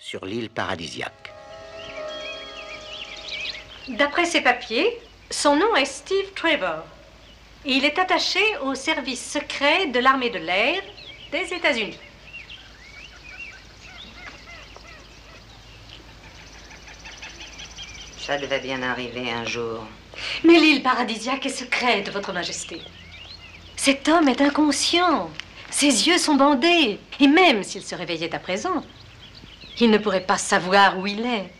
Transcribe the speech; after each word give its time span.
sur 0.00 0.24
l'île 0.24 0.48
paradisiaque. 0.48 1.32
D'après 3.88 4.24
ses 4.24 4.40
papiers, 4.40 4.98
son 5.30 5.56
nom 5.56 5.76
est 5.76 5.84
Steve 5.84 6.32
Trevor. 6.34 6.84
Et 7.66 7.74
il 7.74 7.84
est 7.84 7.98
attaché 7.98 8.40
au 8.62 8.74
service 8.74 9.32
secret 9.32 9.86
de 9.88 9.98
l'armée 9.98 10.30
de 10.30 10.38
l'air 10.38 10.82
des 11.30 11.52
États-Unis. 11.52 11.98
Ça 18.18 18.38
devait 18.38 18.60
bien 18.60 18.82
arriver 18.82 19.30
un 19.30 19.44
jour. 19.44 19.84
Mais 20.44 20.58
l'île 20.58 20.82
paradisiaque 20.82 21.44
est 21.44 21.50
secrète, 21.50 22.10
Votre 22.10 22.32
Majesté. 22.32 22.80
Cet 23.76 24.08
homme 24.08 24.28
est 24.28 24.40
inconscient. 24.40 25.30
Ses 25.70 26.08
yeux 26.08 26.18
sont 26.18 26.36
bandés. 26.36 26.98
Et 27.18 27.28
même 27.28 27.62
s'il 27.62 27.82
se 27.82 27.94
réveillait 27.94 28.34
à 28.34 28.38
présent, 28.38 28.82
il 29.78 29.90
ne 29.90 29.98
pourrait 29.98 30.20
pas 30.26 30.38
savoir 30.38 30.98
où 30.98 31.06
il 31.06 31.24
est. 31.24 31.50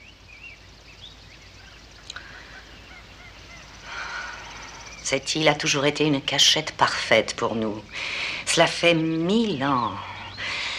Cette 5.02 5.34
île 5.34 5.48
a 5.48 5.54
toujours 5.54 5.86
été 5.86 6.04
une 6.04 6.20
cachette 6.22 6.72
parfaite 6.72 7.34
pour 7.34 7.54
nous. 7.56 7.82
Cela 8.46 8.66
fait 8.66 8.94
mille 8.94 9.64
ans 9.64 9.92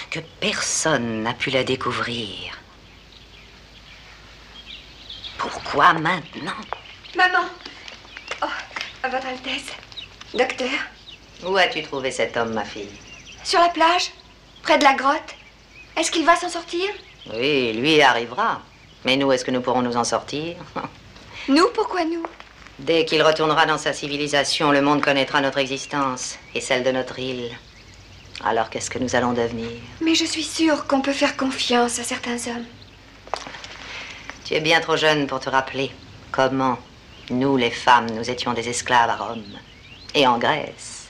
que 0.09 0.19
personne 0.39 1.23
n'a 1.23 1.33
pu 1.33 1.49
la 1.49 1.63
découvrir. 1.63 2.57
Pourquoi 5.37 5.93
maintenant? 5.93 6.51
Maman 7.15 7.45
Oh, 8.43 8.47
à 9.03 9.09
votre 9.09 9.27
Altesse. 9.27 9.71
Docteur 10.33 10.79
Où 11.43 11.57
as-tu 11.57 11.83
trouvé 11.83 12.11
cet 12.11 12.37
homme, 12.37 12.53
ma 12.53 12.63
fille? 12.63 12.89
Sur 13.43 13.59
la 13.59 13.69
plage 13.69 14.11
Près 14.63 14.77
de 14.77 14.83
la 14.83 14.93
grotte 14.93 15.35
Est-ce 15.97 16.11
qu'il 16.11 16.25
va 16.25 16.35
s'en 16.35 16.49
sortir? 16.49 16.87
Oui, 17.33 17.73
lui 17.73 18.01
arrivera. 18.01 18.61
Mais 19.05 19.17
nous, 19.17 19.31
est-ce 19.31 19.45
que 19.45 19.51
nous 19.51 19.61
pourrons 19.61 19.81
nous 19.81 19.97
en 19.97 20.03
sortir? 20.03 20.55
Nous 21.47 21.67
Pourquoi 21.73 22.05
nous? 22.05 22.23
Dès 22.77 23.05
qu'il 23.05 23.23
retournera 23.23 23.65
dans 23.65 23.77
sa 23.77 23.93
civilisation, 23.93 24.71
le 24.71 24.81
monde 24.81 25.01
connaîtra 25.01 25.41
notre 25.41 25.57
existence 25.57 26.37
et 26.53 26.61
celle 26.61 26.83
de 26.83 26.91
notre 26.91 27.17
île. 27.19 27.49
Alors 28.43 28.69
qu'est-ce 28.69 28.89
que 28.89 28.99
nous 28.99 29.15
allons 29.15 29.33
devenir? 29.33 29.69
Mais 30.01 30.15
je 30.15 30.25
suis 30.25 30.43
sûre 30.43 30.87
qu'on 30.87 31.01
peut 31.01 31.13
faire 31.13 31.37
confiance 31.37 31.99
à 31.99 32.03
certains 32.03 32.37
hommes. 32.47 32.65
Tu 34.45 34.53
es 34.55 34.61
bien 34.61 34.81
trop 34.81 34.97
jeune 34.97 35.27
pour 35.27 35.39
te 35.39 35.49
rappeler 35.49 35.91
comment 36.31 36.77
nous, 37.29 37.55
les 37.55 37.71
femmes, 37.71 38.09
nous 38.11 38.29
étions 38.29 38.53
des 38.53 38.67
esclaves 38.67 39.09
à 39.09 39.15
Rome 39.15 39.43
et 40.13 40.27
en 40.27 40.37
Grèce. 40.37 41.07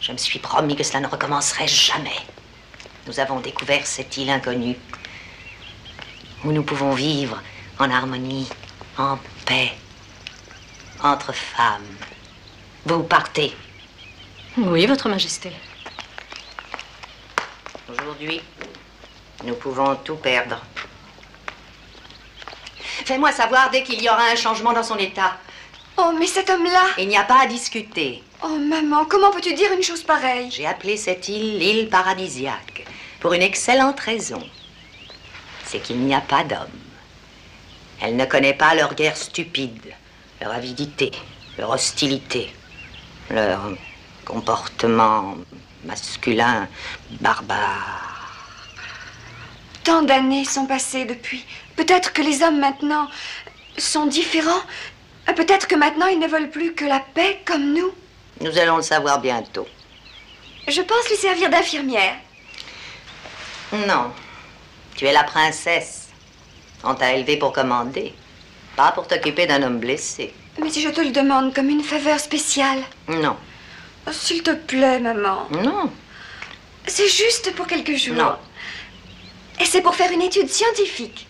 Je 0.00 0.12
me 0.12 0.16
suis 0.18 0.38
promis 0.38 0.76
que 0.76 0.84
cela 0.84 1.00
ne 1.00 1.08
recommencerait 1.08 1.68
jamais. 1.68 2.16
Nous 3.06 3.18
avons 3.18 3.40
découvert 3.40 3.86
cette 3.86 4.16
île 4.16 4.30
inconnue 4.30 4.76
où 6.44 6.52
nous 6.52 6.62
pouvons 6.62 6.92
vivre 6.92 7.40
en 7.78 7.90
harmonie, 7.90 8.48
en 8.98 9.18
paix, 9.46 9.72
entre 11.02 11.32
femmes. 11.32 11.96
Vous 12.84 13.02
partez. 13.02 13.54
Oui, 14.56 14.86
Votre 14.86 15.08
Majesté. 15.08 15.52
Aujourd'hui, 17.90 18.40
nous 19.44 19.54
pouvons 19.54 19.96
tout 19.96 20.16
perdre. 20.16 20.60
Fais-moi 23.04 23.32
savoir 23.32 23.70
dès 23.70 23.82
qu'il 23.82 24.02
y 24.02 24.08
aura 24.08 24.24
un 24.30 24.36
changement 24.36 24.72
dans 24.72 24.82
son 24.82 24.96
état. 24.96 25.36
Oh, 25.96 26.12
mais 26.18 26.26
cet 26.26 26.50
homme-là 26.50 26.84
Il 26.98 27.08
n'y 27.08 27.16
a 27.16 27.24
pas 27.24 27.42
à 27.42 27.46
discuter. 27.46 28.22
Oh, 28.42 28.56
maman, 28.58 29.04
comment 29.04 29.30
peux-tu 29.30 29.54
dire 29.54 29.72
une 29.72 29.82
chose 29.82 30.02
pareille? 30.02 30.50
J'ai 30.50 30.66
appelé 30.66 30.96
cette 30.96 31.28
île 31.28 31.58
l'île 31.58 31.88
paradisiaque 31.88 32.86
pour 33.20 33.34
une 33.34 33.42
excellente 33.42 34.00
raison. 34.00 34.42
C'est 35.64 35.80
qu'il 35.80 35.98
n'y 36.00 36.14
a 36.14 36.20
pas 36.20 36.42
d'homme. 36.44 36.68
Elle 38.00 38.16
ne 38.16 38.24
connaît 38.24 38.54
pas 38.54 38.74
leur 38.74 38.94
guerre 38.94 39.16
stupide, 39.16 39.94
leur 40.40 40.52
avidité, 40.52 41.10
leur 41.58 41.70
hostilité, 41.70 42.50
leur 43.28 43.76
comportement 44.24 45.36
masculin 45.84 46.66
barbare. 47.20 48.10
Tant 49.84 50.02
d'années 50.02 50.44
sont 50.44 50.66
passées 50.66 51.04
depuis. 51.04 51.44
Peut-être 51.76 52.12
que 52.12 52.22
les 52.22 52.42
hommes 52.42 52.58
maintenant 52.58 53.08
sont 53.78 54.06
différents. 54.06 54.62
Peut-être 55.34 55.68
que 55.68 55.74
maintenant 55.74 56.06
ils 56.06 56.18
ne 56.18 56.26
veulent 56.26 56.50
plus 56.50 56.74
que 56.74 56.84
la 56.84 57.00
paix 57.00 57.40
comme 57.44 57.72
nous. 57.72 57.92
Nous 58.40 58.58
allons 58.58 58.76
le 58.76 58.82
savoir 58.82 59.20
bientôt. 59.20 59.66
Je 60.68 60.80
pense 60.82 61.08
lui 61.08 61.16
servir 61.16 61.50
d'infirmière. 61.50 62.16
Non. 63.72 64.12
Tu 64.96 65.06
es 65.06 65.12
la 65.12 65.24
princesse. 65.24 66.08
On 66.84 66.94
t'a 66.94 67.12
élevée 67.14 67.36
pour 67.36 67.52
commander, 67.52 68.14
pas 68.76 68.92
pour 68.92 69.06
t'occuper 69.06 69.46
d'un 69.46 69.62
homme 69.62 69.78
blessé. 69.78 70.32
Mais 70.60 70.70
si 70.70 70.82
je 70.82 70.88
te 70.88 71.00
le 71.00 71.10
demande 71.10 71.54
comme 71.54 71.68
une 71.68 71.82
faveur 71.82 72.18
spéciale. 72.18 72.80
Non. 73.08 73.36
Oh, 74.06 74.12
S'il 74.12 74.42
te 74.42 74.50
plaît, 74.52 74.98
maman. 74.98 75.46
Non. 75.50 75.90
C'est 76.86 77.08
juste 77.08 77.54
pour 77.54 77.66
quelques 77.66 77.96
jours. 77.96 78.16
Non. 78.16 78.36
Et 79.60 79.64
c'est 79.66 79.82
pour 79.82 79.94
faire 79.94 80.10
une 80.10 80.22
étude 80.22 80.48
scientifique. 80.48 81.26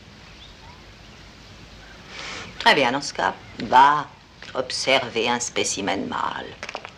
Très 2.60 2.74
bien, 2.74 2.92
dans 2.92 3.00
ce 3.00 3.14
cas, 3.14 3.34
va 3.60 4.06
observer 4.54 5.28
un 5.28 5.40
spécimen 5.40 6.06
mâle. 6.06 6.46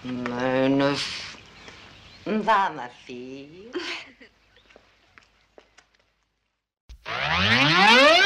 Mais 0.05 0.69
ne... 0.69 0.93
Va, 2.27 2.71
ma 2.71 2.89
fille. 3.07 3.71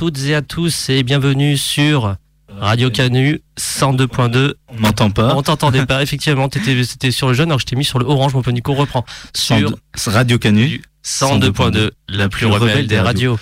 toutes 0.00 0.24
et 0.24 0.34
à 0.34 0.40
tous 0.40 0.88
et 0.88 1.02
bienvenue 1.02 1.58
sur 1.58 2.16
Radio 2.48 2.88
Canu 2.88 3.42
102.2. 3.58 4.54
On 4.68 4.80
m'entend 4.80 5.10
pas. 5.10 5.34
On 5.34 5.42
t'entendait 5.42 5.84
pas, 5.84 6.02
effectivement, 6.02 6.48
t'étais, 6.48 6.82
c'était 6.84 7.10
sur 7.10 7.28
le 7.28 7.34
jeune, 7.34 7.50
alors 7.50 7.60
je 7.60 7.66
t'ai 7.66 7.76
mis 7.76 7.84
sur 7.84 7.98
le 7.98 8.06
orange, 8.06 8.32
mon 8.32 8.40
Nico 8.50 8.72
reprend. 8.72 9.04
Sur 9.34 9.58
102 9.94 10.10
Radio 10.10 10.38
Canu. 10.38 10.80
102.2, 11.04 11.90
la 12.08 12.30
plus 12.30 12.46
rebelle 12.46 12.86
des 12.86 12.98
radios. 12.98 13.38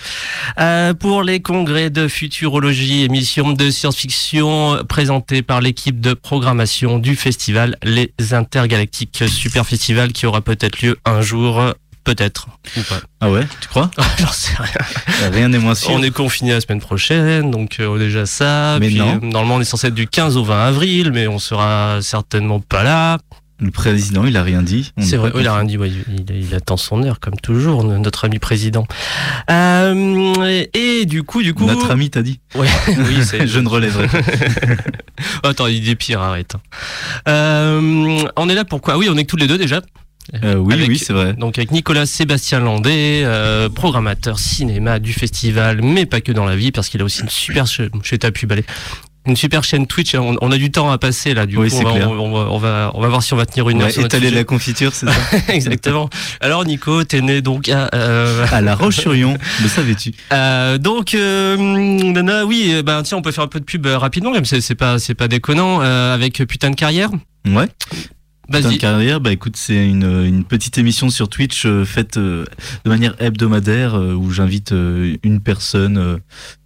Euh, 0.59 0.93
pour 0.93 1.23
les 1.23 1.39
congrès 1.39 1.89
de 1.89 2.09
futurologie, 2.09 3.03
émission 3.03 3.53
de 3.53 3.69
science-fiction 3.69 4.83
présentée 4.83 5.41
par 5.41 5.61
l'équipe 5.61 6.01
de 6.01 6.13
programmation 6.13 6.99
du 6.99 7.15
festival 7.15 7.77
Les 7.83 8.11
Intergalactiques 8.33 9.23
Super 9.29 9.65
Festival 9.65 10.11
qui 10.11 10.25
aura 10.25 10.41
peut-être 10.41 10.81
lieu 10.81 10.97
un 11.05 11.21
jour 11.21 11.73
Peut-être. 12.15 12.47
Ou 12.75 12.81
pas. 12.81 13.01
Ah 13.21 13.29
ouais, 13.29 13.45
tu 13.61 13.67
crois 13.67 13.91
J'en 14.17 14.31
sais 14.31 14.55
rien. 14.57 15.29
Rien 15.31 15.49
n'est 15.49 15.59
moins 15.59 15.75
sûr. 15.75 15.91
On 15.91 16.01
est 16.01 16.09
confiné 16.09 16.53
la 16.53 16.61
semaine 16.61 16.79
prochaine, 16.79 17.51
donc 17.51 17.79
euh, 17.79 17.99
déjà 17.99 18.25
ça. 18.25 18.77
Mais 18.79 18.87
Puis, 18.87 18.95
non. 18.97 19.17
euh, 19.17 19.19
normalement, 19.21 19.55
on 19.57 19.61
est 19.61 19.65
censé 19.65 19.87
être 19.87 19.93
du 19.93 20.07
15 20.07 20.35
au 20.37 20.43
20 20.43 20.65
avril, 20.65 21.11
mais 21.13 21.27
on 21.27 21.37
sera 21.37 21.99
certainement 22.01 22.59
pas 22.61 22.81
là. 22.83 23.19
Le 23.61 23.69
président, 23.71 24.25
il 24.25 24.37
a 24.37 24.43
rien 24.43 24.63
dit. 24.63 24.91
On 24.97 25.01
C'est 25.03 25.17
vrai, 25.17 25.29
pas 25.31 25.37
oui, 25.37 25.43
il 25.43 25.47
a 25.47 25.53
rien 25.53 25.65
dit, 25.65 25.77
ouais, 25.77 25.91
il, 25.91 26.25
il 26.35 26.55
attend 26.55 26.77
son 26.77 27.03
heure, 27.03 27.19
comme 27.19 27.35
toujours, 27.35 27.83
notre 27.83 28.25
ami 28.25 28.39
président. 28.39 28.87
Euh, 29.51 30.33
et, 30.73 31.01
et 31.01 31.05
du 31.05 31.23
coup, 31.23 31.43
du 31.43 31.53
coup. 31.53 31.65
Notre 31.65 31.91
ami 31.91 32.09
t'a 32.09 32.21
dit. 32.23 32.39
Ouais, 32.55 32.67
oui, 32.87 33.17
c'est. 33.23 33.45
Je 33.47 33.59
ne 33.59 33.67
relèverai 33.67 34.07
pas. 34.07 34.17
Attends, 35.49 35.67
il 35.67 35.87
est 35.89 35.95
pire, 35.95 36.21
arrête. 36.21 36.53
Euh, 37.27 38.23
on 38.35 38.49
est 38.49 38.55
là 38.55 38.65
pourquoi? 38.65 38.97
Oui, 38.97 39.07
on 39.11 39.17
est 39.17 39.25
que 39.25 39.29
tous 39.29 39.37
les 39.37 39.47
deux 39.47 39.57
déjà. 39.57 39.81
Euh, 40.43 40.55
oui, 40.55 40.73
Avec- 40.73 40.89
oui, 40.89 40.97
c'est 40.97 41.13
vrai. 41.13 41.33
Donc 41.33 41.57
avec 41.57 41.71
Nicolas 41.71 42.05
Sébastien 42.05 42.59
Landais, 42.59 43.21
euh, 43.23 43.69
programmateur 43.69 44.39
cinéma 44.39 44.99
du 44.99 45.13
festival, 45.13 45.81
mais 45.81 46.05
pas 46.05 46.21
que 46.21 46.31
dans 46.31 46.45
la 46.45 46.55
vie, 46.55 46.71
parce 46.71 46.89
qu'il 46.89 47.01
a 47.01 47.03
aussi 47.03 47.21
une 47.21 47.29
super 47.29 47.65
chaîne, 47.67 47.89
je. 48.03 48.63
Une 49.25 49.35
super 49.35 49.63
chaîne 49.63 49.85
Twitch, 49.85 50.15
on, 50.15 50.37
on 50.41 50.51
a 50.51 50.57
du 50.57 50.71
temps 50.71 50.89
à 50.91 50.97
passer 50.97 51.33
là, 51.33 51.45
du 51.45 51.57
Oui, 51.57 51.69
coup 51.69 51.75
on 51.81 51.83
va, 51.83 52.07
on, 52.09 52.31
va, 52.31 52.51
on 52.51 52.57
va 52.57 52.91
on 52.95 53.01
va 53.01 53.07
voir 53.09 53.21
si 53.21 53.33
on 53.33 53.37
va 53.37 53.45
tenir 53.45 53.69
une 53.69 53.81
heure 53.81 53.87
Ouais, 53.95 54.03
étaler 54.05 54.31
la 54.31 54.43
confiture, 54.43 54.93
c'est 54.93 55.05
ça 55.07 55.13
Exactement. 55.49 56.09
Alors 56.39 56.63
Nico, 56.65 57.03
t'es 57.03 57.21
né 57.21 57.41
donc 57.41 57.67
à, 57.69 57.89
euh, 57.93 58.45
À 58.51 58.61
La 58.61 58.75
Roche-sur-Yon, 58.75 59.35
le 59.61 59.67
savais-tu 59.67 60.13
euh, 60.33 60.77
donc 60.77 61.13
nana, 61.13 62.45
oui, 62.45 62.81
ben 62.83 63.03
tiens, 63.03 63.17
on 63.17 63.21
peut 63.21 63.31
faire 63.31 63.43
un 63.43 63.47
peu 63.47 63.59
de 63.59 63.65
pub 63.65 63.85
rapidement, 63.87 64.31
même 64.31 64.45
c'est 64.45 64.75
pas 64.75 64.95
pas 65.17 65.27
déconnant, 65.27 65.81
avec 65.81 66.37
putain 66.47 66.69
de 66.71 66.75
carrière. 66.75 67.09
Ouais. 67.45 67.67
Vas-y. 68.49 68.77
carrière, 68.77 69.21
bah 69.21 69.31
écoute, 69.31 69.55
c'est 69.55 69.87
une, 69.87 70.25
une 70.25 70.43
petite 70.43 70.77
émission 70.77 71.09
sur 71.09 71.29
Twitch 71.29 71.65
euh, 71.65 71.85
faite 71.85 72.17
euh, 72.17 72.45
de 72.83 72.89
manière 72.89 73.15
hebdomadaire 73.19 73.95
euh, 73.95 74.13
où 74.13 74.31
j'invite 74.31 74.71
euh, 74.71 75.15
une 75.23 75.39
personne 75.39 75.97
euh, 75.97 76.17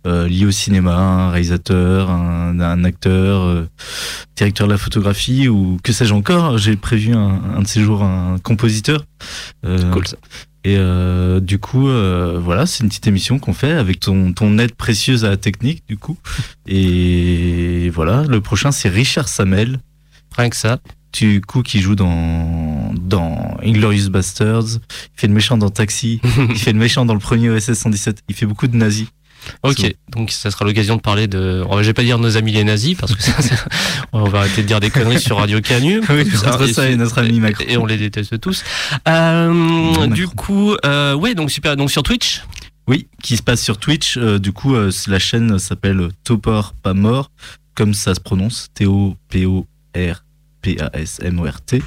euh, 0.08 0.28
liée 0.28 0.46
au 0.46 0.52
cinéma, 0.52 0.96
un 0.96 1.30
réalisateur, 1.32 2.10
un, 2.10 2.60
un 2.60 2.84
acteur, 2.84 3.42
euh, 3.44 3.68
directeur 4.36 4.68
de 4.68 4.72
la 4.72 4.78
photographie 4.78 5.48
ou 5.48 5.78
que 5.84 5.92
sais-je 5.92 6.14
encore. 6.14 6.58
J'ai 6.58 6.76
prévu 6.76 7.14
un, 7.14 7.42
un 7.58 7.62
de 7.62 7.68
ces 7.68 7.82
jours 7.82 8.04
un 8.04 8.38
compositeur. 8.40 9.06
Euh, 9.66 9.92
Cool 9.92 10.08
ça. 10.08 10.18
Et 10.66 10.78
euh, 10.78 11.42
du 11.42 11.60
coup, 11.60 11.90
euh, 11.90 12.40
voilà, 12.42 12.66
c'est 12.66 12.84
une 12.84 12.90
petite 12.90 13.08
émission 13.08 13.38
qu'on 13.38 13.54
fait 13.54 13.74
avec 13.74 14.00
ton, 14.00 14.32
ton 14.32 14.58
aide 14.60 14.74
précieuse 14.76 15.26
à 15.26 15.30
la 15.30 15.38
technique, 15.38 15.84
du 15.90 15.98
coup. 15.98 16.18
Et 16.66 17.90
voilà, 17.94 18.24
le 18.24 18.40
prochain, 18.40 18.72
c'est 18.72 18.88
Richard 18.88 19.28
Samel 19.28 19.80
Rien 20.38 20.50
que 20.50 20.56
ça. 20.56 20.80
Du 21.14 21.42
coup 21.42 21.62
qui 21.64 21.80
joue 21.82 21.96
dans 21.96 22.92
dans 23.00 23.58
Inglorious 23.64 24.10
Bastards, 24.10 24.64
il 24.80 25.20
fait 25.20 25.28
le 25.28 25.34
méchant 25.34 25.58
dans 25.58 25.70
Taxi, 25.70 26.20
il 26.50 26.58
fait 26.58 26.74
le 26.74 26.80
méchant 26.80 27.06
dans 27.06 27.14
le 27.14 27.20
premier 27.20 27.50
OSS 27.50 27.74
117, 27.74 28.24
il 28.30 28.36
fait 28.36 28.46
beaucoup 28.46 28.68
de 28.68 28.76
nazis. 28.76 29.08
Ok, 29.62 29.94
donc 30.10 30.32
ça 30.32 30.50
sera 30.52 30.64
l'occasion 30.64 30.96
de 30.96 31.02
parler 31.02 31.28
de. 31.28 31.66
va- 31.70 31.82
Je 31.82 31.88
vais 31.88 31.94
pas 31.94 32.04
dire 32.04 32.18
nos 32.18 32.38
amis 32.38 32.54
les 32.54 32.64
nazis 32.64 32.96
parce 32.96 33.14
que 33.14 33.22
ça, 33.22 33.34
on 34.14 34.24
va 34.24 34.40
arrêter 34.40 34.62
de 34.62 34.68
dire 34.68 34.80
des 34.80 34.90
conneries 34.90 35.20
sur 35.20 35.38
Radio 35.38 35.60
Canu. 35.60 36.00
Oui, 36.10 36.22
entre 36.48 36.66
ça 36.68 36.90
et 36.90 36.96
notre 36.96 37.18
ami 37.20 37.42
Macron. 37.42 37.66
Et 37.68 37.76
on 37.76 37.86
les 37.86 37.98
déteste 37.98 38.40
tous. 38.40 38.64
Euh, 39.08 39.52
Macron. 39.52 40.08
du 40.08 40.28
coup, 40.30 40.76
euh, 40.86 41.14
ouais, 41.14 41.36
donc 41.36 41.52
super. 41.52 41.76
Donc 41.76 41.92
sur 41.92 42.04
Twitch. 42.04 42.42
Oui, 42.88 43.08
qui 43.22 43.36
se 43.38 43.44
passe 43.44 43.62
sur 43.62 43.78
Twitch, 43.78 44.16
euh, 44.18 44.40
du 44.40 44.52
coup 44.54 44.76
euh, 44.76 44.92
la 45.08 45.20
chaîne 45.20 45.60
s'appelle 45.60 46.10
Topor 46.24 46.74
pas 46.82 46.94
mort 46.94 47.30
comme 47.76 47.94
ça 47.94 48.14
se 48.16 48.20
prononce, 48.22 48.68
T 48.74 48.86
O 48.86 49.16
P 49.30 49.46
O 49.46 49.66
R 49.96 50.24
P 50.64 50.78
A 50.82 50.90
S 50.98 51.20
M 51.24 51.40
O 51.40 51.44
R 51.44 51.62
T 51.62 51.84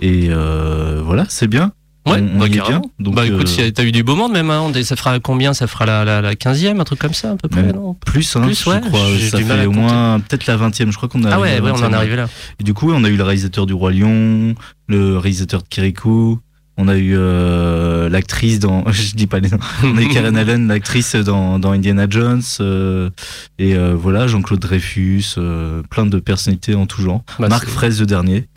et 0.00 0.26
euh, 0.30 1.00
voilà, 1.04 1.26
c'est 1.28 1.46
bien. 1.46 1.72
Ouais, 2.06 2.20
on, 2.20 2.38
bah, 2.38 2.46
est 2.46 2.50
bien. 2.50 2.82
Donc 3.00 3.16
bah 3.16 3.26
écoute, 3.26 3.50
euh, 3.58 3.70
t'as 3.72 3.82
eu 3.82 3.90
du 3.90 4.04
beau 4.04 4.14
monde 4.14 4.30
même. 4.32 4.48
Hein, 4.48 4.70
ça 4.84 4.94
fera 4.94 5.18
combien 5.18 5.54
Ça 5.54 5.66
fera 5.66 5.86
la, 5.86 6.04
la, 6.04 6.20
la 6.20 6.34
15e, 6.34 6.80
un 6.80 6.84
truc 6.84 7.00
comme 7.00 7.14
ça, 7.14 7.32
à 7.32 7.36
peu 7.36 7.48
près, 7.48 7.62
Même 7.64 7.74
non? 7.74 7.94
Plus, 7.94 8.36
hein, 8.36 8.42
Plus, 8.42 8.62
je 8.62 8.70
ouais, 8.70 8.80
crois, 8.80 9.00
ça 9.28 9.38
fait 9.38 9.66
au 9.66 9.72
moins 9.72 10.20
peut-être 10.20 10.46
la 10.46 10.56
20e, 10.56 10.92
je 10.92 10.96
crois 10.96 11.08
qu'on 11.08 11.24
a 11.24 11.32
Ah 11.34 11.40
ouais, 11.40 11.60
ouais, 11.60 11.70
on 11.72 11.74
en 11.74 11.88
20e. 11.88 11.90
est 11.90 11.94
arrivé 11.94 12.14
là. 12.16 12.28
Et 12.60 12.64
du 12.64 12.74
coup, 12.74 12.92
on 12.92 13.02
a 13.02 13.08
eu 13.08 13.16
le 13.16 13.24
réalisateur 13.24 13.66
du 13.66 13.74
Roi 13.74 13.90
Lion, 13.90 14.54
le 14.86 15.18
réalisateur 15.18 15.62
de 15.64 15.68
Kirikou, 15.68 16.38
on 16.76 16.88
a 16.88 16.96
eu 16.96 17.14
euh, 17.16 18.08
l'actrice 18.08 18.58
dans. 18.58 18.84
Je 18.92 19.14
dis 19.14 19.26
pas 19.26 19.40
les 19.40 19.48
noms. 19.50 19.58
On 19.82 19.96
a 19.96 20.02
eu 20.02 20.08
Karen 20.08 20.36
Allen, 20.36 20.68
l'actrice 20.68 21.16
dans, 21.16 21.58
dans 21.58 21.72
Indiana 21.72 22.06
Jones. 22.08 22.42
euh, 22.60 23.10
et 23.58 23.74
euh, 23.76 23.94
voilà, 23.94 24.26
Jean-Claude 24.26 24.60
Dreyfus, 24.60 25.34
euh, 25.38 25.82
plein 25.88 26.06
de 26.06 26.18
personnalités 26.18 26.74
en 26.74 26.86
tout 26.86 27.02
genre. 27.02 27.24
Bah, 27.38 27.48
Marc 27.48 27.66
Fraisse, 27.66 28.00
le 28.00 28.06
dernier. 28.06 28.48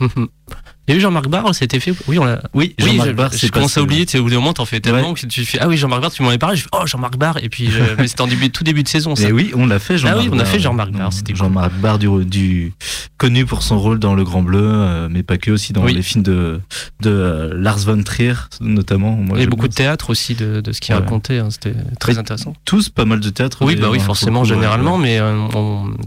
Il 0.88 0.92
y 0.92 0.94
a 0.94 0.98
eu 0.98 1.00
Jean-Marc 1.00 1.28
Barre, 1.28 1.54
c'était 1.54 1.78
fait 1.78 1.92
Oui, 2.08 2.18
on 2.18 2.24
l'a. 2.24 2.40
Oui, 2.52 2.74
Oui, 2.80 2.86
Jean-Marc 2.88 3.06
je, 3.08 3.12
Barr, 3.12 3.30
je 3.32 3.46
commence 3.48 3.76
à 3.78 3.82
oublier, 3.82 4.06
tu 4.06 4.12
sais, 4.12 4.18
au 4.18 4.24
bout 4.24 4.30
d'un 4.30 4.36
moment, 4.36 4.52
t'en 4.54 4.64
fais 4.64 4.80
tellement 4.80 5.14
que 5.14 5.24
tu 5.26 5.44
fais 5.44 5.58
Ah 5.60 5.68
oui, 5.68 5.76
Jean-Marc 5.76 6.00
Barre, 6.02 6.10
tu 6.10 6.22
m'en 6.22 6.28
avais 6.30 6.38
parlé, 6.38 6.56
je 6.56 6.62
fais 6.62 6.68
Oh, 6.72 6.84
Jean-Marc 6.86 7.16
Barre, 7.16 7.38
et 7.42 7.48
puis 7.48 7.70
je- 7.70 7.80
mais 7.98 8.08
c'était 8.08 8.22
en 8.22 8.26
début, 8.26 8.50
tout 8.50 8.64
début 8.64 8.82
de 8.82 8.88
saison, 8.88 9.14
ça. 9.14 9.28
Et 9.28 9.32
oui, 9.32 9.52
on 9.54 9.66
l'a 9.66 9.78
fait, 9.78 9.98
Jean-Marc 9.98 10.16
Ah 10.18 10.22
oui, 10.22 10.28
on 10.32 10.34
a 10.34 10.42
Barr. 10.42 10.46
fait 10.48 10.58
Jean-Marc 10.58 10.90
Barr, 10.90 11.12
c'était 11.12 11.32
cool. 11.32 11.38
Jean-Marc 11.38 11.72
Barr, 11.74 11.98
du, 12.00 12.08
du, 12.24 12.72
connu 13.18 13.46
pour 13.46 13.62
son 13.62 13.78
rôle 13.78 14.00
dans 14.00 14.14
Le 14.14 14.24
Grand 14.24 14.42
Bleu, 14.42 14.60
euh, 14.62 15.08
mais 15.10 15.22
pas 15.22 15.38
que, 15.38 15.52
aussi 15.52 15.72
dans 15.72 15.84
Oui. 15.84 15.94
les 15.94 16.02
films 16.02 16.24
de, 16.24 16.60
de 17.00 17.10
euh, 17.10 17.52
Lars 17.54 17.78
von 17.78 18.02
Trier, 18.02 18.32
notamment. 18.60 19.12
Moi, 19.12 19.26
Il 19.26 19.30
y 19.30 19.34
a 19.34 19.38
j'aime 19.42 19.50
beaucoup 19.50 19.68
de 19.68 19.74
théâtre 19.74 20.10
aussi 20.10 20.34
de, 20.34 20.60
de 20.60 20.72
ce 20.72 20.80
qu'il 20.80 20.94
Ouais. 20.94 21.00
racontait, 21.00 21.38
hein, 21.38 21.48
c'était 21.50 21.74
très 22.00 22.18
intéressant. 22.18 22.54
tous 22.64 22.88
pas 22.88 23.04
mal 23.04 23.20
de 23.20 23.30
théâtre. 23.30 23.58
Oui, 23.64 23.76
bah 23.76 23.88
oui, 23.92 23.98
hein, 24.00 24.04
forcément, 24.04 24.42
généralement, 24.44 24.98
mais 24.98 25.20
euh, 25.20 25.36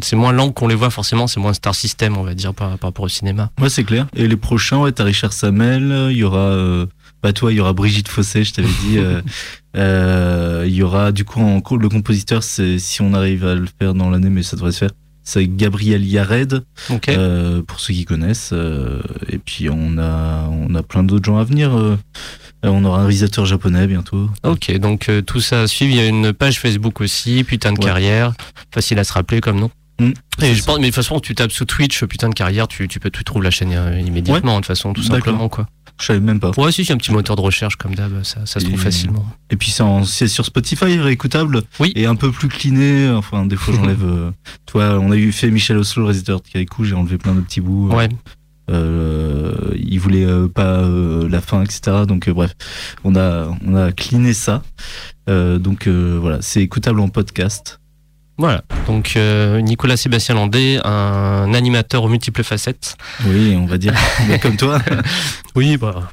c'est 0.02 0.18
moins 0.18 0.34
lent 0.34 0.52
qu'on 0.52 0.68
les 0.68 0.76
voit, 0.76 0.90
forcément, 0.90 1.28
c'est 1.28 1.40
moins 1.40 1.54
star 1.54 1.74
system, 1.76 2.18
on 2.18 2.24
va 2.24 2.34
dire, 2.34 2.54
par, 2.54 2.78
par 2.78 2.90
rapport 2.90 3.06
au 3.06 3.10
cinéma. 3.10 3.50
Ouais, 3.62 3.70
c'est 3.70 3.84
clair. 3.86 4.08
Et 4.16 4.28
les 4.28 4.36
prochains, 4.36 4.73
ouais, 4.82 4.92
t'as 4.92 5.04
Richard 5.04 5.34
Samel, 5.34 6.08
il 6.12 6.18
y 6.18 6.24
aura, 6.24 6.40
euh, 6.40 6.86
bah 7.22 7.34
toi, 7.34 7.52
il 7.52 7.56
y 7.58 7.60
aura 7.60 7.74
Brigitte 7.74 8.08
Fossé, 8.08 8.44
je 8.44 8.54
t'avais 8.54 8.68
dit. 8.88 8.98
euh, 8.98 9.22
euh, 9.78 10.64
Il 10.68 10.74
y 10.74 10.84
aura, 10.84 11.12
du 11.12 11.26
coup, 11.26 11.40
en, 11.42 11.62
le 11.78 11.90
compositeur, 11.90 12.44
c'est 12.44 12.80
si 12.80 13.02
on 13.02 13.14
arrive 13.14 13.46
à 13.46 13.56
le 13.56 13.66
faire 13.80 13.94
dans 13.94 14.10
l'année, 14.10 14.30
mais 14.30 14.44
ça 14.44 14.56
devrait 14.56 14.72
se 14.72 14.80
faire. 14.80 14.92
C'est 15.26 15.48
Gabriel 15.48 16.06
Yared, 16.06 16.64
pour 17.68 17.80
ceux 17.80 17.94
qui 17.94 18.04
connaissent. 18.06 18.54
et 19.30 19.38
puis 19.38 19.70
on 19.70 19.98
a, 19.98 20.50
on 20.52 20.76
a 20.76 20.84
plein 20.84 21.04
d'autres 21.04 21.24
gens 21.26 21.38
à 21.38 21.46
venir. 21.46 21.72
on 22.62 22.84
aura 22.84 23.00
un 23.00 23.04
réalisateur 23.04 23.46
japonais 23.46 23.88
bientôt. 23.88 24.30
Ok, 24.44 24.76
donc 24.80 25.08
euh, 25.08 25.22
tout 25.22 25.40
ça 25.40 25.62
à 25.62 25.68
suivre. 25.68 25.94
Il 25.94 25.98
y 25.98 26.02
a 26.02 26.08
une 26.08 26.34
page 26.34 26.60
Facebook 26.60 27.00
aussi, 27.00 27.46
putain 27.46 27.72
de 27.72 27.78
Ouais. 27.80 27.86
carrière. 27.86 28.34
Facile 28.74 29.00
à 29.00 29.06
se 29.06 29.14
rappeler 29.14 29.40
comme 29.40 29.62
nom. 29.62 29.72
Et 30.00 30.56
je 30.56 30.64
pense, 30.64 30.78
mais 30.78 30.84
de 30.84 30.88
toute 30.88 30.96
façon, 30.96 31.20
tu 31.20 31.36
tapes 31.36 31.52
sous 31.52 31.66
Twitch, 31.66 32.04
putain 32.06 32.30
de 32.30 32.34
carrière, 32.34 32.68
tu, 32.68 32.88
tu 32.88 33.00
peux, 33.00 33.10
tu 33.12 33.24
trouves 33.24 33.44
la 33.44 33.52
chaîne 33.52 33.72
euh, 33.74 34.00
immédiatement, 34.00 34.54
de 34.56 34.58
toute 34.58 34.66
façon, 34.68 34.94
tout 34.94 35.04
simplement, 35.04 35.50
quoi. 35.50 35.68
Je 36.00 36.06
savais 36.08 36.20
même 36.20 36.40
pas. 36.40 36.50
Ouais, 36.58 36.72
si, 36.72 36.84
c'est 36.84 36.94
un 36.94 36.98
petit 36.98 37.12
moteur 37.12 37.36
de 37.36 37.42
recherche, 37.42 37.76
comme 37.76 37.94
d'hab, 37.94 38.24
ça, 38.24 38.46
ça 38.46 38.60
se 38.60 38.66
trouve 38.66 38.80
Et- 38.80 38.84
facilement. 38.84 39.26
Et 39.52 39.56
puis 39.56 39.72
c'est 40.06 40.28
sur 40.28 40.44
Spotify 40.46 40.98
réécoutable. 41.00 41.62
Oui. 41.80 41.94
Et 41.96 42.08
un 42.08 42.16
peu 42.16 42.32
plus 42.32 42.48
cleané. 42.48 43.10
Enfin, 43.12 43.46
des 43.46 43.56
fois 43.56 43.76
j'enlève. 43.76 44.04
euh, 44.04 44.32
toi, 44.66 44.98
on 45.00 45.12
a 45.12 45.16
eu 45.16 45.32
fait 45.32 45.52
Michel 45.52 45.78
Oslo, 45.78 46.02
le 46.02 46.06
réalisateur 46.08 46.42
de 46.42 46.48
Kirikou, 46.48 46.84
j'ai 46.84 46.96
enlevé 46.96 47.20
plein 47.20 47.36
de 47.36 47.42
petits 47.42 47.62
bouts. 47.62 47.90
Ouais. 47.90 48.10
Euh, 48.72 49.54
il 49.76 50.00
voulait 50.00 50.26
euh, 50.26 50.48
pas 50.48 50.80
euh, 50.80 51.28
la 51.30 51.42
fin, 51.42 51.62
etc. 51.64 52.06
Donc 52.08 52.28
euh, 52.28 52.34
bref, 52.34 52.54
on 53.04 53.16
a 53.16 53.50
on 53.66 53.76
a 53.76 53.92
cleané 53.92 54.34
ça. 54.34 54.64
Euh, 55.30 55.60
donc 55.60 55.88
euh, 55.88 56.18
voilà, 56.20 56.40
c'est 56.42 56.62
écoutable 56.62 57.00
en 57.02 57.10
podcast. 57.10 57.80
Voilà. 58.38 58.64
Donc, 58.88 59.14
euh, 59.16 59.62
Nicolas 59.62 59.96
Sébastien 59.96 60.36
Landais, 60.36 60.80
un 60.84 61.54
animateur 61.54 62.04
aux 62.04 62.10
multiples 62.10 62.44
facettes. 62.44 62.98
Oui, 63.26 63.56
on 63.56 63.66
va 63.66 63.78
dire 63.78 63.94
comme 64.42 64.58
toi. 64.58 64.80
Oui, 65.56 65.78
bah. 65.78 66.10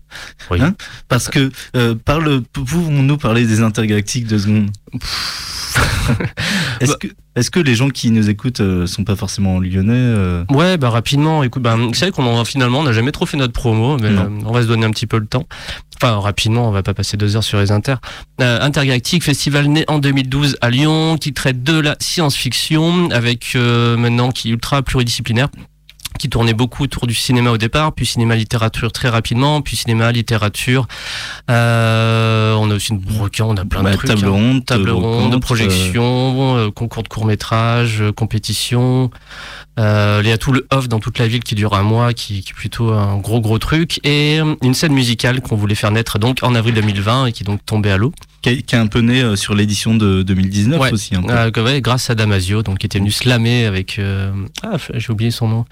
Oui. 0.51 0.61
Hein? 0.61 0.75
Parce 1.09 1.29
que 1.29 1.51
euh, 1.77 1.95
parle, 1.95 2.43
pouvons-nous 2.53 3.17
parler 3.17 3.47
des 3.47 3.63
intergalactiques 3.63 4.27
deux 4.27 4.39
secondes 4.39 4.71
Est-ce 6.81 6.93
Bah. 6.93 7.43
que 7.53 7.61
les 7.61 7.75
gens 7.75 7.89
qui 7.89 8.11
nous 8.11 8.29
écoutent 8.29 8.61
euh, 8.61 8.87
sont 8.87 9.05
pas 9.05 9.17
forcément 9.17 9.59
lyonnais 9.61 9.95
euh, 9.95 10.45
Ouais, 10.51 10.77
bah 10.77 10.91
rapidement. 10.91 11.43
Écoute, 11.43 11.63
bah, 11.63 11.77
c'est 11.93 12.07
vrai 12.07 12.13
qu'on 12.13 12.27
en, 12.27 12.45
finalement, 12.45 12.81
on 12.81 12.83
n'a 12.85 12.93
jamais 12.93 13.13
trop 13.13 13.27
fait 13.27 13.37
notre 13.37 13.53
promo, 13.53 13.97
mais 13.99 14.09
euh, 14.09 14.29
on 14.45 14.53
va 14.53 14.63
se 14.63 14.67
donner 14.67 14.87
un 14.87 14.91
petit 14.91 15.07
peu 15.07 15.19
le 15.19 15.27
temps. 15.27 15.47
Enfin, 15.97 16.19
rapidement, 16.19 16.69
on 16.69 16.73
va 16.73 16.83
pas 16.83 16.95
passer 16.95 17.17
deux 17.17 17.37
heures 17.37 17.45
sur 17.45 17.59
les 17.59 17.73
inter. 17.73 17.97
Intergalactique, 18.39 19.23
festival 19.23 19.67
né 19.67 19.85
en 19.89 19.99
2012 19.99 20.57
à 20.61 20.71
Lyon, 20.71 21.19
qui 21.19 21.33
traite 21.33 21.63
de 21.63 21.79
la 21.79 21.97
science-fiction, 22.01 23.11
avec 23.11 23.55
maintenant 23.55 24.31
qui 24.31 24.49
est 24.49 24.53
ultra 24.53 24.83
pluridisciplinaire 24.83 25.49
qui 26.19 26.29
tournait 26.29 26.55
beaucoup 26.55 26.85
autour 26.85 27.07
du 27.07 27.15
cinéma 27.15 27.51
au 27.51 27.59
départ, 27.59 27.93
puis 27.93 28.05
cinéma 28.07 28.37
littérature 28.37 28.93
très 28.93 29.09
rapidement, 29.09 29.63
puis 29.63 29.77
cinéma 29.77 30.13
littérature. 30.13 30.87
Euh, 31.51 32.55
on 32.55 32.71
a 32.71 32.75
aussi 32.75 32.93
une 32.93 32.99
broca, 32.99 33.45
on 33.45 33.57
a 33.57 33.65
plein 33.65 33.81
de 33.81 33.85
Bah, 33.85 33.95
trucs. 33.95 34.09
table 34.11 34.27
hein. 34.27 34.31
ronde, 34.31 34.65
Table 34.67 34.91
ronde, 34.91 35.03
brocante, 35.31 35.43
projection, 35.43 36.57
euh, 36.57 36.71
concours 36.71 37.03
de 37.03 37.09
court 37.09 37.25
métrage, 37.27 38.03
compétition. 38.17 39.11
Euh, 39.79 40.21
il 40.23 40.29
y 40.29 40.33
a 40.33 40.39
tout 40.39 40.53
le 40.53 40.67
off 40.71 40.89
dans 40.89 40.99
toute 41.01 41.19
la 41.19 41.27
ville 41.27 41.43
qui 41.43 41.55
dure 41.55 41.75
un 41.75 41.83
mois, 41.83 42.13
qui, 42.13 42.43
qui 42.43 42.51
est 42.51 42.55
plutôt 42.55 42.93
un 42.93 43.17
gros 43.17 43.41
gros 43.41 43.59
truc, 43.59 43.99
et 44.05 44.41
euh, 44.41 44.55
une 44.63 44.75
scène 44.75 44.93
musicale 44.93 45.41
qu'on 45.41 45.57
voulait 45.57 45.75
faire 45.75 45.91
naître 45.91 46.19
donc 46.19 46.39
en 46.43 46.55
avril 46.55 46.75
2020 46.75 47.27
et 47.27 47.33
qui 47.33 47.43
est 47.45 47.47
donc 47.47 47.65
tombée 47.65 47.91
à 47.91 47.97
l'eau. 47.97 48.13
Qui, 48.43 48.49
est- 48.51 48.63
qui 48.63 48.75
est 48.75 48.79
un 48.79 48.87
peu 48.87 49.01
né 49.01 49.23
euh, 49.23 49.37
sur 49.37 49.55
l'édition 49.55 49.95
de 49.95 50.23
2019 50.23 50.81
Ouais. 50.81 50.93
aussi. 50.93 51.15
un 51.15 51.23
peu. 51.23 51.33
Euh, 51.33 51.65
ouais, 51.65 51.81
grâce 51.81 52.11
à 52.11 52.15
Damasio, 52.15 52.63
donc 52.63 52.79
qui 52.79 52.87
était 52.87 52.99
venu 52.99 53.11
slammer 53.11 53.67
avec. 53.67 53.99
euh, 53.99 54.33
Ah, 54.63 54.77
j'ai 54.95 55.11
oublié 55.13 55.31
son 55.31 55.49
nom. 55.49 55.65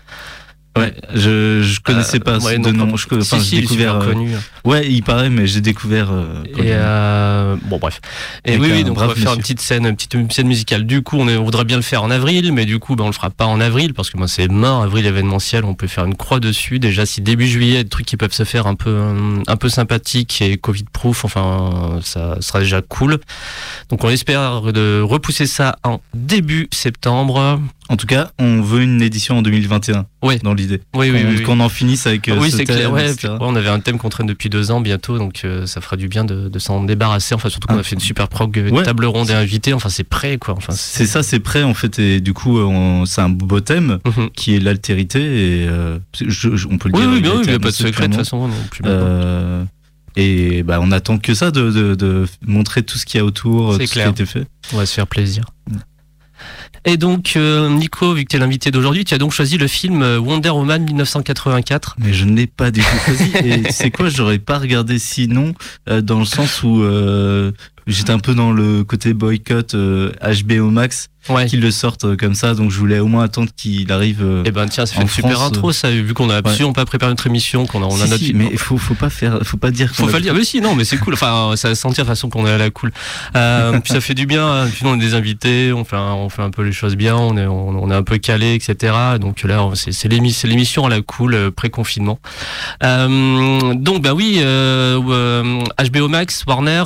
Ouais, 0.78 0.94
je, 1.14 1.62
je 1.62 1.80
connaissais 1.80 2.16
Euh, 2.18 2.20
pas 2.20 2.38
ouais, 2.38 2.54
ce 2.54 2.58
non, 2.58 2.70
de 2.70 2.72
nom. 2.72 2.96
Je, 2.96 3.06
enfin, 3.12 3.20
si, 3.22 3.36
j'ai 3.38 3.40
si, 3.42 3.54
il 3.54 3.58
est 3.58 3.60
découvert. 3.62 3.94
euh, 3.96 4.06
connu. 4.12 4.30
Ouais, 4.64 4.86
il 4.90 5.02
paraît, 5.02 5.30
mais 5.30 5.46
j'ai 5.46 5.60
découvert. 5.60 6.10
euh, 6.10 6.42
Et 6.56 6.72
euh, 6.72 7.56
bon 7.64 7.78
bref. 7.78 8.00
Et 8.44 8.50
Avec 8.54 8.62
oui, 8.62 8.68
oui, 8.72 8.84
donc 8.84 8.98
on 9.00 9.06
va 9.06 9.14
faire 9.14 9.32
une 9.34 9.40
petite 9.40 9.60
scène, 9.60 9.86
une 9.86 9.96
petite 9.96 10.14
une 10.14 10.30
scène 10.30 10.46
musicale. 10.48 10.84
Du 10.86 11.02
coup, 11.02 11.16
on, 11.18 11.28
est- 11.28 11.36
on 11.36 11.44
voudrait 11.44 11.64
bien 11.64 11.76
le 11.76 11.82
faire 11.82 12.02
en 12.02 12.10
avril, 12.10 12.52
mais 12.52 12.64
du 12.66 12.78
coup, 12.78 12.96
ben, 12.96 13.04
on 13.04 13.08
le 13.08 13.12
fera 13.12 13.30
pas 13.30 13.46
en 13.46 13.60
avril 13.60 13.94
parce 13.94 14.10
que 14.10 14.16
moi 14.18 14.28
c'est 14.28 14.48
mort. 14.48 14.82
Avril 14.82 15.06
événementiel, 15.06 15.64
on 15.64 15.74
peut 15.74 15.86
faire 15.86 16.04
une 16.04 16.14
croix 16.16 16.40
dessus. 16.40 16.78
Déjà, 16.78 17.06
si 17.06 17.20
début 17.20 17.46
juillet, 17.46 17.68
il 17.72 17.74
y 17.74 17.78
a 17.78 17.82
des 17.82 17.88
trucs 17.88 18.06
qui 18.06 18.16
peuvent 18.16 18.32
se 18.32 18.44
faire 18.44 18.66
un 18.66 18.74
peu 18.74 19.00
un 19.46 19.56
peu 19.56 19.68
sympathiques 19.68 20.40
et 20.42 20.56
Covid 20.56 20.84
proof, 20.92 21.24
enfin, 21.24 21.98
ça 22.02 22.36
sera 22.40 22.60
déjà 22.60 22.80
cool. 22.82 23.18
Donc 23.90 24.04
on 24.04 24.08
espère 24.10 24.62
de 24.72 25.00
repousser 25.02 25.46
ça 25.46 25.76
en 25.84 26.00
début 26.14 26.68
septembre. 26.72 27.60
En 27.90 27.96
tout 27.96 28.06
cas, 28.06 28.30
on 28.38 28.60
veut 28.60 28.82
une 28.82 29.00
édition 29.00 29.38
en 29.38 29.42
2021. 29.42 30.06
Ouais. 30.22 30.38
Dans 30.40 30.52
l'idée. 30.52 30.80
Oui, 30.94 31.10
oui, 31.10 31.22
Qu'on 31.22 31.52
oui. 31.52 31.58
oui. 31.58 31.62
en 31.62 31.68
finisse 31.70 32.06
avec. 32.06 32.28
euh, 32.28 32.36
oui, 32.38 32.50
ce 32.50 32.58
c'est 32.58 32.64
clair. 32.64 32.78
thème, 32.78 32.92
Ouais, 32.92 33.04
etc. 33.04 33.16
puis, 33.20 33.28
ouais, 33.28 33.36
on 33.40 33.56
avait 33.56 33.68
un 33.70 33.80
thème 33.80 33.96
qu'on 33.98 34.10
traîne 34.10 34.26
depuis 34.26 34.50
deux 34.50 34.70
ans 34.70 34.80
bientôt, 34.82 35.16
donc 35.16 35.40
euh, 35.44 35.64
ça 35.64 35.80
fera 35.80 35.96
du 35.96 36.06
bien 36.08 36.24
de, 36.24 36.48
de 36.48 36.58
s'en 36.58 36.84
débarrasser. 36.84 37.34
Enfin, 37.34 37.48
surtout 37.48 37.66
qu'on 37.66 37.76
Ah. 37.76 37.80
a 37.80 37.82
fait 37.82 37.94
une 37.94 38.00
super 38.00 38.28
prog, 38.28 38.58
euh, 38.58 38.68
Ouais. 38.70 38.82
table 38.82 39.06
ronde 39.06 39.30
et 39.30 39.34
invité. 39.34 39.72
Enfin, 39.72 39.88
c'est 39.88 40.04
prêt, 40.04 40.36
quoi. 40.36 40.54
Enfin, 40.54 40.74
C'est 40.76 41.06
ça, 41.06 41.22
c'est 41.22 41.40
prêt 41.40 41.62
en 41.62 41.72
fait, 41.74 41.98
et 41.98 42.20
du 42.20 42.34
coup, 42.34 42.58
c'est 43.06 43.20
un 43.22 43.30
beau 43.30 43.60
thème 43.60 43.98
Mhm. 44.06 44.30
qui 44.36 44.54
est 44.54 44.60
l'altérité, 44.60 45.20
et 45.62 45.66
euh, 45.68 45.98
je- 46.26 46.56
je- 46.56 46.68
on 46.70 46.76
peut 46.76 46.90
le 46.90 46.94
Oui, 46.94 47.00
dire. 47.00 47.10
oui, 47.10 47.18
il 47.20 47.26
oui, 47.26 47.32
été 47.36 47.40
il 47.44 47.48
n'y 47.50 47.54
a 47.54 47.58
pas 47.58 47.70
de 47.70 47.74
secret 47.74 48.08
de 48.08 48.12
toute 48.14 48.24
façon. 48.24 48.50
plus. 48.70 48.82
Euh, 48.84 49.64
et 50.16 50.62
bah, 50.62 50.78
on 50.82 50.90
attend 50.92 51.16
que 51.18 51.32
ça 51.32 51.50
de, 51.50 51.70
de, 51.70 51.94
de 51.94 52.26
montrer 52.46 52.82
tout 52.82 52.98
ce 52.98 53.06
qu'il 53.06 53.18
y 53.18 53.20
a 53.20 53.24
autour, 53.24 53.72
tout 53.74 53.80
ce 53.80 53.84
qui 53.86 53.92
clair. 53.92 54.08
a 54.08 54.10
été 54.10 54.26
fait. 54.26 54.46
On 54.74 54.76
va 54.76 54.84
se 54.84 54.92
faire 54.92 55.06
plaisir. 55.06 55.44
Et 56.84 56.96
donc, 56.96 57.34
euh, 57.36 57.68
Nico, 57.68 58.14
vu 58.14 58.24
que 58.24 58.30
tu 58.30 58.36
es 58.36 58.38
l'invité 58.38 58.70
d'aujourd'hui, 58.70 59.04
tu 59.04 59.14
as 59.14 59.18
donc 59.18 59.32
choisi 59.32 59.58
le 59.58 59.66
film 59.66 60.02
euh, 60.02 60.18
Wonder 60.18 60.50
Woman 60.50 60.82
1984. 60.84 61.96
Mais 61.98 62.12
je 62.12 62.24
ne 62.24 62.34
l'ai 62.36 62.46
pas 62.46 62.70
du 62.70 62.80
tout 62.80 62.86
choisi. 63.04 63.30
Et 63.44 63.62
c'est 63.72 63.90
quoi, 63.90 64.08
j'aurais 64.08 64.38
pas 64.38 64.58
regardé 64.58 64.98
sinon, 64.98 65.54
euh, 65.88 66.00
dans 66.00 66.18
le 66.20 66.24
sens 66.24 66.62
où 66.62 66.82
euh, 66.82 67.52
j'étais 67.86 68.12
un 68.12 68.18
peu 68.20 68.34
dans 68.34 68.52
le 68.52 68.84
côté 68.84 69.12
boycott 69.12 69.74
euh, 69.74 70.12
HBO 70.46 70.70
Max, 70.70 71.08
Ouais. 71.28 71.44
qu'ils 71.44 71.60
le 71.60 71.70
sortent 71.70 72.04
euh, 72.06 72.16
comme 72.16 72.34
ça, 72.34 72.54
donc 72.54 72.70
je 72.70 72.78
voulais 72.78 73.00
au 73.00 73.06
moins 73.06 73.24
attendre 73.24 73.50
qu'il 73.54 73.92
arrive. 73.92 74.22
euh, 74.22 74.44
Eh 74.46 74.50
ben 74.50 74.64
tiens, 74.66 74.86
ça 74.86 74.94
fait 74.94 75.02
une 75.02 75.08
super 75.08 75.42
intro, 75.42 75.72
ça, 75.72 75.90
vu 75.90 76.14
qu'on 76.14 76.30
a 76.30 76.36
absolument 76.36 76.72
pas 76.72 76.86
préparé 76.86 77.12
notre 77.12 77.26
émission, 77.26 77.66
qu'on 77.66 77.82
a, 77.82 77.86
on 77.86 77.96
a 78.00 78.04
si, 78.04 78.10
notre 78.10 78.24
si, 78.24 78.32
mais 78.32 78.56
faut, 78.56 78.78
faut 78.78 78.94
pas 78.94 79.10
faire, 79.10 79.40
faut 79.42 79.58
pas 79.58 79.70
dire. 79.70 79.90
Faut 79.94 80.06
pas 80.06 80.16
le 80.16 80.22
dire, 80.22 80.32
mais 80.32 80.44
si, 80.44 80.62
non, 80.62 80.74
mais 80.74 80.84
c'est 80.84 80.96
cool. 80.96 81.12
Enfin, 81.12 81.52
ça 81.56 81.68
va 81.68 81.74
se 81.74 81.80
sentir 81.82 82.04
de 82.04 82.08
toute 82.08 82.16
façon 82.16 82.30
qu'on 82.30 82.46
est 82.46 82.50
à 82.50 82.56
la 82.56 82.70
cool. 82.70 82.92
Euh, 83.36 83.78
puis 83.84 83.92
ça 83.92 84.00
fait 84.00 84.14
du 84.14 84.24
bien. 84.24 84.46
hein. 84.48 84.68
Puis 84.72 84.86
on 84.86 84.94
est 84.94 84.98
des 85.00 85.12
invités, 85.12 85.70
on 85.74 85.84
fait, 85.84 85.96
un, 85.96 86.14
on 86.14 86.30
fait 86.30 86.40
un 86.40 86.50
peu 86.50 86.57
les 86.64 86.72
choses 86.72 86.96
bien, 86.96 87.16
on 87.16 87.36
est, 87.36 87.46
on, 87.46 87.68
on 87.70 87.90
est 87.90 87.94
un 87.94 88.02
peu 88.02 88.18
calé, 88.18 88.54
etc. 88.54 88.94
Donc 89.20 89.42
là, 89.42 89.68
c'est 89.74 89.92
c'est 89.92 90.08
l'émi- 90.08 90.32
c'est 90.32 90.48
l'émission 90.48 90.86
à 90.86 90.88
la 90.88 91.00
cool, 91.02 91.34
euh, 91.34 91.50
pré-confinement. 91.50 92.18
Euh, 92.82 93.74
donc, 93.74 94.02
bah 94.02 94.14
oui, 94.14 94.38
euh, 94.40 95.00
euh, 95.08 95.62
HBO 95.90 96.08
Max, 96.08 96.44
Warner. 96.46 96.84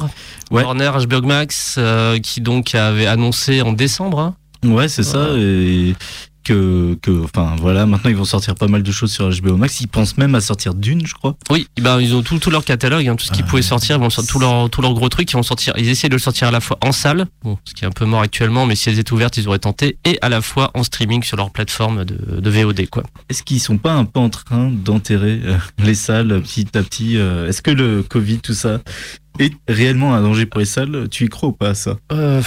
Ouais. 0.51 0.63
Warner, 0.65 0.91
HBO 1.09 1.23
Max, 1.23 1.77
euh, 1.79 2.19
qui 2.19 2.41
donc 2.41 2.75
avait 2.75 3.07
annoncé 3.07 3.63
en 3.63 3.73
décembre. 3.73 4.19
hein. 4.21 4.35
Ouais, 4.65 4.89
c'est 4.89 5.03
ça. 5.03 5.29
Et 5.37 5.95
que, 6.43 6.99
que, 7.03 7.25
enfin, 7.25 7.57
voilà, 7.59 7.87
maintenant 7.87 8.11
ils 8.11 8.17
vont 8.17 8.25
sortir 8.25 8.55
pas 8.55 8.69
mal 8.69 8.83
de 8.83 8.93
choses 8.93 9.13
sur 9.13 9.29
HBO 9.31 9.57
Max. 9.57 9.81
Ils 9.81 9.87
pensent 9.89 10.17
même 10.19 10.35
à 10.35 10.41
sortir 10.41 10.75
d'une, 10.75 11.07
je 11.07 11.15
crois. 11.15 11.37
Oui, 11.51 11.67
ben 11.81 12.01
ils 12.01 12.15
ont 12.15 12.23
tout, 12.23 12.39
tout 12.39 12.51
leur 12.51 12.65
catalogue, 12.65 13.07
hein, 13.09 13.17
tout 13.17 13.25
ce 13.25 13.33
qui 13.33 13.43
Ah, 13.43 13.47
pouvait 13.49 13.63
sortir, 13.63 13.97
ils 13.97 14.01
vont 14.01 14.11
sortir 14.11 14.33
tous 14.33 14.39
leurs 14.39 14.71
tous 14.71 14.83
leurs 14.83 14.95
gros 14.95 15.09
trucs, 15.09 15.31
ils 15.31 15.37
vont 15.37 15.43
sortir. 15.43 15.75
Ils 15.77 15.89
essaient 15.89 16.09
de 16.09 16.15
le 16.15 16.21
sortir 16.21 16.49
à 16.49 16.51
la 16.51 16.61
fois 16.61 16.79
en 16.81 16.93
salle, 16.93 17.27
bon, 17.43 17.59
ce 17.65 17.75
qui 17.75 17.85
est 17.85 17.89
un 17.89 17.93
peu 17.93 18.05
mort 18.05 18.21
actuellement, 18.21 18.67
mais 18.67 18.75
si 18.77 18.89
elles 18.89 18.99
étaient 18.99 19.13
ouvertes, 19.13 19.37
ils 19.37 19.49
auraient 19.49 19.59
tenté, 19.59 19.99
et 20.05 20.19
à 20.23 20.29
la 20.29 20.41
fois 20.43 20.71
en 20.75 20.83
streaming 20.83 21.23
sur 21.23 21.37
leur 21.37 21.51
plateforme 21.51 22.05
de, 22.05 22.41
de 22.41 22.51
VOD, 22.51 22.89
quoi. 22.91 23.03
Est-ce 23.29 23.43
qu'ils 23.43 23.61
sont 23.61 23.79
pas 23.79 23.93
un 23.93 24.05
peu 24.05 24.21
en 24.21 24.29
train 24.31 24.71
d'enterrer 24.71 25.41
euh, 25.45 25.57
les 25.83 25.95
salles 25.95 26.41
petit 26.43 26.67
à 26.77 26.83
petit 26.83 27.17
euh, 27.17 27.49
Est-ce 27.49 27.63
que 27.63 27.71
le 27.71 28.03
Covid, 28.03 28.39
tout 28.39 28.55
ça, 28.55 28.81
est 29.39 29.53
réellement 29.69 30.15
un 30.15 30.23
danger 30.23 30.47
pour 30.47 30.61
les 30.61 30.67
salles? 30.67 31.09
Tu 31.11 31.25
y 31.25 31.29
crois 31.29 31.51
ou 31.51 31.53
pas 31.53 31.71
à 31.71 31.75
ça? 31.75 31.97
Euh, 32.13 32.43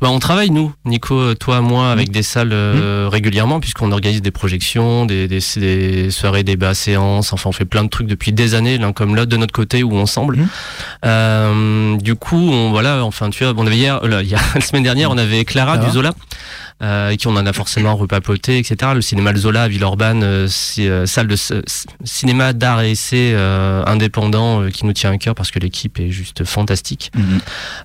bah, 0.00 0.08
on 0.10 0.18
travaille 0.18 0.50
nous, 0.50 0.72
Nico, 0.84 1.34
toi, 1.34 1.60
moi, 1.60 1.90
avec 1.90 2.10
des 2.10 2.22
salles 2.22 2.52
euh, 2.52 3.08
régulièrement, 3.10 3.60
puisqu'on 3.60 3.92
organise 3.92 4.22
des 4.22 4.30
projections, 4.30 5.06
des, 5.06 5.26
des, 5.28 5.40
des 5.56 6.10
soirées, 6.10 6.44
débats, 6.44 6.74
séances. 6.74 7.32
Enfin, 7.32 7.50
on 7.50 7.52
fait 7.52 7.64
plein 7.64 7.84
de 7.84 7.88
trucs 7.88 8.06
depuis 8.06 8.32
des 8.32 8.54
années, 8.54 8.78
l'un 8.78 8.92
comme 8.92 9.16
l'autre, 9.16 9.30
de 9.30 9.36
notre 9.36 9.52
côté 9.52 9.82
ou 9.82 9.96
ensemble. 9.96 10.36
Mhm. 10.36 10.48
Euh, 11.04 11.96
du 11.96 12.14
coup, 12.14 12.36
on, 12.36 12.70
voilà, 12.70 13.04
enfin, 13.04 13.30
tu 13.30 13.44
vois, 13.44 13.54
on 13.56 13.66
avait 13.66 13.76
hier, 13.76 14.00
euh, 14.04 14.08
là, 14.08 14.22
il 14.22 14.28
y 14.28 14.34
a 14.34 14.40
la 14.54 14.60
semaine 14.60 14.82
dernière, 14.82 15.10
on 15.10 15.18
avait 15.18 15.44
Clara 15.44 15.74
Clara. 15.74 15.86
du 15.86 15.92
Zola. 15.92 16.12
Euh, 16.80 17.16
qui 17.16 17.26
on 17.26 17.32
en 17.32 17.44
a 17.44 17.52
forcément 17.52 17.96
repapoté, 17.96 18.58
etc. 18.58 18.92
Le 18.94 19.00
cinéma 19.00 19.32
Le 19.32 19.38
Zola 19.38 19.64
à 19.64 19.68
Villeurbanne, 19.68 20.22
euh, 20.22 20.46
c'est 20.48 20.88
euh, 20.88 21.06
salle 21.06 21.26
de 21.26 21.34
cinéma 22.04 22.52
d'art 22.52 22.82
et 22.82 22.92
essai 22.92 23.32
euh, 23.34 23.82
indépendant 23.84 24.62
euh, 24.62 24.70
qui 24.70 24.86
nous 24.86 24.92
tient 24.92 25.10
à 25.10 25.18
cœur 25.18 25.34
parce 25.34 25.50
que 25.50 25.58
l'équipe 25.58 25.98
est 25.98 26.10
juste 26.10 26.44
fantastique. 26.44 27.10
Mhm. 27.16 27.40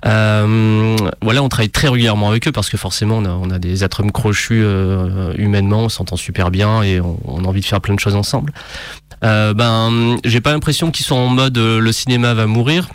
Euh, 0.06 0.96
voilà, 1.24 1.42
on 1.42 1.50
travaille 1.50 1.72
très 1.72 1.88
régulièrement 1.88 2.30
avec 2.30 2.48
eux 2.48 2.52
parce 2.52 2.70
que 2.70 2.78
forcément 2.78 3.18
on 3.18 3.26
a, 3.26 3.30
on 3.30 3.50
a 3.50 3.58
des 3.58 3.84
atomes 3.84 4.12
crochus 4.12 4.62
euh, 4.64 5.34
humainement, 5.40 5.86
on 5.86 5.90
s'entend 5.90 6.16
super 6.16 6.52
bien 6.52 6.84
et 6.84 7.00
on, 7.02 7.20
on 7.26 7.46
a 7.46 7.48
envie 7.48 7.62
de 7.62 7.66
faire 7.66 7.82
plein 7.82 7.96
de 7.96 8.00
choses 8.00 8.16
ensemble. 8.16 8.54
Euh, 9.24 9.56
ben, 9.56 10.18
j'ai 10.24 10.42
pas 10.42 10.52
l'impression 10.52 10.92
qu'ils 10.92 11.06
sont 11.06 11.16
en 11.16 11.30
mode 11.30 11.58
euh, 11.58 11.80
le 11.80 11.92
cinéma 11.92 12.36
va 12.36 12.46
mourir. 12.46 12.90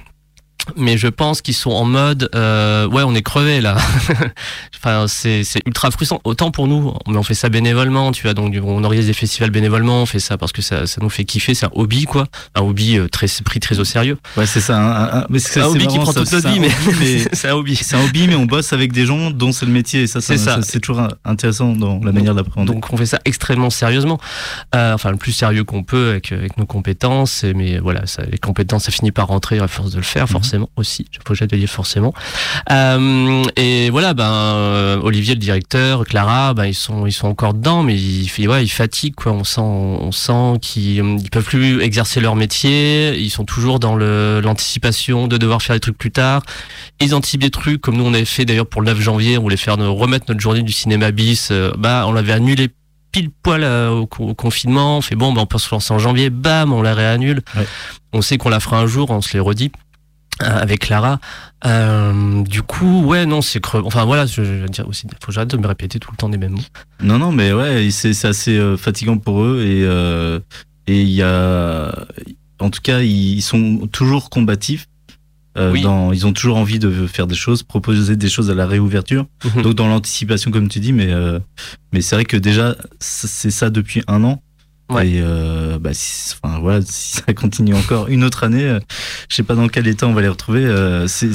Mais 0.77 0.97
je 0.99 1.09
pense 1.09 1.41
qu'ils 1.43 1.55
sont 1.55 1.71
en 1.71 1.85
mode 1.85 2.29
euh, 2.35 2.87
ouais 2.89 3.03
on 3.05 3.15
est 3.15 3.23
crevé 3.23 3.61
là. 3.61 3.77
enfin 4.77 5.07
c'est 5.09 5.45
c'est 5.45 5.61
ultra 5.67 5.91
frustrant. 5.91 6.21
Autant 6.25 6.51
pour 6.51 6.69
nous, 6.69 6.95
mais 7.09 7.17
on 7.17 7.23
fait 7.23 7.35
ça 7.35 7.49
bénévolement, 7.49 8.13
tu 8.13 8.23
vois. 8.23 8.35
Donc 8.35 8.55
on 8.63 8.85
organise 8.85 9.07
des 9.07 9.13
festivals 9.13 9.51
bénévolement, 9.51 10.03
on 10.03 10.07
fait 10.07 10.19
ça 10.19 10.37
parce 10.37 10.53
que 10.53 10.63
ça, 10.63 10.87
ça 10.87 11.01
nous 11.03 11.11
fait 11.11 11.25
kiffer. 11.25 11.55
C'est 11.55 11.67
un 11.67 11.71
hobby 11.75 12.05
quoi, 12.05 12.27
un 12.55 12.63
hobby 12.63 12.99
euh, 12.99 13.09
très 13.09 13.27
pris 13.45 13.61
très 13.61 13.79
au 13.79 13.85
sérieux. 13.85 14.19
Ouais, 14.37 14.47
c'est 14.47 14.61
ça. 14.61 14.79
un- 14.79 15.21
un- 15.21 15.27
mais 15.31 15.39
C'est 15.39 15.61
un 15.61 15.67
hobby 15.67 15.87
qui 15.87 15.99
prend 15.99 16.13
toute 16.13 16.31
notre 16.33 16.49
vie, 16.49 16.61
mais 16.61 16.71
c'est 17.33 17.49
un 17.49 17.55
hobby. 17.55 17.77
c'est 17.77 17.97
un 17.97 18.05
hobby, 18.05 18.27
mais 18.29 18.35
on 18.35 18.47
bosse 18.47 18.73
avec 18.73 18.93
des 18.93 19.07
gens 19.07 19.31
dont 19.31 19.53
c'est 19.53 19.67
le 19.67 19.73
métier. 19.73 20.03
Et 20.03 20.07
ça, 20.07 20.21
C'est 20.21 20.37
ça. 20.39 20.57
ça, 20.57 20.63
c'est 20.63 20.81
toujours 20.81 21.09
intéressant 21.25 21.73
dans 21.73 22.01
la 22.05 22.13
manière 22.13 22.35
d'appréhender. 22.35 22.73
Donc 22.73 22.93
on 22.93 22.97
fait 22.97 23.07
ça 23.07 23.19
extrêmement 23.25 23.71
sérieusement, 23.71 24.19
Euh, 24.75 24.95
enfin 24.95 25.11
le 25.11 25.17
plus 25.17 25.33
sérieux 25.33 25.65
qu'on 25.65 25.83
peut 25.83 26.11
avec, 26.11 26.33
avec 26.33 26.57
nos 26.59 26.67
compétences. 26.67 27.45
Mais 27.55 27.79
voilà, 27.79 28.07
ça, 28.07 28.23
les 28.31 28.39
compétences, 28.39 28.85
ça 28.85 28.93
finit 28.93 29.13
par 29.13 29.29
rentrer 29.29 29.59
à 29.59 29.69
force 29.69 29.91
de 29.93 29.97
le 29.97 30.03
faire, 30.03 30.25
Mhm. 30.25 30.29
Forcément 30.59 30.71
aussi. 30.77 31.07
Faut 31.27 31.33
que 31.33 31.39
j'aille 31.39 31.49
te 31.49 31.57
dire 31.57 31.69
forcément. 31.69 32.13
Euh, 32.71 33.43
et 33.57 33.91
voilà, 33.91 34.15
ben 34.15 34.31
euh, 34.31 35.01
Olivier 35.03 35.35
le 35.35 35.41
directeur, 35.41 36.05
Clara, 36.05 36.55
ben 36.55 36.67
ils 36.67 36.75
sont 36.75 37.07
ils 37.07 37.13
sont 37.13 37.29
encore 37.29 37.55
dedans, 37.55 37.83
mais 37.83 37.97
ils, 37.97 38.49
ouais, 38.49 38.65
ils 38.65 38.69
fatiguent 38.69 39.15
quoi. 39.15 39.33
On 39.33 39.45
sent 39.45 39.61
on 39.61 40.13
sent 40.13 40.59
qu'ils 40.61 40.97
ils 40.97 41.31
peuvent 41.31 41.45
plus 41.45 41.81
exercer 41.83 42.21
leur 42.21 42.35
métier. 42.37 43.17
Ils 43.19 43.31
sont 43.31 43.45
toujours 43.45 43.79
dans 43.81 43.95
le 43.95 44.41
l'anticipation 44.43 45.27
de 45.29 45.37
devoir 45.37 45.63
faire 45.63 45.77
des 45.77 45.81
trucs 45.81 45.99
plus 45.99 46.11
tard. 46.11 46.43
Ils 47.01 47.15
anticipent 47.15 47.43
des 47.43 47.51
trucs 47.51 47.81
comme 47.81 47.97
nous 47.97 48.05
on 48.05 48.15
avait 48.15 48.25
fait 48.25 48.45
d'ailleurs 48.45 48.67
pour 48.67 48.81
le 48.83 48.87
9 48.87 49.01
janvier. 49.01 49.39
On 49.39 49.43
voulait 49.43 49.57
faire 49.57 49.77
nous 49.77 49.95
remettre 49.95 50.27
notre 50.29 50.41
journée 50.41 50.63
du 50.63 50.73
cinéma 50.73 51.11
bis. 51.11 51.49
euh, 51.51 51.73
bah 51.79 52.05
on 52.07 52.13
l'avait 52.13 52.33
annulé 52.33 52.69
pile 53.11 53.31
poil 53.43 53.63
euh, 53.65 53.91
au, 53.91 54.07
co- 54.07 54.25
au 54.29 54.35
confinement. 54.35 54.99
On 54.99 55.01
fait 55.01 55.15
bon, 55.15 55.33
bah, 55.33 55.41
on 55.41 55.47
peut 55.47 55.59
se 55.59 55.69
lancer 55.75 55.95
en 55.95 55.99
janvier. 55.99 56.29
Bam, 56.31 56.73
on 56.73 56.83
la 56.83 56.95
réannule. 56.95 57.41
Ouais. 57.57 57.67
On 58.13 58.21
sait 58.23 58.37
qu'on 58.37 58.51
la 58.51 58.61
fera 58.61 58.79
un 58.79 58.87
jour. 58.87 59.11
On 59.11 59.23
se 59.23 59.33
les 59.33 59.41
redit. 59.41 59.73
Euh, 60.43 60.61
avec 60.63 60.81
Clara. 60.81 61.19
Euh, 61.65 62.43
du 62.43 62.63
coup, 62.63 63.03
ouais, 63.05 63.27
non, 63.27 63.43
c'est 63.43 63.61
creux. 63.61 63.83
Enfin 63.85 64.05
voilà, 64.05 64.27
je, 64.27 64.45
je 64.45 64.53
veux 64.63 64.69
dire 64.69 64.87
aussi, 64.89 65.07
faut 65.21 65.27
que 65.29 65.33
j'arrête 65.33 65.51
de 65.51 65.57
me 65.57 65.67
répéter 65.67 65.99
tout 65.99 66.11
le 66.13 66.17
temps 66.17 66.29
les 66.29 66.39
mêmes 66.39 66.53
mots. 66.53 66.61
Non, 67.03 67.19
non, 67.19 67.33
mais 67.33 67.53
ouais, 67.53 67.89
c'est 67.91 68.25
assez 68.25 68.57
euh, 68.57 68.77
fatigant 68.77 69.19
pour 69.19 69.43
eux 69.43 69.63
et 69.67 69.85
euh, 69.85 70.39
et 70.87 71.03
il 71.03 71.11
y 71.11 71.23
a, 71.23 71.93
en 72.61 72.71
tout 72.71 72.81
cas, 72.83 73.01
ils 73.01 73.43
sont 73.43 73.89
toujours 73.93 74.31
combatifs. 74.31 74.87
Euh, 75.57 75.73
Oui. 75.73 75.81
dans, 75.83 76.13
ils 76.13 76.25
ont 76.25 76.33
toujours 76.33 76.57
envie 76.57 76.79
de 76.79 77.07
faire 77.09 77.27
des 77.27 77.35
choses, 77.35 77.65
proposer 77.65 78.15
des 78.15 78.29
choses 78.29 78.49
à 78.49 78.55
la 78.55 78.65
réouverture. 78.65 79.27
Mhm. 79.57 79.63
Donc 79.63 79.75
dans 79.75 79.89
l'anticipation, 79.89 80.53
comme 80.53 80.69
tu 80.69 80.79
dis, 80.79 80.93
mais 80.93 81.11
euh, 81.11 81.41
mais 81.93 82.01
c'est 82.01 82.15
vrai 82.15 82.25
que 82.25 82.37
déjà 82.37 82.77
c'est 83.01 83.51
ça 83.51 83.69
depuis 83.69 84.03
un 84.07 84.23
an. 84.23 84.41
Ouais. 84.91 85.09
Et 85.09 85.21
euh, 85.23 85.79
bah, 85.79 85.91
si, 85.93 86.35
enfin 86.43 86.59
voilà, 86.61 86.81
si 86.83 87.17
ça 87.27 87.33
continue 87.35 87.75
encore 87.75 88.09
une 88.09 88.25
autre 88.25 88.45
année, 88.45 88.65
euh, 88.65 88.81
je 89.29 89.37
sais 89.37 89.43
pas 89.43 89.55
dans 89.55 89.69
quel 89.69 89.87
état 89.87 90.07
on 90.07 90.15
va 90.15 90.23
les 90.23 90.29
retrouver. 90.29 90.65
euh, 90.65 91.07
c'est 91.07 91.31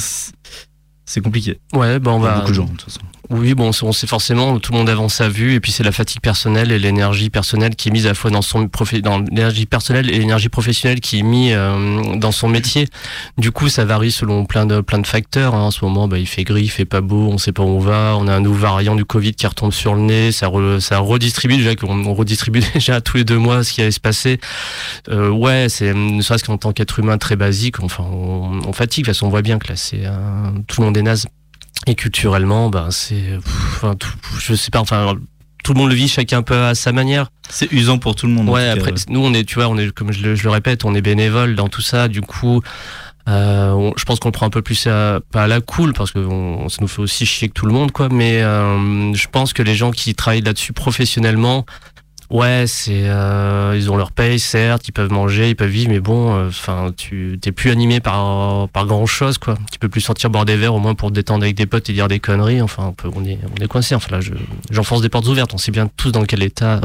c'est 1.05 1.21
compliqué. 1.21 1.59
Ouais, 1.73 1.99
bah 1.99 2.11
on 2.11 2.19
va. 2.19 2.37
beaucoup 2.37 2.49
de 2.49 2.55
gens, 2.55 2.65
de 2.65 2.71
toute 2.71 2.83
façon. 2.83 3.01
Oui, 3.29 3.53
bon, 3.53 3.71
on 3.83 3.91
sait 3.93 4.05
forcément, 4.05 4.59
tout 4.59 4.73
le 4.73 4.79
monde 4.79 4.89
avance 4.89 5.13
sa 5.13 5.29
vue, 5.29 5.53
et 5.53 5.61
puis 5.61 5.71
c'est 5.71 5.83
la 5.83 5.93
fatigue 5.93 6.19
personnelle 6.21 6.73
et 6.73 6.77
l'énergie 6.77 7.29
personnelle 7.29 7.73
qui 7.73 7.87
est 7.87 7.91
mise 7.91 8.05
à 8.05 8.09
la 8.09 8.15
fois 8.15 8.29
dans 8.31 8.41
son 8.41 8.69
dans 9.01 9.19
l'énergie 9.19 9.65
personnelle 9.65 10.09
et 10.09 10.19
l'énergie 10.19 10.49
professionnelle 10.49 10.99
qui 10.99 11.19
est 11.19 11.23
mise 11.23 11.53
euh, 11.55 12.15
dans 12.17 12.33
son 12.33 12.49
métier. 12.49 12.87
Du 13.37 13.51
coup, 13.51 13.69
ça 13.69 13.85
varie 13.85 14.11
selon 14.11 14.43
plein 14.45 14.65
de 14.65 14.81
plein 14.81 14.99
de 14.99 15.07
facteurs. 15.07 15.55
hein. 15.55 15.61
En 15.61 15.71
ce 15.71 15.85
moment, 15.85 16.09
bah, 16.09 16.19
il 16.19 16.27
fait 16.27 16.43
gris, 16.43 16.63
il 16.63 16.67
fait 16.69 16.83
pas 16.83 16.99
beau, 16.99 17.29
on 17.31 17.37
sait 17.37 17.53
pas 17.53 17.63
où 17.63 17.67
on 17.67 17.79
va. 17.79 18.15
On 18.17 18.27
a 18.27 18.35
un 18.35 18.41
nouveau 18.41 18.59
variant 18.59 18.95
du 18.95 19.05
Covid 19.05 19.33
qui 19.33 19.47
retombe 19.47 19.71
sur 19.71 19.95
le 19.95 20.01
nez, 20.01 20.33
ça 20.33 20.47
re- 20.47 20.81
ça 20.81 20.97
redistribue 20.99 21.55
déjà 21.55 21.75
qu'on 21.77 22.05
on 22.05 22.13
redistribue 22.13 22.59
déjà 22.73 22.99
tous 22.99 23.15
les 23.17 23.23
deux 23.23 23.37
mois 23.37 23.63
ce 23.63 23.71
qui 23.71 23.81
allait 23.81 23.91
se 23.91 24.01
passer. 24.01 24.39
Euh, 25.09 25.29
ouais, 25.29 25.67
c'est 25.69 25.93
ne 25.93 26.21
serait-ce 26.21 26.43
qu'en 26.43 26.57
tant 26.57 26.73
qu'être 26.73 26.99
humain 26.99 27.17
très 27.17 27.37
basique, 27.37 27.81
enfin, 27.81 28.03
on, 28.03 28.59
on 28.67 28.73
fatigue. 28.73 29.05
De 29.05 29.09
toute 29.11 29.15
façon, 29.15 29.27
on 29.27 29.29
voit 29.29 29.41
bien 29.41 29.59
que 29.59 29.69
là, 29.69 29.77
c'est 29.77 30.03
tout 30.67 30.81
le 30.81 30.87
monde 30.87 30.97
est 30.97 31.01
naze. 31.03 31.25
Et 31.87 31.95
culturellement, 31.95 32.69
ben 32.69 32.91
c'est, 32.91 33.37
enfin, 33.75 33.95
tout- 33.95 34.13
je 34.39 34.53
sais 34.55 34.71
pas, 34.71 34.79
enfin, 34.79 35.15
tout 35.63 35.73
le 35.73 35.79
monde 35.79 35.89
le 35.89 35.95
vit 35.95 36.07
chacun 36.07 36.39
un 36.39 36.41
peu 36.43 36.55
à 36.57 36.75
sa 36.75 36.91
manière. 36.91 37.27
C'est 37.49 37.71
usant 37.71 37.97
pour 37.97 38.15
tout 38.15 38.25
le 38.27 38.33
monde. 38.33 38.49
Ouais, 38.49 38.61
cas, 38.65 38.71
après, 38.73 38.93
nous 39.09 39.19
on 39.21 39.33
est, 39.33 39.43
tu 39.43 39.55
vois, 39.55 39.67
on 39.67 39.77
est, 39.77 39.91
comme 39.91 40.11
je 40.13 40.21
le, 40.23 40.35
je 40.35 40.43
le 40.43 40.49
répète, 40.49 40.85
on 40.85 40.95
est 40.95 41.01
bénévole 41.01 41.55
dans 41.55 41.67
tout 41.69 41.81
ça. 41.81 42.07
Du 42.07 42.21
coup, 42.21 42.61
euh, 43.29 43.71
on- 43.71 43.93
je 43.97 44.03
pense 44.05 44.19
qu'on 44.19 44.29
le 44.29 44.33
prend 44.33 44.45
un 44.45 44.49
peu 44.49 44.61
plus 44.61 44.87
à, 44.87 45.19
pas 45.31 45.43
à 45.43 45.47
la 45.47 45.61
cool 45.61 45.93
parce 45.93 46.11
que 46.11 46.19
on- 46.19 46.67
ça 46.69 46.77
nous 46.81 46.87
fait 46.87 47.01
aussi 47.01 47.25
chier 47.25 47.47
que 47.49 47.53
tout 47.53 47.65
le 47.65 47.73
monde, 47.73 47.91
quoi. 47.91 48.09
Mais 48.09 48.41
euh, 48.41 49.13
je 49.13 49.27
pense 49.29 49.51
que 49.53 49.61
les 49.63 49.75
gens 49.75 49.91
qui 49.91 50.15
travaillent 50.15 50.41
là-dessus 50.41 50.73
professionnellement, 50.73 51.65
ouais, 52.33 52.65
c'est, 52.67 53.07
euh, 53.07 53.73
ils 53.75 53.89
ont 53.89 53.95
leur 53.95 54.11
paye, 54.11 54.39
certes, 54.39 54.87
ils 54.87 54.91
peuvent 54.91 55.11
manger, 55.11 55.49
ils 55.49 55.55
peuvent 55.55 55.69
vivre, 55.69 55.89
mais 55.89 55.99
bon, 55.99 56.35
euh, 56.35 56.47
enfin, 56.49 56.91
tu 56.95 57.37
t'es 57.41 57.51
plus 57.51 57.69
animé 57.69 57.99
par 57.99 58.67
par 58.69 58.85
grand 58.85 59.05
chose, 59.05 59.37
quoi. 59.37 59.57
Tu 59.71 59.79
peux 59.79 59.89
plus 59.89 60.01
sortir 60.01 60.29
boire 60.29 60.45
des 60.45 60.57
verres 60.57 60.75
au 60.75 60.79
moins 60.79 60.95
pour 60.95 61.09
te 61.09 61.15
détendre 61.15 61.43
avec 61.43 61.55
des 61.55 61.65
potes 61.65 61.89
et 61.89 61.93
dire 61.93 62.07
des 62.07 62.19
conneries. 62.19 62.61
Enfin, 62.61 62.87
on, 62.87 62.93
peut, 62.93 63.09
on 63.13 63.23
est, 63.23 63.39
on 63.57 63.63
est 63.63 63.67
coincé. 63.67 63.95
Enfin 63.95 64.15
là, 64.15 64.21
je, 64.21 64.33
j'enfonce 64.71 65.01
des 65.01 65.09
portes 65.09 65.27
ouvertes. 65.27 65.53
On 65.53 65.57
sait 65.57 65.71
bien 65.71 65.89
tous 65.95 66.11
dans 66.11 66.25
quel 66.25 66.43
état 66.43 66.81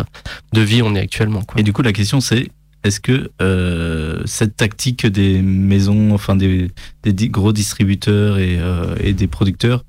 de 0.53 0.61
vie 0.61 0.83
on 0.83 0.95
est 0.95 1.01
actuellement, 1.01 1.43
quoi. 1.43 1.61
Et 1.61 1.65
du 1.65 1.73
coup, 1.73 1.83
la 1.83 1.93
question 1.93 2.21
c'est 2.21 2.49
est-ce 2.85 3.01
que 3.01 3.31
euh, 3.43 4.23
cette 4.25 4.57
tactique 4.57 5.07
des 5.07 5.43
maisons, 5.43 6.15
enfin 6.15 6.37
des, 6.37 6.71
des 7.03 7.29
gros 7.29 7.53
distributeurs 7.53 8.39
et, 8.39 8.57
euh, 8.59 8.95
et 9.01 9.15
des 9.15 9.27
producteurs 9.27 9.85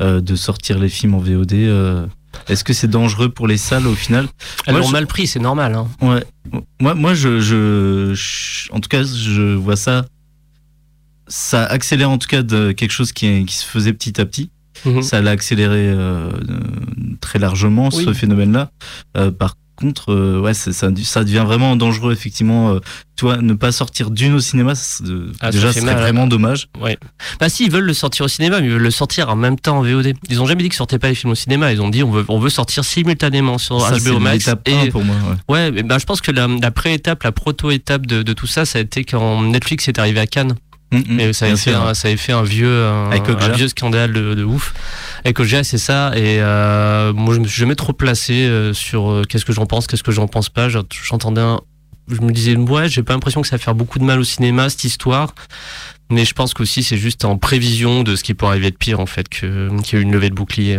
euh, 0.00 0.20
de 0.20 0.34
sortir 0.34 0.78
les 0.78 0.88
films 0.88 1.14
en 1.14 1.18
VOD, 1.18 2.08
est-ce 2.48 2.64
que 2.64 2.72
c'est 2.72 2.88
dangereux 2.88 3.28
pour 3.28 3.46
les 3.46 3.56
salles 3.56 3.86
au 3.86 3.94
final 3.94 4.26
Elles 4.66 4.74
l'ont 4.76 4.82
je- 4.86 4.92
mal 4.92 5.06
pris, 5.06 5.26
c'est 5.26 5.38
normal. 5.40 5.74
Hein. 5.74 5.88
Ouais. 6.00 6.24
Moi, 6.80 6.94
moi 6.94 7.14
je, 7.14 7.40
je, 7.40 8.12
je- 8.14 8.72
en 8.72 8.80
tout 8.80 8.88
cas, 8.88 9.02
je 9.04 9.54
vois 9.54 9.76
ça. 9.76 10.04
Ça 11.28 11.64
accélère 11.64 12.10
en 12.10 12.18
tout 12.18 12.28
cas 12.28 12.42
de 12.42 12.72
quelque 12.72 12.90
chose 12.90 13.12
qui, 13.12 13.44
qui 13.46 13.54
se 13.56 13.64
faisait 13.64 13.92
petit 13.92 14.20
à 14.20 14.26
petit. 14.26 14.50
Mhm. 14.84 15.02
Ça 15.02 15.20
l'a 15.22 15.30
accéléré 15.30 15.88
euh, 15.88 16.30
très 17.20 17.38
largement 17.38 17.90
ce 17.90 18.12
phénomène-là. 18.12 18.70
Euh, 19.16 19.30
par 19.30 19.54
contre, 19.82 20.12
euh, 20.12 20.40
ouais, 20.40 20.54
c'est- 20.54 20.72
ça, 20.72 20.88
ça 21.04 21.22
devient 21.24 21.44
vraiment 21.46 21.76
dangereux 21.76 22.12
effectivement. 22.12 22.70
Euh, 22.72 22.78
tu 23.16 23.26
vois, 23.26 23.36
ne 23.36 23.52
pas 23.52 23.70
sortir 23.72 24.10
d'une 24.10 24.34
au 24.34 24.40
cinéma, 24.40 24.74
c'est- 24.74 25.04
euh, 25.04 25.30
Ah, 25.40 25.50
déjà, 25.50 25.72
ce 25.72 25.80
serait 25.80 25.94
vraiment 26.00 26.26
dommage. 26.26 26.68
Bah 27.38 27.48
si, 27.48 27.66
ils 27.66 27.70
veulent 27.70 27.84
le 27.84 27.92
sortir 27.94 28.24
au 28.24 28.28
cinéma, 28.28 28.60
mais 28.60 28.66
ils 28.68 28.72
veulent 28.72 28.82
le 28.82 28.90
sortir 28.90 29.28
en 29.28 29.36
même 29.36 29.58
temps 29.58 29.78
en 29.78 29.82
VOD. 29.82 30.14
Ils 30.30 30.40
ont 30.40 30.46
jamais 30.46 30.62
dit 30.62 30.70
que 30.70 30.74
sortaient 30.74 30.98
pas 30.98 31.08
les 31.08 31.14
films 31.14 31.32
au 31.32 31.36
cinéma. 31.36 31.72
Ils 31.72 31.82
ont 31.82 31.90
dit 31.90 32.02
on 32.02 32.10
veut, 32.10 32.24
on 32.28 32.38
veut 32.38 32.48
sortir 32.50 32.84
simultanément 32.84 33.58
sur 33.58 33.80
Ça, 33.80 33.98
c'est 33.98 34.10
HBO 34.10 34.18
Max. 34.18 34.48
1 34.48 34.90
pour 34.90 35.04
moi. 35.04 35.16
ouais. 35.48 35.54
ouais, 35.54 35.70
mais 35.70 35.82
bah, 35.82 35.98
je 35.98 36.06
pense 36.06 36.20
que 36.22 36.30
la, 36.32 36.46
la 36.48 36.70
pré-étape, 36.70 37.22
la 37.22 37.32
proto-étape 37.32 38.06
de, 38.06 38.22
de 38.22 38.32
tout 38.32 38.46
ça, 38.46 38.64
ça 38.64 38.78
a 38.78 38.82
été 38.82 39.04
quand 39.04 39.42
Netflix 39.42 39.88
est 39.88 39.98
arrivé 39.98 40.18
à 40.20 40.26
Cannes. 40.26 40.54
Mm, 40.92 41.14
mm, 41.14 41.20
Et 41.20 41.32
ça 41.32 41.46
avait, 41.46 41.56
fait 41.56 41.70
un, 41.74 41.94
ça 41.94 42.08
avait 42.08 42.16
fait 42.16 42.32
un 42.32 42.42
vieux, 42.42 42.84
un, 42.86 43.10
vieux 43.56 43.68
scandale 43.68 44.12
de, 44.12 44.34
de 44.34 44.44
ouf. 44.44 44.74
Avec 45.24 45.40
Okja, 45.40 45.64
c'est 45.64 45.78
ça. 45.78 46.12
Et 46.16 46.36
euh, 46.40 47.12
moi, 47.14 47.34
je 47.34 47.40
me 47.40 47.46
suis 47.46 47.58
jamais 47.60 47.74
trop 47.74 47.92
placé 47.94 48.34
euh, 48.46 48.72
sur 48.74 49.10
euh, 49.10 49.22
qu'est-ce 49.28 49.44
que 49.44 49.52
j'en 49.52 49.66
pense, 49.66 49.86
qu'est-ce 49.86 50.02
que 50.02 50.12
j'en 50.12 50.28
pense 50.28 50.48
pas. 50.50 50.68
Je- 50.68 50.78
J'entendais 51.04 51.40
un. 51.40 51.60
Je 52.08 52.20
me 52.20 52.30
disais, 52.32 52.56
ouais, 52.56 52.88
j'ai 52.88 53.02
pas 53.02 53.14
l'impression 53.14 53.40
que 53.42 53.48
ça 53.48 53.56
va 53.56 53.62
faire 53.62 53.74
beaucoup 53.74 53.98
de 53.98 54.04
mal 54.04 54.20
au 54.20 54.24
cinéma, 54.24 54.68
cette 54.68 54.84
histoire. 54.84 55.34
Mais 56.10 56.24
je 56.26 56.34
pense 56.34 56.52
qu'aussi, 56.52 56.82
c'est 56.82 56.98
juste 56.98 57.24
en 57.24 57.38
prévision 57.38 58.02
de 58.02 58.16
ce 58.16 58.22
qui 58.24 58.34
pourrait 58.34 58.50
arriver 58.52 58.70
de 58.70 58.76
pire, 58.76 59.00
en 59.00 59.06
fait, 59.06 59.28
que- 59.28 59.70
qu'il 59.82 59.94
y 59.94 59.96
a 59.96 60.00
eu 60.00 60.04
une 60.04 60.12
levée 60.12 60.28
de 60.28 60.34
bouclier. 60.34 60.78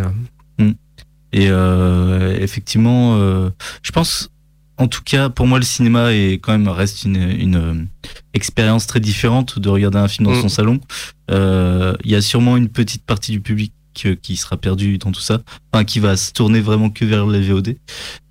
Et 1.35 1.47
euh, 1.49 2.37
effectivement, 2.39 3.15
euh, 3.17 3.49
je 3.81 3.91
pense, 3.91 4.29
en 4.83 4.87
tout 4.87 5.01
cas, 5.03 5.29
pour 5.29 5.47
moi, 5.47 5.59
le 5.59 5.65
cinéma 5.65 6.13
est 6.13 6.33
quand 6.41 6.51
même 6.51 6.67
reste 6.67 7.05
une, 7.05 7.15
une 7.15 7.55
euh, 7.55 7.73
expérience 8.33 8.85
très 8.85 8.99
différente 8.99 9.57
de 9.59 9.69
regarder 9.69 9.97
un 9.97 10.07
film 10.07 10.27
dans 10.27 10.35
Mm. 10.35 10.41
son 10.41 10.49
salon. 10.49 10.79
Euh, 11.31 11.93
Il 12.03 12.11
y 12.11 12.15
a 12.15 12.21
sûrement 12.21 12.57
une 12.57 12.67
petite 12.69 13.05
partie 13.05 13.31
du 13.31 13.39
public 13.39 13.71
euh, 14.05 14.15
qui 14.21 14.35
sera 14.35 14.57
perdu 14.57 14.97
dans 14.97 15.11
tout 15.11 15.21
ça, 15.21 15.39
enfin 15.71 15.83
qui 15.85 15.99
va 15.99 16.17
se 16.17 16.33
tourner 16.33 16.59
vraiment 16.59 16.89
que 16.89 17.05
vers 17.05 17.25
les 17.27 17.41
VOD. 17.41 17.77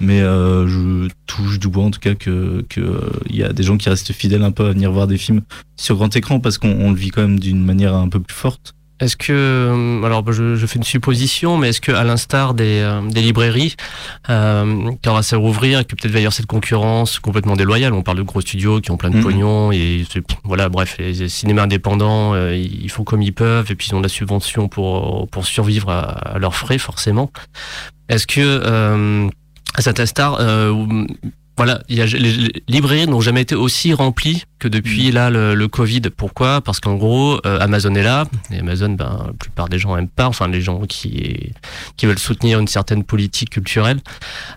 Mais 0.00 0.20
euh, 0.20 0.66
je 0.68 1.08
touche 1.26 1.58
du 1.58 1.68
bois 1.68 1.84
en 1.84 1.90
tout 1.90 2.00
cas 2.00 2.14
que 2.14 2.64
que 2.68 2.80
euh, 2.80 3.00
il 3.30 3.36
y 3.36 3.44
a 3.44 3.52
des 3.52 3.62
gens 3.62 3.76
qui 3.78 3.88
restent 3.88 4.12
fidèles 4.12 4.42
un 4.42 4.50
peu 4.52 4.66
à 4.66 4.72
venir 4.72 4.90
voir 4.92 5.06
des 5.06 5.18
films 5.18 5.40
sur 5.76 5.96
grand 5.96 6.14
écran 6.16 6.40
parce 6.40 6.58
qu'on 6.58 6.72
on 6.80 6.90
le 6.90 6.96
vit 6.96 7.10
quand 7.10 7.22
même 7.22 7.38
d'une 7.40 7.64
manière 7.64 7.94
un 7.94 8.08
peu 8.08 8.20
plus 8.20 8.34
forte. 8.36 8.74
Est-ce 9.00 9.16
que, 9.16 9.32
euh, 9.32 10.02
alors 10.04 10.22
je, 10.32 10.54
je 10.54 10.66
fais 10.66 10.76
une 10.76 10.84
supposition, 10.84 11.58
mais 11.58 11.70
est-ce 11.70 11.80
que 11.80 11.90
à 11.90 12.04
l'instar 12.04 12.54
des, 12.54 12.80
euh, 12.82 13.00
des 13.08 13.20
librairies, 13.20 13.74
euh, 14.30 14.90
on 15.04 15.12
va 15.12 15.22
se 15.22 15.34
rouvrir, 15.34 15.80
et 15.80 15.84
que 15.84 15.96
peut-être 15.96 16.12
va 16.12 16.18
y 16.20 16.22
avoir 16.22 16.32
cette 16.32 16.46
concurrence 16.46 17.18
complètement 17.18 17.56
déloyale, 17.56 17.94
on 17.94 18.02
parle 18.02 18.18
de 18.18 18.22
gros 18.22 18.40
studios 18.40 18.80
qui 18.80 18.92
ont 18.92 18.96
plein 18.96 19.10
de 19.10 19.16
Mhm. 19.16 19.22
pognon 19.24 19.72
et 19.72 20.04
voilà, 20.44 20.68
bref, 20.68 20.96
les, 21.00 21.12
les 21.14 21.28
cinémas 21.28 21.62
indépendants, 21.62 22.34
euh, 22.34 22.56
ils 22.56 22.90
font 22.90 23.02
comme 23.02 23.22
ils 23.22 23.32
peuvent 23.34 23.70
et 23.72 23.74
puis 23.74 23.88
ils 23.90 23.94
ont 23.94 23.98
de 23.98 24.04
la 24.04 24.08
subvention 24.08 24.68
pour 24.68 25.28
pour 25.30 25.46
survivre 25.46 25.88
à, 25.90 26.34
à 26.34 26.38
leurs 26.38 26.54
frais 26.54 26.78
forcément. 26.78 27.32
Est-ce 28.08 28.28
que 28.28 28.40
euh, 28.40 29.28
à 29.74 29.82
cet 29.82 29.98
instar, 29.98 30.36
euh, 30.38 30.72
voilà, 31.56 31.82
il 31.88 31.96
y 31.96 32.02
a, 32.02 32.06
les, 32.06 32.18
les 32.18 32.52
librairies 32.68 33.06
n'ont 33.06 33.20
jamais 33.20 33.42
été 33.42 33.54
aussi 33.54 33.92
remplies 33.94 34.44
que 34.62 34.68
depuis 34.68 35.10
là 35.10 35.28
le, 35.28 35.54
le 35.54 35.68
Covid. 35.68 36.02
Pourquoi? 36.16 36.60
Parce 36.60 36.78
qu'en 36.78 36.94
gros, 36.94 37.40
euh, 37.44 37.58
Amazon 37.60 37.94
est 37.96 38.02
là. 38.02 38.24
Et 38.52 38.60
Amazon, 38.60 38.90
ben, 38.90 39.24
la 39.26 39.32
plupart 39.32 39.68
des 39.68 39.78
gens 39.78 39.96
aiment 39.96 40.08
pas. 40.08 40.26
Enfin, 40.26 40.46
les 40.48 40.60
gens 40.60 40.80
qui 40.88 41.50
qui 41.96 42.06
veulent 42.06 42.18
soutenir 42.18 42.58
une 42.60 42.68
certaine 42.68 43.02
politique 43.04 43.50
culturelle. 43.50 43.98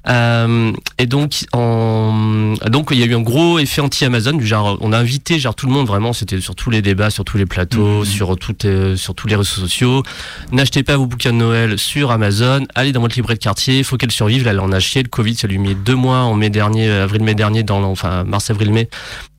Euh, 0.08 0.72
et 0.98 1.06
donc, 1.08 1.46
en, 1.54 2.54
donc 2.68 2.90
il 2.92 3.00
y 3.00 3.04
a 3.04 3.06
eu 3.08 3.16
un 3.16 3.22
gros 3.22 3.60
effet 3.60 3.82
anti-Amazon. 3.82 4.34
Du 4.34 4.46
genre, 4.46 4.78
on 4.82 4.94
a 4.94 4.98
invité 4.98 5.40
genre 5.40 5.56
tout 5.56 5.66
le 5.66 5.74
monde 5.74 5.88
vraiment. 5.88 6.14
C'était 6.14 6.40
sur 6.40 6.56
tous 6.56 6.70
les 6.70 6.82
débats, 6.82 7.10
sur 7.10 7.26
tous 7.26 7.38
les 7.38 7.46
plateaux, 7.46 8.00
Mhm. 8.00 8.06
sur 8.06 8.38
toutes, 8.38 8.64
les- 8.64 8.96
sur 8.98 9.16
tous 9.16 9.28
les 9.28 9.36
réseaux 9.36 9.62
sociaux. 9.62 10.04
N'achetez 10.52 10.84
pas 10.84 10.96
vos 10.98 11.08
bouquins 11.08 11.32
de 11.34 11.38
Noël 11.38 11.80
sur 11.80 12.12
Amazon. 12.12 12.66
Allez 12.76 12.92
dans 12.92 13.02
votre 13.02 13.16
librairie 13.16 13.40
de 13.40 13.44
quartier. 13.44 13.80
Il 13.80 13.84
faut 13.84 13.98
qu'elle 13.98 14.12
survive. 14.12 14.46
Là, 14.46 14.52
elle 14.52 14.60
en 14.60 14.72
a 14.72 14.80
chié. 14.80 15.02
Le 15.04 15.10
Covid, 15.10 15.36
ça 15.36 15.48
lui 15.48 15.60
deux 15.74 15.96
mois 15.96 16.20
en 16.20 16.36
mai 16.36 16.50
dernier, 16.52 16.90
avril-mai 16.90 17.34
dernier, 17.34 17.64
dans 17.64 17.82
enfin 17.84 18.24
mars, 18.24 18.50
avril, 18.52 18.72
mai. 18.72 18.88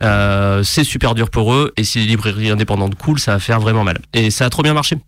Euh, 0.03 0.56
c'est 0.63 0.85
super 0.85 1.15
dur 1.15 1.31
pour 1.31 1.53
eux. 1.55 1.73
Et 1.77 1.85
si 1.85 1.99
les 1.99 2.07
librairies 2.07 2.51
indépendantes 2.51 2.95
coulent, 2.95 3.19
ça 3.19 3.33
va 3.33 3.39
faire 3.39 3.61
vraiment 3.61 3.85
mal. 3.85 3.99
Et 4.13 4.31
ça 4.31 4.47
a 4.47 4.51
trop 4.51 4.63
bien 4.63 4.75
marché. 4.75 4.99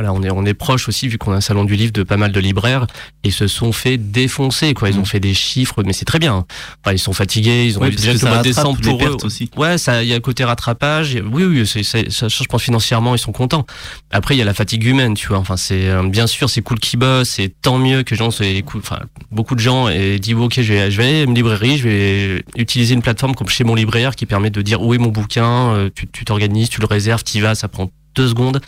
Voilà, 0.00 0.14
on 0.14 0.22
est, 0.22 0.30
on 0.30 0.46
est 0.46 0.54
proche 0.54 0.88
aussi, 0.88 1.08
vu 1.08 1.18
qu'on 1.18 1.32
a 1.32 1.36
un 1.36 1.40
salon 1.42 1.64
du 1.64 1.76
livre 1.76 1.92
de 1.92 2.02
pas 2.02 2.16
mal 2.16 2.32
de 2.32 2.40
libraires, 2.40 2.86
et 3.22 3.28
ils 3.28 3.32
se 3.32 3.46
sont 3.46 3.70
fait 3.70 3.98
défoncer, 3.98 4.72
quoi. 4.72 4.88
Ils 4.88 4.96
ont 4.96 5.02
Mm. 5.02 5.04
fait 5.04 5.20
des 5.20 5.34
chiffres, 5.34 5.82
mais 5.84 5.92
c'est 5.92 6.06
très 6.06 6.18
bien. 6.18 6.46
Enfin, 6.82 6.94
ils 6.94 6.98
sont 6.98 7.12
fatigués, 7.12 7.66
ils 7.66 7.76
ont 7.76 7.80
parce 7.82 7.96
déjà 7.96 8.14
le 8.14 8.18
ça 8.18 8.28
mois 8.30 8.38
de 8.38 8.42
décembre 8.44 8.80
pour 8.80 9.04
eux. 9.04 9.16
aussi. 9.22 9.50
Ouais, 9.58 9.76
ça, 9.76 10.02
il 10.02 10.08
y 10.08 10.12
a 10.12 10.14
le 10.14 10.22
côté 10.22 10.42
rattrapage. 10.42 11.18
Oui, 11.30 11.44
oui, 11.44 11.66
c'est, 11.66 11.82
ça, 11.82 11.98
je 12.28 12.44
pense 12.44 12.62
financièrement, 12.62 13.14
ils 13.14 13.18
sont 13.18 13.32
contents. 13.32 13.66
Après, 14.10 14.34
il 14.34 14.38
y 14.38 14.42
a 14.42 14.46
la 14.46 14.54
fatigue 14.54 14.84
humaine, 14.84 15.12
tu 15.12 15.28
vois. 15.28 15.36
Enfin, 15.36 15.58
c'est, 15.58 15.88
euh, 15.90 16.02
bien 16.08 16.26
sûr, 16.26 16.48
c'est 16.48 16.62
cool 16.62 16.78
qu'ils 16.80 16.98
bossent, 16.98 17.38
et 17.38 17.50
tant 17.50 17.76
mieux 17.76 18.02
que 18.02 18.14
les 18.14 18.16
gens, 18.16 18.30
cool. 18.64 18.80
Enfin, 18.80 19.00
beaucoup 19.30 19.54
de 19.54 19.60
gens 19.60 19.88
et 19.90 20.18
disent, 20.18 20.34
ok, 20.34 20.62
je 20.62 20.72
vais, 20.72 20.90
je 20.90 20.96
vais 20.96 21.04
aller 21.08 21.20
à 21.20 21.22
une 21.24 21.34
librairie, 21.34 21.76
je 21.76 21.86
vais 21.86 22.44
utiliser 22.56 22.94
une 22.94 23.02
plateforme 23.02 23.34
comme 23.34 23.48
chez 23.50 23.64
mon 23.64 23.74
libraire 23.74 24.16
qui 24.16 24.24
permet 24.24 24.48
de 24.48 24.62
dire 24.62 24.80
où 24.80 24.94
est 24.94 24.98
mon 24.98 25.08
bouquin, 25.08 25.74
euh, 25.74 25.90
tu, 25.94 26.06
tu 26.10 26.24
t'organises, 26.24 26.70
tu 26.70 26.80
le 26.80 26.86
réserves, 26.86 27.22
tu 27.22 27.38
vas, 27.42 27.54
ça 27.54 27.68
prend 27.68 27.90
deux 28.14 28.28
secondes, 28.28 28.60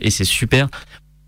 et 0.00 0.10
c'est 0.10 0.24
super. 0.24 0.68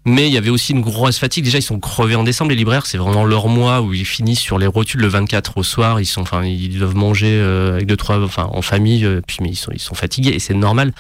Mais 0.07 0.29
il 0.29 0.33
y 0.33 0.38
avait 0.38 0.51
aussi 0.51 0.73
une 0.73 0.81
grosse 0.81 1.18
fatigue. 1.18 1.44
Déjà, 1.44 1.59
ils 1.59 1.62
sont 1.62 1.79
crevés 1.79 2.14
en 2.14 2.23
décembre, 2.23 2.51
les 2.51 2.57
libraires. 2.57 2.87
C'est 2.87 2.96
vraiment 2.96 3.25
leur 3.25 3.49
mois 3.49 3.83
où 3.83 3.92
ils 3.92 4.07
finissent 4.07 4.40
sur 4.40 4.59
les 4.59 4.66
rotules 4.66 5.01
le 5.01 5.09
24 5.09 5.59
au 5.59 5.62
soir. 5.62 6.01
Ils 6.01 6.07
sont, 6.07 6.23
enfin, 6.23 6.42
ils 6.42 6.79
doivent 6.79 6.96
manger 6.96 7.33
euh, 7.33 7.75
avec 7.75 7.87
deux, 7.87 7.96
trois, 7.96 8.23
enfin, 8.23 8.49
en 8.53 8.62
famille. 8.62 9.05
euh, 9.05 9.20
puis, 9.27 9.38
mais 9.42 9.51
ils 9.51 9.57
sont, 9.57 9.94
fatigués 9.94 10.31
et 10.31 10.38
c'est 10.38 10.55
normal. 10.55 10.92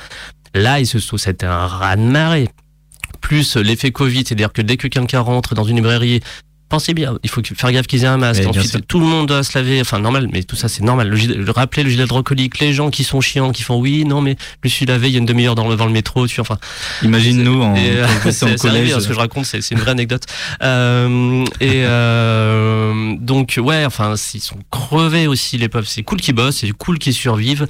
Là, 0.54 0.80
ils 0.80 0.86
se 0.86 0.98
sont, 0.98 1.16
c'était 1.16 1.46
un 1.46 1.66
raz 1.66 1.96
de 1.96 2.02
marée. 2.02 2.48
Plus 3.22 3.56
l'effet 3.56 3.90
Covid, 3.90 4.24
c'est-à-dire 4.26 4.52
que 4.52 4.60
dès 4.60 4.76
que 4.76 4.88
quelqu'un 4.88 5.20
rentre 5.20 5.54
dans 5.54 5.64
une 5.64 5.76
librairie, 5.76 6.20
pensez 6.70 6.94
bien, 6.94 7.18
il 7.22 7.28
faut 7.28 7.42
faire 7.54 7.70
gaffe 7.72 7.86
qu'ils 7.86 8.04
aient 8.04 8.06
un 8.06 8.16
masque. 8.16 8.40
Ensuite, 8.46 8.86
tout 8.88 8.98
le 9.00 9.04
monde 9.04 9.26
doit 9.28 9.42
se 9.42 9.58
laver. 9.58 9.80
Enfin, 9.82 9.98
normal, 9.98 10.28
mais 10.32 10.42
tout 10.44 10.56
ça, 10.56 10.68
c'est 10.68 10.82
normal. 10.82 11.08
Le, 11.08 11.16
gilet- 11.16 11.34
le 11.34 11.50
rappeler 11.50 11.82
le 11.82 11.90
gilet 11.90 12.04
hydroalcoolique, 12.04 12.58
les 12.60 12.72
gens 12.72 12.88
qui 12.90 13.04
sont 13.04 13.20
chiants, 13.20 13.52
qui 13.52 13.62
font 13.62 13.78
oui, 13.78 14.04
non, 14.06 14.22
mais 14.22 14.36
je 14.40 14.68
me 14.68 14.70
suis 14.70 14.86
lavé 14.86 15.08
il 15.08 15.12
y 15.12 15.16
a 15.16 15.18
une 15.18 15.26
demi-heure 15.26 15.54
dans 15.54 15.68
le, 15.68 15.76
dans 15.76 15.84
le 15.86 15.92
métro, 15.92 16.26
tu 16.26 16.40
enfin. 16.40 16.56
Imagine-nous 17.02 17.60
en, 17.62 17.74
Et, 17.74 17.90
euh, 17.96 18.06
c'est- 18.24 18.28
en 18.28 18.32
c'est 18.32 18.44
arrivé, 18.46 18.58
collège. 18.60 18.92
hein, 18.94 19.00
ce 19.00 19.08
que 19.08 19.14
je 19.14 19.18
raconte, 19.18 19.44
c'est 19.44 19.60
c'est 19.60 19.74
une 19.74 19.80
vraie 19.82 19.90
anecdote. 19.90 20.22
Euh, 20.62 21.44
et 21.60 21.82
euh, 21.84 23.14
donc 23.20 23.58
ouais, 23.62 23.84
enfin 23.84 24.14
ils 24.34 24.40
sont 24.40 24.56
crevés 24.70 25.26
aussi 25.26 25.58
les 25.58 25.68
pauvres. 25.68 25.86
C'est 25.88 26.02
cool 26.02 26.20
qu'ils 26.20 26.34
bossent, 26.34 26.58
c'est 26.58 26.70
cool 26.70 26.98
qu'ils 26.98 27.14
survivent. 27.14 27.66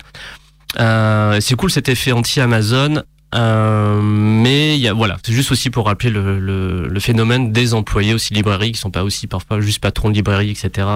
Euh, 0.79 1.39
c'est 1.41 1.55
cool 1.57 1.71
cet 1.71 1.89
effet 1.89 2.13
anti-Amazon. 2.13 3.03
Euh, 3.35 4.01
mais 4.03 4.91
voilà, 4.91 5.17
c'est 5.25 5.33
juste 5.33 5.53
aussi 5.53 5.71
pour 5.71 5.87
rappeler 5.87 6.11
le, 6.11 6.41
le, 6.41 6.89
le, 6.89 7.01
phénomène 7.01 7.53
des 7.53 7.75
employés 7.75 8.13
aussi 8.13 8.35
librairies 8.35 8.73
qui 8.73 8.81
sont 8.81 8.91
pas 8.91 9.05
aussi 9.05 9.29
parfois 9.29 9.61
juste 9.61 9.81
patrons 9.81 10.09
de 10.09 10.15
librairie, 10.15 10.51
etc 10.51 10.87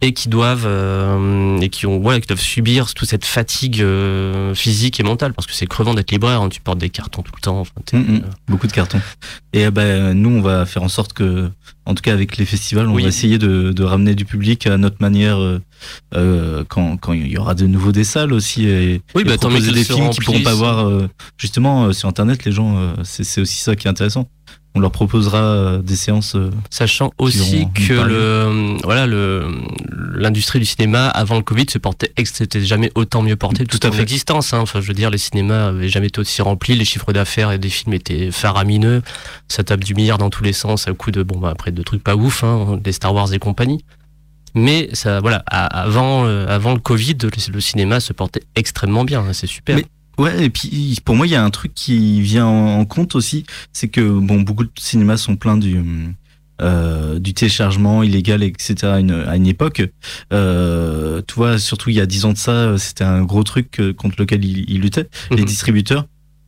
et 0.00 0.12
qui 0.12 0.28
doivent 0.28 0.66
euh, 0.66 1.58
et 1.58 1.68
qui 1.70 1.86
ont 1.86 1.98
voilà 1.98 2.20
qui 2.20 2.28
doivent 2.28 2.40
subir 2.40 2.94
toute 2.94 3.08
cette 3.08 3.24
fatigue 3.24 3.80
euh, 3.80 4.54
physique 4.54 5.00
et 5.00 5.02
mentale 5.02 5.32
parce 5.32 5.46
que 5.46 5.52
c'est 5.52 5.66
crevant 5.66 5.94
d'être 5.94 6.12
libraire 6.12 6.40
hein, 6.40 6.48
tu 6.48 6.60
portes 6.60 6.78
des 6.78 6.90
cartons 6.90 7.22
tout 7.22 7.32
le 7.34 7.40
temps 7.40 7.60
enfin, 7.60 7.72
mm, 7.92 7.98
mm. 7.98 8.22
beaucoup 8.46 8.68
de 8.68 8.72
cartons. 8.72 9.00
Et 9.52 9.70
ben 9.70 10.12
nous 10.14 10.30
on 10.30 10.40
va 10.40 10.66
faire 10.66 10.84
en 10.84 10.88
sorte 10.88 11.14
que 11.14 11.50
en 11.84 11.94
tout 11.94 12.02
cas 12.02 12.12
avec 12.12 12.36
les 12.36 12.44
festivals 12.44 12.88
on 12.88 12.94
va 12.94 13.02
essayer 13.02 13.38
de, 13.38 13.72
de, 13.72 13.82
ramener 13.82 14.14
du 14.14 14.24
public 14.24 14.66
à 14.68 14.76
notre 14.76 14.98
manière 15.00 15.38
euh, 16.14 16.64
quand, 16.68 16.96
quand 16.96 17.12
il 17.12 17.26
y 17.26 17.38
aura 17.38 17.54
de 17.54 17.66
nouveau 17.66 17.90
des 17.90 18.04
salles 18.04 18.32
aussi 18.32 18.66
et, 18.68 19.02
oui, 19.14 19.24
bah, 19.24 19.36
proposer 19.36 19.72
des 19.72 19.84
films 19.84 20.10
qui 20.10 20.20
pourront 20.20 20.42
pas 20.42 20.54
voir 20.54 21.08
justement 21.38 21.92
sur 21.92 22.08
internet 22.08 22.44
les 22.44 22.52
gens 22.52 22.94
c'est 23.02 23.40
aussi 23.40 23.60
ça 23.60 23.74
qui 23.74 23.88
est 23.88 23.90
intéressant 23.90 24.28
on 24.78 24.80
leur 24.80 24.92
proposera 24.92 25.38
euh, 25.38 25.82
des 25.82 25.96
séances. 25.96 26.34
Euh, 26.36 26.50
Sachant 26.70 27.12
aussi 27.18 27.66
que 27.74 27.92
le, 27.92 28.76
voilà, 28.84 29.06
le, 29.06 29.44
l'industrie 30.14 30.60
du 30.60 30.64
cinéma 30.64 31.08
avant 31.08 31.36
le 31.36 31.42
Covid 31.42 31.66
se 31.68 31.78
portait, 31.78 32.12
c'était 32.24 32.60
jamais 32.60 32.90
autant 32.94 33.22
mieux 33.22 33.36
porté 33.36 33.64
de 33.64 33.68
toute 33.68 33.84
son 33.84 33.92
existence. 33.98 34.54
Hein. 34.54 34.60
Enfin, 34.60 34.80
je 34.80 34.86
veux 34.86 34.94
dire, 34.94 35.10
les 35.10 35.18
cinémas 35.18 35.68
avaient 35.68 35.88
jamais 35.88 36.06
été 36.06 36.20
aussi 36.20 36.40
remplis, 36.42 36.76
les 36.76 36.84
chiffres 36.84 37.12
d'affaires 37.12 37.50
et 37.50 37.58
des 37.58 37.68
films 37.68 37.94
étaient 37.94 38.30
faramineux. 38.30 39.02
Ça 39.48 39.64
tape 39.64 39.84
du 39.84 39.94
milliard 39.94 40.18
dans 40.18 40.30
tous 40.30 40.44
les 40.44 40.52
sens 40.52 40.88
à 40.88 40.92
coup 40.92 41.10
de, 41.10 41.22
bon, 41.22 41.38
bah, 41.38 41.50
après 41.50 41.72
de 41.72 41.82
trucs 41.82 42.02
pas 42.02 42.16
ouf, 42.16 42.44
hein, 42.44 42.78
des 42.82 42.92
Star 42.92 43.12
Wars 43.12 43.32
et 43.32 43.38
compagnie. 43.38 43.84
Mais 44.54 44.88
ça, 44.92 45.20
voilà, 45.20 45.44
avant, 45.48 46.24
euh, 46.24 46.46
avant 46.48 46.72
le 46.72 46.80
Covid, 46.80 47.16
le, 47.52 47.60
cinéma 47.60 48.00
se 48.00 48.12
portait 48.12 48.42
extrêmement 48.54 49.04
bien. 49.04 49.20
Hein, 49.20 49.32
c'est 49.32 49.46
super. 49.46 49.78
Ouais, 50.18 50.44
et 50.44 50.50
puis 50.50 50.98
pour 51.04 51.14
moi, 51.14 51.26
il 51.26 51.30
y 51.30 51.36
a 51.36 51.44
un 51.44 51.50
truc 51.50 51.72
qui 51.74 52.20
vient 52.20 52.46
en, 52.46 52.84
compte 52.84 53.14
aussi, 53.14 53.44
c'est 53.72 53.88
que 53.88 54.00
bon, 54.00 54.40
beaucoup 54.40 54.64
de 54.64 54.70
cinémas 54.78 55.16
sont 55.16 55.36
pleins 55.36 55.56
du 55.56 55.82
euh, 56.60 57.20
du 57.20 57.34
téléchargement 57.34 58.02
illégal, 58.02 58.42
etc. 58.42 58.74
à 58.82 58.98
une, 58.98 59.12
à 59.12 59.36
une 59.36 59.46
époque. 59.46 59.80
Euh, 60.32 61.22
tu 61.26 61.34
vois, 61.34 61.56
surtout 61.58 61.90
il 61.90 61.96
y 61.96 62.00
a 62.00 62.06
dix 62.06 62.24
ans 62.24 62.32
de 62.32 62.38
ça, 62.38 62.76
c'était 62.78 63.04
un 63.04 63.22
gros 63.22 63.44
truc 63.44 63.80
contre 63.96 64.16
lequel 64.18 64.44
ils, 64.44 64.80
luttaient, 64.80 65.08
les 65.30 65.42
mhm. 65.42 65.44
distributeurs. 65.44 66.06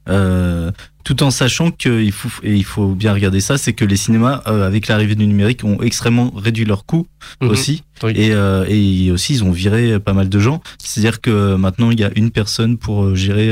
Euh, 0.09 0.73
tout 1.05 1.23
en 1.23 1.31
sachant 1.31 1.71
qu'il 1.71 2.13
faut, 2.13 2.31
et 2.43 2.55
il 2.55 2.65
faut 2.65 2.89
bien 2.89 3.13
regarder 3.13 3.41
ça, 3.41 3.59
c'est 3.59 3.73
que 3.73 3.85
les 3.85 3.97
cinémas, 3.97 4.43
euh, 4.47 4.67
avec 4.67 4.89
l'arrivée 4.89 5.15
du 5.15 5.27
numérique, 5.27 5.65
ont 5.65 5.81
extrêmement 5.81 6.33
réduit 6.37 6.65
leurs 6.65 6.85
coûts 6.85 7.07
mhm. 7.41 7.49
aussi. 7.49 7.83
Et, 8.09 8.33
euh, 8.33 8.65
et, 8.69 9.11
aussi, 9.11 9.35
ils 9.35 9.45
ont 9.45 9.51
viré 9.51 10.01
pas 10.01 10.13
mal 10.13 10.29
de 10.29 10.39
gens. 10.39 10.63
C'est-à-dire 10.83 11.21
que 11.21 11.55
maintenant, 11.57 11.91
il 11.91 12.01
y 12.01 12.05
a 12.05 12.11
une 12.17 12.31
personne 12.31 12.79
pour 12.79 13.05
euh, 13.05 13.15
gérer 13.15 13.51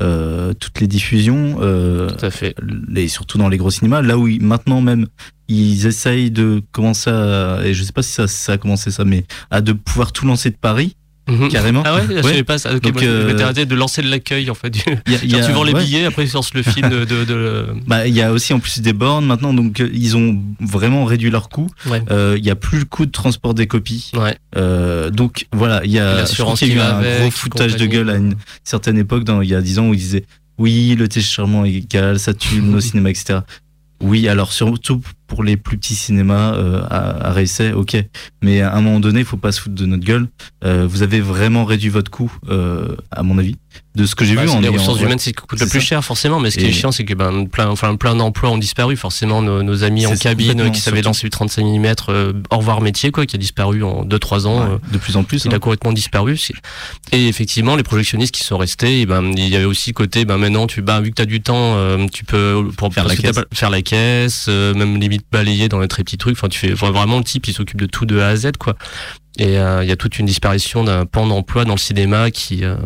euh, 0.00 0.54
toutes 0.54 0.80
les 0.80 0.86
diffusions. 0.86 1.56
Tout 1.56 2.24
à 2.24 2.30
fait. 2.30 2.54
Et 2.96 3.08
surtout 3.08 3.38
dans 3.38 3.48
les 3.48 3.58
gros 3.58 3.70
cinémas. 3.70 4.00
Là 4.00 4.16
où 4.16 4.26
maintenant 4.40 4.80
même, 4.80 5.06
ils 5.48 5.86
essayent 5.86 6.30
de 6.30 6.62
commencer 6.72 7.10
à, 7.10 7.60
et 7.64 7.74
je 7.74 7.82
sais 7.82 7.92
pas 7.92 8.02
si 8.02 8.12
ça, 8.12 8.26
ça 8.26 8.52
a 8.52 8.58
commencé 8.58 8.90
ça, 8.90 9.04
mais 9.04 9.24
à 9.50 9.60
de 9.60 9.72
pouvoir 9.72 10.12
tout 10.12 10.26
lancer 10.26 10.50
de 10.50 10.56
Paris. 10.56 10.96
Mhm. 11.28 11.48
Carrément. 11.48 11.82
Ah 11.86 11.94
ouais, 11.94 12.02
je 12.08 12.22
savais 12.22 12.44
pas 12.44 12.58
ça. 12.58 12.78
Donc, 12.78 13.02
euh... 13.02 13.32
de 13.52 13.74
lancer 13.74 14.02
de 14.02 14.10
l'accueil 14.10 14.50
en 14.50 14.54
fait. 14.54 14.70
tu 15.06 15.52
vends 15.52 15.62
les 15.62 15.72
billets, 15.72 16.04
après 16.04 16.24
ils 16.24 16.28
sortent 16.28 16.54
le 16.54 16.62
film 16.62 16.88
de. 16.88 17.04
de, 17.04 17.24
de... 17.24 17.66
Bah 17.86 18.06
il 18.06 18.14
y 18.14 18.22
a 18.22 18.32
aussi 18.32 18.52
en 18.52 18.60
plus 18.60 18.80
des 18.80 18.92
bornes 18.92 19.24
maintenant, 19.24 19.54
donc 19.54 19.80
euh, 19.80 19.88
ils 19.92 20.16
ont 20.16 20.40
vraiment 20.60 21.04
réduit 21.04 21.30
leurs 21.30 21.48
coûts. 21.48 21.68
Euh, 22.10 22.36
il 22.38 22.44
y 22.44 22.50
a 22.50 22.56
plus 22.56 22.80
le 22.80 22.84
coût 22.84 23.06
de 23.06 23.10
transport 23.10 23.54
des 23.54 23.66
copies. 23.66 24.10
Ouais. 24.14 24.36
Euh, 24.56 25.10
donc 25.10 25.46
voilà, 25.52 25.82
il 25.84 25.92
y 25.92 25.98
a. 25.98 26.24
Je 26.24 26.42
crois 26.42 26.54
qu'il 26.54 26.68
y 26.68 26.72
a 26.72 26.74
eu 26.74 26.80
un 26.80 27.20
gros 27.20 27.30
foutage 27.30 27.76
de 27.76 27.86
gueule 27.86 28.10
à 28.10 28.16
une 28.16 28.36
certaine 28.62 28.98
époque, 28.98 29.24
dans, 29.24 29.40
il 29.40 29.48
y 29.48 29.54
a 29.54 29.60
10 29.60 29.78
ans, 29.78 29.88
où 29.88 29.94
ils 29.94 30.00
disaient 30.00 30.24
oui, 30.58 30.94
le 30.96 31.08
téléchargement 31.08 31.64
est 31.64 31.72
égal, 31.72 32.18
ça 32.18 32.32
tue 32.32 32.60
nos 32.60 32.80
cinémas, 32.80 33.10
etc. 33.10 33.40
Oui, 34.00 34.28
alors 34.28 34.52
surtout 34.52 35.00
pour 35.34 35.42
les 35.42 35.56
plus 35.56 35.78
petits 35.78 35.96
cinémas 35.96 36.54
euh, 36.54 36.82
à, 36.88 37.32
à 37.32 37.76
ok. 37.76 37.96
Mais 38.42 38.60
à 38.60 38.74
un 38.74 38.80
moment 38.80 39.00
donné, 39.00 39.20
il 39.20 39.24
faut 39.24 39.36
pas 39.36 39.50
se 39.52 39.60
foutre 39.60 39.74
de 39.74 39.86
notre 39.86 40.04
gueule. 40.04 40.28
Euh, 40.64 40.86
vous 40.88 41.02
avez 41.02 41.20
vraiment 41.20 41.64
réduit 41.64 41.88
votre 41.88 42.10
coût, 42.10 42.32
euh, 42.48 42.96
à 43.10 43.22
mon 43.22 43.38
avis, 43.38 43.56
de 43.94 44.06
ce 44.06 44.14
que 44.14 44.24
j'ai 44.24 44.36
vu. 44.36 44.48
En 44.48 44.60
les 44.60 44.68
ressources 44.68 45.00
humaines, 45.00 45.18
c'est 45.18 45.30
ce 45.30 45.34
qui 45.34 45.46
coûte 45.46 45.60
le 45.60 45.66
plus 45.66 45.80
cher, 45.80 46.04
forcément. 46.04 46.40
Mais 46.40 46.50
ce 46.50 46.58
qui 46.58 46.66
est 46.66 46.72
chiant, 46.72 46.92
c'est 46.92 47.04
que 47.04 47.14
ben, 47.14 47.46
plein, 47.46 47.68
enfin, 47.68 47.96
plein 47.96 48.14
d'emplois 48.14 48.50
ont 48.50 48.58
disparu. 48.58 48.96
Forcément, 48.96 49.42
nos, 49.42 49.84
amis 49.84 50.06
en 50.06 50.16
cabine 50.16 50.70
qui 50.70 50.80
savaient 50.80 51.02
lancer 51.02 51.26
du 51.26 51.30
35 51.30 51.64
mm, 51.64 51.94
au 52.50 52.58
revoir 52.58 52.80
métier, 52.80 53.10
quoi, 53.10 53.26
qui 53.26 53.36
a 53.36 53.38
disparu 53.38 53.82
en 53.82 54.04
2-3 54.04 54.46
ans. 54.46 54.62
Euh, 54.62 54.78
de 54.92 54.98
plus 54.98 55.16
en 55.16 55.24
plus. 55.24 55.44
Il 55.44 55.52
a 55.52 55.56
hein. 55.56 55.58
complètement 55.58 55.92
disparu. 55.92 56.38
Et 57.12 57.28
effectivement, 57.28 57.76
les 57.76 57.82
projectionnistes 57.82 58.34
qui 58.34 58.44
sont 58.44 58.58
restés, 58.58 59.00
et 59.00 59.06
ben, 59.06 59.32
il 59.36 59.48
y 59.48 59.56
avait 59.56 59.64
aussi 59.64 59.92
côté, 59.92 60.24
ben, 60.24 60.38
maintenant, 60.38 60.66
tu, 60.66 60.82
ben, 60.82 61.00
vu 61.00 61.10
que 61.10 61.16
tu 61.16 61.22
as 61.22 61.26
du 61.26 61.40
temps, 61.40 61.76
tu 62.12 62.24
peux 62.24 62.68
pour 62.76 62.92
faire 62.92 63.06
la 63.06 63.16
caisse, 63.16 63.40
faire 63.52 63.70
la 63.70 63.82
caisse 63.82 64.48
même 64.48 64.98
limite 65.00 65.23
balayer 65.32 65.68
dans 65.68 65.80
les 65.80 65.88
très 65.88 66.04
petits 66.04 66.18
trucs. 66.18 66.36
Enfin, 66.36 66.48
tu 66.48 66.58
fais 66.58 66.72
vraiment 66.72 67.18
le 67.18 67.24
type, 67.24 67.46
il 67.48 67.54
s'occupe 67.54 67.80
de 67.80 67.86
tout 67.86 68.06
de 68.06 68.18
A 68.18 68.28
à 68.28 68.36
Z, 68.36 68.52
quoi. 68.58 68.76
Et 69.38 69.58
euh, 69.58 69.82
il 69.82 69.88
y 69.88 69.92
a 69.92 69.96
toute 69.96 70.18
une 70.18 70.26
disparition 70.26 70.84
d'un 70.84 71.06
pan 71.06 71.26
d'emploi 71.26 71.64
dans 71.64 71.74
le 71.74 71.78
cinéma 71.78 72.30
qui, 72.30 72.64
euh, 72.64 72.76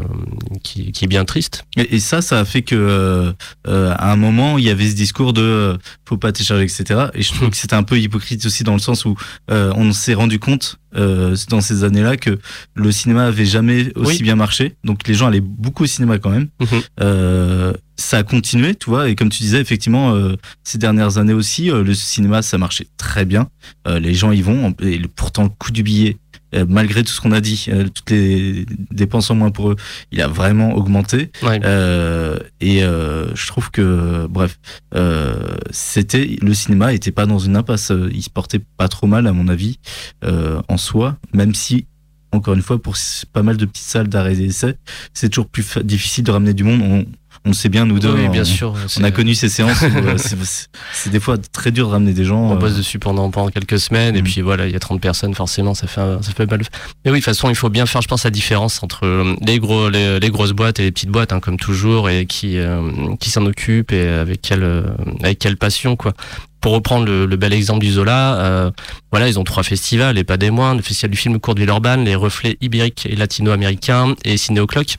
qui, 0.62 0.92
qui, 0.92 1.04
est 1.04 1.08
bien 1.08 1.26
triste. 1.26 1.66
Et, 1.76 2.00
ça, 2.00 2.22
ça 2.22 2.40
a 2.40 2.44
fait 2.46 2.62
que 2.62 2.74
euh, 2.74 3.32
à 3.66 4.12
un 4.12 4.16
moment, 4.16 4.56
il 4.56 4.64
y 4.64 4.70
avait 4.70 4.88
ce 4.88 4.94
discours 4.94 5.34
de 5.34 5.76
faut 6.06 6.16
pas 6.16 6.32
télécharger, 6.32 6.64
etc. 6.64 7.08
Et 7.12 7.22
je 7.22 7.34
trouve 7.34 7.50
que 7.50 7.56
c'était 7.56 7.74
un 7.74 7.82
peu 7.82 7.98
hypocrite 7.98 8.46
aussi 8.46 8.64
dans 8.64 8.72
le 8.72 8.78
sens 8.78 9.04
où 9.04 9.14
on 9.50 9.92
s'est 9.92 10.14
rendu 10.14 10.38
compte 10.38 10.78
dans 10.94 11.60
ces 11.60 11.84
années-là 11.84 12.16
que 12.16 12.38
le 12.74 12.92
cinéma 12.92 13.26
avait 13.26 13.44
jamais 13.44 13.92
aussi 13.94 14.22
bien 14.22 14.36
marché. 14.36 14.76
Donc 14.84 15.06
les 15.06 15.12
gens 15.12 15.26
allaient 15.26 15.42
beaucoup 15.42 15.82
au 15.82 15.86
cinéma 15.86 16.18
quand 16.18 16.30
même. 16.30 16.48
Mhm. 16.60 17.74
ça 17.96 18.18
a 18.18 18.22
continué, 18.22 18.74
tu 18.74 18.88
vois. 18.88 19.10
Et 19.10 19.16
comme 19.16 19.28
tu 19.28 19.42
disais, 19.42 19.60
effectivement, 19.60 20.16
ces 20.64 20.78
dernières 20.78 21.18
années 21.18 21.34
aussi, 21.34 21.66
le 21.66 21.92
cinéma, 21.92 22.40
ça 22.40 22.56
marchait 22.56 22.86
très 22.96 23.26
bien. 23.26 23.50
les 23.86 24.14
gens 24.14 24.32
y 24.32 24.40
vont. 24.40 24.74
Et 24.80 25.02
pourtant, 25.14 25.42
le 25.42 25.50
coût 25.50 25.72
du 25.72 25.82
billet 25.82 26.16
euh, 26.36 26.37
malgré 26.68 27.02
tout 27.02 27.12
ce 27.12 27.20
qu'on 27.20 27.32
a 27.32 27.40
dit, 27.40 27.66
euh, 27.68 27.88
toutes 27.88 28.10
les 28.10 28.66
dépenses 28.90 29.30
en 29.30 29.34
moins 29.34 29.50
pour 29.50 29.70
eux, 29.70 29.76
il 30.12 30.20
a 30.22 30.28
vraiment 30.28 30.74
augmenté. 30.74 31.30
Euh, 31.44 32.38
et 32.60 32.82
euh, 32.82 33.34
je 33.34 33.46
trouve 33.46 33.70
que, 33.70 34.26
bref, 34.26 34.58
c'était 35.70 36.36
le 36.40 36.54
cinéma 36.54 36.92
était 36.92 37.12
pas 37.12 37.26
dans 37.26 37.38
une 37.38 37.56
impasse. 37.56 37.92
Il 38.12 38.22
se 38.22 38.30
portait 38.30 38.60
pas 38.76 38.88
trop 38.88 39.06
mal, 39.06 39.26
à 39.26 39.32
mon 39.32 39.48
avis, 39.48 39.78
en 40.22 40.76
soi, 40.76 41.16
même 41.32 41.54
si 41.54 41.86
encore 42.30 42.54
une 42.54 42.62
fois, 42.62 42.80
pour 42.80 42.94
pas 43.32 43.42
mal 43.42 43.56
de 43.56 43.64
petites 43.64 43.86
salles 43.86 44.08
d'arrêt 44.08 44.36
d'essai, 44.36 44.76
c'est 45.14 45.30
toujours 45.30 45.48
plus 45.48 45.78
difficile 45.78 46.24
de 46.24 46.30
ramener 46.30 46.52
du 46.52 46.62
monde. 46.62 46.82
On, 46.82 47.06
on 47.44 47.52
sait 47.52 47.68
bien, 47.68 47.86
nous 47.86 47.98
deux. 47.98 48.12
Oui, 48.12 48.28
bien 48.28 48.44
sûr. 48.44 48.74
On 48.98 49.04
a 49.04 49.10
connu 49.10 49.34
ces 49.34 49.48
séances. 49.48 49.82
Euh, 49.98 50.16
c'est 50.92 51.10
des 51.10 51.20
fois 51.20 51.36
très 51.38 51.70
dur 51.70 51.88
de 51.88 51.92
ramener 51.92 52.12
des 52.12 52.24
gens. 52.24 52.40
On 52.40 52.56
bosse 52.56 52.72
euh. 52.72 52.78
dessus 52.78 52.98
pendant, 52.98 53.30
pendant 53.30 53.48
quelques 53.48 53.78
semaines 53.78 54.16
et 54.16 54.22
mm. 54.22 54.24
puis 54.24 54.40
voilà, 54.40 54.66
il 54.66 54.72
y 54.72 54.76
a 54.76 54.80
30 54.80 55.00
personnes, 55.00 55.34
forcément, 55.34 55.74
ça 55.74 55.86
fait, 55.86 56.00
ça 56.20 56.32
fait 56.36 56.48
mal. 56.50 56.60
Mais 57.04 57.10
oui, 57.10 57.18
de 57.18 57.24
toute 57.24 57.24
façon, 57.24 57.48
il 57.48 57.54
faut 57.54 57.68
bien 57.68 57.86
faire, 57.86 58.00
je 58.00 58.08
pense, 58.08 58.24
la 58.24 58.30
différence 58.30 58.82
entre 58.82 59.06
euh, 59.06 59.34
les, 59.40 59.58
gros, 59.58 59.88
les, 59.88 60.30
grosses 60.30 60.52
boîtes 60.52 60.78
et 60.80 60.84
les 60.84 60.92
petites 60.92 61.10
boîtes, 61.10 61.32
hein, 61.32 61.40
comme 61.40 61.58
toujours, 61.58 62.10
et 62.10 62.26
qui, 62.26 62.58
qui 63.20 63.30
s'en 63.30 63.44
occupent 63.46 63.92
et 63.92 64.08
avec 64.08 64.42
quelle, 64.42 64.84
avec 65.22 65.38
quelle 65.38 65.56
passion, 65.56 65.96
quoi 65.96 66.14
pour 66.68 66.74
reprendre 66.74 67.06
le, 67.06 67.36
bel 67.36 67.54
exemple 67.54 67.80
du 67.80 67.92
Zola, 67.92 68.34
euh, 68.40 68.70
voilà, 69.10 69.26
ils 69.26 69.38
ont 69.38 69.44
trois 69.44 69.62
festivals 69.62 70.18
et 70.18 70.24
pas 70.24 70.36
des 70.36 70.50
moindres. 70.50 70.76
Le 70.76 70.82
festival 70.82 71.10
du 71.10 71.16
film 71.16 71.40
court 71.40 71.54
de 71.54 71.60
Villeurbanne, 71.60 72.04
les 72.04 72.14
reflets 72.14 72.58
ibériques 72.60 73.06
et 73.06 73.16
latino-américains 73.16 74.14
et 74.22 74.36
Ciné 74.36 74.60
Clock. 74.66 74.96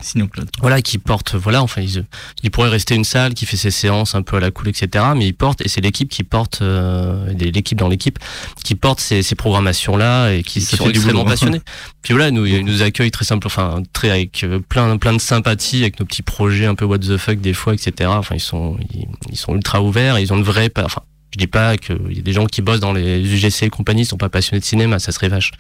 Voilà, 0.62 0.82
qui 0.82 0.98
portent, 0.98 1.36
voilà, 1.36 1.62
enfin, 1.62 1.82
ils, 1.82 2.06
ils 2.42 2.50
pourraient 2.50 2.70
rester 2.70 2.96
une 2.96 3.04
salle 3.04 3.36
qui 3.36 3.46
fait 3.46 3.56
ses 3.56 3.70
séances 3.70 4.16
un 4.16 4.24
peu 4.24 4.38
à 4.38 4.40
la 4.40 4.50
cool, 4.50 4.70
etc. 4.70 5.06
Mais 5.16 5.28
ils 5.28 5.34
portent, 5.34 5.62
et 5.62 5.68
c'est 5.68 5.80
l'équipe 5.80 6.10
qui 6.10 6.24
porte, 6.24 6.64
euh, 6.64 7.32
l'équipe 7.34 7.78
dans 7.78 7.88
l'équipe, 7.88 8.18
qui 8.64 8.74
porte 8.74 9.00
ces, 9.00 9.22
ces 9.22 9.36
programmations-là 9.36 10.32
et 10.32 10.42
qui, 10.42 10.62
sont 10.62 10.90
extrêmement 10.90 11.24
passionnés. 11.24 11.62
Puis 12.02 12.16
voilà, 12.16 12.32
nous, 12.32 12.48
ils 12.48 12.66
nous 12.66 12.82
accueillent 12.82 13.12
très 13.12 13.26
simple, 13.26 13.46
enfin, 13.46 13.84
très 13.94 14.10
avec 14.10 14.44
euh, 14.44 14.58
plein, 14.58 14.98
plein 14.98 15.14
de 15.14 15.22
sympathie 15.22 15.82
avec 15.82 16.00
nos 16.00 16.08
petits 16.08 16.24
projets 16.24 16.66
un 16.66 16.74
peu 16.74 16.86
what 16.86 16.98
the 16.98 17.18
fuck 17.18 17.40
des 17.40 17.54
fois, 17.54 17.76
etc. 17.76 18.10
Enfin, 18.12 18.34
ils 18.34 18.42
sont, 18.42 18.76
ils, 18.92 19.06
ils 19.30 19.38
sont 19.38 19.54
ultra 19.54 19.84
ouverts 19.84 20.18
et 20.18 20.24
ils 20.24 20.34
ont 20.34 20.38
une 20.38 20.44
vraie, 20.44 20.72
enfin, 20.84 21.04
je 21.32 21.38
dis 21.38 21.48
pas 21.48 21.78
qu'il 21.78 22.12
y 22.12 22.20
a 22.20 22.22
des 22.22 22.34
gens 22.34 22.46
qui 22.46 22.62
bossent 22.62 22.80
dans 22.80 22.94
les 22.94 23.22
UGC 23.22 23.64
et 23.64 23.70
compagnie 23.70 24.06
sont 24.06 24.18
pas 24.18 24.30
passionnés 24.30 24.60
de 24.60 24.66
cinéma, 24.66 25.00
ça 25.00 25.12
serait 25.12 25.30
vache. 25.30 25.52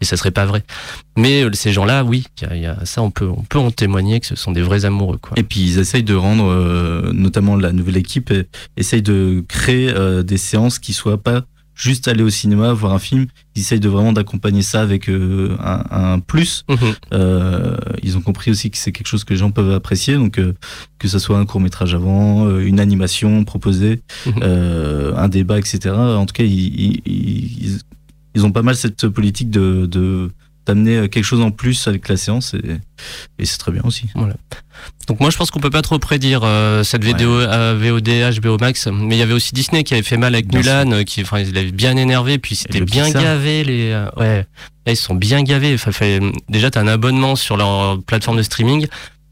Et 0.00 0.04
ça 0.04 0.16
serait 0.16 0.30
pas 0.30 0.46
vrai. 0.46 0.62
Mais 1.16 1.44
euh, 1.44 1.50
ces 1.52 1.72
gens-là, 1.72 2.04
oui, 2.04 2.24
y 2.40 2.66
a, 2.66 2.84
ça 2.84 3.02
on 3.02 3.10
peut, 3.10 3.28
en 3.54 3.70
témoigner 3.70 4.20
que 4.20 4.26
ce 4.26 4.36
sont 4.36 4.52
des 4.52 4.62
vrais 4.62 4.84
amoureux. 4.84 5.18
Quoi. 5.18 5.38
Et 5.38 5.42
puis 5.42 5.60
ils 5.60 5.78
essayent 5.78 6.02
de 6.02 6.14
rendre, 6.14 6.50
euh, 6.50 7.12
notamment 7.12 7.56
la 7.56 7.72
nouvelle 7.72 7.96
équipe, 7.96 8.32
essaye 8.76 9.02
de 9.02 9.44
créer 9.48 9.90
euh, 9.90 10.22
des 10.22 10.38
séances 10.38 10.78
qui 10.78 10.92
soient 10.92 11.22
pas 11.22 11.44
juste 11.78 12.08
aller 12.08 12.22
au 12.22 12.28
cinéma 12.28 12.72
voir 12.72 12.92
un 12.92 12.98
film. 12.98 13.26
Ils 13.54 13.60
essayent 13.60 13.80
de 13.80 13.88
vraiment 13.88 14.12
d'accompagner 14.12 14.62
ça 14.62 14.82
avec 14.82 15.08
euh, 15.08 15.56
un, 15.60 15.84
un, 15.90 16.18
plus. 16.18 16.64
Mhm. 16.68 16.76
Euh, 17.12 17.76
ils 18.02 18.18
ont 18.18 18.20
compris 18.20 18.50
aussi 18.50 18.70
que 18.70 18.76
c'est 18.76 18.92
quelque 18.92 19.06
chose 19.06 19.24
que 19.24 19.32
les 19.32 19.38
gens 19.38 19.52
peuvent 19.52 19.72
apprécier. 19.72 20.16
Donc 20.16 20.38
euh, 20.38 20.54
que 20.98 21.08
ce 21.08 21.18
soit 21.18 21.38
un 21.38 21.46
court 21.46 21.60
métrage 21.60 21.94
avant, 21.94 22.46
euh, 22.46 22.66
une 22.66 22.80
animation 22.80 23.44
proposée, 23.44 24.02
mhm. 24.26 24.42
un 25.16 25.28
débat, 25.28 25.58
etc. 25.58 25.94
En 25.94 26.26
tout 26.26 26.34
cas, 26.34 26.44
ils, 26.44 27.00
ils, 27.06 27.80
ils, 28.34 28.44
ont 28.44 28.52
pas 28.52 28.62
mal 28.62 28.74
cette 28.74 29.08
politique 29.08 29.50
de, 29.50 29.86
de 29.86 30.30
d'amener 30.68 31.08
quelque 31.08 31.24
chose 31.24 31.40
en 31.40 31.50
plus 31.50 31.88
avec 31.88 32.08
la 32.08 32.16
séance 32.16 32.54
et, 32.54 32.78
et 33.38 33.44
c'est 33.44 33.58
très 33.58 33.72
bien 33.72 33.82
aussi. 33.84 34.06
Voilà. 34.14 34.34
Donc 35.06 35.20
moi 35.20 35.30
je 35.30 35.36
pense 35.36 35.50
qu'on 35.50 35.60
peut 35.60 35.70
pas 35.70 35.82
trop 35.82 35.98
prédire 35.98 36.42
euh, 36.44 36.82
cette 36.84 37.02
vidéo 37.02 37.30
euh, 37.30 37.76
VOD 37.80 38.40
HBO 38.40 38.58
Max, 38.58 38.86
mais 38.88 39.16
il 39.16 39.18
y 39.18 39.22
avait 39.22 39.32
aussi 39.32 39.54
Disney 39.54 39.82
qui 39.82 39.94
avait 39.94 40.02
fait 40.02 40.18
mal 40.18 40.34
avec 40.34 40.52
Mulan, 40.52 40.92
euh, 40.92 41.02
qui 41.02 41.22
enfin 41.22 41.40
ils 41.40 41.52
l'avaient 41.52 41.72
bien 41.72 41.96
énervé, 41.96 42.38
puis 42.38 42.56
c'était 42.56 42.82
bien 42.82 43.10
gavé 43.10 43.64
les 43.64 43.90
euh, 43.90 44.08
ouais, 44.16 44.46
Là, 44.86 44.92
ils 44.92 44.96
sont 44.96 45.14
bien 45.14 45.42
gavés. 45.42 45.74
Enfin, 45.74 45.92
fait, 45.92 46.20
déjà 46.48 46.70
t'as 46.70 46.80
un 46.80 46.88
abonnement 46.88 47.36
sur 47.36 47.56
leur 47.56 48.00
plateforme 48.02 48.36
de 48.36 48.42
streaming. 48.42 48.86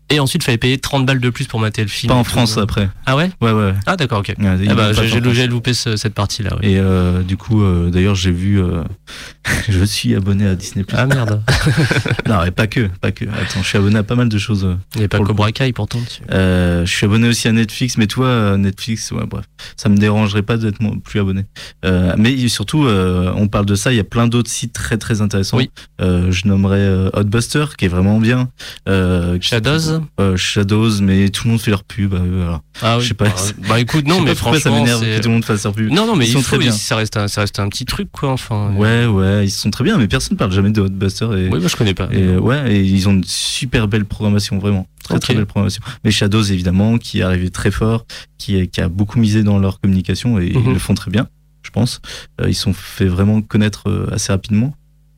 Et 0.08 0.20
ensuite, 0.20 0.42
il 0.42 0.46
fallait 0.46 0.58
payer 0.58 0.78
30 0.78 1.04
balles 1.04 1.20
de 1.20 1.30
plus 1.30 1.46
pour 1.46 1.58
mater 1.58 1.82
le 1.82 1.88
film. 1.88 2.12
Pas 2.12 2.18
en 2.18 2.24
France 2.24 2.58
après. 2.58 2.88
Ah 3.06 3.16
ouais? 3.16 3.30
Ouais, 3.40 3.52
ouais. 3.52 3.74
Ah 3.86 3.96
d'accord, 3.96 4.20
ok. 4.20 4.34
Ah 4.38 4.74
bah, 4.74 4.92
j'ai 4.92 5.46
loupé 5.46 5.74
ce, 5.74 5.96
cette 5.96 6.14
partie-là. 6.14 6.56
Ouais. 6.56 6.70
Et 6.70 6.78
euh, 6.78 7.22
du 7.22 7.36
coup, 7.36 7.62
euh, 7.62 7.90
d'ailleurs, 7.90 8.14
j'ai 8.14 8.30
vu. 8.30 8.60
Euh, 8.62 8.82
je 9.68 9.84
suis 9.84 10.14
abonné 10.14 10.46
à 10.46 10.54
Disney. 10.54 10.84
Ah 10.92 11.06
merde. 11.06 11.42
non, 12.28 12.44
et 12.44 12.50
pas 12.50 12.66
que, 12.66 12.88
pas 13.00 13.10
que. 13.10 13.24
Attends, 13.24 13.62
je 13.62 13.66
suis 13.66 13.78
abonné 13.78 13.98
à 13.98 14.02
pas 14.02 14.14
mal 14.14 14.28
de 14.28 14.38
choses. 14.38 14.76
Il 14.94 14.98
n'y 14.98 15.04
a 15.04 15.08
pas 15.08 15.18
Cobra 15.18 15.52
Kai 15.52 15.72
pourtant. 15.72 16.00
Euh, 16.30 16.84
je 16.84 16.94
suis 16.94 17.06
abonné 17.06 17.28
aussi 17.28 17.48
à 17.48 17.52
Netflix, 17.52 17.98
mais 17.98 18.06
toi, 18.06 18.56
Netflix, 18.56 19.10
ouais, 19.10 19.26
bref, 19.26 19.44
ça 19.76 19.88
me 19.88 19.96
dérangerait 19.96 20.42
pas 20.42 20.56
d'être 20.56 20.78
plus 21.02 21.20
abonné. 21.20 21.44
Euh, 21.84 22.14
mais 22.16 22.48
surtout, 22.48 22.84
euh, 22.84 23.32
on 23.36 23.48
parle 23.48 23.66
de 23.66 23.74
ça. 23.74 23.92
Il 23.92 23.96
y 23.96 24.00
a 24.00 24.04
plein 24.04 24.28
d'autres 24.28 24.50
sites 24.50 24.72
très 24.72 24.98
très 24.98 25.20
intéressants. 25.20 25.56
Oui. 25.56 25.70
je 26.00 26.46
nommerais 26.46 26.86
Hotbuster, 27.12 27.64
qui 27.76 27.86
est 27.86 27.88
vraiment 27.88 28.20
bien. 28.20 28.48
Shadows. 29.40 29.95
Euh, 30.20 30.36
Shadows, 30.36 31.00
mais 31.00 31.28
tout 31.28 31.44
le 31.44 31.52
monde 31.52 31.60
fait 31.60 31.70
leur 31.70 31.84
pub. 31.84 32.14
Euh, 32.14 32.56
ah 32.82 32.96
oui. 32.96 33.02
Je 33.02 33.08
sais 33.08 33.14
pas. 33.14 33.26
Bah, 33.26 33.32
bah 33.68 33.80
écoute, 33.80 34.06
non, 34.06 34.20
mais 34.20 34.34
franchement, 34.34 34.60
ça 34.60 34.70
m'énerve 34.70 35.00
que 35.00 35.20
tout 35.20 35.28
le 35.28 35.34
monde 35.34 35.44
fasse 35.44 35.64
leur 35.64 35.72
pub. 35.72 35.90
Non, 35.90 36.06
non, 36.06 36.16
mais 36.16 36.26
ils 36.26 36.32
sont 36.32 36.42
très 36.42 36.58
bien. 36.58 36.72
Ça 36.72 36.96
reste, 36.96 37.16
un, 37.16 37.28
ça 37.28 37.42
reste 37.42 37.58
un 37.58 37.68
petit 37.68 37.84
truc, 37.84 38.08
quoi. 38.12 38.30
Enfin. 38.30 38.72
Ouais, 38.74 39.06
ouais, 39.06 39.46
ils 39.46 39.50
sont 39.50 39.70
très 39.70 39.84
bien, 39.84 39.98
mais 39.98 40.08
personne 40.08 40.36
parle 40.36 40.52
jamais 40.52 40.70
de 40.70 40.80
Hotbuster. 40.80 41.24
Et, 41.24 41.48
oui, 41.48 41.60
moi 41.60 41.68
je 41.68 41.76
connais 41.76 41.94
pas. 41.94 42.08
Et, 42.12 42.36
ouais, 42.36 42.74
et 42.74 42.80
ils 42.80 43.08
ont 43.08 43.12
une 43.12 43.24
super 43.24 43.88
belle 43.88 44.04
programmation, 44.04 44.58
vraiment. 44.58 44.86
Très 45.02 45.18
très 45.18 45.34
belle 45.34 45.46
programmation. 45.46 45.82
Mais 46.04 46.10
Shadows, 46.10 46.42
évidemment, 46.42 46.98
qui 46.98 47.20
est 47.20 47.22
arrivé 47.22 47.50
très 47.50 47.70
fort, 47.70 48.06
qui, 48.38 48.68
qui 48.68 48.80
a 48.80 48.88
beaucoup 48.88 49.18
misé 49.18 49.42
dans 49.42 49.58
leur 49.58 49.80
communication 49.80 50.40
et 50.40 50.46
ils 50.46 50.58
mhm. 50.58 50.72
le 50.72 50.78
font 50.78 50.94
très 50.94 51.10
bien, 51.10 51.28
je 51.62 51.70
pense. 51.70 52.00
Euh, 52.40 52.48
ils 52.48 52.54
sont 52.54 52.72
fait 52.72 53.06
vraiment 53.06 53.40
connaître 53.40 54.08
assez 54.12 54.32
rapidement. 54.32 54.74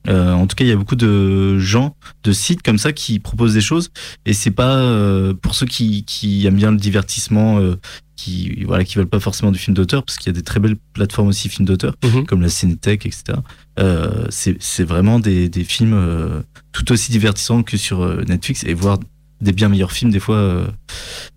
Euh, 0.08 0.32
en 0.32 0.46
tout 0.46 0.56
cas, 0.56 0.64
il 0.64 0.68
y 0.68 0.72
a 0.72 0.76
beaucoup 0.76 0.96
de 0.96 1.58
gens, 1.58 1.96
de 2.24 2.32
sites 2.32 2.62
comme 2.62 2.78
ça 2.78 2.92
qui 2.92 3.18
proposent 3.18 3.54
des 3.54 3.60
choses. 3.60 3.90
Et 4.24 4.32
c'est 4.32 4.50
pas 4.50 4.76
euh, 4.76 5.34
pour 5.34 5.54
ceux 5.54 5.66
qui, 5.66 6.04
qui, 6.04 6.46
aiment 6.46 6.56
bien 6.56 6.70
le 6.70 6.76
divertissement, 6.76 7.58
euh, 7.58 7.76
qui 8.16 8.64
voilà, 8.64 8.84
qui 8.84 8.96
veulent 8.96 9.06
pas 9.08 9.20
forcément 9.20 9.52
du 9.52 9.58
film 9.58 9.74
d'auteur, 9.74 10.02
parce 10.02 10.16
qu'il 10.16 10.28
y 10.28 10.34
a 10.34 10.38
des 10.38 10.42
très 10.42 10.60
belles 10.60 10.76
plateformes 10.94 11.28
aussi 11.28 11.48
films 11.48 11.66
d'auteur, 11.66 11.94
mhm. 12.04 12.26
comme 12.26 12.40
la 12.40 12.48
Cinétech, 12.48 13.06
etc. 13.06 13.38
Euh, 13.78 14.26
c'est 14.30 14.84
vraiment 14.84 15.20
des, 15.20 15.48
des 15.48 15.64
films 15.64 15.94
euh, 15.94 16.40
tout 16.72 16.90
aussi 16.92 17.10
divertissants 17.10 17.62
que 17.62 17.76
sur 17.76 18.06
Netflix 18.26 18.64
et 18.64 18.74
voir 18.74 18.98
des 19.40 19.52
bien 19.52 19.68
meilleurs 19.68 19.92
films 19.92 20.10
des 20.10 20.20
fois. 20.20 20.66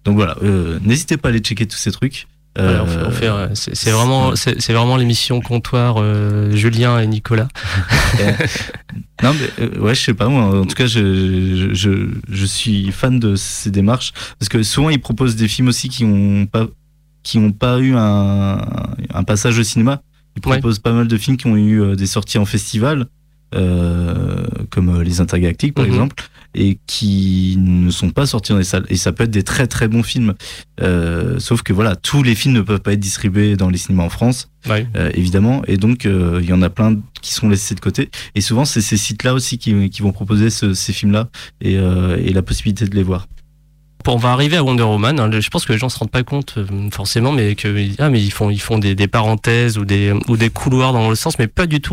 Donc 0.05 0.15
voilà, 0.15 0.35
n'hésitez 0.81 1.17
pas 1.17 1.29
à 1.29 1.31
aller 1.31 1.39
checker 1.39 1.67
tous 1.67 1.77
ces 1.77 1.91
trucs. 1.91 2.27
Euh, 2.57 3.49
c'est 3.53 3.91
vraiment, 3.91 4.35
c'est 4.35 4.73
vraiment 4.73 4.97
l'émission 4.97 5.39
comptoir 5.39 5.95
euh, 5.97 6.51
Julien 6.51 6.99
et 6.99 7.07
Nicolas. 7.07 7.47
non 9.23 9.33
mais 9.33 9.65
euh, 9.65 9.79
ouais, 9.79 9.95
je 9.95 10.01
sais 10.01 10.13
pas 10.13 10.27
moi. 10.27 10.59
En 10.59 10.65
tout 10.65 10.75
cas, 10.75 10.85
je, 10.85 11.69
je, 11.73 12.09
je, 12.29 12.45
suis 12.45 12.91
fan 12.91 13.19
de 13.19 13.37
ces 13.37 13.71
démarches 13.71 14.11
parce 14.37 14.49
que 14.49 14.63
souvent 14.63 14.89
ils 14.89 14.99
proposent 14.99 15.37
des 15.37 15.47
films 15.47 15.69
aussi 15.69 15.87
qui 15.87 16.03
ont 16.03 16.45
pas 16.45 16.67
qui 17.23 17.37
ont 17.37 17.53
pas 17.53 17.79
eu 17.79 17.93
un, 17.95 18.57
un 19.13 19.23
passage 19.23 19.57
au 19.57 19.63
cinéma. 19.63 20.01
Ils 20.35 20.41
proposent 20.41 20.79
pas 20.79 20.91
mal 20.91 21.07
de 21.07 21.17
films 21.17 21.37
qui 21.37 21.47
ont 21.47 21.55
eu 21.55 21.95
des 21.95 22.07
sorties 22.07 22.37
en 22.37 22.45
festival. 22.45 23.07
Euh, 23.53 24.45
comme 24.69 25.01
les 25.01 25.19
Intergalactiques 25.19 25.73
par 25.73 25.83
mhm. 25.83 25.91
exemple, 25.91 26.29
et 26.55 26.77
qui 26.87 27.55
ne 27.59 27.89
sont 27.91 28.09
pas 28.09 28.25
sortis 28.25 28.51
dans 28.51 28.57
les 28.57 28.63
salles. 28.63 28.85
Et 28.89 28.97
ça 28.97 29.11
peut 29.11 29.23
être 29.23 29.31
des 29.31 29.43
très 29.43 29.67
très 29.67 29.87
bons 29.87 30.03
films. 30.03 30.33
Euh, 30.81 31.39
sauf 31.39 31.61
que 31.61 31.73
voilà, 31.73 31.95
tous 31.95 32.23
les 32.23 32.35
films 32.35 32.55
ne 32.55 32.61
peuvent 32.61 32.79
pas 32.79 32.93
être 32.93 32.99
distribués 32.99 33.55
dans 33.55 33.69
les 33.69 33.77
cinémas 33.77 34.03
en 34.03 34.09
France, 34.09 34.49
euh, 34.69 35.11
évidemment. 35.13 35.61
Et 35.67 35.77
donc, 35.77 36.05
euh, 36.05 36.39
il 36.41 36.49
y 36.49 36.53
en 36.53 36.61
a 36.61 36.69
plein 36.69 36.97
qui 37.21 37.33
sont 37.33 37.49
laissés 37.49 37.75
de 37.75 37.79
côté. 37.79 38.09
Et 38.35 38.41
souvent, 38.41 38.65
c'est 38.65 38.81
ces 38.81 38.97
sites-là 38.97 39.33
aussi 39.33 39.57
qui, 39.57 39.89
qui, 39.89 40.01
vont 40.01 40.11
proposer 40.11 40.49
ce, 40.49 40.73
ces 40.73 40.93
films-là 40.93 41.29
et, 41.61 41.77
euh, 41.77 42.17
et 42.23 42.33
la 42.33 42.41
possibilité 42.41 42.85
de 42.85 42.95
les 42.95 43.03
voir 43.03 43.27
on 44.07 44.17
va 44.17 44.31
arriver 44.31 44.57
à 44.57 44.63
Wonder 44.63 44.81
Woman. 44.81 45.19
Hein, 45.19 45.29
je 45.39 45.49
pense 45.49 45.63
que 45.63 45.73
les 45.73 45.77
gens 45.77 45.87
se 45.87 45.99
rendent 45.99 46.09
pas 46.09 46.23
compte 46.23 46.57
forcément, 46.91 47.31
mais 47.31 47.53
que 47.53 47.87
ah 47.99 48.09
mais 48.09 48.19
ils 48.19 48.31
font 48.31 48.49
ils 48.49 48.59
font 48.59 48.79
des, 48.79 48.95
des 48.95 49.07
parenthèses 49.07 49.77
ou 49.77 49.85
des 49.85 50.11
ou 50.27 50.37
des 50.37 50.49
couloirs 50.49 50.91
dans 50.91 51.07
le 51.07 51.15
sens, 51.15 51.37
mais 51.37 51.45
pas 51.45 51.67
du 51.67 51.81
tout. 51.81 51.91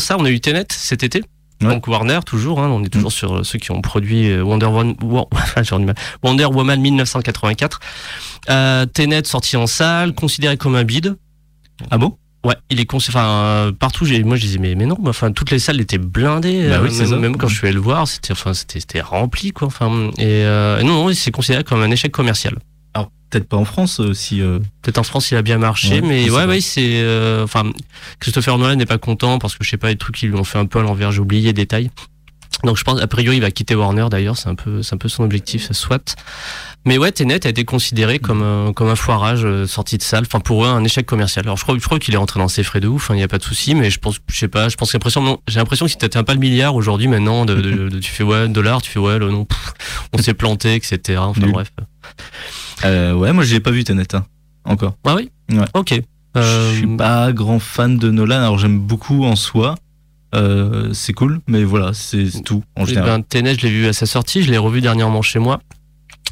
Ça, 0.00 0.16
on 0.18 0.24
a 0.24 0.30
eu 0.30 0.40
Tenet 0.40 0.66
cet 0.70 1.02
été. 1.02 1.22
Ouais. 1.62 1.68
Donc 1.68 1.86
Warner 1.86 2.20
toujours, 2.24 2.60
hein, 2.60 2.70
on 2.70 2.82
est 2.82 2.88
toujours 2.88 3.12
sur 3.12 3.36
euh, 3.36 3.44
ceux 3.44 3.58
qui 3.58 3.70
ont 3.70 3.82
produit 3.82 4.30
euh, 4.30 4.42
Wonder, 4.42 4.66
mal. 5.02 5.94
Wonder 6.22 6.46
Woman 6.46 6.80
1984. 6.80 7.80
Euh, 8.48 8.86
Tenet 8.86 9.24
sorti 9.26 9.56
en 9.56 9.66
salle, 9.66 10.14
considéré 10.14 10.56
comme 10.56 10.74
un 10.74 10.84
bide. 10.84 11.16
Ah 11.90 11.98
bon? 11.98 12.16
Ouais, 12.44 12.54
il 12.70 12.80
est 12.80 12.94
enfin 12.94 13.26
euh, 13.28 13.72
partout. 13.72 14.06
J'ai, 14.06 14.24
moi 14.24 14.36
je 14.36 14.42
disais 14.42 14.58
mais 14.58 14.74
mais 14.74 14.86
non, 14.86 14.96
mais 15.02 15.10
enfin 15.10 15.30
toutes 15.30 15.50
les 15.50 15.58
salles 15.58 15.80
étaient 15.80 15.98
blindées. 15.98 16.68
Bah 16.68 16.76
euh, 16.76 16.82
oui, 16.82 16.88
c'est 16.90 17.02
même, 17.02 17.10
ça. 17.10 17.16
même 17.16 17.36
quand 17.36 17.48
je 17.48 17.56
suis 17.56 17.66
allé 17.66 17.74
le 17.74 17.80
voir, 17.80 18.08
c'était 18.08 18.32
enfin 18.32 18.54
c'était 18.54 18.80
c'était 18.80 19.02
rempli 19.02 19.52
quoi. 19.52 19.66
Enfin 19.66 20.10
et 20.16 20.44
euh, 20.44 20.82
non 20.82 21.04
non, 21.04 21.12
c'est 21.12 21.32
considéré 21.32 21.64
comme 21.64 21.82
un 21.82 21.90
échec 21.90 22.10
commercial. 22.10 22.54
Peut-être 23.30 23.48
pas 23.48 23.56
en 23.56 23.64
France 23.64 24.00
euh, 24.00 24.12
si. 24.12 24.40
euh, 24.42 24.58
Peut-être 24.82 24.98
en 24.98 25.02
France 25.04 25.30
il 25.30 25.36
a 25.36 25.42
bien 25.42 25.58
marché, 25.58 26.00
Ouais, 26.00 26.00
mais 26.00 26.30
ouais 26.30 26.44
ouais 26.46 26.60
c'est 26.60 27.00
euh, 27.00 27.44
enfin 27.44 27.70
Christopher 28.18 28.58
Nolan 28.58 28.74
n'est 28.76 28.86
pas 28.86 28.98
content 28.98 29.38
parce 29.38 29.56
que 29.56 29.64
je 29.64 29.70
sais 29.70 29.76
pas 29.76 29.88
les 29.88 29.96
trucs 29.96 30.16
qu'ils 30.16 30.30
lui 30.30 30.36
ont 30.36 30.44
fait 30.44 30.58
un 30.58 30.66
peu 30.66 30.80
à 30.80 30.82
l'envers. 30.82 31.12
J'ai 31.12 31.20
oublié 31.20 31.42
les 31.44 31.52
détails. 31.52 31.90
Donc 32.64 32.76
je 32.76 32.84
pense 32.84 33.00
a 33.00 33.06
priori 33.06 33.36
il 33.36 33.40
va 33.40 33.50
quitter 33.50 33.74
Warner 33.74 34.08
d'ailleurs, 34.10 34.36
c'est 34.36 34.48
un 34.48 34.54
peu 34.56 34.82
c'est 34.82 34.94
un 34.94 34.98
peu 34.98 35.08
son 35.08 35.22
objectif, 35.22 35.64
ça 35.64 35.72
soit. 35.74 36.16
Mais 36.86 36.96
ouais, 36.96 37.12
Tenet 37.12 37.46
a 37.46 37.50
été 37.50 37.64
considéré 37.64 38.18
comme 38.18 38.42
un, 38.42 38.72
comme 38.72 38.88
un 38.88 38.96
foirage 38.96 39.44
euh, 39.44 39.66
sorti 39.66 39.98
de 39.98 40.02
salle. 40.02 40.24
Enfin 40.26 40.40
pour 40.40 40.64
eux 40.64 40.68
un 40.68 40.82
échec 40.82 41.04
commercial. 41.04 41.44
Alors 41.44 41.58
je 41.58 41.62
crois 41.62 41.76
je 41.78 41.84
crois 41.84 41.98
qu'il 41.98 42.14
est 42.14 42.16
rentré 42.16 42.40
dans 42.40 42.48
ses 42.48 42.62
frais 42.62 42.80
de 42.80 42.88
ouf, 42.88 43.08
il 43.10 43.16
n'y 43.16 43.22
a 43.22 43.28
pas 43.28 43.36
de 43.38 43.42
souci, 43.42 43.74
mais 43.74 43.90
je 43.90 43.98
pense 43.98 44.18
je 44.30 44.36
sais 44.38 44.48
pas, 44.48 44.68
je 44.70 44.76
pense 44.76 44.90
que 44.92 44.96
l'impression 44.96 45.40
j'ai 45.46 45.58
l'impression 45.58 45.84
que 45.86 45.92
si 45.92 45.98
t'atteins 45.98 46.24
pas 46.24 46.32
le 46.32 46.40
milliard 46.40 46.74
aujourd'hui 46.74 47.06
maintenant, 47.06 47.44
de, 47.44 47.54
de- 47.54 47.88
de- 47.90 47.98
tu 47.98 48.10
fais 48.10 48.24
ouais 48.24 48.48
dollar, 48.48 48.80
tu 48.80 48.90
fais 48.90 48.98
ouais 48.98 49.18
là, 49.18 49.26
non, 49.28 49.44
pff, 49.44 49.74
on 50.14 50.18
s'est 50.22 50.32
planté, 50.34 50.74
etc. 50.74 51.18
Enfin 51.20 51.42
Nul. 51.42 51.52
bref. 51.52 51.70
euh, 52.84 53.12
ouais, 53.12 53.32
moi 53.32 53.44
je 53.44 53.52
l'ai 53.52 53.60
pas 53.60 53.70
vu 53.72 53.84
Tenet 53.84 54.14
hein, 54.14 54.24
encore. 54.64 54.94
Ah 55.06 55.16
oui? 55.16 55.30
Ouais. 55.52 55.64
Ok. 55.74 55.94
Je 56.34 56.40
Euh, 56.40 56.74
suis 56.76 56.86
pas 56.96 57.32
grand 57.32 57.58
fan 57.58 57.98
de 57.98 58.10
Nolan. 58.10 58.36
Alors 58.38 58.58
j'aime 58.58 58.78
beaucoup 58.78 59.24
en 59.24 59.34
soi. 59.36 59.74
Euh, 60.34 60.90
c'est 60.92 61.12
cool, 61.12 61.40
mais 61.48 61.64
voilà, 61.64 61.90
c'est 61.92 62.30
c'est 62.30 62.42
tout 62.42 62.62
en 62.76 62.84
Eh 62.84 62.90
général. 62.90 63.10
ben, 63.18 63.22
Tenet, 63.24 63.56
je 63.56 63.62
l'ai 63.66 63.70
vu 63.72 63.86
à 63.86 63.92
sa 63.92 64.06
sortie, 64.06 64.42
je 64.44 64.50
l'ai 64.50 64.58
revu 64.58 64.80
dernièrement 64.80 65.22
chez 65.22 65.40
moi. 65.40 65.60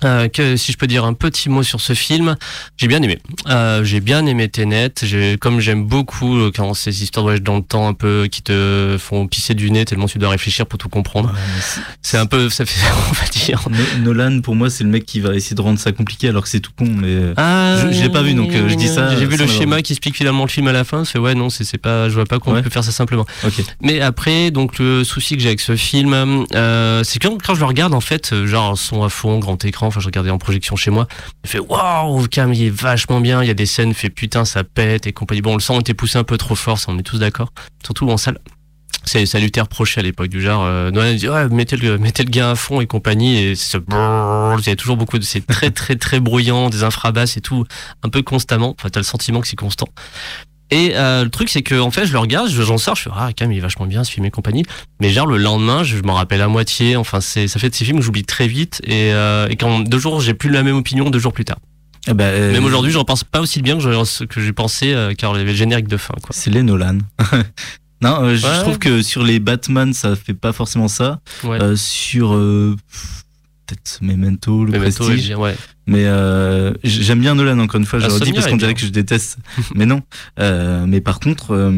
Euh, 0.05 0.29
que 0.29 0.57
si 0.57 0.71
je 0.73 0.77
peux 0.79 0.87
dire 0.87 1.05
un 1.05 1.13
petit 1.15 1.49
mot 1.49 1.63
sur 1.63 1.81
ce 1.81 1.93
film, 1.93 2.37
j'ai 2.77 2.87
bien 2.87 3.03
aimé. 3.03 3.19
Euh, 3.49 3.83
j'ai 3.83 4.01
bien 4.01 4.25
aimé 4.27 4.49
Tenet. 4.49 4.93
J'ai, 5.03 5.37
comme 5.39 5.59
j'aime 5.61 5.85
beaucoup 5.85 6.37
euh, 6.39 6.53
quand 6.55 6.73
ces 6.75 7.03
histoires 7.03 7.25
de 7.25 7.29
voyage 7.31 7.43
dans 7.43 7.57
le 7.57 7.63
temps 7.63 7.89
un 7.89 7.95
peu 7.95 8.29
qui 8.31 8.43
te 8.43 8.97
font 9.01 9.27
pisser 9.27 9.55
du 9.55 9.71
nez 9.71 9.85
tellement 9.85 10.07
tu 10.07 10.19
dois 10.19 10.29
réfléchir 10.31 10.67
pour 10.67 10.79
tout 10.79 10.89
comprendre. 10.89 11.31
Ouais, 11.31 11.39
c'est- 11.61 11.81
C'est 12.03 12.17
un 12.19 12.27
peu, 12.27 12.49
ça 12.49 12.65
fait, 12.65 12.81
on 13.11 13.13
va 13.13 13.29
dire. 13.29 13.65
No- 13.71 14.05
Nolan, 14.15 14.41
pour 14.41 14.55
moi, 14.55 14.71
c'est 14.71 14.85
le 14.85 14.91
mec 14.91 15.05
qui 15.05 15.21
va 15.21 15.35
essayer 15.35 15.57
de 15.57 15.61
rendre 15.61 15.79
ça 15.79 15.91
compliqué 15.93 16.29
alors 16.29 16.45
que 16.45 16.49
c'est 16.49 16.61
tout 16.61 16.73
con. 16.77 16.87
Mais 16.87 17.09
euh, 17.09 17.35
Ah, 17.37 17.77
Je- 17.83 17.93
je 17.97 18.03
l'ai 18.03 18.09
pas 18.09 18.23
vu, 18.23 18.35
donc, 18.35 18.53
euh, 18.55 18.69
je 18.69 18.75
dis 18.77 18.89
ça 18.89 19.17
J'ai 19.19 19.27
vu 19.27 19.37
le 19.37 19.47
schéma 19.47 19.83
qui 19.83 19.93
explique 19.95 20.17
finalement 20.17 20.45
le 20.45 20.49
film 20.51 20.69
à 20.69 20.73
la 20.73 20.85
fin. 20.85 21.05
C'est 21.05 21.19
ouais, 21.19 21.35
non, 21.35 21.51
c'est 21.51 21.65
c'est 21.65 21.79
pas, 21.79 22.09
je 22.09 22.15
vois 22.15 22.25
pas 22.25 22.39
comment 22.39 22.55
Ouais. 22.55 22.61
on 22.61 22.65
peut 22.65 22.71
faire 22.71 22.85
ça 22.85 22.93
simplement. 22.93 23.27
ok. 23.45 23.65
Mais 23.83 24.01
après, 24.01 24.51
donc 24.51 24.79
le 24.79 25.03
souci 25.05 25.37
que 25.37 25.43
j'ai 25.43 25.49
avec 25.49 25.61
ce 25.61 25.75
film, 25.77 26.15
euh, 26.55 27.03
c'est 27.05 27.19
que 27.19 27.27
quand, 27.29 27.39
quand 27.45 27.55
je 27.55 27.61
le 27.61 27.67
regarde 27.67 27.95
en 27.95 28.01
fait, 28.01 28.45
genre 28.47 28.79
son 28.79 29.03
à 29.03 29.09
fond, 29.09 29.39
grand 29.39 29.63
écran, 29.65 29.88
enfin 29.89 30.01
je 30.01 30.07
regardais 30.07 30.31
en 30.31 30.39
projection 30.39 30.77
chez 30.77 30.91
moi, 30.91 31.07
il 31.45 31.51
fait 31.51 31.59
waouh, 31.59 32.27
Cam 32.29 32.53
il 32.53 32.65
est 32.65 32.71
vachement 32.71 33.21
bien, 33.21 33.43
il 33.43 33.49
y 33.49 33.51
a 33.51 33.55
des 33.55 33.67
scènes, 33.67 33.95
fait 33.95 34.11
putain 34.11 34.45
ça 34.45 34.65
pète 34.65 35.07
et 35.07 35.13
compagnie. 35.13 35.43
Bon, 35.43 35.55
le 35.55 35.61
son 35.61 35.81
était 35.81 35.95
poussé 35.95 36.19
un 36.19 36.25
peu 36.25 36.39
trop 36.39 36.55
fort, 36.55 36.79
ça 36.79 36.93
on 36.93 36.99
est 36.99 37.03
tous 37.03 37.19
d'accord, 37.19 37.53
surtout 37.85 38.09
en 38.09 38.17
salle. 38.17 38.39
C'est 39.05 39.25
ça 39.25 39.39
lui 39.39 39.51
reproché 39.59 40.01
à 40.01 40.03
l'époque 40.03 40.29
du 40.29 40.43
genre 40.43 40.65
euh, 40.65 40.91
Nolan 40.91 41.15
dit 41.15 41.29
ouais 41.29 41.49
mettez 41.49 41.77
le 41.77 41.97
mettez 41.97 42.25
le 42.25 42.31
gars 42.31 42.51
à 42.51 42.55
fond 42.55 42.81
et 42.81 42.87
compagnie. 42.87 43.39
Et 43.39 43.55
ce 43.55 43.79
brrr, 43.79 44.59
il 44.61 44.67
y 44.67 44.71
a 44.71 44.77
toujours 44.77 44.99
beaucoup 44.99 45.19
de 45.19 45.25
c'est 45.25 45.47
très 45.47 45.71
très 45.71 45.97
très 45.97 46.21
bruyant 46.21 46.69
des 46.69 46.83
infrabasses 46.83 47.37
et 47.37 47.41
tout 47.41 47.65
un 48.03 48.11
peu 48.11 48.23
constamment. 48.23 48.75
Enfin 48.79 48.91
t'as 48.91 49.01
le 49.01 49.05
sentiment 49.05 49.41
que 49.41 49.49
c'est 49.49 49.57
constant 49.57 49.89
et 50.71 50.93
euh, 50.97 51.25
le 51.25 51.31
truc 51.31 51.49
c'est 51.49 51.63
que 51.63 51.79
en 51.81 51.91
fait 51.91 52.07
je 52.07 52.13
le 52.13 52.19
regarde 52.19 52.49
je- 52.49 52.63
j'en 52.63 52.79
sors 52.79 52.95
je 52.97 53.03
fais 53.05 53.11
ah 53.15 53.31
quand 53.37 53.45
même 53.47 53.53
il 53.53 53.59
est 53.59 53.63
vachement 53.63 53.87
bien 53.87 54.05
ce 54.05 54.11
film 54.13 54.27
et 54.27 54.31
compagnie 54.31 54.65
mais 55.01 55.11
genre 55.11 55.27
le 55.27 55.39
lendemain 55.39 55.83
je 55.85 55.97
m'en 56.03 56.15
rappelle 56.15 56.41
à 56.43 56.49
moitié 56.49 56.97
enfin 56.97 57.21
c'est 57.21 57.49
ça 57.49 57.59
fait 57.59 57.71
de 57.71 57.75
ces 57.75 57.85
films 57.85 57.99
que 57.99 58.05
j'oublie 58.05 58.25
très 58.25 58.49
vite 58.49 58.81
et, 58.85 59.13
euh, 59.13 59.49
et 59.49 59.57
quand 59.57 59.81
deux 59.81 59.99
jours 59.99 60.21
j'ai 60.21 60.35
plus 60.35 60.51
la 60.51 60.63
même 60.63 60.77
opinion 60.77 61.09
deux 61.11 61.19
jours 61.19 61.33
plus 61.33 61.45
tard 61.47 61.59
Eh 62.07 62.13
ben, 62.15 62.25
euh, 62.25 62.53
même 62.53 62.65
aujourd'hui 62.65 62.91
je 62.93 62.99
repense 62.99 63.25
pas 63.25 63.41
aussi 63.41 63.63
bien 63.63 63.79
que 63.79 64.41
j'ai 64.41 64.53
pensé 64.53 64.93
euh, 64.93 65.15
car 65.15 65.33
il 65.35 65.39
y 65.39 65.41
avait 65.43 65.53
le 65.53 65.57
générique 65.57 65.89
de 65.89 65.97
fin 65.97 66.15
C'est 66.31 66.51
les 66.51 66.63
Nolan. 66.63 66.99
non, 68.03 68.23
euh, 68.25 68.37
je 68.37 68.47
Ouais. 68.47 68.61
trouve 68.61 68.79
que 68.79 69.03
sur 69.03 69.23
les 69.25 69.41
Batman, 69.41 69.93
ça 69.93 70.15
fait 70.17 70.35
pas 70.35 70.53
forcément 70.53 70.89
ça. 70.89 71.21
ouais 71.45 71.59
sur 71.77 72.35
euh, 72.35 72.77
peut-être 73.67 73.99
Memento, 74.03 74.65
le 74.65 74.73
Memento, 74.73 75.05
Prestige. 75.05 75.35
ouais 75.37 75.57
Mais 75.91 76.05
euh, 76.05 76.73
j'aime 76.85 77.21
bien 77.21 77.35
Nolan 77.35 77.59
encore 77.61 77.81
une 77.81 77.87
fois, 77.87 77.99
je 77.99 78.05
Ah, 78.05 78.09
le 78.09 78.15
redis 78.15 78.27
Sonia 78.27 78.41
parce 78.41 78.51
qu'on 78.53 78.59
dirait 78.59 78.75
que 78.75 78.81
je 78.83 78.89
déteste. 78.89 79.39
mais 79.75 79.87
non. 79.87 80.03
Euh, 80.39 80.85
mais 80.87 81.01
par 81.01 81.19
contre, 81.19 81.53
euh, 81.55 81.73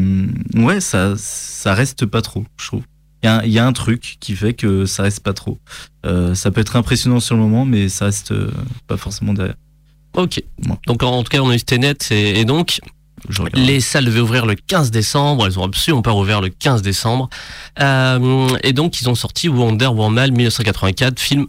ouais, 0.55 0.81
ça, 0.81 1.13
ça 1.17 1.73
reste 1.73 2.05
pas 2.05 2.21
trop, 2.21 2.45
je 2.59 2.67
trouve. 2.67 2.83
Il 3.23 3.27
y, 3.27 3.29
a 3.29 3.37
un- 3.37 3.43
il 3.43 3.51
y 3.51 3.57
a 3.59 3.65
un 3.65 3.71
truc 3.71 4.17
qui 4.19 4.35
fait 4.35 4.53
que 4.53 4.85
ça 4.85 5.03
reste 5.03 5.21
pas 5.23 5.31
trop. 5.33 5.59
Ça 6.33 6.51
peut 6.51 6.59
être 6.61 6.75
impressionnant 6.75 7.19
sur 7.21 7.35
le 7.35 7.41
moment, 7.41 7.63
mais 7.65 7.87
ça 7.87 8.05
reste 8.05 8.33
pas 8.87 8.97
forcément 8.97 9.33
derrière. 9.33 9.55
ok 10.15 10.41
donc 10.87 11.03
en, 11.03 11.23
tout 11.23 11.29
cas 11.29 11.39
on 11.39 11.49
a 11.49 11.55
eu 11.55 11.61
Tenet 11.61 11.95
et, 12.11 12.39
et 12.41 12.45
donc. 12.45 12.79
Les 13.53 13.79
salles 13.81 14.05
devaient 14.05 14.19
ouvrir 14.19 14.47
le 14.47 14.55
15 14.55 14.89
décembre, 14.89 15.45
elles 15.45 15.59
ont 15.59 15.63
absolument 15.63 16.01
pas 16.01 16.13
ouvert 16.15 16.41
le 16.41 16.49
15 16.49 16.81
décembre. 16.81 17.29
Euh, 17.79 18.47
et 18.63 18.73
donc 18.73 18.99
ils 18.99 19.07
ont 19.09 19.15
sorti 19.15 19.47
Wonder 19.47 19.85
Woman 19.87 20.31
1984, 20.31 21.19
film 21.19 21.45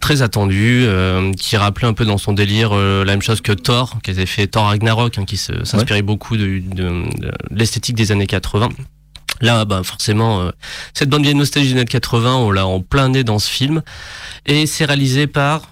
très 0.00 0.22
attendu, 0.22 0.84
euh, 0.86 1.32
qui 1.32 1.56
rappelait 1.56 1.86
un 1.88 1.92
peu 1.94 2.04
dans 2.04 2.18
son 2.18 2.32
délire 2.32 2.70
euh, 2.72 3.04
la 3.04 3.12
même 3.12 3.22
chose 3.22 3.40
que 3.40 3.52
Thor, 3.52 3.98
qui 4.02 4.10
avait 4.10 4.26
fait 4.26 4.46
Thor 4.46 4.64
Ragnarok, 4.66 5.18
hein, 5.18 5.24
qui 5.24 5.36
s'inspirait 5.36 6.02
beaucoup 6.02 6.36
de, 6.36 6.60
de- 6.60 7.04
de 7.20 7.32
l'esthétique 7.50 7.96
des 7.96 8.12
années 8.12 8.26
80. 8.26 8.68
Là, 9.40 9.64
bah, 9.64 9.82
forcément, 9.84 10.42
euh, 10.42 10.50
cette 10.94 11.08
bande 11.10 11.22
vieille 11.22 11.34
nostalgie 11.34 11.72
des 11.74 11.80
années 11.80 11.84
80, 11.86 12.36
on 12.36 12.50
l'a 12.50 12.66
en 12.66 12.80
plein 12.80 13.08
nez 13.08 13.24
dans 13.24 13.38
ce 13.38 13.50
film. 13.50 13.82
Et 14.46 14.66
c'est 14.66 14.84
réalisé 14.84 15.26
par... 15.26 15.70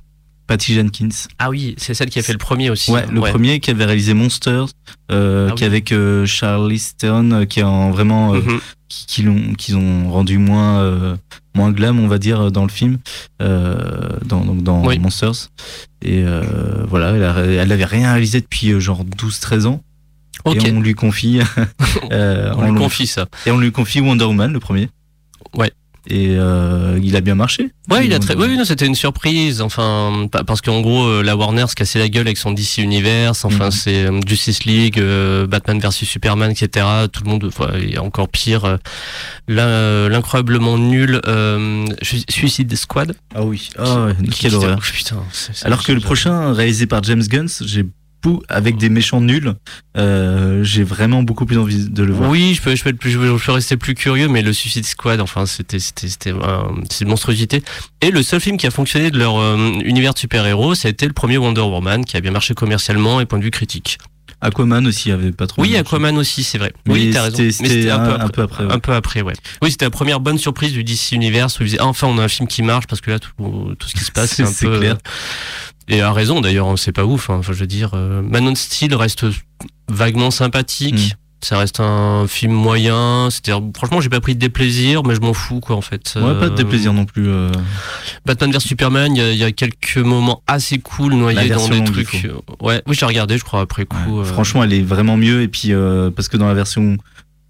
Patty 0.48 0.74
Jenkins. 0.74 1.08
Ah 1.38 1.48
oui, 1.50 1.76
c'est 1.78 1.94
celle 1.94 2.10
qui 2.10 2.18
a 2.18 2.22
fait 2.22 2.32
le 2.32 2.38
premier 2.38 2.68
aussi. 2.68 2.90
Ouais, 2.90 3.06
le 3.10 3.20
premier 3.20 3.60
qui 3.60 3.70
avait 3.70 3.84
réalisé 3.84 4.12
Monsters, 4.12 4.66
euh, 5.12 5.48
Ah 5.50 5.54
qui 5.54 5.62
oui. 5.62 5.66
avec 5.66 5.92
euh, 5.92 6.26
Charlize 6.26 6.94
Theron, 6.98 7.30
euh, 7.30 7.44
qui 7.44 7.60
est 7.60 7.62
en 7.62 7.90
vraiment 7.92 8.34
euh, 8.34 8.40
Mhm. 8.40 8.60
qui, 8.60 8.62
qui 9.06 9.22
l'ont 9.22 9.54
qu'ils 9.54 9.76
ont 9.76 10.10
rendu 10.10 10.38
moins 10.38 10.80
euh, 10.80 11.16
moins 11.54 11.70
glam 11.72 11.98
on 12.00 12.08
va 12.08 12.18
dire 12.18 12.50
dans 12.52 12.62
le 12.62 12.68
film 12.70 12.98
euh, 13.40 14.08
dans 14.24 14.44
donc 14.44 14.62
dans 14.62 14.84
Oui. 14.86 14.98
Monsters 14.98 15.50
et 16.02 16.22
euh, 16.24 16.84
voilà 16.88 17.10
elle, 17.10 17.24
a- 17.24 17.62
elle 17.62 17.72
avait 17.72 17.84
rien 17.84 18.12
réalisé 18.12 18.40
depuis 18.40 18.72
euh, 18.72 18.80
genre 18.80 19.04
12 19.04 19.40
13 19.40 19.66
ans 19.66 19.82
et 20.46 20.70
on 20.72 20.80
lui 20.80 20.94
confie 20.94 21.40
on 22.10 22.62
lui 22.62 22.70
on- 22.70 22.74
confie 22.74 23.06
ça. 23.06 23.26
et 23.46 23.50
on 23.50 23.58
lui 23.58 23.72
confie 23.72 24.00
Wonder 24.00 24.24
Woman 24.24 24.52
le 24.52 24.60
premier 24.60 24.88
Ouais. 25.56 25.70
Et 26.08 26.28
euh, 26.30 26.98
il 27.02 27.14
a 27.16 27.20
bien 27.20 27.34
marché 27.34 27.70
Ouais, 27.90 28.06
il 28.06 28.12
a 28.14 28.18
très. 28.18 28.34
Oui, 28.36 28.56
non, 28.56 28.64
c'était 28.64 28.86
une 28.86 28.94
surprise. 28.94 29.60
Enfin, 29.60 30.26
pa- 30.30 30.44
parce 30.44 30.60
qu'en 30.60 30.80
gros, 30.80 31.04
euh, 31.04 31.22
la 31.22 31.36
Warner 31.36 31.66
se 31.68 31.74
cassait 31.74 31.98
la 31.98 32.08
gueule 32.08 32.26
avec 32.26 32.38
son 32.38 32.52
DC 32.52 32.78
Universe. 32.78 33.44
Enfin, 33.44 33.66
Mhm. 33.66 33.70
c'est 33.70 34.04
euh, 34.06 34.20
Justice 34.26 34.64
League, 34.64 34.98
euh, 34.98 35.46
Batman 35.46 35.78
versus 35.78 36.08
Superman, 36.08 36.50
etc. 36.50 36.86
Tout 37.12 37.24
le 37.24 37.30
monde, 37.30 37.44
enfin, 37.46 37.70
et 37.78 37.98
encore 37.98 38.28
pire, 38.28 38.78
l'in- 39.48 40.08
l'incroyablement 40.08 40.78
nul 40.78 41.20
euh, 41.26 41.86
Su- 42.02 42.22
Suicide 42.28 42.74
Squad. 42.76 43.14
ah 43.34 43.42
oui 43.44 43.68
ah, 43.78 44.06
ouais, 44.06 44.14
quelle 44.38 44.54
horreur 44.54 44.80
Putain. 44.80 45.22
Alors 45.62 45.82
que 45.84 45.92
le 45.92 46.00
prochain, 46.00 46.52
réalisé 46.52 46.86
par 46.86 47.02
James 47.02 47.22
Gunn, 47.22 47.48
j'ai 47.64 47.84
avec 48.48 48.76
des 48.76 48.88
méchants 48.88 49.20
nuls, 49.20 49.54
euh, 49.96 50.62
j'ai 50.64 50.82
vraiment 50.84 51.22
beaucoup 51.22 51.46
plus 51.46 51.58
envie 51.58 51.88
de 51.88 52.02
le 52.02 52.12
voir. 52.12 52.30
Oui, 52.30 52.54
je 52.54 52.62
peux, 52.62 52.74
je 52.74 52.82
peux, 52.82 52.90
être 52.90 52.98
plus, 52.98 53.10
je 53.10 53.18
peux, 53.18 53.36
je 53.36 53.44
peux 53.44 53.52
rester 53.52 53.76
plus 53.76 53.94
curieux, 53.94 54.28
mais 54.28 54.42
le 54.42 54.52
Suicide 54.52 54.84
Squad, 54.86 55.20
enfin, 55.20 55.46
c'était, 55.46 55.78
c'était, 55.78 56.08
c'était, 56.08 56.32
euh, 56.32 56.62
c'est 56.90 57.04
une 57.04 57.10
monstruosité. 57.10 57.62
Et 58.00 58.10
le 58.10 58.22
seul 58.22 58.40
film 58.40 58.56
qui 58.56 58.66
a 58.66 58.70
fonctionné 58.70 59.10
de 59.10 59.18
leur 59.18 59.38
euh, 59.38 59.56
univers 59.84 60.14
de 60.14 60.18
super-héros, 60.18 60.74
ça 60.74 60.88
a 60.88 60.90
été 60.90 61.06
le 61.06 61.12
premier 61.12 61.38
Wonder 61.38 61.60
Woman, 61.62 62.04
qui 62.04 62.16
a 62.16 62.20
bien 62.20 62.30
marché 62.32 62.54
commercialement 62.54 63.20
et 63.20 63.26
point 63.26 63.38
de 63.38 63.44
vue 63.44 63.50
critique. 63.50 63.98
Aquaman 64.44 64.84
aussi 64.88 65.12
avait 65.12 65.30
pas 65.30 65.46
trop. 65.46 65.62
Oui. 65.62 65.76
Aquaman 65.76 66.16
aussi, 66.18 66.42
c'est 66.42 66.58
vrai. 66.58 66.72
Mais 66.86 66.94
oui, 66.94 67.10
t'as 67.12 67.22
raison. 67.22 67.36
c'était- 67.36 67.62
Mais 67.62 67.68
c'était 67.68 67.90
un- 67.90 68.20
un 68.20 68.28
peu 68.28 68.42
après. 68.42 68.64
Un 68.68 68.78
peu 68.80 68.92
après, 68.92 69.22
ouais. 69.22 69.34
Oui, 69.62 69.70
c'était 69.70 69.84
la 69.84 69.90
première 69.92 70.18
bonne 70.18 70.36
surprise 70.38 70.72
du 70.72 70.82
DC 70.82 71.12
Universe 71.12 71.60
où 71.60 71.62
ils 71.62 71.66
disaient, 71.66 71.78
ah, 71.80 71.86
enfin, 71.86 72.08
on 72.08 72.18
a 72.18 72.24
un 72.24 72.28
film 72.28 72.48
qui 72.48 72.62
marche 72.62 72.88
parce 72.88 73.00
que 73.00 73.12
là, 73.12 73.20
tout, 73.20 73.30
tout 73.78 73.86
ce 73.88 73.92
qui 73.94 74.00
se 74.02 74.10
passe, 74.10 74.32
c'est 74.34 74.42
un 74.42 74.52
peu. 74.52 74.78
clair. 74.80 74.96
Et 75.88 76.00
à 76.00 76.12
raison 76.12 76.40
d'ailleurs, 76.40 76.68
hein, 76.68 76.76
c'est 76.76 76.92
pas 76.92 77.04
ouf. 77.04 77.28
hein. 77.30 77.36
Enfin, 77.40 77.52
je 77.52 77.58
veux 77.60 77.66
dire, 77.66 77.90
euh, 77.94 78.22
Man 78.22 78.46
of 78.48 78.56
Steel 78.58 78.94
reste 78.94 79.24
vaguement 79.88 80.30
sympathique. 80.30 80.94
Mm. 81.14 81.16
Ça 81.44 81.58
reste 81.58 81.80
un 81.80 82.26
film 82.28 82.52
moyen. 82.52 83.26
C'est-à-dire, 83.28 83.60
franchement, 83.76 84.00
j'ai 84.00 84.08
pas 84.08 84.20
pris 84.20 84.36
de 84.36 84.38
déplaisir, 84.38 85.02
mais 85.02 85.16
je 85.16 85.20
m'en 85.20 85.32
fous, 85.32 85.58
quoi, 85.58 85.74
en 85.74 85.80
fait. 85.80 86.14
Ouais, 86.14 86.38
pas 86.38 86.46
de 86.48 86.52
Euh, 86.52 86.56
déplaisir 86.56 86.92
non 86.92 87.04
plus. 87.04 87.28
euh. 87.28 87.50
Batman 88.24 88.52
vs 88.52 88.60
Superman, 88.60 89.16
il 89.16 89.18
y, 89.18 89.22
a- 89.24 89.32
y 89.32 89.42
a 89.42 89.50
quelques 89.50 89.96
moments 89.96 90.44
assez 90.46 90.78
cool 90.78 91.14
noyés 91.14 91.48
dans 91.48 91.66
des 91.68 91.82
trucs. 91.82 92.26
euh, 92.26 92.34
Ouais, 92.60 92.80
oui, 92.86 92.94
j'ai 92.96 93.06
regardé, 93.06 93.38
je 93.38 93.42
crois, 93.44 93.60
après 93.60 93.86
coup. 93.86 93.96
Ouais. 94.08 94.20
euh, 94.20 94.24
Franchement, 94.24 94.62
elle 94.62 94.72
est 94.72 94.82
vraiment 94.82 95.16
mieux. 95.16 95.42
Et 95.42 95.48
puis, 95.48 95.72
parce 96.14 96.28
que 96.28 96.36
dans 96.36 96.46
la 96.46 96.54
version, 96.54 96.96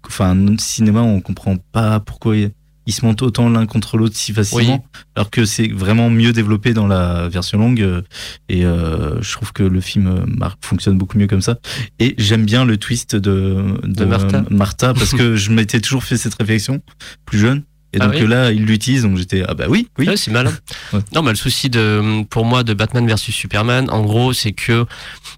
enfin, 0.07 0.35
cinéma, 0.57 1.01
on 1.01 1.21
comprend 1.21 1.55
pas 1.71 1.99
pourquoi. 1.99 2.35
il- 2.35 2.49
ils 2.85 2.93
se 2.93 3.05
montent 3.05 3.21
autant 3.21 3.49
l'un 3.49 3.65
contre 3.65 3.97
l'autre 3.97 4.15
si 4.15 4.33
facilement, 4.33 4.85
alors 5.15 5.29
que 5.29 5.45
c'est 5.45 5.67
vraiment 5.71 6.09
mieux 6.09 6.33
développé 6.33 6.73
dans 6.73 6.87
la 6.87 7.27
version 7.29 7.57
longue. 7.57 7.81
euh, 7.81 8.01
Et 8.49 8.65
euh, 8.65 9.21
je 9.21 9.31
trouve 9.33 9.53
que 9.53 9.63
le 9.63 9.79
film 9.81 10.07
euh, 10.07 10.47
fonctionne 10.61 10.97
beaucoup 10.97 11.17
mieux 11.17 11.27
comme 11.27 11.41
ça. 11.41 11.57
Et 11.99 12.15
j'aime 12.17 12.45
bien 12.45 12.65
le 12.65 12.77
twist 12.77 13.15
de, 13.15 13.63
De 13.83 14.05
Martha. 14.05 14.43
Martha 14.49 14.93
parce 14.93 15.11
que 15.13 15.35
je 15.35 15.51
m'étais 15.51 15.79
toujours 15.79 16.03
fait 16.03 16.17
cette 16.17 16.35
réflexion 16.35 16.81
plus 17.25 17.39
jeune. 17.39 17.63
Et 17.95 17.97
Ah 18.01 18.07
donc 18.07 18.15
oui 18.19 18.27
là, 18.27 18.51
il 18.51 18.65
l'utilise, 18.65 19.03
donc 19.03 19.17
j'étais 19.17 19.43
ah 19.47 19.53
bah 19.53 19.65
oui, 19.69 19.87
oui. 19.99 20.07
Ouais, 20.07 20.17
c'est 20.17 20.31
malin. 20.31 20.51
Ouais. 20.93 20.99
Non, 21.13 21.21
mais 21.21 21.29
le 21.29 21.35
souci 21.37 21.69
de, 21.69 22.23
pour 22.23 22.43
moi, 22.43 22.63
de 22.63 22.73
Batman 22.73 23.05
versus 23.05 23.33
Superman, 23.35 23.87
en 23.91 24.01
gros, 24.01 24.33
c'est 24.33 24.51
que, 24.51 24.85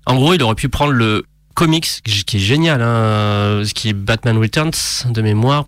en 0.05 0.15
gros, 0.15 0.33
il 0.33 0.41
aurait 0.41 0.55
pu 0.55 0.69
prendre 0.69 0.93
le 0.93 1.25
comics, 1.53 1.87
qui 2.03 2.37
est 2.37 2.39
génial, 2.39 2.81
hein, 2.81 3.61
ce 3.65 3.73
qui 3.73 3.89
est 3.89 3.93
Batman 3.93 4.37
Returns, 4.37 4.71
de 5.09 5.21
mémoire, 5.21 5.65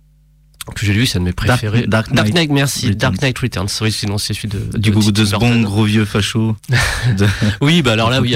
que 0.74 0.84
j'ai 0.86 0.92
lu, 0.92 1.06
c'est 1.06 1.18
un 1.18 1.20
de 1.20 1.26
mes 1.26 1.32
Dark- 1.32 1.60
préférés. 1.60 1.86
Dark 1.86 2.10
Knight 2.12 2.50
merci. 2.50 2.86
Returns. 2.88 2.98
Dark 2.98 3.22
Knight 3.22 3.38
Returns. 3.38 3.68
Oui, 3.80 3.92
sinon 3.92 4.18
c'est 4.18 4.34
celui 4.34 4.48
de, 4.48 4.78
Du 4.78 4.92
coup, 4.92 5.10
de 5.12 5.24
ce 5.24 5.36
bon 5.36 5.60
gros 5.62 5.84
vieux 5.84 6.04
facho. 6.04 6.56
de- 7.18 7.26
Oui, 7.60 7.82
bah 7.82 7.92
alors 7.92 8.10
là, 8.10 8.20
oui, 8.20 8.34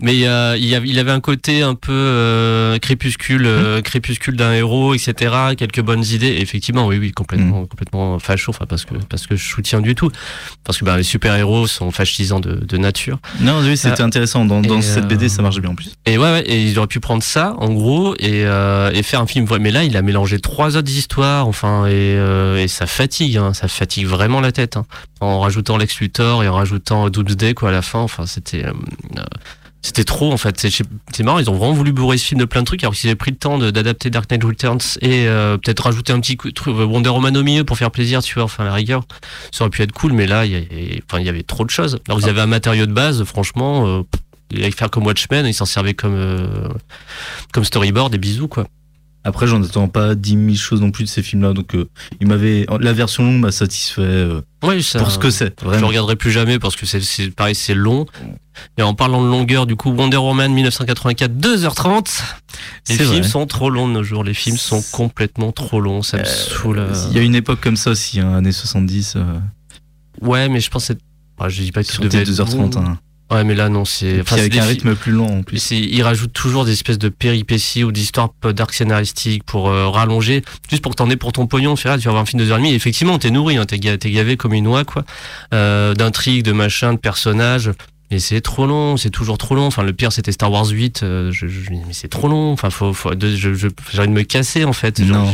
mais 0.00 0.26
euh, 0.26 0.56
il, 0.58 0.74
avait, 0.74 0.88
il 0.88 0.98
avait 0.98 1.10
un 1.10 1.20
côté 1.20 1.62
un 1.62 1.74
peu 1.74 1.92
euh, 1.92 2.78
crépuscule, 2.78 3.44
euh, 3.46 3.80
crépuscule 3.82 4.36
d'un 4.36 4.52
héros, 4.52 4.94
etc. 4.94 5.34
Quelques 5.56 5.80
bonnes 5.82 6.04
idées. 6.04 6.28
Et 6.28 6.40
effectivement, 6.40 6.86
oui, 6.86 6.98
oui, 6.98 7.12
complètement, 7.12 7.66
complètement 7.66 8.18
facho. 8.18 8.50
Enfin, 8.50 8.66
parce 8.66 8.84
que 8.84 8.94
parce 9.08 9.26
que 9.26 9.36
je 9.36 9.44
soutiens 9.46 9.80
du 9.80 9.94
tout. 9.94 10.10
Parce 10.64 10.78
que 10.78 10.84
bah, 10.84 10.96
les 10.96 11.02
super 11.02 11.34
héros 11.36 11.66
sont 11.66 11.90
fascisants 11.90 12.40
de, 12.40 12.52
de 12.54 12.76
nature. 12.76 13.18
Non, 13.40 13.60
oui, 13.62 13.76
c'était 13.76 14.02
intéressant. 14.02 14.44
Dans, 14.44 14.60
dans 14.60 14.78
Et, 14.78 14.82
cette 14.82 15.06
BD, 15.08 15.28
ça 15.28 15.42
marche 15.42 15.60
bien 15.60 15.70
en 15.70 15.74
plus. 15.74 15.92
Et 16.06 16.16
ouais, 16.18 16.30
ouais, 16.32 16.42
et 16.46 16.62
ils 16.62 16.78
auraient 16.78 16.86
pu 16.86 17.00
prendre 17.00 17.22
ça, 17.22 17.54
en 17.58 17.68
gros, 17.72 18.14
et, 18.18 18.40
et 18.42 19.02
faire 19.02 19.20
un 19.20 19.26
film. 19.26 19.44
vrai. 19.44 19.58
Mais 19.58 19.70
là, 19.70 19.84
il 19.84 19.96
a 19.96 20.02
mélangé 20.02 20.40
trois 20.40 20.76
autres 20.76 20.90
histoires, 20.90 21.46
enfin, 21.46 21.69
et, 21.86 22.14
euh, 22.16 22.58
et 22.62 22.68
ça 22.68 22.86
fatigue, 22.86 23.36
hein, 23.36 23.52
ça 23.54 23.68
fatigue 23.68 24.06
vraiment 24.06 24.40
la 24.40 24.52
tête, 24.52 24.76
hein, 24.76 24.86
en 25.20 25.40
rajoutant 25.40 25.76
Lex 25.76 25.98
Luthor 26.00 26.42
et 26.44 26.48
en 26.48 26.54
rajoutant 26.54 27.08
Doomsday, 27.10 27.54
quoi, 27.54 27.70
à 27.70 27.72
la 27.72 27.82
fin. 27.82 28.00
Enfin, 28.00 28.26
c'était, 28.26 28.64
euh, 28.64 28.72
euh, 29.18 29.22
c'était 29.82 30.04
trop, 30.04 30.32
en 30.32 30.36
fait. 30.36 30.58
C'est- 30.60 31.22
marrant, 31.22 31.38
ils 31.38 31.48
ont 31.50 31.54
vraiment 31.54 31.72
voulu 31.72 31.92
bourrer 31.92 32.18
ce 32.18 32.24
film 32.26 32.40
de 32.40 32.44
plein 32.44 32.60
de 32.60 32.66
trucs, 32.66 32.82
alors 32.84 32.94
qu'ils 32.94 33.08
avaient 33.08 33.16
pris 33.16 33.30
le 33.30 33.36
temps 33.38 33.58
d'adapter 33.58 34.10
Dark 34.10 34.30
Knight 34.30 34.44
Returns 34.44 34.98
et 35.00 35.26
euh, 35.26 35.56
peut-être 35.56 35.80
rajouter 35.84 36.12
un 36.12 36.20
petit 36.20 36.36
coup, 36.36 36.50
truc, 36.50 36.76
Wonder 36.76 37.08
Woman 37.10 37.36
au 37.36 37.42
milieu 37.42 37.64
pour 37.64 37.78
faire 37.78 37.90
plaisir, 37.90 38.22
tu 38.22 38.34
vois, 38.34 38.44
enfin, 38.44 38.64
la 38.64 38.74
rigueur. 38.74 39.02
Ça 39.52 39.64
aurait 39.64 39.70
pu 39.70 39.82
être 39.82 39.92
cool, 39.92 40.12
mais 40.12 40.26
là, 40.26 40.44
il 40.46 40.52
y, 40.52 40.56
avait- 40.56 41.02
enfin, 41.10 41.20
il 41.20 41.26
y 41.26 41.30
avait 41.30 41.42
trop 41.42 41.64
de 41.64 41.70
choses. 41.70 41.98
Alors, 42.08 42.20
ils 42.20 42.28
avaient 42.28 42.40
un 42.42 42.46
matériau 42.46 42.86
de 42.86 42.92
base, 42.92 43.24
franchement. 43.24 44.04
Il 44.52 44.58
allait 44.62 44.72
faire 44.72 44.90
comme 44.90 45.06
Watchmen, 45.06 45.46
ils 45.46 45.54
s'en 45.54 45.64
servaient 45.64 45.94
comme 45.94 46.74
comme 47.52 47.64
storyboard 47.64 48.12
et 48.14 48.18
bisous 48.18 48.48
quoi. 48.48 48.66
Après, 49.22 49.46
j'en 49.46 49.62
attends 49.62 49.88
pas 49.88 50.14
10 50.14 50.30
000 50.30 50.54
choses 50.54 50.80
non 50.80 50.90
plus 50.90 51.04
de 51.04 51.08
ces 51.08 51.22
films-là. 51.22 51.52
Donc, 51.52 51.74
euh, 51.74 51.88
il 52.20 52.26
m'avait, 52.26 52.64
la 52.80 52.92
version 52.94 53.22
longue 53.22 53.40
m'a 53.40 53.52
satisfait 53.52 54.00
euh, 54.00 54.40
Ouais, 54.62 54.80
ça, 54.80 54.98
pour 54.98 55.10
ce 55.10 55.18
que 55.18 55.30
c'est. 55.30 55.54
je 55.60 55.64
Vraiment. 55.66 55.88
regarderai 55.88 56.16
plus 56.16 56.30
jamais 56.30 56.58
parce 56.58 56.74
que 56.74 56.86
c'est 56.86 57.30
pareil, 57.34 57.54
c'est 57.54 57.74
long. 57.74 58.06
Et 58.78 58.82
en 58.82 58.94
parlant 58.94 59.22
de 59.22 59.28
longueur, 59.28 59.66
du 59.66 59.76
coup, 59.76 59.90
Wonder 59.90 60.16
Woman 60.16 60.52
1984, 60.52 61.32
2h30. 61.38 62.22
Les 62.88 62.94
films 62.96 63.08
vrai. 63.08 63.22
sont 63.22 63.46
trop 63.46 63.68
longs 63.70 63.88
de 63.88 63.92
nos 63.92 64.02
jours. 64.02 64.24
Les 64.24 64.34
films 64.34 64.56
sont 64.56 64.82
complètement 64.92 65.52
trop 65.52 65.80
longs. 65.80 66.02
Ça 66.02 66.16
me 66.18 66.24
saoule. 66.24 66.78
euh. 66.78 66.92
Il 67.10 67.16
y 67.16 67.20
a 67.20 67.22
une 67.22 67.34
époque 67.34 67.60
comme 67.60 67.76
ça 67.76 67.90
aussi, 67.90 68.20
hein, 68.20 68.34
années 68.34 68.52
70. 68.52 69.14
euh, 69.16 69.38
Ouais, 70.22 70.48
mais 70.48 70.60
je 70.60 70.70
pense 70.70 70.88
que 70.88 70.94
c'est- 70.94 71.00
ah, 71.38 71.48
je 71.48 71.62
dis 71.62 71.72
pas 71.72 71.82
que 71.84 71.92
tout 71.92 72.02
devait 72.02 72.22
être 72.22 72.28
2h30. 72.28 72.70
bon. 72.70 72.80
hein. 72.80 72.98
Ouais, 73.30 73.44
mais 73.44 73.54
là, 73.54 73.68
non, 73.68 73.84
c'est. 73.84 74.20
Enfin, 74.22 74.36
avec 74.38 74.56
un 74.56 74.64
rythme 74.64 74.94
plus 74.96 75.12
long 75.12 75.38
en 75.38 75.42
plus. 75.42 75.58
c'est- 75.58 75.78
ils 75.78 76.02
rajoutent 76.02 76.32
toujours 76.32 76.64
des 76.64 76.72
espèces 76.72 76.98
de 76.98 77.08
péripéties 77.08 77.84
ou 77.84 77.92
d'histoires 77.92 78.30
d'arc 78.42 78.74
scénaristique 78.74 79.44
pour 79.44 79.68
euh, 79.68 79.88
rallonger, 79.88 80.42
juste 80.68 80.82
pour 80.82 80.90
que 80.92 80.96
t'en 80.96 81.08
aies 81.10 81.16
pour 81.16 81.32
ton 81.32 81.46
pognon. 81.46 81.74
Tu 81.76 81.86
vois, 81.86 81.96
tu 81.96 82.04
vas 82.06 82.10
voir 82.10 82.22
un 82.22 82.26
film 82.26 82.42
de 82.42 82.46
2h30 82.48 82.72
et 82.72 82.74
effectivement, 82.74 83.18
t'es 83.18 83.30
nourri, 83.30 83.56
hein, 83.56 83.66
t'es, 83.66 83.78
ga- 83.78 83.96
t'es 83.98 84.10
gavé 84.10 84.36
comme 84.36 84.52
une 84.52 84.66
oie, 84.66 84.84
quoi. 84.84 85.04
Euh, 85.54 85.94
d'intrigues, 85.94 86.42
de 86.44 86.52
machins, 86.52 86.92
de 86.94 86.98
personnages. 86.98 87.70
Mais 88.10 88.18
c'est 88.18 88.40
trop 88.40 88.66
long, 88.66 88.96
c'est 88.96 89.10
toujours 89.10 89.38
trop 89.38 89.54
long. 89.54 89.66
Enfin, 89.66 89.82
le 89.84 89.92
pire, 89.92 90.12
c'était 90.12 90.32
Star 90.32 90.50
Wars 90.50 90.66
8. 90.68 91.02
euh, 91.02 91.30
je, 91.30 91.46
je- 91.46 91.70
mais 91.70 91.80
c'est 91.92 92.08
trop 92.08 92.26
long. 92.28 92.52
Enfin, 92.52 92.68
faut, 92.70 92.92
faut, 92.92 93.14
de- 93.14 93.36
je, 93.36 93.54
je, 93.54 93.68
j'ai 93.92 93.98
envie 94.00 94.08
de 94.08 94.12
me 94.14 94.22
casser, 94.22 94.64
en 94.64 94.72
fait. 94.72 94.98
Non. 95.00 95.32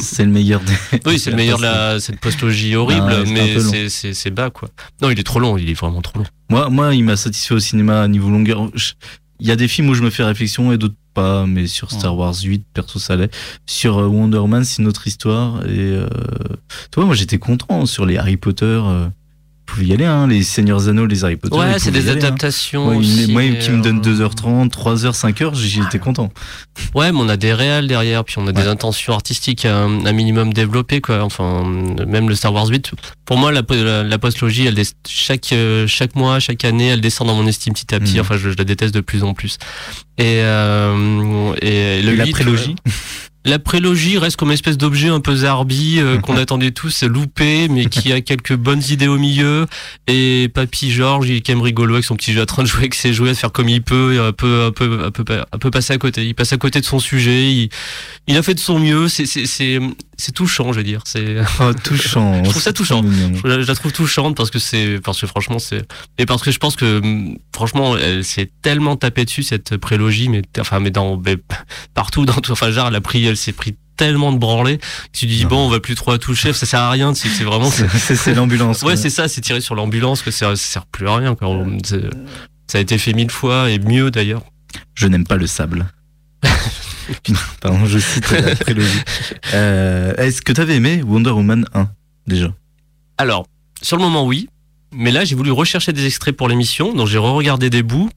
C'est 0.00 0.24
le 0.24 0.30
meilleur 0.30 0.60
des. 0.60 0.72
Oui, 1.06 1.18
c'est 1.18 1.30
le 1.30 1.36
meilleur 1.36 1.58
de 1.58 1.62
la, 1.62 2.00
cette 2.00 2.18
postologie 2.20 2.74
horrible, 2.74 3.06
Ah, 3.10 3.22
mais 3.26 3.60
c'est, 3.60 3.88
c'est, 3.88 4.12
c'est 4.14 4.30
bas, 4.30 4.50
quoi. 4.50 4.68
Non, 5.02 5.10
il 5.10 5.18
est 5.20 5.22
trop 5.24 5.38
long, 5.40 5.56
il 5.56 5.70
est 5.70 5.74
vraiment 5.74 6.02
trop 6.02 6.18
long. 6.18 6.24
Moi, 6.50 6.68
moi, 6.68 6.94
il 6.94 7.04
m'a 7.04 7.16
satisfait 7.16 7.54
au 7.54 7.60
cinéma 7.60 8.02
à 8.02 8.08
niveau 8.08 8.28
longueur. 8.30 8.68
Je- 8.74 8.92
Il 9.40 9.46
y 9.46 9.50
a 9.52 9.56
des 9.56 9.68
films 9.68 9.88
où 9.90 9.94
je 9.94 10.02
me 10.02 10.10
fais 10.10 10.24
réflexion 10.24 10.72
et 10.72 10.78
d'autres 10.78 10.94
pas, 11.12 11.46
mais 11.46 11.68
sur 11.68 11.92
Star 11.92 12.16
Wars 12.16 12.34
8, 12.42 12.64
perso, 12.74 12.98
ça 12.98 13.12
allait. 13.12 13.30
Sur 13.66 13.98
euh, 13.98 14.06
Wonder 14.08 14.38
Woman, 14.38 14.64
c'est 14.64 14.82
une 14.82 14.88
autre 14.88 15.06
histoire. 15.06 15.64
Et 15.66 15.78
euh, 15.78 16.08
tu 16.90 16.96
vois, 16.96 17.04
moi, 17.04 17.14
j'étais 17.14 17.38
content 17.38 17.86
sur 17.86 18.04
les 18.04 18.16
Harry 18.16 18.36
Potter. 18.36 18.64
Euh, 18.66 19.06
pouvez 19.64 19.86
y 19.86 19.92
aller, 19.92 20.04
hein, 20.04 20.26
les 20.26 20.42
Seigneurs 20.42 20.88
Anneaux, 20.88 21.06
les 21.06 21.24
Harry 21.24 21.36
Potter. 21.36 21.56
Ouais, 21.56 21.78
c'est 21.78 21.90
des 21.90 22.08
aller, 22.08 22.22
hein. 22.22 22.26
adaptations. 22.26 22.96
Aussi, 22.96 23.30
moi, 23.32 23.42
qui 23.60 23.70
me 23.70 23.82
donne 23.82 23.98
euh, 23.98 24.28
2h30, 24.28 24.70
3h, 24.70 25.12
5h, 25.12 25.54
j'y 25.54 25.82
j'étais 25.82 25.98
content. 25.98 26.32
Ouais, 26.94 27.12
mais 27.12 27.18
on 27.20 27.28
a 27.28 27.36
des 27.36 27.52
réels 27.52 27.86
derrière, 27.86 28.24
puis 28.24 28.36
on 28.38 28.46
a 28.46 28.52
des 28.52 28.66
intentions 28.66 29.12
artistiques 29.12 29.64
un, 29.64 30.06
un 30.06 30.12
minimum 30.12 30.52
développées, 30.52 31.00
quoi. 31.00 31.22
Enfin, 31.22 31.64
même 32.06 32.28
le 32.28 32.34
Star 32.34 32.52
Wars 32.52 32.66
8. 32.66 32.92
Pour 33.24 33.38
moi, 33.38 33.52
la, 33.52 33.62
la, 33.68 34.02
la 34.02 34.18
postlogie, 34.18 34.66
elle, 34.66 34.80
chaque, 35.08 35.52
euh, 35.52 35.86
chaque 35.86 36.14
mois, 36.14 36.40
chaque 36.40 36.64
année, 36.64 36.88
elle 36.88 37.00
descend 37.00 37.28
dans 37.28 37.34
mon 37.34 37.46
estime 37.46 37.72
petit 37.74 37.94
à 37.94 38.00
petit. 38.00 38.14
Mhm. 38.14 38.20
Enfin, 38.20 38.36
je, 38.36 38.50
je 38.50 38.56
la 38.56 38.64
déteste 38.64 38.94
de 38.94 39.00
plus 39.00 39.24
en 39.24 39.34
plus. 39.34 39.58
Et, 40.18 40.40
euh, 40.42 41.54
et 41.60 42.02
le 42.02 42.12
Et 42.12 42.16
la 42.16 42.24
8, 42.24 42.32
prélogie 42.32 42.76
euh, 42.86 42.90
la 43.44 43.58
prélogie 43.58 44.18
reste 44.18 44.36
comme 44.36 44.48
une 44.48 44.54
espèce 44.54 44.78
d'objet 44.78 45.08
un 45.08 45.20
peu 45.20 45.36
zarbi 45.36 45.98
euh, 45.98 46.18
qu'on 46.20 46.36
attendait 46.36 46.70
tous, 46.70 47.02
loupé, 47.04 47.68
mais 47.68 47.86
qui 47.86 48.12
a 48.12 48.20
quelques 48.20 48.54
bonnes 48.54 48.82
idées 48.88 49.08
au 49.08 49.18
milieu. 49.18 49.66
Et 50.06 50.50
Papy 50.52 50.90
Georges, 50.90 51.28
il 51.28 51.36
est 51.36 51.40
quand 51.40 51.52
même 51.52 51.62
rigolo 51.62 51.94
avec 51.94 52.04
son 52.04 52.16
petit 52.16 52.32
jeu 52.32 52.42
en 52.42 52.46
train 52.46 52.62
de 52.62 52.68
jouer 52.68 52.80
avec 52.80 52.94
ses 52.94 53.12
jouets, 53.12 53.30
de 53.30 53.34
faire 53.34 53.52
comme 53.52 53.68
il 53.68 53.82
peut, 53.82 54.14
et 54.14 54.18
un 54.18 54.32
peu, 54.32 54.64
un 54.64 54.70
peu, 54.70 55.04
un 55.04 55.10
peu, 55.10 55.24
un 55.30 55.58
peu 55.58 55.70
passer 55.70 55.92
à 55.92 55.98
côté. 55.98 56.26
Il 56.26 56.34
passe 56.34 56.52
à 56.52 56.56
côté 56.56 56.80
de 56.80 56.86
son 56.86 56.98
sujet. 56.98 57.50
Il, 57.50 57.68
il 58.26 58.36
a 58.36 58.42
fait 58.42 58.54
de 58.54 58.60
son 58.60 58.78
mieux. 58.78 59.08
C'est, 59.08 59.26
c'est, 59.26 59.46
c'est, 59.46 59.78
c'est 60.16 60.32
touchant, 60.32 60.72
je 60.72 60.78
veux 60.78 60.84
dire. 60.84 61.02
C'est, 61.04 61.34
Oh, 61.60 61.72
touchant. 61.84 62.44
Je 62.44 62.50
trouve 62.50 62.62
ça 62.62 62.72
touchant. 62.72 63.02
je 63.02 63.46
la, 63.46 63.60
je 63.60 63.66
la 63.66 63.74
trouve 63.74 63.92
touchante 63.92 64.36
parce 64.36 64.50
que 64.50 64.58
c'est, 64.58 65.00
parce 65.02 65.20
que 65.20 65.26
franchement, 65.26 65.58
c'est, 65.58 65.86
et 66.18 66.26
parce 66.26 66.42
que 66.42 66.50
je 66.50 66.58
pense 66.58 66.76
que, 66.76 66.98
hum, 66.98 67.36
franchement, 67.54 67.96
elle 67.96 68.24
s'est 68.24 68.50
tellement 68.62 68.96
tapée 68.96 69.24
dessus, 69.24 69.42
cette 69.42 69.76
prélogie, 69.76 70.28
mais, 70.28 70.42
enfin, 70.58 70.80
mais 70.80 70.90
dans, 70.90 71.16
mais 71.16 71.36
partout, 71.94 72.24
dans 72.24 72.34
tout, 72.34 72.52
enfin, 72.52 72.70
genre, 72.70 72.88
elle 72.88 72.94
a 72.96 73.00
pris, 73.00 73.33
elle 73.34 73.38
s'est 73.38 73.52
pris 73.52 73.76
tellement 73.96 74.32
de 74.32 74.38
branlées 74.38 74.78
que 74.78 74.84
tu 75.12 75.26
dis, 75.26 75.42
Non. 75.44 75.48
bon, 75.50 75.66
on 75.66 75.68
va 75.68 75.78
plus 75.80 75.94
trop 75.94 76.10
à 76.12 76.18
toucher, 76.18 76.52
ça 76.52 76.66
sert 76.66 76.80
à 76.80 76.90
rien, 76.90 77.14
c'est, 77.14 77.28
vraiment, 77.44 77.70
C'est 77.70 78.34
l'ambulance. 78.34 78.82
Ouais, 78.82 78.96
c'est 78.96 79.10
ça, 79.10 79.28
c'est 79.28 79.40
tiré 79.40 79.60
sur 79.60 79.74
l'ambulance, 79.74 80.22
que 80.22 80.30
ça, 80.32 80.56
ça 80.56 80.66
sert 80.72 80.86
plus 80.86 81.06
à 81.08 81.16
rien. 81.16 81.34
Quoi. 81.34 81.48
On- 81.48 81.78
c'est- 81.84 82.10
Ça 82.66 82.78
a 82.78 82.80
été 82.80 82.96
fait 82.98 83.12
mille 83.12 83.30
fois 83.30 83.70
et 83.70 83.78
mieux 83.78 84.10
d'ailleurs. 84.10 84.42
Je 84.94 85.06
n'aime 85.06 85.26
pas 85.26 85.36
le 85.36 85.46
sable. 85.46 85.86
Pardon, 87.60 87.84
je 87.86 87.98
cite 87.98 88.30
la 88.30 88.56
prélogie. 88.56 89.00
Euh, 89.52 90.14
Est-ce 90.16 90.40
que 90.42 90.52
t'avais 90.52 90.76
aimé 90.76 91.02
Wonder 91.04 91.30
Woman 91.30 91.66
1 91.74 91.88
déjà? 92.26 92.52
Alors, 93.18 93.46
sur 93.82 93.96
le 93.96 94.02
moment, 94.02 94.26
oui. 94.26 94.48
Mais 94.92 95.10
là, 95.10 95.24
j'ai 95.24 95.34
voulu 95.34 95.50
rechercher 95.50 95.92
des 95.92 96.06
extraits 96.06 96.36
pour 96.36 96.48
l'émission, 96.48 96.94
donc 96.94 97.06
j'ai 97.08 97.18
re-regardé 97.18 97.68
des 97.68 97.82
bouts. 97.82 98.10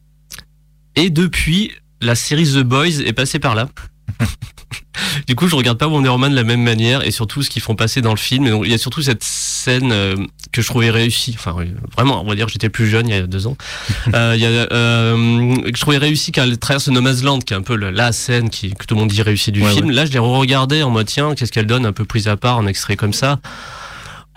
Et 0.96 1.10
depuis, 1.10 1.72
la 2.02 2.16
série 2.16 2.46
The 2.46 2.60
Boys 2.64 3.02
est 3.06 3.14
passée 3.14 3.40
par 3.40 3.56
là. 3.56 3.68
du 5.28 5.36
coup, 5.36 5.48
je 5.48 5.56
regarde 5.56 5.78
pas 5.78 5.88
Wonder 5.88 6.10
Woman 6.10 6.32
de 6.32 6.36
la 6.36 6.44
même 6.44 6.64
manière 6.64 7.06
et 7.06 7.12
surtout 7.12 7.44
ce 7.44 7.50
qu'ils 7.50 7.62
font 7.62 7.76
passer 7.76 8.02
dans 8.02 8.12
le 8.12 8.18
film. 8.18 8.48
Et 8.48 8.50
donc, 8.50 8.64
il 8.66 8.72
y 8.72 8.74
a 8.74 8.78
surtout 8.78 9.02
cette 9.02 9.24
scène 9.24 9.92
euh, 9.92 10.16
que 10.52 10.62
je 10.62 10.68
trouvais 10.68 10.90
réussie. 10.90 11.36
Enfin, 11.38 11.56
vraiment, 11.96 12.22
on 12.24 12.28
va 12.28 12.36
dire 12.36 12.48
j'étais 12.48 12.70
plus 12.70 12.88
jeune 12.88 13.08
il 13.08 13.16
y 13.16 13.18
a 13.18 13.28
deux 13.28 13.48
ans. 13.48 13.58
Euh, 14.14 14.34
il 14.36 14.42
y 14.42 14.46
a, 14.46 14.50
euh, 14.50 15.56
que 15.64 15.76
je 15.76 15.82
trouvais 15.82 15.98
réussi 15.98 16.32
quand 16.32 16.44
elle 16.44 16.58
traverse 16.58 16.88
No 16.88 17.02
Man's 17.02 17.24
Land, 17.24 17.40
qui 17.40 17.54
est 17.54 17.58
un 17.58 17.62
peu 17.62 17.76
le- 17.76 17.92
la 17.92 18.12
scène 18.14 18.50
qui, 18.50 18.72
que 18.74 18.86
tout 18.86 18.96
le 18.96 19.02
monde 19.02 19.10
dit 19.10 19.22
réussie 19.22 19.52
du 19.52 19.62
Ouais, 19.62 19.72
film. 19.74 19.92
Là, 19.92 20.06
je 20.06 20.12
l'ai 20.12 20.20
re-regardé 20.20 20.82
en 20.82 20.90
mode, 20.90 21.08
tiens, 21.08 21.36
qu'est-ce 21.36 21.52
qu'elle 21.52 21.66
donne 21.68 21.86
un 21.86 21.92
peu 21.92 22.06
prise 22.06 22.28
à 22.30 22.38
part, 22.38 22.58
un 22.58 22.68
extrait 22.68 22.96
comme 22.96 23.12
ça. 23.14 23.40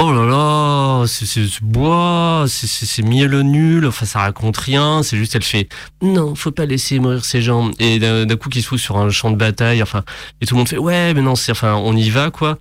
Oh 0.03 0.13
là 0.13 0.25
là, 0.25 1.05
c'est 1.07 1.63
bois, 1.63 2.47
c'est 2.49 3.03
mielleux 3.03 3.43
nul, 3.43 3.87
enfin 3.87 4.07
ça 4.07 4.21
raconte 4.21 4.57
rien, 4.57 5.03
c'est 5.03 5.19
juste 5.19 5.35
elle 5.35 5.43
fait 5.43 5.69
non, 6.01 6.35
faut 6.35 6.51
pas 6.51 6.65
laisser 6.65 6.99
mourir 6.99 7.23
ces 7.23 7.43
gens 7.43 7.71
et 7.79 7.99
d'un 7.99 8.37
coup 8.37 8.49
qui 8.49 8.63
se 8.63 8.69
fout 8.69 8.79
sur 8.79 8.97
un 8.97 9.11
champ 9.11 9.31
de 9.31 9.37
bataille, 9.37 9.83
enfin 9.83 10.03
et 10.41 10.47
tout 10.47 10.55
le 10.55 10.61
monde 10.61 10.69
fait 10.69 10.79
ouais 10.79 11.13
mais 11.13 11.21
non 11.21 11.35
c'est 11.35 11.53
enfin 11.53 11.75
on 11.75 11.95
y 11.95 12.09
va 12.09 12.31
quoi. 12.31 12.59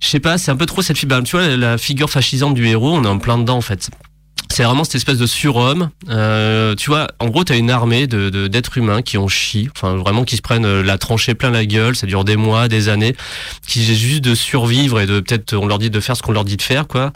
Je 0.00 0.08
sais 0.08 0.18
pas, 0.20 0.36
c'est 0.36 0.50
un 0.50 0.56
peu 0.56 0.66
trop 0.66 0.82
cette 0.82 0.98
figure, 0.98 1.22
tu 1.22 1.36
vois 1.36 1.56
la 1.56 1.78
figure 1.78 2.10
fascisante 2.10 2.54
du 2.54 2.66
héros, 2.66 2.92
on 2.92 3.04
est 3.04 3.08
en 3.08 3.18
plein 3.18 3.38
dedans 3.38 3.56
en 3.58 3.62
fait. 3.62 3.90
C'est 4.52 4.62
vraiment 4.62 4.84
cette 4.84 4.94
espèce 4.96 5.18
de 5.18 5.26
surhomme. 5.26 5.90
Euh, 6.10 6.74
tu 6.76 6.88
vois, 6.90 7.08
en 7.18 7.26
gros, 7.28 7.42
t'as 7.42 7.56
une 7.56 7.70
armée 7.70 8.06
de 8.06 8.30
de- 8.30 8.46
d'êtres 8.46 8.78
humains 8.78 9.02
qui 9.02 9.18
ont 9.18 9.26
chi, 9.26 9.68
enfin 9.76 9.96
vraiment 9.96 10.22
qui 10.24 10.36
se 10.36 10.42
prennent 10.42 10.64
euh, 10.64 10.82
la 10.82 10.96
tranchée 10.96 11.34
plein 11.34 11.50
la 11.50 11.66
gueule. 11.66 11.96
Ça 11.96 12.06
dure 12.06 12.24
des 12.24 12.36
mois, 12.36 12.68
des 12.68 12.88
années, 12.88 13.16
qui 13.66 13.82
essaient 13.82 13.94
juste 13.94 14.22
de 14.22 14.34
survivre 14.34 15.00
et 15.00 15.06
de 15.06 15.18
peut-être 15.20 15.54
on 15.54 15.66
leur 15.66 15.78
dit 15.78 15.90
de 15.90 15.98
faire 15.98 16.16
ce 16.16 16.22
qu'on 16.22 16.32
leur 16.32 16.44
dit 16.44 16.56
de 16.56 16.62
faire, 16.62 16.86
quoi. 16.86 17.12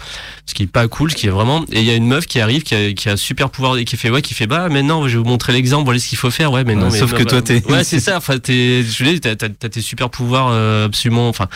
Ce 0.46 0.54
qui 0.54 0.64
est 0.64 0.66
pas 0.66 0.88
cool, 0.88 1.10
ce 1.12 1.16
qui 1.16 1.26
est 1.26 1.30
vraiment. 1.30 1.64
Et 1.70 1.80
il 1.80 1.84
y 1.84 1.90
a 1.90 1.94
une 1.94 2.06
meuf 2.06 2.26
qui 2.26 2.40
arrive, 2.40 2.62
qui 2.64 2.74
a, 2.74 2.92
qui 2.92 3.08
a 3.08 3.16
super 3.16 3.50
pouvoir 3.50 3.76
et 3.76 3.84
qui 3.84 3.96
fait 3.96 4.10
ouais, 4.10 4.22
qui 4.22 4.34
fait 4.34 4.46
bah 4.48 4.68
maintenant 4.68 5.06
je 5.06 5.16
vais 5.16 5.22
vous 5.22 5.28
montrer 5.28 5.52
l'exemple, 5.52 5.84
voilà 5.84 6.00
ce 6.00 6.08
qu'il 6.08 6.18
faut 6.18 6.30
faire. 6.32 6.50
Ouais, 6.50 6.64
mais 6.64 6.74
non, 6.74 6.86
Ouais, 6.86 6.92
mais 6.92 6.98
sauf 6.98 7.12
non, 7.12 7.18
que 7.18 7.22
bah, 7.24 7.30
toi, 7.30 7.42
t'es- 7.42 7.64
Ouais, 7.70 7.84
c'est 7.84 8.00
ça. 8.00 8.16
Enfin, 8.16 8.38
t'es, 8.38 8.82
je 8.82 9.04
dire, 9.04 9.20
t'as, 9.20 9.36
t'as, 9.36 9.48
t'as 9.48 9.68
tes 9.68 9.80
super 9.82 10.10
pouvoirs 10.10 10.48
euh, 10.50 10.86
absolument. 10.86 11.28
Enfin, 11.28 11.46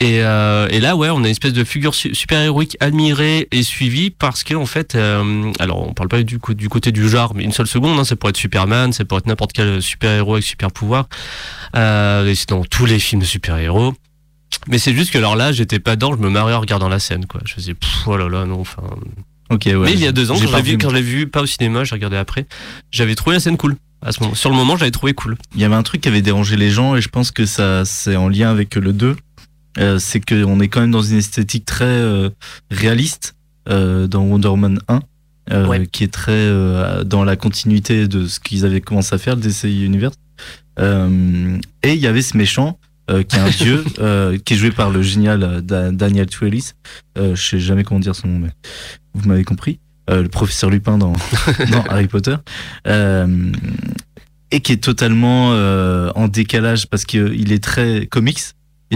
Et, 0.00 0.22
euh, 0.22 0.68
et 0.70 0.78
là, 0.78 0.94
ouais, 0.94 1.10
on 1.10 1.16
a 1.16 1.18
une 1.20 1.26
espèce 1.26 1.52
de 1.52 1.64
figure 1.64 1.92
su- 1.94 2.14
super-héroïque 2.14 2.76
admirée 2.78 3.48
et 3.50 3.64
suivie 3.64 4.10
parce 4.10 4.44
que 4.44 4.54
en 4.54 4.66
fait, 4.66 4.94
euh, 4.94 5.50
alors 5.58 5.88
on 5.88 5.92
parle 5.92 6.08
pas 6.08 6.22
du, 6.22 6.38
côté 6.38 6.92
du 6.92 7.08
genre, 7.08 7.34
mais 7.34 7.42
une 7.42 7.52
seule 7.52 7.66
seconde, 7.66 7.98
hein, 7.98 8.04
ça 8.04 8.14
pourrait 8.14 8.30
être 8.30 8.36
Superman, 8.36 8.92
ça 8.92 9.04
pourrait 9.04 9.18
être 9.20 9.26
n'importe 9.26 9.52
quel 9.52 9.82
super-héros 9.82 10.34
avec 10.34 10.44
super-pouvoir. 10.44 11.08
Euh, 11.74 12.26
et 12.28 12.36
c'est 12.36 12.48
dans 12.50 12.62
tous 12.62 12.86
les 12.86 13.00
films 13.00 13.22
de 13.22 13.26
super-héros. 13.26 13.92
Mais 14.68 14.78
c'est 14.78 14.94
juste 14.94 15.12
que 15.12 15.18
alors 15.18 15.34
là, 15.34 15.50
j'étais 15.50 15.80
pas 15.80 15.96
dedans, 15.96 16.12
je 16.12 16.22
me 16.22 16.30
marrais 16.30 16.54
en 16.54 16.60
regardant 16.60 16.88
la 16.88 17.00
scène, 17.00 17.26
quoi. 17.26 17.40
Je 17.44 17.54
faisais, 17.54 17.74
pff, 17.74 18.06
oh 18.06 18.16
là 18.16 18.28
là, 18.28 18.44
non, 18.44 18.60
enfin. 18.60 18.82
Ok, 19.50 19.62
ouais. 19.66 19.76
mais 19.78 19.92
il 19.94 20.00
y 20.00 20.06
a 20.06 20.12
deux 20.12 20.30
ans, 20.30 20.34
quand 20.34 20.60
vu. 20.62 20.78
quand 20.78 20.90
je 20.90 20.94
l'ai 20.94 21.02
vu, 21.02 21.26
pas 21.26 21.42
au 21.42 21.46
cinéma, 21.46 21.82
j'ai 21.84 21.94
regardé 21.94 22.16
après, 22.16 22.46
j'avais 22.92 23.14
trouvé 23.14 23.34
la 23.36 23.40
scène 23.40 23.56
cool. 23.56 23.76
À 24.00 24.12
ce 24.12 24.22
moment, 24.22 24.34
sur 24.36 24.50
le 24.50 24.54
moment, 24.56 24.76
j'avais 24.76 24.92
trouvé 24.92 25.12
cool. 25.12 25.36
Il 25.56 25.60
y 25.60 25.64
avait 25.64 25.74
un 25.74 25.82
truc 25.82 26.02
qui 26.02 26.08
avait 26.08 26.22
dérangé 26.22 26.56
les 26.56 26.70
gens 26.70 26.94
et 26.94 27.00
je 27.00 27.08
pense 27.08 27.32
que 27.32 27.46
ça 27.46 27.84
c'est 27.84 28.14
en 28.14 28.28
lien 28.28 28.48
avec 28.48 28.76
le 28.76 28.92
2. 28.92 29.16
Euh, 29.78 29.98
c'est 29.98 30.20
qu'on 30.20 30.60
est 30.60 30.68
quand 30.68 30.80
même 30.80 30.90
dans 30.90 31.02
une 31.02 31.18
esthétique 31.18 31.64
très 31.64 31.84
euh, 31.84 32.30
réaliste 32.70 33.34
euh, 33.68 34.06
dans 34.06 34.22
Wonder 34.22 34.48
Woman 34.48 34.80
1. 34.88 35.00
euh, 35.52 35.66
Ouais. 35.66 35.86
qui 35.86 36.04
est 36.04 36.12
très 36.12 36.32
euh, 36.32 37.04
dans 37.04 37.24
la 37.24 37.36
continuité 37.36 38.08
de 38.08 38.26
ce 38.26 38.40
qu'ils 38.40 38.64
avaient 38.66 38.80
commencé 38.80 39.14
à 39.14 39.18
faire, 39.18 39.36
le 39.36 39.42
DC 39.42 39.64
Universe. 39.64 40.16
Euh, 40.78 41.58
et 41.82 41.94
il 41.94 42.00
y 42.00 42.06
avait 42.06 42.22
ce 42.22 42.36
méchant 42.36 42.78
euh, 43.10 43.22
qui 43.22 43.36
est 43.36 43.40
un 43.40 43.48
dieu, 43.50 43.84
euh, 44.00 44.38
qui 44.44 44.54
est 44.54 44.56
joué 44.56 44.70
par 44.70 44.90
le 44.90 45.00
génial 45.02 45.42
euh, 45.42 45.60
Da- 45.60 45.90
Daniel 45.90 46.26
Twellis. 46.26 46.72
Euh, 47.16 47.34
je 47.34 47.42
sais 47.48 47.60
jamais 47.60 47.82
comment 47.84 48.00
dire 48.00 48.14
son 48.14 48.28
nom, 48.28 48.38
mais 48.38 48.50
vous 49.14 49.28
m'avez 49.28 49.44
compris. 49.44 49.80
Euh, 50.10 50.22
le 50.22 50.28
professeur 50.28 50.70
Lupin 50.70 50.96
dans, 50.98 51.12
dans 51.70 51.82
Harry 51.88 52.06
Potter. 52.08 52.36
Euh, 52.86 53.52
et 54.50 54.60
qui 54.60 54.72
est 54.72 54.82
totalement 54.82 55.52
euh, 55.52 56.10
en 56.14 56.28
décalage 56.28 56.86
parce 56.88 57.04
qu'il 57.04 57.52
est 57.52 57.62
très 57.62 58.06
comics, 58.06 58.40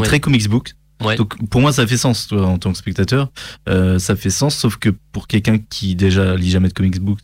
Ouais. 0.01 0.07
très 0.07 0.21
comics 0.21 0.49
book. 0.49 0.73
Ouais. 1.05 1.17
Donc 1.17 1.35
pour 1.49 1.61
moi 1.61 1.73
ça 1.73 1.85
fait 1.87 1.97
sens 1.97 2.29
toi, 2.29 2.47
en 2.47 2.59
tant 2.59 2.71
que 2.71 2.79
spectateur, 2.79 3.33
euh, 3.69 3.99
ça 3.99 4.15
fait 4.15 4.31
sens 4.31 4.55
sauf 4.55 4.77
que 4.77 4.91
pour 5.11 5.27
quelqu'un 5.27 5.59
qui 5.59 5.97
déjà 5.97 6.37
lit 6.37 6.49
jamais 6.51 6.69
de 6.69 6.73
comics 6.75 7.01
book 7.01 7.19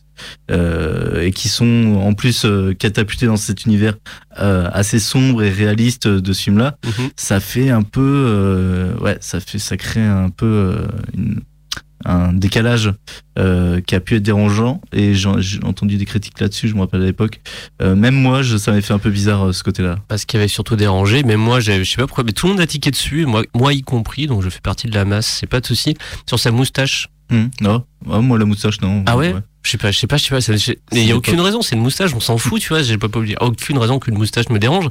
euh, 0.51 1.21
et 1.21 1.31
qui 1.31 1.47
sont 1.47 1.95
en 2.03 2.13
plus 2.13 2.43
euh, 2.45 2.73
catapultés 2.73 3.25
dans 3.27 3.37
cet 3.37 3.65
univers 3.65 3.95
euh, 4.39 4.69
assez 4.73 4.99
sombre 4.99 5.43
et 5.43 5.49
réaliste 5.49 6.07
de 6.09 6.33
ce 6.33 6.41
film 6.43 6.57
là, 6.57 6.77
Mhm. 6.85 7.09
ça 7.15 7.39
fait 7.39 7.69
un 7.69 7.83
peu 7.83 8.01
euh, 8.27 8.97
ouais 8.97 9.17
ça 9.21 9.39
fait 9.39 9.59
ça 9.59 9.77
crée 9.77 10.05
un 10.05 10.29
peu 10.29 10.45
euh, 10.45 10.87
une- 11.15 11.39
un 12.05 12.31
décalage 12.33 12.93
euh, 13.37 13.81
qui 13.81 13.95
a 13.95 13.99
pu 13.99 14.15
être 14.15 14.23
dérangeant 14.23 14.81
et 14.93 15.13
j'ai 15.13 15.29
entendu 15.63 15.97
des 15.97 16.05
critiques 16.05 16.39
là-dessus 16.39 16.67
je 16.69 16.75
me 16.75 16.79
rappelle 16.81 17.01
à 17.01 17.05
l'époque 17.05 17.41
Euh, 17.81 17.95
même 17.95 18.15
moi 18.15 18.41
je, 18.41 18.57
ça 18.57 18.71
m'avait 18.71 18.81
fait 18.81 18.93
un 18.93 18.99
peu 18.99 19.09
bizarre 19.09 19.47
euh, 19.47 19.51
ce 19.53 19.63
côté 19.63 19.83
là 19.83 19.97
Parce 20.07 20.25
qu'il 20.25 20.39
avait 20.39 20.47
surtout 20.47 20.75
dérangé, 20.75 21.23
mais 21.23 21.35
moi, 21.35 21.59
je 21.59 21.83
sais 21.83 21.95
pas 21.97 22.07
pourquoi, 22.07 22.23
mais 22.23 22.31
tout 22.31 22.47
le 22.47 22.53
monde 22.53 22.61
a 22.61 22.67
tiqué 22.67 22.91
dessus, 22.91 23.25
moi, 23.25 23.43
moi 23.53 23.73
y 23.73 23.81
compris, 23.81 24.27
donc 24.27 24.41
je 24.41 24.49
fais 24.49 24.61
partie 24.61 24.87
de 24.87 24.95
la 24.95 25.05
masse, 25.05 25.27
c'est 25.39 25.47
pas 25.47 25.59
de 25.61 25.65
souci. 25.65 25.95
Sur 26.27 26.39
sa 26.39 26.51
moustache. 26.51 27.07
Hum, 27.31 27.49
non 27.61 27.83
Ah, 28.11 28.19
moi 28.19 28.39
la 28.39 28.45
moustache 28.45 28.81
non 28.81 29.03
Ah 29.05 29.15
ouais 29.17 29.33
Je 29.61 29.69
sais 29.71 29.77
pas, 29.77 29.91
je 29.91 29.99
sais 29.99 30.07
pas, 30.07 30.17
je 30.17 30.23
sais 30.23 30.29
pas. 30.31 30.41
ça- 30.41 30.53
Mais 30.93 31.03
il 31.03 31.07
y 31.07 31.11
a 31.11 31.15
aucune 31.17 31.35
pas- 31.37 31.43
raison, 31.43 31.61
c'est 31.61 31.75
une 31.75 31.81
moustache, 31.83 32.13
on 32.15 32.19
s'en 32.19 32.37
fout, 32.37 32.59
tu 32.61 32.69
vois. 32.69 32.81
J'ai 32.81 32.97
pas 32.97 33.07
oublié. 33.15 33.35
Aucune 33.41 33.77
raison 33.77 33.99
qu'une 33.99 34.17
moustache 34.17 34.49
me 34.49 34.57
dérange. 34.57 34.87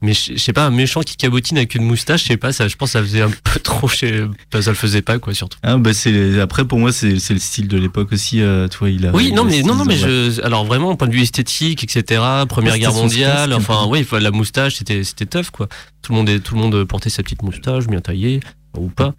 Mais 0.00 0.12
je 0.12 0.36
sais 0.36 0.52
pas, 0.52 0.64
un 0.64 0.70
méchant 0.70 1.00
qui 1.00 1.16
cabotine 1.16 1.56
avec 1.56 1.74
une 1.74 1.84
moustache, 1.84 2.22
je 2.22 2.28
sais 2.28 2.36
pas, 2.36 2.52
ça, 2.52 2.68
je 2.68 2.76
pense 2.76 2.90
que 2.92 2.98
ça 2.98 3.02
faisait 3.02 3.22
un 3.22 3.30
peu 3.30 3.58
trop 3.60 3.88
chez, 3.88 4.24
ça 4.52 4.70
le 4.70 4.76
faisait 4.76 5.02
pas, 5.02 5.18
quoi, 5.18 5.34
surtout. 5.34 5.58
Ah 5.62 5.76
bah 5.76 5.92
c'est 5.92 6.40
après 6.40 6.64
pour 6.64 6.78
moi 6.78 6.92
c'est 6.92 7.18
c'est 7.18 7.34
le 7.34 7.40
style 7.40 7.66
de 7.68 7.76
l'époque 7.76 8.12
aussi 8.12 8.40
euh, 8.40 8.68
tu 8.68 8.78
vois 8.78 8.90
il 8.90 9.06
a 9.06 9.10
Oui, 9.10 9.32
non, 9.32 9.44
mais, 9.44 9.62
non, 9.62 9.74
non, 9.74 9.84
mais 9.84 9.96
je, 9.96 10.40
alors 10.42 10.64
vraiment, 10.64 10.94
point 10.94 11.08
de 11.08 11.14
vue 11.14 11.22
esthétique, 11.22 11.82
etc., 11.82 12.22
Première 12.48 12.74
Ouais, 12.74 12.78
Guerre 12.78 12.92
mondiale, 12.92 13.52
enfin, 13.52 13.86
oui, 13.88 14.06
la 14.12 14.30
moustache, 14.30 14.76
c'était, 14.76 15.02
c'était 15.04 15.26
tough, 15.26 15.50
quoi. 15.50 15.68
Tout 16.02 16.12
le 16.12 16.18
monde, 16.18 16.28
est, 16.28 16.40
tout 16.40 16.54
le 16.54 16.60
monde 16.60 16.84
portait 16.84 17.10
sa 17.10 17.22
petite 17.22 17.42
moustache, 17.42 17.86
bien 17.86 18.00
taillée, 18.00 18.40
ou 18.80 18.88
pas. 18.88 19.14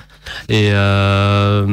Et, 0.47 0.69
euh, 0.73 1.65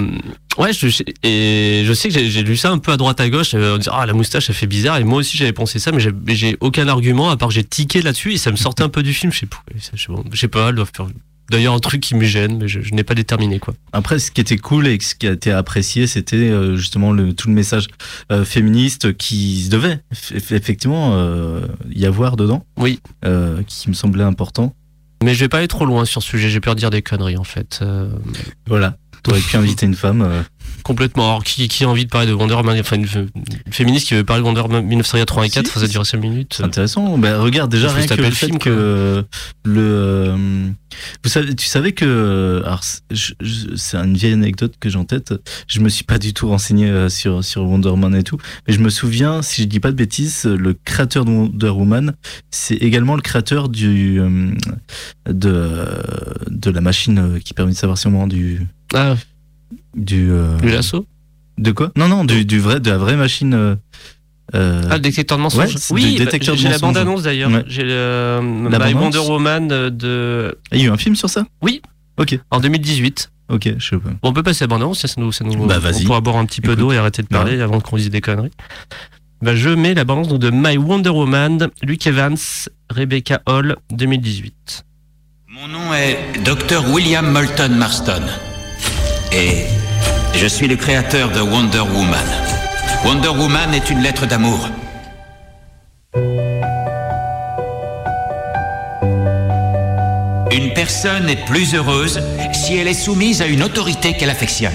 ouais, 0.58 0.72
je, 0.72 1.02
et 1.22 1.82
je 1.84 1.92
sais 1.92 2.08
que 2.08 2.14
j'ai, 2.14 2.42
lu 2.42 2.56
ça 2.56 2.70
un 2.70 2.78
peu 2.78 2.92
à 2.92 2.96
droite 2.96 3.20
à 3.20 3.28
gauche, 3.28 3.54
euh, 3.54 3.74
en 3.74 3.78
disant, 3.78 3.92
ah, 3.94 4.06
la 4.06 4.12
moustache, 4.12 4.46
ça 4.46 4.52
fait 4.52 4.66
bizarre, 4.66 4.98
et 4.98 5.04
moi 5.04 5.18
aussi, 5.18 5.36
j'avais 5.36 5.52
pensé 5.52 5.78
ça, 5.78 5.92
mais 5.92 6.00
j'ai, 6.34 6.56
aucun 6.60 6.88
argument, 6.88 7.30
à 7.30 7.36
part 7.36 7.48
que 7.48 7.54
j'ai 7.54 7.64
tiqué 7.64 8.02
là-dessus, 8.02 8.32
et 8.32 8.38
ça 8.38 8.50
me 8.50 8.56
sortait 8.56 8.82
un 8.82 8.88
peu 8.88 9.02
du 9.02 9.12
film, 9.12 9.32
je 9.32 9.40
sais 9.40 9.46
pas, 9.46 9.62
je 9.74 10.38
sais 10.38 10.48
pas, 10.48 10.70
D'ailleurs, 11.50 11.74
un 11.74 11.78
truc 11.78 12.00
qui 12.00 12.14
me 12.14 12.24
gêne, 12.24 12.58
mais 12.58 12.68
je, 12.68 12.80
je 12.80 12.92
n'ai 12.92 13.04
pas 13.04 13.14
déterminé, 13.14 13.58
quoi. 13.60 13.74
Après, 13.92 14.18
ce 14.18 14.30
qui 14.30 14.40
était 14.40 14.56
cool 14.56 14.88
et 14.88 14.98
ce 15.00 15.14
qui 15.14 15.28
a 15.28 15.32
été 15.32 15.52
apprécié, 15.52 16.06
c'était 16.06 16.36
euh, 16.36 16.76
justement 16.76 17.12
le, 17.12 17.34
tout 17.34 17.48
le 17.48 17.54
message 17.54 17.86
euh, 18.32 18.44
féministe 18.44 19.16
qui 19.16 19.68
devait 19.68 20.00
eff- 20.12 20.34
effectivement 20.34 21.12
euh, 21.14 21.60
y 21.94 22.04
avoir 22.04 22.36
dedans. 22.36 22.64
Oui. 22.78 23.00
Euh, 23.24 23.62
qui 23.66 23.88
me 23.88 23.94
semblait 23.94 24.24
important. 24.24 24.74
Mais 25.22 25.34
je 25.34 25.40
vais 25.40 25.48
pas 25.48 25.58
aller 25.58 25.68
trop 25.68 25.86
loin 25.86 26.04
sur 26.04 26.22
ce 26.22 26.28
sujet, 26.28 26.48
j'ai 26.50 26.60
peur 26.60 26.74
de 26.74 26.80
dire 26.80 26.90
des 26.90 27.02
conneries, 27.02 27.36
en 27.38 27.44
fait. 27.44 27.80
Euh, 27.82 28.08
Voilà. 28.66 28.96
T'aurais 29.22 29.40
pu 29.40 29.56
inviter 29.56 29.86
une 29.86 29.94
femme. 29.94 30.44
Complètement. 30.82 31.24
Alors, 31.30 31.44
qui, 31.44 31.66
qui 31.68 31.84
a 31.84 31.88
envie 31.88 32.04
de 32.04 32.10
parler 32.10 32.26
de 32.28 32.32
Wonder 32.32 32.54
Woman 32.54 32.78
Enfin, 32.78 32.96
une, 32.96 33.04
une 33.04 33.72
féministe 33.72 34.06
qui 34.08 34.14
veut 34.14 34.24
parler 34.24 34.42
de 34.42 34.46
Wonder 34.46 34.60
Woman 34.62 34.84
1984, 34.86 35.66
Si, 35.72 35.78
ça 35.80 35.86
dure 35.88 36.06
5 36.06 36.18
minutes. 36.18 36.54
c'est 36.56 36.62
intéressant. 36.64 37.18
Ben, 37.18 37.36
regarde 37.38 37.70
déjà 37.70 37.92
rien 37.92 38.06
que 38.06 38.14
le 38.14 38.30
fait 38.30 38.46
film, 38.46 38.58
que 38.58 39.24
le. 39.64 39.80
euh, 39.80 40.68
vous 41.24 41.28
savez, 41.30 41.54
tu 41.54 41.66
savais 41.66 41.92
que. 41.92 42.62
Alors, 42.64 42.82
c'est- 42.84 43.34
une 43.96 44.16
vieille 44.16 44.32
anecdote 44.32 44.74
que 44.80 44.88
j'ai 44.88 44.96
en 44.98 45.04
tête. 45.04 45.34
Je 45.68 45.80
me 45.80 45.88
suis 45.88 46.04
pas 46.04 46.18
du 46.18 46.32
tout 46.34 46.48
renseigné 46.48 46.86
euh, 46.88 47.08
sur 47.08 47.42
sur 47.44 47.62
Wonder 47.64 47.88
Woman 47.90 48.14
et 48.14 48.22
tout, 48.22 48.38
mais 48.66 48.74
je 48.74 48.78
me 48.80 48.88
souviens, 48.90 49.42
si 49.42 49.62
je 49.62 49.66
dis 49.66 49.80
pas 49.80 49.90
de 49.90 49.96
bêtises, 49.96 50.44
le 50.44 50.74
créateur 50.74 51.24
de 51.24 51.30
Wonder 51.30 51.68
Woman, 51.68 52.14
c'est 52.50 52.76
également 52.76 53.14
le 53.16 53.22
créateur 53.22 53.68
du 53.68 54.20
euh, 54.20 54.50
de 55.28 55.84
de 56.48 56.70
la 56.70 56.80
machine 56.80 57.40
qui 57.44 57.52
permet 57.54 57.72
de 57.72 57.76
savoir 57.76 57.98
si 57.98 58.06
on 58.06 58.26
du 58.26 58.66
Ah, 58.94 59.14
du 59.96 60.30
euh, 60.30 60.56
du 60.58 60.70
lasso 60.70 61.06
de 61.58 61.72
quoi? 61.72 61.90
Non 61.96 62.08
non 62.08 62.24
du 62.24 62.44
du 62.44 62.58
vrai 62.60 62.80
de 62.80 62.90
la 62.90 62.98
vraie 62.98 63.16
machine. 63.16 63.54
euh, 63.54 63.74
euh, 64.54 64.82
Ah, 64.90 64.94
le 64.94 65.00
détecteur 65.00 65.38
de 65.38 65.42
mensonges 65.42 65.74
ouais, 65.74 65.80
Oui, 65.90 66.16
bah, 66.18 66.24
détecteur 66.26 66.54
j'ai 66.54 66.68
de 66.68 66.72
la 66.72 66.78
bande-annonce 66.78 67.22
d'ailleurs. 67.22 67.50
Ouais. 67.50 67.64
J'ai 67.66 67.82
le 67.82 68.40
My 68.42 68.94
Wonder 68.94 69.18
Woman 69.18 69.72
euh, 69.72 69.90
de... 69.90 70.56
il 70.72 70.78
y 70.78 70.82
a 70.82 70.84
eu 70.86 70.90
un 70.90 70.96
film 70.96 71.16
sur 71.16 71.28
ça? 71.28 71.46
En 72.50 72.60
2018. 72.60 73.30
Ok, 73.48 73.68
je 73.78 73.88
sais 73.88 73.96
pas. 73.96 74.10
Bon, 74.10 74.16
on 74.22 74.32
peut 74.32 74.42
passer 74.42 74.64
à 74.64 74.66
la 74.66 74.68
bande-annonce, 74.68 74.98
ça, 75.00 75.08
ça 75.08 75.20
nous, 75.20 75.30
ça 75.32 75.44
nous, 75.44 75.66
Bah, 75.66 75.76
on 75.78 75.80
vas-y. 75.80 76.04
pourra 76.04 76.20
boire 76.20 76.36
un 76.36 76.46
petit 76.46 76.60
peu 76.60 76.74
d'eau 76.76 76.92
et 76.92 76.96
arrêter 76.98 77.22
de 77.22 77.28
parler 77.28 77.60
avant 77.60 77.80
qu'on 77.80 77.96
dise 77.96 78.10
des 78.10 78.20
conneries. 78.20 78.50
Bah, 79.42 79.54
je 79.54 79.68
mets 79.70 79.94
la 79.94 80.04
bande-annonce 80.04 80.28
donc, 80.28 80.40
de 80.40 80.50
My 80.50 80.76
Wonder 80.76 81.10
Woman, 81.10 81.68
Luke 81.82 82.06
Evans, 82.06 82.36
Rebecca 82.90 83.40
Hall, 83.46 83.76
2018. 83.92 84.84
Mon 85.48 85.68
nom 85.68 85.94
est 85.94 86.18
Dr. 86.44 86.88
William 86.92 87.30
Moulton 87.32 87.70
Marston. 87.76 88.22
Et 89.32 89.66
je 90.34 90.46
suis 90.46 90.68
le 90.68 90.76
créateur 90.76 91.30
de 91.30 91.40
Wonder 91.40 91.80
Woman. 91.80 92.26
Wonder 93.04 93.28
Woman 93.28 93.74
est 93.74 93.90
une 93.90 94.00
lettre 94.00 94.26
d'amour. 94.26 94.68
Une 100.52 100.72
personne 100.74 101.28
est 101.28 101.44
plus 101.44 101.74
heureuse 101.74 102.20
si 102.52 102.76
elle 102.76 102.88
est 102.88 102.94
soumise 102.94 103.42
à 103.42 103.46
une 103.46 103.62
autorité 103.62 104.14
qu'elle 104.14 104.30
affectionne. 104.30 104.72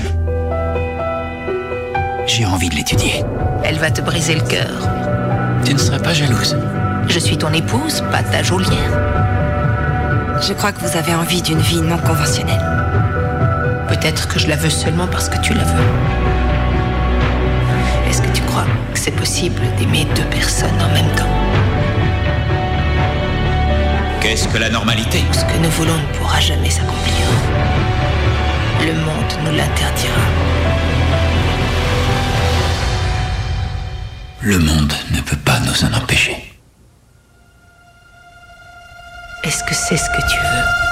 J'ai 2.28 2.46
envie 2.46 2.70
de 2.70 2.76
l'étudier. 2.76 3.24
Elle 3.64 3.78
va 3.78 3.92
te 3.92 4.02
briser 4.02 4.36
le 4.36 4.42
cœur. 4.42 4.88
Tu 5.66 5.74
ne 5.74 5.80
serais 5.80 6.02
pas 6.02 6.14
jalouse 6.14 6.56
Je 7.08 7.20
suis 7.20 7.38
ton 7.38 7.52
épouse, 7.54 8.04
pas 8.12 8.24
ta 8.24 8.44
geôlière. 8.44 9.00
Je 10.42 10.54
crois 10.54 10.72
que 10.72 10.82
vous 10.82 10.98
avez 10.98 11.14
envie 11.14 11.42
d'une 11.42 11.60
vie 11.60 11.82
non 11.82 11.98
conventionnelle. 11.98 12.91
Peut-être 14.02 14.28
que 14.28 14.40
je 14.40 14.48
la 14.48 14.56
veux 14.56 14.72
seulement 14.72 15.06
parce 15.06 15.30
que 15.30 15.38
tu 15.42 15.54
la 15.54 15.64
veux. 15.64 15.84
Est-ce 18.10 18.20
que 18.20 18.32
tu 18.32 18.42
crois 18.42 18.66
que 18.92 18.98
c'est 18.98 19.12
possible 19.12 19.62
d'aimer 19.78 20.08
deux 20.16 20.24
personnes 20.24 20.82
en 20.82 20.92
même 20.92 21.16
temps? 21.16 21.30
Qu'est-ce 24.20 24.48
que 24.48 24.58
la 24.58 24.72
normalité? 24.72 25.24
Ce 25.32 25.46
que 25.46 25.56
nous 25.62 25.70
voulons 25.70 25.96
ne 25.96 26.18
pourra 26.18 26.40
jamais 26.40 26.72
s'accomplir. 26.72 27.28
Le 28.88 28.94
monde 28.94 29.34
nous 29.46 29.56
l'interdira. 29.56 30.22
Le 34.42 34.58
monde 34.58 34.94
ne 35.12 35.22
peut 35.22 35.38
pas 35.46 35.60
nous 35.60 35.86
en 35.86 35.94
empêcher. 35.96 36.38
Est-ce 39.44 39.64
que 39.64 39.76
c'est 39.76 39.98
ce 39.98 40.10
que 40.10 40.22
tu 40.28 40.40
veux? 40.40 40.91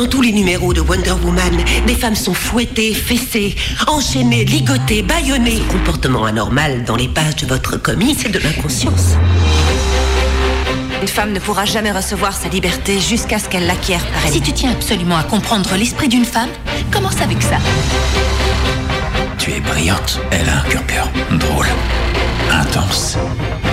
Dans 0.00 0.06
tous 0.06 0.22
les 0.22 0.32
numéros 0.32 0.72
de 0.72 0.80
Wonder 0.80 1.12
Woman, 1.22 1.62
des 1.86 1.94
femmes 1.94 2.14
sont 2.14 2.32
fouettées, 2.32 2.94
fessées, 2.94 3.54
enchaînées, 3.86 4.46
ligotées, 4.46 5.02
bâillonnées. 5.02 5.58
Ce 5.58 5.72
comportement 5.74 6.24
anormal 6.24 6.84
dans 6.84 6.96
les 6.96 7.06
pages 7.06 7.36
de 7.36 7.46
votre 7.46 7.76
comics, 7.76 8.16
c'est 8.18 8.30
de 8.30 8.38
l'inconscience. 8.38 9.18
Une 11.02 11.06
femme 11.06 11.32
ne 11.34 11.38
pourra 11.38 11.66
jamais 11.66 11.92
recevoir 11.92 12.32
sa 12.32 12.48
liberté 12.48 12.98
jusqu'à 12.98 13.38
ce 13.38 13.50
qu'elle 13.50 13.66
l'acquiert 13.66 14.02
par 14.06 14.24
elle. 14.24 14.32
Si 14.32 14.40
tu 14.40 14.54
tiens 14.54 14.72
absolument 14.72 15.18
à 15.18 15.22
comprendre 15.22 15.68
l'esprit 15.76 16.08
d'une 16.08 16.24
femme, 16.24 16.48
commence 16.90 17.20
avec 17.20 17.42
ça. 17.42 17.58
Tu 19.36 19.52
es 19.52 19.60
brillante. 19.60 20.18
Elle 20.30 20.48
a 20.48 20.60
un 20.60 20.62
cœur 20.62 20.82
pur. 20.84 21.10
Drôle. 21.36 21.66
intense. 22.50 23.18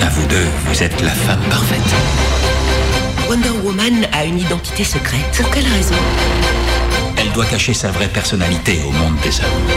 À 0.02 0.10
vous 0.10 0.28
deux, 0.28 0.48
vous 0.66 0.84
êtes 0.84 1.02
la 1.02 1.12
femme 1.12 1.40
parfaite. 1.50 2.47
Wonder 3.30 3.50
Woman 3.62 4.08
a 4.14 4.24
une 4.24 4.40
identité 4.40 4.86
secrète. 4.86 5.20
Pour 5.36 5.50
quelle 5.52 5.68
raison? 5.68 5.96
Elle 7.18 7.30
doit 7.34 7.46
cacher 7.46 7.74
sa 7.74 7.92
vraie 7.92 8.08
personnalité 8.08 8.80
au 8.88 8.92
monde 8.92 9.16
des 9.22 9.38
hommes. 9.42 9.68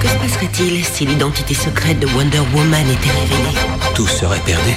Que 0.00 0.06
se 0.06 0.14
passerait-il 0.18 0.84
si 0.84 1.04
l'identité 1.04 1.54
secrète 1.54 1.98
de 1.98 2.06
Wonder 2.06 2.42
Woman 2.54 2.86
était 2.88 3.10
révélée? 3.10 3.58
Tout 3.96 4.06
serait 4.06 4.38
perdu. 4.46 4.70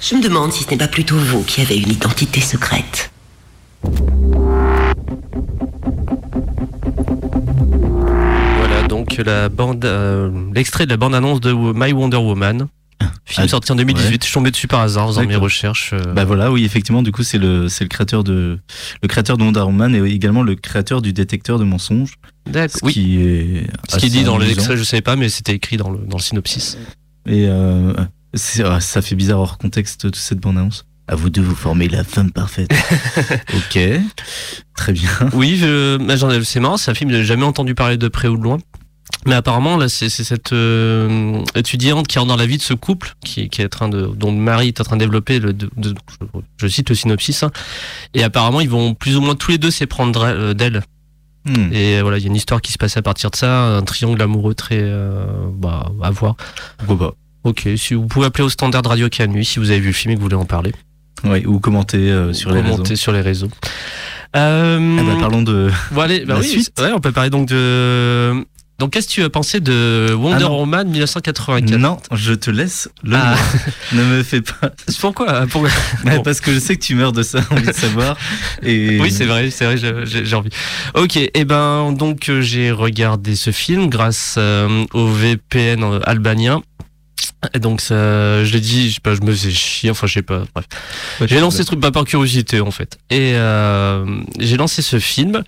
Je 0.00 0.14
me 0.14 0.22
demande 0.22 0.52
si 0.52 0.62
ce 0.62 0.70
n'est 0.70 0.76
pas 0.76 0.86
plutôt 0.86 1.16
vous 1.16 1.42
qui 1.42 1.60
avez 1.60 1.76
une 1.78 1.90
identité 1.90 2.40
secrète. 2.40 3.10
Voilà 8.58 8.82
donc 8.88 9.16
la 9.16 9.48
bande, 9.48 9.84
euh, 9.84 10.30
l'extrait 10.54 10.86
de 10.86 10.90
la 10.90 10.96
bande-annonce 10.96 11.40
de 11.40 11.52
My 11.52 11.92
Wonder 11.92 12.18
Woman. 12.18 12.68
Film 13.24 13.44
Ah, 13.44 13.48
sorti 13.48 13.70
en 13.70 13.76
2018, 13.76 14.08
ouais. 14.10 14.18
je 14.20 14.24
suis 14.26 14.34
tombé 14.34 14.50
dessus 14.50 14.66
par 14.66 14.80
hasard 14.80 15.04
en 15.04 15.08
faisant 15.08 15.24
mes 15.24 15.36
recherches. 15.36 15.92
euh, 15.92 16.12
Bah 16.12 16.24
voilà, 16.24 16.50
oui, 16.50 16.64
effectivement, 16.64 17.02
du 17.02 17.12
coup, 17.12 17.22
c'est 17.22 17.38
le, 17.38 17.68
c'est 17.68 17.84
le 17.84 17.88
créateur 17.88 18.24
de, 18.24 18.58
le 19.00 19.08
créateur 19.08 19.36
de 19.38 19.44
Wonder 19.44 19.60
Woman 19.60 19.94
et 19.94 20.00
également 20.10 20.42
le 20.42 20.56
créateur 20.56 21.00
du 21.02 21.12
détecteur 21.12 21.58
de 21.60 21.64
mensonges. 21.64 22.14
D'accord. 22.46 22.80
Ce 22.80 22.84
Oui. 22.86 22.92
qui 22.94 23.20
est. 23.20 23.66
Ce 23.88 23.96
qui 23.98 24.06
est 24.06 24.10
dit 24.10 24.24
dans 24.24 24.38
l'extrait, 24.38 24.76
je 24.76 24.82
savais 24.82 25.02
pas, 25.02 25.14
mais 25.16 25.28
c'était 25.28 25.52
écrit 25.54 25.76
dans 25.76 25.90
le, 25.90 25.98
dans 25.98 26.16
le 26.16 26.22
synopsis. 26.22 26.76
Et 27.26 27.46
euh, 27.48 27.92
ah, 28.64 28.80
ça 28.80 29.02
fait 29.02 29.14
bizarre 29.14 29.38
hors 29.38 29.56
contexte 29.58 30.00
toute 30.00 30.16
cette 30.16 30.40
bande-annonce. 30.40 30.84
À 31.06 31.14
vous 31.14 31.30
deux, 31.30 31.42
vous 31.42 31.54
formez 31.54 31.88
la 31.88 32.02
femme 32.04 32.30
parfaite. 32.32 32.70
ok, 33.54 33.78
très 34.76 34.92
bien. 34.92 35.10
Oui, 35.32 35.56
je, 35.60 35.96
mais 35.98 36.16
j'en 36.16 36.30
ai- 36.30 36.42
c'est 36.44 36.60
marrant, 36.60 36.76
c'est 36.76 36.90
un 36.90 36.94
film 36.94 37.10
que 37.10 37.16
j'ai 37.16 37.24
jamais 37.24 37.44
entendu 37.44 37.74
parler 37.74 37.96
de 37.96 38.08
près 38.08 38.28
ou 38.28 38.36
de 38.36 38.42
loin. 38.42 38.58
Mais 39.26 39.34
apparemment, 39.34 39.76
là, 39.76 39.88
c'est 39.88 40.08
cette 40.08 40.52
euh, 40.52 41.42
étudiante 41.54 42.08
qui 42.08 42.18
rentre 42.18 42.28
dans 42.28 42.36
la 42.36 42.46
vie 42.46 42.56
de 42.56 42.62
ce 42.62 42.74
couple, 42.74 43.14
qui, 43.24 43.48
qui 43.48 43.62
est 43.62 43.66
en 43.66 43.68
train 43.68 43.88
de, 43.88 44.06
dont 44.16 44.32
le 44.32 44.38
mari 44.38 44.68
est 44.68 44.80
en 44.80 44.84
train 44.84 44.96
de 44.96 45.00
développer, 45.04 45.38
le, 45.38 45.52
de- 45.52 45.70
de- 45.76 45.94
je, 46.60 46.66
cite 46.66 46.88
le 46.88 46.94
synopsis, 46.96 47.42
hein. 47.44 47.50
et 48.14 48.24
apparemment, 48.24 48.60
ils 48.60 48.68
vont 48.70 48.94
plus 48.94 49.16
ou 49.16 49.20
moins 49.20 49.34
tous 49.36 49.52
les 49.52 49.58
deux 49.58 49.70
s'éprendre 49.70 50.22
euh, 50.24 50.54
d'elle. 50.54 50.82
Hmm. 51.44 51.72
Et 51.72 52.00
voilà, 52.02 52.18
il 52.18 52.22
y 52.22 52.26
a 52.26 52.28
une 52.28 52.36
histoire 52.36 52.60
qui 52.60 52.72
se 52.72 52.78
passe 52.78 52.96
à 52.96 53.02
partir 53.02 53.30
de 53.30 53.36
ça, 53.36 53.62
un 53.76 53.82
triangle 53.82 54.20
amoureux 54.22 54.54
très, 54.54 54.78
euh, 54.80 55.24
bah, 55.52 55.90
à 56.02 56.10
voir. 56.10 56.36
Pourquoi 56.78 57.10
pas 57.10 57.14
Ok, 57.44 57.68
si 57.76 57.94
vous 57.94 58.06
pouvez 58.06 58.26
appeler 58.26 58.44
au 58.44 58.48
standard 58.48 58.82
de 58.82 58.88
Radio 58.88 59.08
Canui 59.08 59.44
si 59.44 59.58
vous 59.58 59.70
avez 59.70 59.80
vu 59.80 59.88
le 59.88 59.92
film 59.92 60.12
et 60.12 60.14
que 60.14 60.20
vous 60.20 60.24
voulez 60.26 60.36
en 60.36 60.44
parler. 60.44 60.72
Ouais, 61.24 61.44
ou 61.46 61.58
commenter 61.60 61.98
euh, 62.10 62.32
sur 62.32 62.50
les 62.50 62.60
réseaux. 62.60 62.72
Commentez 62.74 62.96
sur 62.96 63.12
les 63.12 63.20
réseaux. 63.20 63.48
Euh, 64.36 64.96
Ah 64.98 65.02
bah, 65.02 65.16
parlons 65.20 65.42
de. 65.42 65.70
Bon, 65.92 66.00
allez, 66.00 66.24
bah 66.24 66.34
La 66.34 66.40
oui, 66.40 66.46
suite. 66.48 66.72
ouais, 66.80 66.90
on 66.94 67.00
peut 67.00 67.12
parler 67.12 67.30
donc 67.30 67.48
de. 67.48 68.44
Donc, 68.82 68.94
qu'est-ce 68.94 69.06
que 69.06 69.12
tu 69.12 69.22
as 69.22 69.30
pensé 69.30 69.60
de 69.60 70.12
Wonder 70.12 70.46
Ah. 70.48 70.50
Woman 70.50 70.88
1984 70.88 71.76
Non, 71.78 71.98
je 72.12 72.32
te 72.34 72.50
laisse 72.50 72.88
le 73.04 73.14
Ah. 73.16 73.36
Ne 73.92 74.02
me 74.02 74.22
fais 74.24 74.40
pas. 74.40 74.72
Pourquoi, 75.00 75.46
pourquoi 75.46 75.70
Ouais, 76.04 76.16
Bon. 76.16 76.22
Parce 76.24 76.40
que 76.40 76.52
je 76.52 76.58
sais 76.58 76.74
que 76.74 76.82
tu 76.84 76.96
meurs 76.96 77.12
de 77.12 77.22
ça, 77.22 77.38
envie 77.52 77.62
de 77.68 77.72
savoir. 77.72 78.16
Et... 78.64 78.98
Oui, 79.00 79.12
c'est 79.12 79.24
vrai, 79.26 79.50
c'est 79.52 79.66
vrai, 79.66 79.76
j'ai- 80.04 80.34
envie. 80.34 80.50
Ok, 80.94 81.16
et 81.16 81.44
ben 81.44 81.92
donc 81.92 82.28
euh, 82.28 82.40
j'ai 82.40 82.72
regardé 82.72 83.36
ce 83.36 83.52
film 83.52 83.88
grâce 83.88 84.34
euh, 84.36 84.84
au 84.94 85.06
VPN 85.06 85.84
euh, 85.84 86.00
albanien. 86.02 86.60
Et 87.54 87.60
donc 87.60 87.80
ça, 87.80 88.44
je 88.44 88.52
l'ai 88.52 88.60
dit, 88.60 88.88
je 88.90 88.94
sais 88.94 89.00
pas, 89.00 89.14
je 89.14 89.20
me 89.20 89.30
faisais 89.30 89.52
chier, 89.52 89.90
enfin 89.90 90.08
je 90.08 90.14
sais 90.14 90.22
pas, 90.22 90.42
bref. 90.54 90.66
Ouais, 91.20 91.28
J'ai 91.28 91.38
lancé 91.38 91.58
ce 91.58 91.62
truc 91.64 91.78
pas 91.80 91.92
par 91.92 92.02
curiosité 92.04 92.60
en 92.60 92.72
fait. 92.72 92.98
Et 93.10 93.34
euh, 93.36 94.04
j'ai 94.40 94.56
lancé 94.56 94.82
ce 94.82 94.98
film 94.98 95.44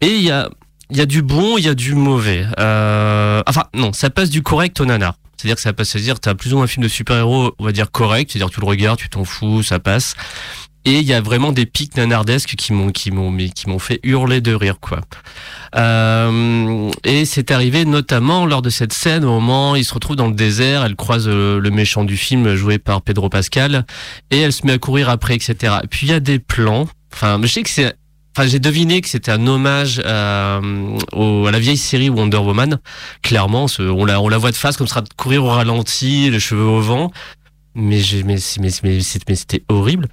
et 0.00 0.06
il 0.14 0.22
y 0.22 0.30
a 0.30 0.48
il 0.90 0.96
y 0.96 1.00
a 1.00 1.06
du 1.06 1.22
bon, 1.22 1.58
il 1.58 1.64
y 1.64 1.68
a 1.68 1.74
du 1.74 1.94
mauvais. 1.94 2.46
Euh, 2.58 3.42
enfin 3.46 3.64
non, 3.74 3.92
ça 3.92 4.10
passe 4.10 4.30
du 4.30 4.42
correct 4.42 4.80
au 4.80 4.86
nanar. 4.86 5.14
C'est-à-dire 5.36 5.56
que 5.56 5.62
ça 5.62 5.72
passe, 5.72 5.90
c'est-à-dire 5.90 6.18
t'as 6.18 6.34
plus 6.34 6.52
ou 6.52 6.56
moins 6.56 6.64
un 6.64 6.68
film 6.68 6.82
de 6.82 6.88
super-héros, 6.88 7.54
on 7.58 7.64
va 7.64 7.72
dire 7.72 7.90
correct, 7.90 8.30
c'est-à-dire 8.30 8.50
tu 8.50 8.60
le 8.60 8.66
regardes, 8.66 8.98
tu 8.98 9.08
t'en 9.08 9.24
fous, 9.24 9.62
ça 9.62 9.78
passe. 9.78 10.14
Et 10.86 11.00
il 11.00 11.04
y 11.04 11.12
a 11.12 11.20
vraiment 11.20 11.50
des 11.50 11.66
pics 11.66 11.96
nanardesques 11.96 12.54
qui 12.54 12.72
m'ont 12.72 12.92
qui 12.92 13.10
m'ont 13.10 13.36
qui 13.36 13.68
m'ont 13.68 13.80
fait 13.80 13.98
hurler 14.04 14.40
de 14.40 14.54
rire 14.54 14.76
quoi. 14.80 15.00
Euh, 15.74 16.90
et 17.02 17.24
c'est 17.24 17.50
arrivé 17.50 17.84
notamment 17.84 18.46
lors 18.46 18.62
de 18.62 18.70
cette 18.70 18.92
scène 18.92 19.24
au 19.24 19.40
moment 19.40 19.72
où 19.72 19.76
il 19.76 19.84
se 19.84 19.92
retrouve 19.92 20.14
dans 20.14 20.28
le 20.28 20.34
désert, 20.34 20.84
elle 20.84 20.94
croise 20.94 21.26
euh, 21.26 21.58
le 21.58 21.70
méchant 21.70 22.04
du 22.04 22.16
film 22.16 22.54
joué 22.54 22.78
par 22.78 23.02
Pedro 23.02 23.28
Pascal 23.28 23.84
et 24.30 24.40
elle 24.40 24.52
se 24.52 24.64
met 24.64 24.74
à 24.74 24.78
courir 24.78 25.10
après 25.10 25.34
etc. 25.34 25.74
Et 25.82 25.88
puis 25.88 26.06
il 26.06 26.10
y 26.10 26.14
a 26.14 26.20
des 26.20 26.38
plans. 26.38 26.86
Enfin, 27.12 27.40
je 27.42 27.48
sais 27.48 27.64
que 27.64 27.70
c'est 27.70 27.96
Enfin, 28.38 28.46
j'ai 28.48 28.58
deviné 28.58 29.00
que 29.00 29.08
c'était 29.08 29.32
un 29.32 29.46
hommage 29.46 29.98
à, 30.04 30.60
au- 31.14 31.46
à 31.46 31.50
la 31.50 31.58
vieille 31.58 31.78
série 31.78 32.10
Wonder 32.10 32.36
Woman. 32.36 32.78
Clairement, 33.22 33.64
on 33.78 34.04
la, 34.04 34.20
on 34.20 34.28
la 34.28 34.36
voit 34.36 34.50
de 34.50 34.56
face 34.56 34.76
comme 34.76 34.86
ça, 34.86 35.02
courir 35.16 35.42
au 35.42 35.48
ralenti, 35.48 36.28
les 36.28 36.38
cheveux 36.38 36.60
au 36.66 36.82
vent. 36.82 37.12
Mais 37.78 37.98
j'ai, 38.00 38.22
mais, 38.22 38.38
c'est- 38.38 38.58
mais, 38.60 38.70
mais, 38.82 39.00
c'était 39.34 39.62
horrible. 39.68 40.08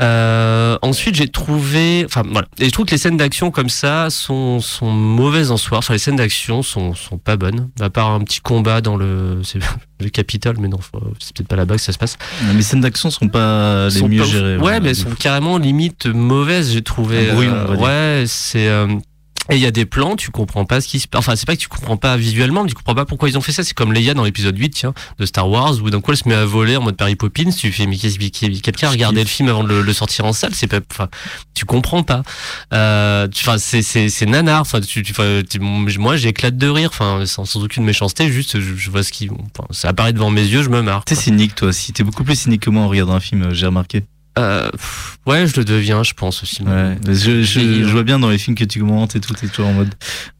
Euh, 0.00 0.78
ensuite, 0.82 1.14
j'ai 1.16 1.28
trouvé, 1.28 2.04
enfin 2.06 2.22
voilà, 2.30 2.46
et 2.58 2.66
je 2.66 2.70
trouve 2.70 2.86
que 2.86 2.92
les 2.92 2.98
scènes 2.98 3.16
d'action 3.16 3.50
comme 3.50 3.68
ça 3.68 4.08
sont 4.10 4.60
sont 4.60 4.90
mauvaises 4.90 5.50
en 5.50 5.56
soi. 5.56 5.78
Enfin, 5.78 5.94
les 5.94 5.98
scènes 5.98 6.16
d'action 6.16 6.62
sont 6.62 6.94
sont 6.94 7.18
pas 7.18 7.36
bonnes. 7.36 7.70
À 7.80 7.90
part 7.90 8.10
un 8.10 8.20
petit 8.20 8.40
combat 8.40 8.80
dans 8.80 8.96
le 8.96 9.42
le 10.00 10.08
Capitole, 10.08 10.56
mais 10.60 10.68
non, 10.68 10.78
c'est 11.18 11.34
peut-être 11.34 11.48
pas 11.48 11.56
là-bas 11.56 11.74
que 11.76 11.80
ça 11.82 11.92
se 11.92 11.98
passe. 11.98 12.16
Les 12.54 12.62
scènes 12.62 12.80
d'action 12.80 13.10
sont 13.10 13.28
pas 13.28 13.86
les 13.88 13.98
Sont 14.00 14.08
mieux 14.08 14.22
pas 14.22 14.28
gérées. 14.28 14.56
Ouais, 14.58 14.80
mais 14.80 14.90
elles 14.90 14.96
sont 14.96 15.10
carrément 15.10 15.58
limite 15.58 16.06
mauvaises, 16.06 16.72
j'ai 16.72 16.82
trouvé. 16.82 17.30
Brouillon, 17.32 17.52
Euh, 17.54 17.76
ouais, 17.76 18.24
c'est. 18.26 18.68
euh, 18.68 18.86
Et 19.52 19.56
il 19.56 19.60
y 19.60 19.66
a 19.66 19.70
des 19.70 19.84
plans, 19.84 20.16
tu 20.16 20.30
comprends 20.30 20.64
pas 20.64 20.80
ce 20.80 20.88
qui 20.88 20.98
se 20.98 21.06
passe. 21.06 21.18
Enfin, 21.18 21.36
c'est 21.36 21.44
pas 21.46 21.54
que 21.54 21.60
tu 21.60 21.68
comprends 21.68 21.98
pas 21.98 22.16
visuellement, 22.16 22.62
mais 22.62 22.70
tu 22.70 22.74
comprends 22.74 22.94
pas 22.94 23.04
pourquoi 23.04 23.28
ils 23.28 23.36
ont 23.36 23.42
fait 23.42 23.52
ça. 23.52 23.62
C'est 23.62 23.74
comme 23.74 23.92
Leia 23.92 24.14
dans 24.14 24.24
l'épisode 24.24 24.56
8, 24.58 24.70
tiens, 24.70 24.94
de 25.18 25.26
Star 25.26 25.46
Wars, 25.48 25.74
où 25.82 25.90
d'un 25.90 26.00
coup 26.00 26.10
elle 26.12 26.16
se 26.16 26.26
met 26.26 26.34
à 26.34 26.46
voler 26.46 26.76
en 26.78 26.82
mode 26.82 26.96
Mary 26.98 27.16
Poppins. 27.16 27.50
Tu 27.50 27.70
fais, 27.70 27.86
mais 27.86 27.98
qu'est-ce 27.98 28.18
qui- 28.18 28.30
quelqu'un 28.62 28.88
a 28.88 28.90
regardé 28.90 29.20
le 29.20 29.28
film 29.28 29.50
avant 29.50 29.62
de 29.62 29.68
le, 29.68 29.82
le 29.82 29.92
sortir 29.92 30.24
en 30.24 30.32
salle? 30.32 30.54
C'est 30.54 30.68
pas, 30.68 30.80
enfin, 30.90 31.08
tu 31.52 31.66
comprends 31.66 32.02
pas. 32.02 32.22
Euh, 32.72 33.28
enfin, 33.34 33.58
c'est, 33.58 33.82
c'est, 33.82 34.08
c'est 34.08 34.24
nanar. 34.26 34.62
Enfin, 34.62 34.80
tu, 34.80 35.02
tu, 35.02 35.12
tu- 35.12 35.58
moi, 35.60 36.16
j'éclate 36.16 36.56
de 36.56 36.68
rire. 36.68 36.88
Enfin, 36.90 37.26
sans, 37.26 37.44
sans 37.44 37.62
aucune 37.62 37.84
méchanceté, 37.84 38.32
juste, 38.32 38.58
je, 38.58 38.74
je 38.74 38.90
vois 38.90 39.02
ce 39.02 39.12
qui, 39.12 39.28
enfin, 39.28 39.66
ça 39.70 39.88
apparaît 39.90 40.14
devant 40.14 40.30
mes 40.30 40.42
yeux, 40.46 40.62
je 40.62 40.70
me 40.70 40.80
marre. 40.80 41.04
T'es 41.04 41.14
cynique, 41.14 41.54
toi 41.54 41.68
aussi. 41.68 41.92
T'es 41.92 42.04
beaucoup 42.04 42.24
plus 42.24 42.36
cynique 42.36 42.62
que 42.62 42.70
moi 42.70 42.84
en 42.84 42.88
regardant 42.88 43.14
un 43.14 43.20
film, 43.20 43.42
euh, 43.42 43.52
j'ai 43.54 43.66
remarqué. 43.66 44.04
Euh, 44.38 44.70
pff, 44.70 45.18
ouais, 45.26 45.46
je 45.46 45.56
le 45.58 45.64
deviens, 45.64 46.02
je 46.02 46.14
pense 46.14 46.42
aussi. 46.42 46.62
Ouais, 46.62 46.96
je, 47.06 47.42
je, 47.42 47.60
je 47.84 47.88
vois 47.92 48.02
bien 48.02 48.18
dans 48.18 48.30
les 48.30 48.38
films 48.38 48.56
que 48.56 48.64
tu 48.64 48.80
commentes 48.80 49.14
et 49.16 49.20
tout, 49.20 49.34
t'es 49.34 49.46
toujours 49.48 49.68
en 49.68 49.74
mode. 49.74 49.94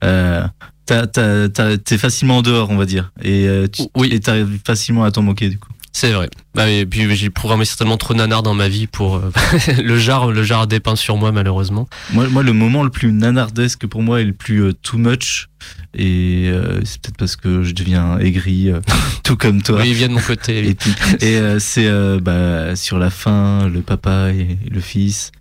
Euh, 0.05 0.47
T'es 0.87 1.99
facilement 1.99 2.39
en 2.39 2.43
dehors, 2.43 2.71
on 2.71 2.77
va 2.77 2.85
dire. 2.87 3.13
Et 3.23 3.47
euh, 3.47 3.67
tu 3.69 3.83
Oui. 3.97 4.09
et 4.13 4.21
t'arrives 4.21 4.59
facilement 4.67 5.05
à 5.05 5.11
t'en 5.11 5.23
moquer, 5.23 5.49
du 5.49 5.59
coup. 5.59 5.69
C'est 5.95 6.13
vrai. 6.13 6.29
Bah, 6.55 6.69
et 6.71 6.87
puis 6.87 7.15
j'ai 7.15 7.29
programmé 7.29 7.67
certainement 7.67 7.99
trop 7.99 8.15
nanar 8.15 8.43
dans 8.43 8.55
ma 8.55 8.69
vie 8.69 8.87
pour 8.87 9.17
euh, 9.17 9.31
le 9.83 9.99
jar, 9.99 10.29
le 10.29 10.43
jar 10.43 10.67
dépeint 10.67 10.97
sur 10.97 11.19
moi 11.19 11.33
malheureusement. 11.33 11.87
Moi, 12.13 12.29
moi, 12.29 12.43
le 12.43 12.55
moment 12.55 12.83
le 12.83 12.89
plus 12.91 13.13
nanardesque 13.13 13.87
pour 13.87 14.03
moi 14.03 14.23
est 14.23 14.25
le 14.25 14.33
plus 14.33 14.63
euh, 14.65 14.73
too 14.73 14.97
much. 14.97 15.49
Et 15.95 16.49
euh, 16.51 16.81
c'est 16.85 17.01
peut-être 17.03 17.17
parce 17.19 17.37
que 17.37 17.63
je 17.63 17.73
deviens 17.75 18.19
aigri, 18.19 18.71
euh, 18.71 18.81
tout 19.25 19.37
comme 19.37 19.63
toi. 19.63 19.81
Oui, 19.81 19.89
il 19.91 19.95
vient 19.95 20.09
de 20.09 20.15
mon 20.15 20.21
côté. 20.21 20.69
Et, 20.69 20.75
puis- 20.75 20.95
et 21.21 21.37
euh, 21.37 21.59
c'est 21.59 21.87
euh, 21.87 22.19
bah, 22.21 22.75
sur 22.77 22.99
la 22.99 23.11
fin, 23.11 23.69
le 23.69 23.81
papa 23.83 24.31
et 24.31 24.59
le 24.71 24.81
fils, 24.81 25.33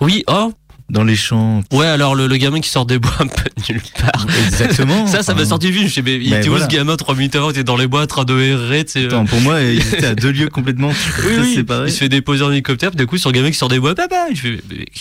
Oui, 0.00 0.22
oh, 0.28 0.52
dans 0.90 1.02
les 1.02 1.16
champs. 1.16 1.62
ouais, 1.72 1.86
alors 1.86 2.14
le, 2.14 2.26
le 2.26 2.36
gamin 2.36 2.60
qui 2.60 2.68
sort 2.68 2.84
des 2.86 2.98
bois 2.98 3.14
un 3.18 3.26
peu 3.26 3.42
de 3.56 3.72
nulle 3.72 3.82
part. 3.98 4.26
Exactement. 4.46 5.06
Ça, 5.14 5.22
ça 5.22 5.34
m'a 5.34 5.44
sorti 5.44 5.68
du 5.68 5.72
film. 5.72 5.88
Je 5.88 5.94
sais, 5.94 6.02
mais 6.02 6.16
il 6.16 6.30
Ben 6.30 6.40
était 6.40 6.48
où 6.50 6.58
ce 6.58 6.66
gamin 6.66 6.96
trois 6.96 7.14
minutes 7.14 7.34
avant, 7.36 7.48
il 7.48 7.52
était 7.52 7.64
dans 7.64 7.76
les 7.76 7.86
bois 7.86 8.02
en 8.02 8.06
train 8.06 8.24
de 8.24 8.38
errer, 8.38 8.84
tu 8.84 8.92
sais. 8.92 9.02
euh. 9.04 9.06
Attends, 9.06 9.24
pour 9.24 9.40
moi, 9.40 9.60
ils 9.62 9.78
étaient 9.80 10.06
à 10.06 10.14
deux 10.14 10.30
lieux 10.30 10.48
complètement 10.50 10.88
Oui, 11.24 11.32
oui. 11.40 11.54
séparés. 11.54 11.88
Il 11.88 11.92
se 11.92 11.98
fait 11.98 12.08
déposer 12.08 12.44
en 12.44 12.50
hélicoptère, 12.52 12.90
puis 12.90 12.96
d'un 12.98 13.06
coup, 13.06 13.16
sur 13.18 13.30
le 13.30 13.34
gamin 13.34 13.50
qui 13.50 13.56
sort 13.56 13.68
des 13.68 13.80
bois, 13.80 13.94
papa, 13.94 14.26
il 14.30 14.36
fait, 14.38 14.60
mais- 14.70 14.84
je 14.94 15.00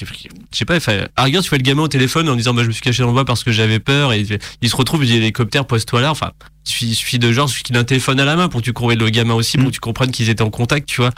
sais 0.57 0.65
pas, 0.65 0.77
il 0.77 1.07
à 1.15 1.23
rigueur, 1.23 1.43
tu 1.43 1.49
fais 1.49 1.57
le 1.57 1.63
gamin 1.63 1.83
au 1.83 1.87
téléphone 1.87 2.29
en 2.29 2.35
disant, 2.35 2.53
bah, 2.53 2.63
je 2.63 2.67
me 2.67 2.73
suis 2.73 2.81
caché 2.81 3.01
dans 3.03 3.07
le 3.09 3.13
bois 3.13 3.25
parce 3.25 3.43
que 3.43 3.51
j'avais 3.51 3.79
peur, 3.79 4.13
et 4.13 4.21
il, 4.21 4.39
il 4.61 4.69
se 4.69 4.75
retrouve, 4.75 5.03
il 5.03 5.07
dit, 5.07 5.19
l'hélicoptère, 5.19 5.65
pose-toi 5.65 6.01
là, 6.01 6.11
enfin, 6.11 6.31
il 6.81 6.95
suffit, 6.95 7.19
de 7.19 7.31
genre, 7.31 7.47
il 7.47 7.51
suffit 7.51 7.63
qu'il 7.63 7.75
ait 7.75 7.79
un 7.79 7.83
téléphone 7.83 8.19
à 8.19 8.25
la 8.25 8.35
main 8.35 8.47
pour 8.49 8.61
que 8.61 8.65
tu 8.65 8.73
cours 8.73 8.89
le 8.91 9.09
gamin 9.09 9.33
aussi, 9.33 9.57
pour 9.57 9.65
Mm. 9.65 9.69
que 9.69 9.73
tu 9.73 9.79
comprennes 9.79 10.11
qu'ils 10.11 10.29
étaient 10.29 10.41
en 10.43 10.49
contact, 10.49 10.87
tu 10.87 11.01
vois. 11.01 11.11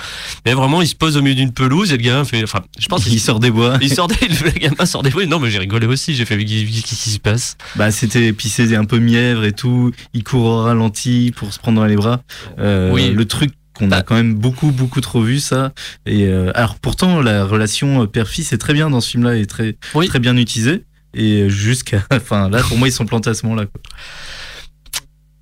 Mais 0.46 0.54
vraiment, 0.54 0.82
il 0.82 0.88
se 0.88 0.96
pose 0.96 1.18
au 1.18 1.22
milieu 1.22 1.36
d'une 1.36 1.52
pelouse, 1.52 1.92
et 1.94 1.98
le 1.98 2.04
gamin 2.04 2.26
fait, 2.26 2.44
enfin, 2.44 2.64
je 2.80 2.88
pense 2.88 3.06
Il 3.08 3.20
sort 3.20 3.40
des 3.40 3.52
bois. 3.52 3.78
il 3.82 3.94
sort 3.94 4.08
des, 4.08 4.16
le 4.28 4.50
gamin 4.60 4.86
sort 4.86 5.04
des 5.04 5.10
bois, 5.12 5.26
non, 5.26 5.40
mais 5.40 5.50
j'ai 5.52 5.60
rigolé 5.60 5.88
aussi, 5.88 6.16
j'ai 6.16 6.26
fait, 6.26 6.38
qu'est-ce 6.44 7.04
qui 7.04 7.10
se 7.12 7.20
passe? 7.20 7.58
Bah, 7.76 7.92
c'était, 7.92 8.34
puis 8.34 8.50
c'est 8.50 8.76
un 8.76 8.86
peu 8.86 9.00
mièvre 9.00 9.44
et 9.46 9.52
tout. 9.54 9.92
Il 10.14 10.24
court 10.24 10.46
au 10.46 10.62
ralenti 10.64 11.32
pour 11.36 11.54
se 11.54 11.60
prendre 11.60 11.80
dans 11.80 11.86
les 11.86 11.96
bras. 11.96 12.22
Euh, 12.60 12.92
Oui. 12.92 13.12
Le 13.12 13.26
truc 13.26 13.52
qu'on 13.74 13.88
a 13.88 13.98
Bah. 13.98 14.02
quand 14.04 14.16
même 14.16 14.34
beaucoup, 14.36 14.72
beaucoup 14.72 15.02
trop 15.02 15.22
vu, 15.22 15.40
ça. 15.40 15.74
Et 16.06 16.24
euh, 16.26 16.52
alors, 16.56 16.76
pourtant, 16.76 17.22
la 17.22 17.44
relation 17.46 18.04
euh, 18.04 18.08
père-fils 18.08 18.54
est 18.54 18.58
très 18.58 18.74
bien 18.74 18.90
dans 18.90 19.02
ce 19.02 19.10
film-là 19.12 19.36
et 19.36 19.46
très, 19.46 19.76
Oui. 19.94 20.08
très 20.08 20.20
bien 20.20 20.36
utilisée. 20.38 20.84
Et 21.14 21.50
jusqu'à, 21.50 22.04
enfin, 22.12 22.50
là, 22.50 22.62
pour 22.64 22.78
moi, 22.78 22.88
ils 22.88 22.92
sont 22.92 23.06
plantés 23.06 23.30
à 23.30 23.34
ce 23.34 23.46
moment-là. 23.46 23.66
quoi. 23.68 23.82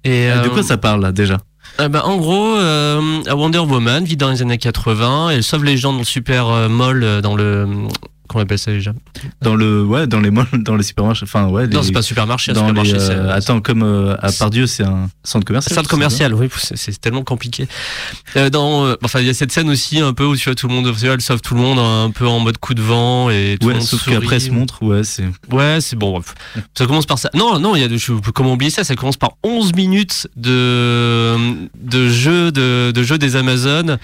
Et, 0.03 0.27
De 0.27 0.31
euh, 0.31 0.49
quoi 0.49 0.63
ça 0.63 0.77
parle, 0.77 1.01
là, 1.01 1.11
déjà? 1.11 1.37
Euh, 1.79 1.89
bah, 1.89 2.03
en 2.05 2.17
gros, 2.17 2.55
euh, 2.55 3.21
Wonder 3.31 3.59
Woman 3.59 4.03
vit 4.03 4.17
dans 4.17 4.29
les 4.29 4.41
années 4.41 4.57
80, 4.57 5.29
elle 5.31 5.43
sauve 5.43 5.63
les 5.63 5.77
gens 5.77 5.91
dans 5.93 5.99
le 5.99 6.03
super 6.05 6.49
euh, 6.49 6.69
mall, 6.69 7.03
euh, 7.03 7.21
dans 7.21 7.35
le 7.35 7.67
qu'on 8.33 8.41
appelle 8.41 8.59
ça 8.59 8.71
déjà 8.71 8.93
Dans 9.41 9.55
le, 9.55 9.83
ouais, 9.83 10.07
dans 10.07 10.19
les 10.19 10.31
dans 10.53 10.75
les 10.75 10.83
supermarchés. 10.83 11.23
Enfin, 11.23 11.45
ouais. 11.47 11.67
Non, 11.67 11.79
les- 11.81 11.85
c'est 11.87 11.91
pas 11.93 11.99
un 11.99 12.03
supermarché. 12.03 12.51
Un 12.51 12.55
dans 12.55 12.61
supermarché, 12.67 12.93
les, 12.93 12.99
c'est- 12.99 13.11
euh, 13.13 13.33
attends, 13.33 13.61
comme 13.61 13.83
euh, 13.83 14.15
à 14.21 14.31
Pardieu, 14.31 14.67
c'est 14.67 14.83
un 14.83 15.09
centre 15.23 15.45
commercial. 15.45 15.75
Centre 15.75 15.89
commercial, 15.89 16.33
oui, 16.33 16.47
c'est- 16.55 16.99
tellement 16.99 17.23
compliqué. 17.23 17.67
Euh, 18.35 18.49
dans, 18.49 18.85
euh, 18.85 18.95
enfin, 19.03 19.19
il 19.19 19.27
y 19.27 19.29
a 19.29 19.33
cette 19.33 19.51
scène 19.51 19.69
aussi 19.69 19.99
un 19.99 20.13
peu 20.13 20.25
où 20.25 20.35
tu 20.35 20.45
vois 20.45 20.55
tout 20.55 20.67
le 20.67 20.73
monde, 20.73 20.93
elle 21.03 21.21
sauve 21.21 21.41
tout 21.41 21.55
le 21.55 21.61
monde 21.61 21.79
un 21.79 22.11
peu 22.11 22.27
en 22.27 22.39
mode 22.39 22.57
coup 22.57 22.73
de 22.73 22.81
vent 22.81 23.29
et 23.29 23.57
tout 23.59 23.67
Ouais, 23.67 23.73
le 23.73 23.79
monde 23.79 23.87
sauf 23.87 24.01
sourit. 24.01 24.15
qu'après, 24.17 24.39
se 24.39 24.51
montre, 24.51 24.81
ouais, 24.83 25.03
c'est. 25.03 25.25
Ouais, 25.51 25.79
c'est 25.81 25.95
bon. 25.95 26.21
Ça 26.77 26.85
commence 26.85 27.05
par 27.05 27.19
ça. 27.19 27.29
Non, 27.33 27.59
non, 27.59 27.75
il 27.75 27.81
y 27.81 27.85
a 27.85 27.87
de, 27.87 27.97
je- 27.97 28.13
comment 28.33 28.53
oublier 28.53 28.71
ça? 28.71 28.83
Ça 28.83 28.95
commence 28.95 29.17
par 29.17 29.31
11 29.43 29.73
minutes 29.73 30.27
de 30.35 31.37
de 31.81 32.09
jeu 32.09 32.51
de, 32.51 32.91
de 32.91 33.03
jeu 33.03 33.17
des 33.17 33.35
Amazones 33.35 33.97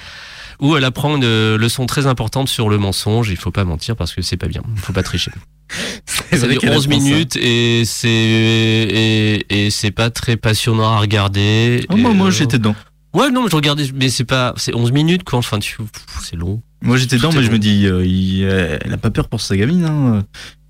où 0.59 0.75
elle 0.75 0.83
apprend 0.83 1.15
une 1.17 1.55
leçon 1.55 1.85
très 1.85 2.05
importante 2.07 2.49
sur 2.49 2.69
le 2.69 2.77
mensonge. 2.77 3.29
Il 3.29 3.37
faut 3.37 3.51
pas 3.51 3.63
mentir 3.63 3.95
parce 3.95 4.13
que 4.13 4.21
c'est 4.21 4.37
pas 4.37 4.47
bien. 4.47 4.61
Il 4.75 4.81
faut 4.81 4.93
pas 4.93 5.03
tricher. 5.03 5.31
Ça 6.05 6.47
dure 6.47 6.59
qu'elle 6.59 6.71
11 6.71 6.85
apprend 6.87 6.99
ça. 6.99 7.05
minutes 7.05 7.35
et 7.37 7.83
c'est 7.85 8.09
et, 8.09 9.65
et 9.65 9.69
c'est 9.69 9.91
pas 9.91 10.09
très 10.09 10.35
passionnant 10.37 10.91
à 10.93 10.99
regarder. 10.99 11.85
Oh, 11.89 11.97
moi, 11.97 12.27
euh, 12.27 12.31
j'étais 12.31 12.57
dedans. 12.57 12.75
Ouais, 13.13 13.31
non, 13.31 13.43
mais 13.43 13.49
je 13.49 13.55
regardais, 13.55 13.85
mais 13.95 14.09
c'est 14.09 14.23
pas, 14.23 14.53
c'est 14.57 14.75
11 14.75 14.91
minutes 14.91 15.23
quoi. 15.23 15.39
Enfin, 15.39 15.59
tu, 15.59 15.77
c'est 16.21 16.35
long. 16.35 16.61
Moi, 16.81 16.97
j'étais 16.97 17.17
dedans, 17.17 17.31
mais 17.33 17.43
je 17.43 17.51
me 17.51 17.59
dis, 17.59 17.85
euh, 17.87 18.05
il- 18.05 18.43
euh, 18.45 18.77
elle 18.85 18.93
a 18.93 18.97
pas 18.97 19.09
peur 19.11 19.27
pour 19.27 19.41
sa 19.41 19.57
gamine, 19.57 19.83
hein. 19.85 20.23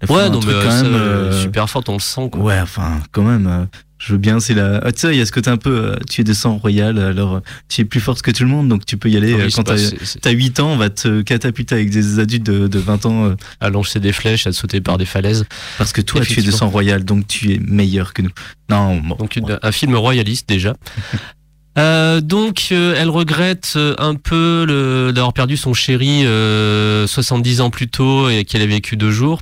Ouais, 0.10 0.30
non, 0.30 0.40
mais 0.46 0.54
quand 0.54 0.84
même. 0.84 0.94
euh, 0.96 1.42
super 1.42 1.70
forte, 1.70 1.90
on 1.90 1.94
le 1.94 2.00
sent 2.00 2.30
quoi. 2.32 2.42
Ouais, 2.42 2.60
enfin, 2.62 3.00
quand 3.12 3.24
même. 3.24 3.68
Je 4.00 4.14
veux 4.14 4.18
bien, 4.18 4.39
c'est 4.39 4.54
la. 4.54 4.80
Ah, 4.84 4.91
tu 4.93 5.00
sais, 5.02 5.14
il 5.14 5.18
y 5.18 5.22
a 5.22 5.26
ce 5.26 5.32
côté 5.34 5.50
un 5.50 5.58
peu. 5.58 5.70
euh, 5.91 5.95
tu 6.10 6.22
es 6.22 6.24
de 6.24 6.32
sang 6.34 6.58
royal, 6.58 6.97
alors 7.00 7.36
euh, 7.36 7.39
tu 7.68 7.82
es 7.82 7.86
plus 7.86 8.00
forte 8.00 8.22
que 8.22 8.32
tout 8.32 8.43
le 8.43 8.50
monde, 8.50 8.70
donc 8.70 8.86
tu 8.86 8.95
peux 8.97 9.10
y 9.10 9.18
aller. 9.18 9.34
Ah 9.34 9.38
oui, 9.38 9.43
euh, 9.43 9.50
quand 9.54 9.64
t'as 9.64 9.76
t'as 10.22 10.32
8 10.32 10.60
ans, 10.62 10.72
on 10.72 10.78
va 10.78 10.89
te 10.89 11.22
catapulter 11.22 11.76
avec 11.76 11.89
des 11.89 12.20
adultes 12.20 12.45
de, 12.45 12.68
de 12.68 12.80
20 12.80 13.06
ans. 13.06 13.36
à 13.60 13.70
lancer 13.70 14.00
des 14.00 14.14
flèches, 14.14 14.47
à 14.47 14.54
sauter 14.54 14.80
par 14.80 14.97
des 14.97 15.06
falaises. 15.06 15.45
parce 15.78 15.91
que 15.91 16.00
toi, 16.02 16.22
tu 16.22 16.39
es 16.39 16.43
de 16.43 16.52
sang 16.52 16.70
royal, 16.70 17.04
donc 17.04 17.28
tu 17.28 17.54
es 17.54 17.60
meilleur 17.60 18.14
que 18.14 18.22
nous. 18.22 18.32
Non, 18.70 18.97
bon. 19.02 19.16
Donc 19.16 19.36
une- 19.36 19.60
un 19.62 19.72
film 19.74 19.95
royaliste 19.95 20.47
déjà. 20.47 20.76
Euh, 21.80 22.19
donc 22.19 22.67
euh, 22.71 22.95
elle 22.97 23.09
regrette 23.09 23.73
euh, 23.77 23.95
un 23.97 24.15
peu 24.15 24.65
d'avoir 25.13 25.34
perdu 25.34 25.55
son 25.55 25.73
chéri 25.73 26.25
euh, 26.25 27.07
70 27.07 27.61
ans 27.61 27.69
plus 27.69 27.88
tôt 27.88 28.30
et 28.30 28.43
qu'elle 28.43 28.61
a 28.61 28.65
vécu 28.65 28.97
deux 28.97 29.11
jours. 29.11 29.41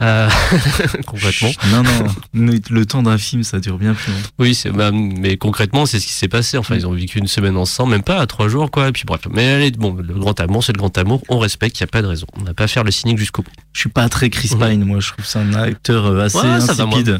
Concrètement. 1.06 1.50
Non, 1.72 1.82
non, 1.82 2.54
le 2.70 2.86
temps 2.86 3.02
d'un 3.02 3.18
film, 3.18 3.42
ça 3.42 3.60
dure 3.60 3.76
bien 3.76 3.92
plus 3.92 4.12
longtemps. 4.12 4.28
Oui, 4.38 4.58
bah, 4.74 4.90
mais 4.92 5.36
concrètement, 5.36 5.84
c'est 5.84 6.00
ce 6.00 6.06
qui 6.06 6.12
s'est 6.14 6.28
passé. 6.28 6.56
Enfin, 6.56 6.74
ils 6.74 6.86
ont 6.86 6.92
vécu 6.92 7.18
une 7.18 7.26
semaine 7.26 7.58
ensemble, 7.58 7.92
même 7.92 8.02
pas 8.02 8.18
à 8.18 8.26
trois 8.26 8.48
jours, 8.48 8.70
quoi. 8.70 8.88
Et 8.88 8.92
puis 8.92 9.04
bref. 9.06 9.20
Mais 9.30 9.70
bon, 9.72 9.94
le 9.94 10.14
grand 10.14 10.40
amour, 10.40 10.64
c'est 10.64 10.72
le 10.72 10.78
grand 10.78 10.96
amour. 10.96 11.22
On 11.28 11.38
respecte, 11.38 11.78
il 11.78 11.82
n'y 11.82 11.88
a 11.88 11.92
pas 11.92 12.00
de 12.00 12.06
raison. 12.06 12.26
On 12.38 12.44
n'a 12.44 12.54
pas 12.54 12.64
à 12.64 12.68
faire 12.68 12.82
le 12.82 12.90
cynique 12.90 13.18
jusqu'au 13.18 13.42
bout. 13.42 13.50
Je 13.74 13.80
suis 13.80 13.90
pas 13.90 14.08
très 14.08 14.30
Chris. 14.30 14.48
Pine, 14.58 14.84
moi, 14.84 15.00
je 15.00 15.12
trouve 15.12 15.26
c'est 15.26 15.38
un 15.38 15.52
acteur 15.52 16.18
assez 16.18 16.38
Ouais, 16.38 16.60
ça 16.60 16.72
va, 16.72 16.84
insipide. 16.84 17.18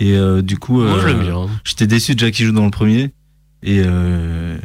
Et 0.00 0.16
euh, 0.16 0.42
du 0.42 0.56
coup, 0.56 0.82
euh, 0.82 1.46
j'étais 1.64 1.86
déçu 1.86 2.14
déjà 2.14 2.30
qu'il 2.30 2.46
joue 2.46 2.52
dans 2.52 2.64
le 2.64 2.70
premier. 2.70 3.12
Et 3.62 3.80
euh, 3.84 4.56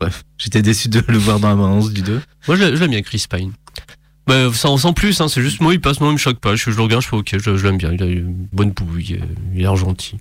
bref, 0.00 0.24
j'étais 0.38 0.62
déçu 0.62 0.88
de 0.88 1.02
le 1.08 1.18
voir 1.18 1.38
dans 1.40 1.48
la 1.48 1.54
balance 1.56 1.92
du 1.92 2.02
2. 2.02 2.20
Moi, 2.48 2.56
je 2.56 2.62
l'aime 2.64 2.90
bien, 2.90 3.02
Chris 3.02 3.24
Pine. 3.28 3.52
Bah, 4.26 4.50
sans, 4.52 4.76
sans 4.78 4.92
plus, 4.92 5.20
hein, 5.20 5.28
c'est 5.28 5.42
juste 5.42 5.60
moi, 5.60 5.72
il 5.74 5.80
passe, 5.80 6.00
moi, 6.00 6.08
il 6.10 6.14
me 6.14 6.18
choque 6.18 6.40
pas. 6.40 6.56
Je, 6.56 6.70
je 6.70 6.76
le 6.76 6.82
regarde, 6.82 7.02
je 7.02 7.08
fais 7.08 7.16
ok, 7.16 7.36
je, 7.38 7.56
je 7.56 7.64
l'aime 7.66 7.76
bien. 7.76 7.92
Il 7.92 8.02
a 8.02 8.06
une 8.06 8.32
bonne 8.52 8.70
bouille, 8.70 9.20
euh, 9.20 9.24
il 9.54 9.58
a 9.60 9.62
l'air 9.62 9.76
gentil. 9.76 10.16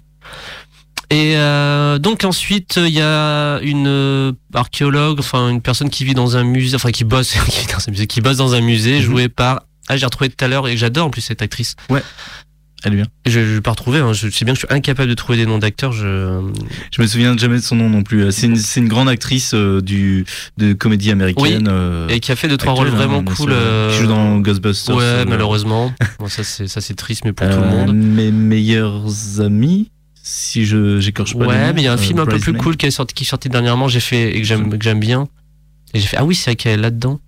Et 1.12 1.38
euh, 1.38 1.98
donc 2.00 2.24
ensuite, 2.24 2.76
il 2.78 2.94
y 2.94 3.02
a 3.02 3.60
une 3.62 3.88
euh, 3.88 4.32
archéologue, 4.54 5.20
enfin 5.20 5.50
une 5.50 5.62
personne 5.62 5.90
qui 5.90 6.04
vit 6.04 6.14
dans 6.16 6.36
un 6.36 6.44
musée, 6.44 6.76
enfin 6.76 6.92
qui 6.92 7.04
bosse, 7.04 7.32
qui 7.50 7.60
vit 7.62 7.68
dans 7.68 7.88
un 7.88 7.92
musée, 7.92 8.08
qui 8.08 8.22
bosse 8.22 8.38
dans 8.38 8.54
un 8.56 8.62
musée, 8.62 8.96
Mhm. 8.98 9.02
jouée 9.02 9.30
par. 9.30 9.64
Ah, 9.88 9.98
j'ai 9.98 10.06
retrouvé 10.06 10.30
tout 10.32 10.44
à 10.44 10.48
l'heure 10.48 10.68
et 10.68 10.78
j'adore 10.78 11.08
en 11.08 11.10
plus 11.12 11.22
cette 11.22 11.44
actrice. 11.44 11.76
Elle 12.86 12.96
bien. 12.96 13.06
Je 13.26 13.40
ne 13.40 13.46
vais 13.46 13.62
pas 13.62 13.72
retrouver, 13.72 13.98
hein, 14.00 14.14
je 14.14 14.30
sais 14.30 14.46
bien 14.46 14.54
que 14.54 14.60
je 14.62 14.66
suis 14.68 14.74
incapable 14.76 15.10
de 15.10 15.16
trouver 15.16 15.40
des 15.40 15.48
noms 15.48 15.58
d'acteurs. 15.58 15.92
Je... 15.92 16.40
Je 16.92 17.02
me 17.02 17.08
souviens 17.08 17.36
jamais 17.36 17.56
de 17.56 17.62
son 17.64 17.76
nom 17.76 17.90
non 17.90 18.04
plus. 18.04 18.32
C'est 18.32 18.46
une, 18.46 18.56
c'est 18.58 18.80
une 18.80 18.88
grande 18.88 19.10
actrice 19.10 19.54
euh, 19.56 19.82
du, 19.82 20.24
de 20.58 20.74
comédie 20.74 21.10
américaine. 21.10 21.68
euh, 21.68 22.08
Et 22.10 22.20
qui 22.20 22.32
a 22.32 22.36
fait 22.36 22.48
deux 22.48 22.58
trois 22.58 22.74
rôles 22.74 22.90
vraiment 22.90 23.20
hein, 23.28 23.34
cool. 23.36 23.50
euh, 23.52 23.92
Qui 23.92 24.02
joue 24.04 24.08
dans 24.08 24.38
Ghostbusters. 24.38 24.96
Ouais, 24.96 25.04
euh, 25.04 25.26
malheureusement. 25.28 25.92
Bon, 26.20 26.28
ça 26.28 26.44
c'est 26.44 26.68
ça 26.68 26.80
c'est 26.80 26.94
triste, 26.94 27.24
mais 27.26 27.34
pour 27.34 27.50
tout 27.50 27.58
le 27.58 27.64
euh, 27.64 27.70
monde. 27.86 27.96
Mes 27.96 28.32
meilleurs 28.32 29.42
amis, 29.42 29.90
si 30.22 30.66
je 30.66 31.00
j'écorche 31.00 31.36
pas. 31.36 31.46
Ouais, 31.48 31.74
mais 31.74 31.82
il 31.82 31.86
y 31.86 31.88
a 31.88 31.92
un 31.92 31.96
euh, 31.96 31.98
film 31.98 32.20
un 32.20 32.26
peu 32.28 32.38
plus 32.40 32.54
cool 32.54 32.78
qui 32.78 32.86
est 32.86 32.92
sorti, 32.92 33.14
qui 33.16 33.24
est 33.24 33.28
sorti 33.28 33.50
dernièrement, 33.50 33.88
j'ai 33.88 34.00
fait 34.00 34.36
et 34.38 34.42
que 34.42 34.48
j'aime 34.48 34.70
que 34.78 34.84
j'aime 34.84 35.00
bien. 35.00 35.28
Et 35.96 36.00
j'ai 36.00 36.06
fait 36.08 36.18
ah 36.18 36.24
oui, 36.26 36.36
c'est 36.36 36.52
vrai 36.52 36.56
qu'elle 36.56 36.80
est 36.80 36.82
là-dedans. 36.82 37.20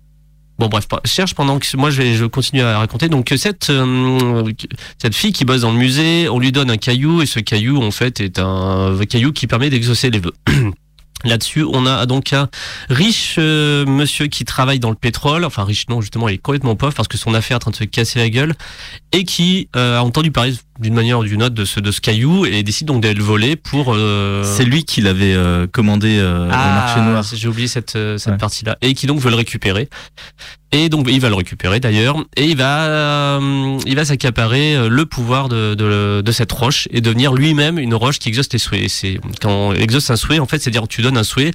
Bon 0.58 0.66
bref, 0.66 0.88
cherche 1.04 1.34
pendant 1.34 1.60
que 1.60 1.76
moi 1.76 1.90
je 1.90 2.02
vais 2.02 2.14
je 2.14 2.24
continue 2.24 2.62
à 2.62 2.78
raconter. 2.78 3.08
Donc 3.08 3.32
cette 3.36 3.70
euh, 3.70 4.52
cette 5.00 5.14
fille 5.14 5.32
qui 5.32 5.44
bosse 5.44 5.60
dans 5.60 5.70
le 5.70 5.78
musée, 5.78 6.28
on 6.28 6.40
lui 6.40 6.50
donne 6.50 6.70
un 6.70 6.76
caillou 6.76 7.22
et 7.22 7.26
ce 7.26 7.38
caillou 7.38 7.80
en 7.80 7.92
fait 7.92 8.20
est 8.20 8.40
un 8.40 8.98
caillou 9.08 9.32
qui 9.32 9.46
permet 9.46 9.70
d'exaucer 9.70 10.10
les 10.10 10.18
vœux. 10.18 10.34
Là-dessus, 11.24 11.64
on 11.64 11.84
a 11.84 12.06
donc 12.06 12.32
un 12.32 12.48
riche 12.90 13.36
euh, 13.38 13.84
monsieur 13.86 14.26
qui 14.28 14.44
travaille 14.44 14.78
dans 14.78 14.90
le 14.90 14.94
pétrole, 14.96 15.44
enfin 15.44 15.64
riche 15.64 15.86
non 15.88 16.00
justement, 16.00 16.28
il 16.28 16.34
est 16.36 16.38
complètement 16.38 16.76
pauvre 16.76 16.94
parce 16.94 17.08
que 17.08 17.18
son 17.18 17.34
affaire 17.34 17.56
est 17.56 17.56
en 17.56 17.58
train 17.58 17.70
de 17.72 17.76
se 17.76 17.84
casser 17.84 18.20
la 18.20 18.30
gueule 18.30 18.54
et 19.10 19.24
qui 19.24 19.68
euh, 19.74 19.98
a 19.98 20.02
entendu 20.02 20.30
parler 20.30 20.54
d'une 20.78 20.94
manière 20.94 21.18
ou 21.18 21.24
d'une 21.24 21.42
autre 21.42 21.56
de 21.56 21.64
ce 21.64 21.80
de 21.80 21.90
ce 21.90 22.00
caillou 22.00 22.46
et 22.46 22.62
décide 22.62 22.86
donc 22.86 23.02
d'aller 23.02 23.14
le 23.14 23.24
voler 23.24 23.56
pour. 23.56 23.94
euh, 23.94 24.44
C'est 24.44 24.64
lui 24.64 24.84
qui 24.84 25.00
l'avait 25.00 25.34
euh, 25.34 25.66
commandé 25.66 26.18
euh, 26.20 26.44
au 26.46 26.48
marché 26.50 27.00
noir. 27.00 27.24
Ah, 27.28 27.34
J'ai 27.36 27.48
oublié 27.48 27.66
cette, 27.66 27.96
euh, 27.96 28.16
cette 28.16 28.34
Ouais. 28.34 28.38
partie-là. 28.38 28.76
Et 28.80 28.94
qui 28.94 29.08
donc 29.08 29.18
veut 29.18 29.30
le 29.30 29.36
récupérer. 29.36 29.88
Et 30.70 30.88
donc 30.90 31.06
il 31.10 31.20
va 31.20 31.28
le 31.30 31.34
récupérer 31.34 31.80
d'ailleurs. 31.80 32.16
Et 32.36 32.44
il 32.44 32.56
va, 32.56 32.84
euh, 32.86 33.78
il 33.86 33.96
va 33.96 34.04
s'accaparer 34.04 34.76
euh, 34.76 34.88
le 34.88 35.06
pouvoir 35.06 35.48
de, 35.48 35.74
de, 35.74 36.20
de 36.22 36.32
cette 36.32 36.52
roche 36.52 36.88
et 36.90 37.00
devenir 37.00 37.32
lui-même 37.32 37.78
une 37.78 37.94
roche 37.94 38.18
qui 38.18 38.28
exauce 38.28 38.48
tes 38.48 38.58
souhaits. 38.58 38.88
C'est 38.90 39.18
quand 39.40 39.50
on 39.50 39.72
exauce 39.74 40.10
un 40.10 40.16
souhait, 40.16 40.38
en 40.38 40.46
fait, 40.46 40.58
c'est 40.58 40.70
dire 40.70 40.86
tu 40.86 41.00
donnes 41.02 41.16
un 41.16 41.22
souhait. 41.24 41.52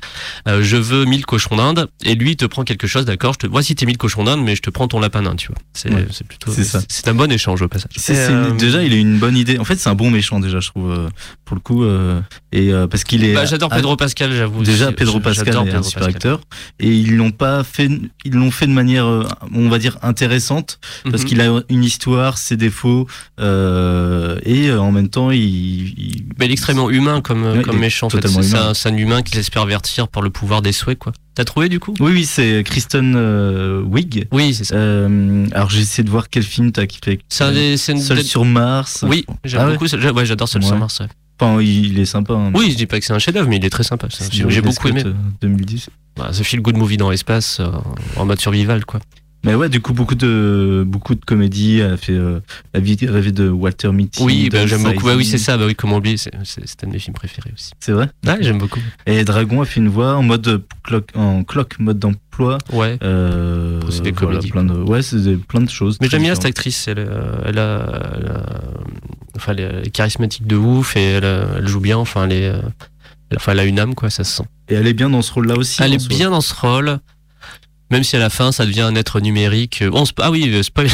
euh, 0.48 0.64
je 0.64 0.78
veux 0.78 1.06
1000 1.06 1.26
cochons 1.26 1.56
d'Inde. 1.58 1.88
Et 2.04 2.16
lui 2.16 2.32
il 2.32 2.36
te 2.38 2.46
prend 2.46 2.64
quelque 2.64 2.88
chose, 2.88 3.06
d'accord. 3.06 3.34
Je 3.34 3.40
te 3.40 3.48
voici 3.48 3.76
tes 3.76 3.86
1000 3.86 3.98
cochons 3.98 4.24
d'Inde, 4.24 4.42
mais 4.44 4.56
je 4.56 4.62
te 4.62 4.70
prends 4.72 4.88
ton 4.88 5.00
lapin 5.00 5.22
d'Inde, 5.22 5.38
tu 5.38 5.48
vois. 5.50 5.58
C'est 5.74 5.94
Ouais. 5.94 6.08
c'est 6.12 6.26
plutôt. 6.26 6.52
C'est 6.52 6.64
ça. 6.64 6.82
C'est 6.90 7.08
un 7.08 7.14
bon 7.14 7.32
échange 7.32 7.62
au 7.62 7.68
passage. 7.68 7.92
Euh, 8.10 8.52
déjà, 8.54 8.84
il 8.84 8.94
a 8.94 8.96
une 8.96 9.20
bonne 9.20 9.38
idée. 9.38 9.60
En 9.60 9.64
fait, 9.64 9.76
c'est 9.76 9.90
un 9.90 9.96
bon 9.96 10.10
méchant 10.10 10.40
déjà, 10.40 10.60
je 10.60 10.70
trouve, 10.70 10.92
euh, 10.92 11.10
pour 11.46 11.56
le 11.56 11.62
coup. 11.62 11.84
euh, 11.84 12.20
et 12.52 12.72
parce 12.90 13.04
qu'il 13.04 13.24
est. 13.24 13.34
bah, 13.34 13.46
J'adore 13.46 13.70
Pedro 13.70 13.96
Pascal, 13.96 14.32
j'avoue. 14.34 14.64
Déjà. 14.64 14.92
Pedro 14.92 15.20
Pascal 15.20 15.50
est 15.68 15.74
un 15.76 15.84
super 15.84 16.06
Pascal. 16.06 16.06
acteur. 16.16 16.42
Et 16.80 16.88
ils 16.90 17.16
l'ont 17.16 17.32
pas 17.32 17.64
fait, 17.64 17.90
ils 18.26 18.32
l'ont 18.34 18.50
fait 18.52 18.66
de 18.68 18.72
manière, 18.72 19.03
euh, 19.08 19.24
on 19.54 19.70
va 19.70 19.78
dire, 19.80 19.98
intéressante. 20.02 20.80
Parce 21.10 21.24
Mhm. 21.24 21.28
qu'il 21.30 21.42
a 21.42 21.62
une 21.70 21.84
histoire, 21.84 22.38
ses 22.38 22.58
défauts, 22.58 23.08
euh, 23.40 24.38
et 24.44 24.70
euh, 24.70 24.80
en 24.82 24.92
même 24.92 25.10
temps, 25.10 25.32
il. 25.32 25.40
il- 25.40 26.24
Mais 26.40 26.46
il 26.46 26.50
est 26.50 26.54
extrêmement 26.54 26.90
humain 26.90 27.22
comme, 27.22 27.44
Ouais, 27.44 27.62
comme 27.62 27.80
méchant. 27.80 28.08
En 28.08 28.10
fait. 28.10 28.20
totalement 28.22 28.74
C'est 28.74 28.90
un, 28.90 28.98
humain 28.98 29.22
qui 29.22 29.36
laisse 29.36 29.50
pervertir 29.50 30.08
par 30.08 30.22
le 30.24 30.30
pouvoir 30.30 30.62
des 30.62 30.72
souhaits. 30.72 30.98
quoi. 31.00 31.14
T'as 31.36 31.46
trouvé 31.46 31.68
du 31.70 31.80
coup? 31.80 31.94
Oui, 32.00 32.12
oui, 32.12 32.26
c'est 32.26 32.64
Kristen 32.64 33.14
euh, 33.16 33.82
Wiig. 33.82 34.28
Oui, 34.32 34.54
c'est 34.54 34.66
ça. 34.66 34.76
Euh, 34.76 35.48
alors, 35.54 35.70
j'ai 35.70 35.82
essayé 35.82 36.04
de 36.04 36.10
voir 36.10 36.30
quel 36.30 36.44
film 36.44 36.72
t'as 36.72 36.86
kiffé. 36.86 37.20
C'est 37.30 37.92
une 37.92 38.00
Seul 38.00 38.24
sur 38.24 38.46
Mars. 38.46 39.04
Oui, 39.08 39.26
j'aime 39.44 39.62
Ah 39.64 39.72
beaucoup. 39.72 39.86
Ouais, 39.86 40.26
j'adore 40.26 40.48
Seul 40.48 40.64
sur. 40.64 40.78
Mars. 40.78 41.00
ouais. 41.00 41.08
Enfin, 41.40 41.60
il 41.62 42.00
est 42.00 42.06
sympa. 42.06 42.34
hein. 42.34 42.52
Oui, 42.54 42.70
je 42.72 42.78
dis 42.78 42.86
pas 42.86 43.00
que 43.00 43.06
c'est 43.06 43.14
un 43.14 43.20
chef-d'œuvre, 43.20 43.50
mais 43.50 43.58
il 43.58 43.66
est 43.66 43.70
très 43.72 43.84
sympa. 43.84 44.08
J'ai 44.32 44.62
beaucoup 44.62 44.88
aimé. 44.88 45.00
Scott, 45.02 45.14
euh, 45.14 45.32
2010. 45.42 45.90
Bah, 46.18 46.30
ce 46.32 46.44
feel 46.44 46.62
good 46.62 46.78
movie 46.78 46.98
dans 46.98 47.10
l'espace 47.10 47.60
euh, 47.60 47.72
en 48.18 48.26
mode 48.26 48.40
survival, 48.40 48.86
quoi. 48.86 49.00
Mais 49.46 49.56
ouais, 49.56 49.68
du 49.68 49.82
coup, 49.82 49.92
beaucoup 49.92 50.16
de, 50.16 50.86
beaucoup 50.88 51.16
de 51.16 51.26
comédies. 51.26 51.80
Elle 51.80 51.92
a 51.94 51.98
fait 51.98 52.14
euh, 52.14 52.40
La 52.74 52.80
vie 52.80 52.96
rêvée 53.02 53.34
de 53.34 53.50
Walter 53.50 53.92
Mitty. 53.92 54.24
Oui, 54.24 54.48
bah, 54.50 54.66
j'aime 54.66 54.84
beaucoup. 54.84 55.06
Bah 55.06 55.16
oui, 55.18 55.26
c'est 55.26 55.38
ça. 55.38 55.58
Bah 55.58 55.66
oui, 55.68 55.76
comment 55.76 55.98
oublier 55.98 56.16
C'est 56.16 56.34
un 56.34 56.88
de 56.88 56.94
mes 56.94 57.00
films 57.00 57.14
préférés 57.14 57.52
aussi. 57.54 57.72
C'est 57.82 57.92
vrai? 57.92 58.08
Ouais, 58.26 58.38
j'aime 58.40 58.58
beaucoup. 58.58 58.80
Et 59.06 59.26
Dragon 59.26 59.62
a 59.62 59.66
fait 59.66 59.82
une 59.82 59.90
voix 59.90 60.16
en 60.16 60.24
mode 60.24 60.64
clock, 60.84 61.10
en 61.16 61.44
clock 61.44 61.78
mode 61.80 62.00
d'emploi. 62.00 62.58
Ouais. 62.72 62.98
Euh, 63.04 63.82
C'est 63.90 64.02
des 64.04 64.12
voilà, 64.14 64.28
comédies, 64.38 64.50
plein 64.50 64.64
de, 64.64 64.76
ouais, 64.76 65.02
c'est 65.02 65.36
plein 65.46 65.60
de 65.62 65.70
choses. 65.70 65.98
Mais 66.00 66.08
j'aime 66.08 66.22
bien 66.24 66.36
cette 66.36 66.46
actrice. 66.46 66.88
Elle, 66.88 67.00
euh, 67.00 67.36
elle 67.46 67.60
a, 67.60 68.14
elle 68.16 68.28
a- 68.28 68.46
enfin, 69.36 69.54
elle 69.58 69.82
est 69.86 69.90
charismatique 69.90 70.48
de 70.48 70.56
ouf 70.56 70.96
et 70.96 71.04
elle, 71.04 71.26
euh, 71.26 71.56
elle 71.58 71.68
joue 71.68 71.82
bien. 71.82 71.98
Enfin, 71.98 72.24
elle 72.26 72.32
est, 72.32 72.48
euh, 72.48 72.62
enfin, 73.36 73.52
elle 73.54 73.60
a 73.60 73.66
une 73.66 73.80
âme, 73.80 73.96
quoi. 73.96 74.10
Ça 74.10 74.24
se 74.24 74.38
sent. 74.38 74.44
Et 74.70 74.76
elle 74.76 74.88
est 74.88 74.94
bien 74.94 75.10
dans 75.10 75.22
ce 75.22 75.32
rôle-là 75.34 75.56
aussi. 75.56 75.82
Elle 75.84 75.94
est 75.94 76.08
bien 76.08 76.30
dans 76.32 76.42
ce 76.42 76.54
rôle. 76.54 77.00
Même 77.92 78.04
si 78.04 78.16
à 78.16 78.20
la 78.20 78.32
fin 78.32 78.52
ça 78.52 78.66
devient 78.66 78.82
un 78.82 78.96
être 78.96 79.20
numérique. 79.20 79.84
Euh, 79.84 79.92
on 79.94 80.04
ah 80.20 80.32
oui, 80.32 80.50
euh, 80.52 80.64
spoil. 80.64 80.88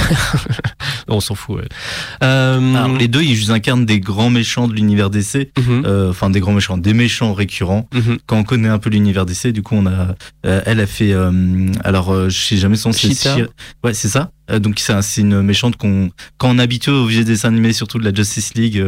on 1.08 1.22
s'en 1.22 1.34
fout. 1.36 1.58
ouais. 1.58 1.68
Euh, 2.24 2.76
Alors, 2.76 2.98
les 2.98 3.08
deux, 3.08 3.22
ils 3.24 3.52
incarnent 3.52 3.86
des 3.86 4.02
grands 4.02 4.30
méchants 4.30 4.68
de 4.68 4.74
l'univers 4.74 5.10
DC. 5.10 5.50
mhm, 5.58 5.84
Euh, 5.86 6.10
Enfin, 6.10 6.30
des 6.30 6.42
grands 6.42 6.52
méchants, 6.52 6.78
des 6.78 6.94
méchants 6.94 7.34
récurrents. 7.34 7.88
mhm. 7.94 8.18
Quand 8.26 8.38
on 8.40 8.44
connaît 8.44 8.68
un 8.68 8.80
peu 8.80 8.90
l'univers 8.90 9.26
DC, 9.26 9.48
du 9.54 9.62
coup, 9.62 9.76
on 9.76 9.86
a. 9.86 10.16
euh, 10.46 10.62
elle 10.66 10.82
a 10.82 10.88
fait. 10.88 11.14
alors, 11.86 12.30
je 12.30 12.38
sais 12.38 12.58
jamais 12.58 12.76
son 12.76 12.92
c'est 12.92 13.08
Cheetah. 13.10 13.38
Shir- 13.38 13.48
Ouais, 13.84 13.94
c'est 13.94 14.10
ça. 14.10 14.32
Donc, 14.60 14.80
c'est 14.80 14.92
un- 14.94 15.02
c'est 15.02 15.22
une 15.22 15.42
méchante 15.42 15.78
qu'on. 15.78 16.10
Quand 16.38 16.50
on 16.50 16.60
est 16.60 16.64
habitué 16.64 16.92
aux 16.92 17.06
vieux 17.06 17.24
dessins 17.24 17.48
animés, 17.50 17.72
surtout 17.72 18.00
de 18.00 18.04
la 18.04 18.14
Justice 18.14 18.56
League, 18.56 18.84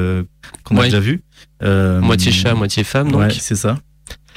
qu'on 0.66 0.76
a 0.78 0.84
déjà 0.84 1.00
vu. 1.00 1.22
Euh, 1.64 2.02
Moitié 2.02 2.32
chat, 2.32 2.54
moitié 2.56 2.84
femme. 2.84 3.12
Donc. 3.12 3.22
Ouais, 3.22 3.30
c'est 3.32 3.56
ça. 3.56 3.78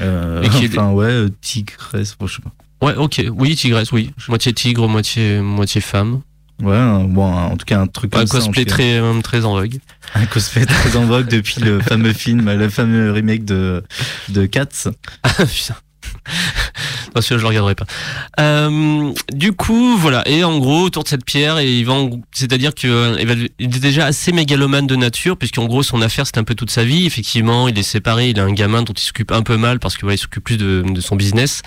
Euh, 0.01 0.43
enfin, 0.47 0.91
ouais, 0.91 1.07
euh, 1.07 1.29
tigresse, 1.41 2.16
bon, 2.18 2.27
je 2.27 2.37
sais 2.37 2.43
pas. 2.43 2.53
Ouais, 2.87 2.95
ok. 2.97 3.25
Oui, 3.35 3.55
tigresse, 3.57 3.93
oui. 3.93 4.11
Moitié 4.29 4.53
tigre, 4.53 4.89
moitié, 4.89 5.41
moitié 5.41 5.81
femme. 5.81 6.20
Ouais, 6.62 6.77
un- 6.77 7.05
bon, 7.05 7.27
un- 7.27 7.47
en 7.47 7.57
tout 7.57 7.64
cas 7.66 7.81
un 7.81 7.87
truc 7.87 8.14
Un 8.14 8.18
comme 8.18 8.27
ça. 8.29 8.37
en 8.37 8.41
cosplay 8.41 8.64
très, 8.64 8.99
euh, 8.99 9.20
très 9.22 9.45
en 9.45 9.55
vogue. 9.55 9.79
Un 10.14 10.27
cosplay 10.27 10.66
très 10.66 10.97
en 10.97 11.05
vogue 11.07 11.29
depuis 11.29 11.61
le 11.61 11.81
fameux 11.81 12.12
film, 12.12 12.49
le 12.53 12.68
fameux 12.68 13.11
remake 13.11 13.45
de, 13.45 13.83
de 14.29 14.47
Cats. 14.47 14.66
Putain. 15.25 15.75
Non, 17.15 17.21
celui-là, 17.21 17.39
je 17.39 17.43
le 17.43 17.49
regarderai 17.49 17.75
pas. 17.75 17.87
Euh, 18.41 19.12
du 19.33 19.53
coup, 19.53 19.97
voilà. 19.99 20.27
Et 20.29 20.43
en 20.45 20.59
gros, 20.59 20.83
autour 20.83 21.05
de 21.05 21.09
cette 21.09 21.25
pierre, 21.25 21.59
et 21.59 21.73
il 21.79 21.85
va, 21.87 21.93
en- 21.93 22.11
c'est-à-dire 22.33 22.75
que 22.75 22.89
euh, 22.89 23.17
il 23.21 23.27
va- 23.27 23.35
il 23.59 23.77
est 23.77 23.81
déjà 23.81 24.07
assez 24.07 24.33
mégalomane 24.33 24.87
de 24.87 24.97
nature, 24.97 25.37
puisqu'en 25.37 25.67
gros, 25.67 25.83
son 25.83 26.03
affaire, 26.03 26.27
c'est 26.27 26.39
un 26.39 26.45
peu 26.45 26.55
toute 26.55 26.71
sa 26.71 26.85
vie. 26.85 27.07
Effectivement, 27.07 27.69
il 27.69 27.79
est 27.79 27.83
séparé, 27.85 28.31
il 28.31 28.41
a 28.41 28.45
un 28.45 28.53
gamin 28.53 28.83
dont 28.83 28.93
il 28.93 29.01
s'occupe 29.03 29.31
un 29.33 29.43
peu 29.43 29.57
mal 29.57 29.79
parce 29.79 29.95
que 29.97 30.03
voilà, 30.03 30.15
il 30.15 30.19
s'occupe 30.19 30.45
plus 30.45 30.57
de, 30.57 30.83
de 30.87 31.01
son 31.01 31.17
business. 31.17 31.62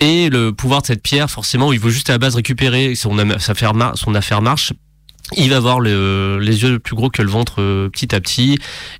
Et 0.00 0.28
le 0.30 0.52
pouvoir 0.52 0.82
de 0.82 0.86
cette 0.86 1.02
pierre, 1.02 1.30
forcément, 1.30 1.72
il 1.72 1.78
veut 1.80 1.90
juste 1.90 2.10
à 2.10 2.14
la 2.14 2.18
base 2.18 2.34
récupérer 2.34 2.94
son 2.94 3.18
affaire 3.18 3.74
marche. 3.74 4.72
Il 5.34 5.50
va 5.50 5.56
avoir 5.56 5.80
le- 5.80 6.38
les 6.40 6.62
yeux 6.62 6.78
plus 6.78 6.94
gros 6.94 7.10
que 7.10 7.20
le 7.20 7.28
ventre 7.28 7.60
euh, 7.60 7.88
petit 7.88 8.14
à 8.14 8.20
petit 8.20 8.58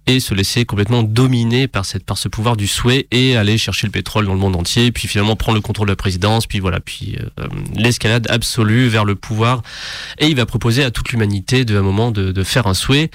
et 0.08 0.18
se 0.18 0.34
laisser 0.34 0.64
complètement 0.64 1.04
dominer 1.04 1.68
par 1.68 1.84
cette 1.84 2.04
par 2.04 2.18
ce 2.18 2.28
pouvoir 2.28 2.56
du 2.56 2.66
souhait 2.66 3.06
et 3.12 3.36
aller 3.36 3.58
chercher 3.58 3.86
le 3.86 3.92
pétrole 3.92 4.26
dans 4.26 4.32
le 4.34 4.40
monde 4.40 4.56
entier 4.56 4.90
puis 4.90 5.06
finalement 5.06 5.36
prendre 5.36 5.54
le 5.56 5.60
contrôle 5.62 5.86
de 5.86 5.92
la 5.92 5.96
présidence 5.96 6.46
puis 6.48 6.58
voilà 6.58 6.80
puis 6.80 7.16
euh, 7.38 7.46
l'escalade 7.76 8.26
absolue 8.28 8.88
vers 8.88 9.04
le 9.04 9.14
pouvoir. 9.14 9.62
Et 10.18 10.26
il 10.26 10.34
va 10.34 10.46
proposer 10.46 10.82
à 10.82 10.90
toute 10.90 11.10
l'humanité 11.10 11.64
de 11.64 11.78
un 11.78 11.82
moment 11.82 12.10
de 12.10 12.42
faire 12.42 12.66
un 12.66 12.74
souhait 12.74 13.10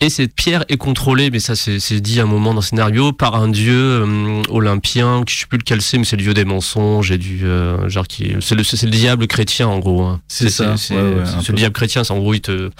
et 0.00 0.08
cette 0.10 0.34
pierre 0.34 0.64
est 0.68 0.76
contrôlée, 0.76 1.30
mais 1.30 1.40
ça 1.40 1.54
c'est 1.56 2.00
dit 2.00 2.20
à 2.20 2.22
un 2.22 2.26
moment 2.26 2.50
dans 2.50 2.60
le 2.60 2.64
scénario, 2.64 3.12
par 3.12 3.34
un 3.34 3.48
dieu 3.48 3.74
euh, 3.74 4.42
olympien, 4.48 5.22
je 5.28 5.40
sais 5.40 5.46
plus 5.46 5.58
lequel 5.58 5.82
c'est, 5.82 5.98
mais 5.98 6.04
c'est 6.04 6.16
le 6.16 6.22
dieu 6.22 6.34
des 6.34 6.44
mensonges 6.44 7.10
et 7.10 7.18
du 7.18 7.40
euh, 7.44 7.88
genre 7.88 8.06
qui 8.06 8.32
c'est 8.40 8.54
le 8.54 8.62
le 8.62 8.90
diable 8.90 9.26
chrétien 9.26 9.68
en 9.68 9.78
gros. 9.78 10.02
hein. 10.04 10.20
C'est 10.28 10.48
ça, 10.50 10.76
C'est 10.76 10.94
ouais, 10.94 11.02
ouais, 11.02 11.24
le 11.48 11.54
diable 11.54 11.74
chrétien, 11.74 12.04
c'est 12.04 12.12
en 12.12 12.18
gros 12.18 12.34
il 12.34 12.40
te 12.40 12.70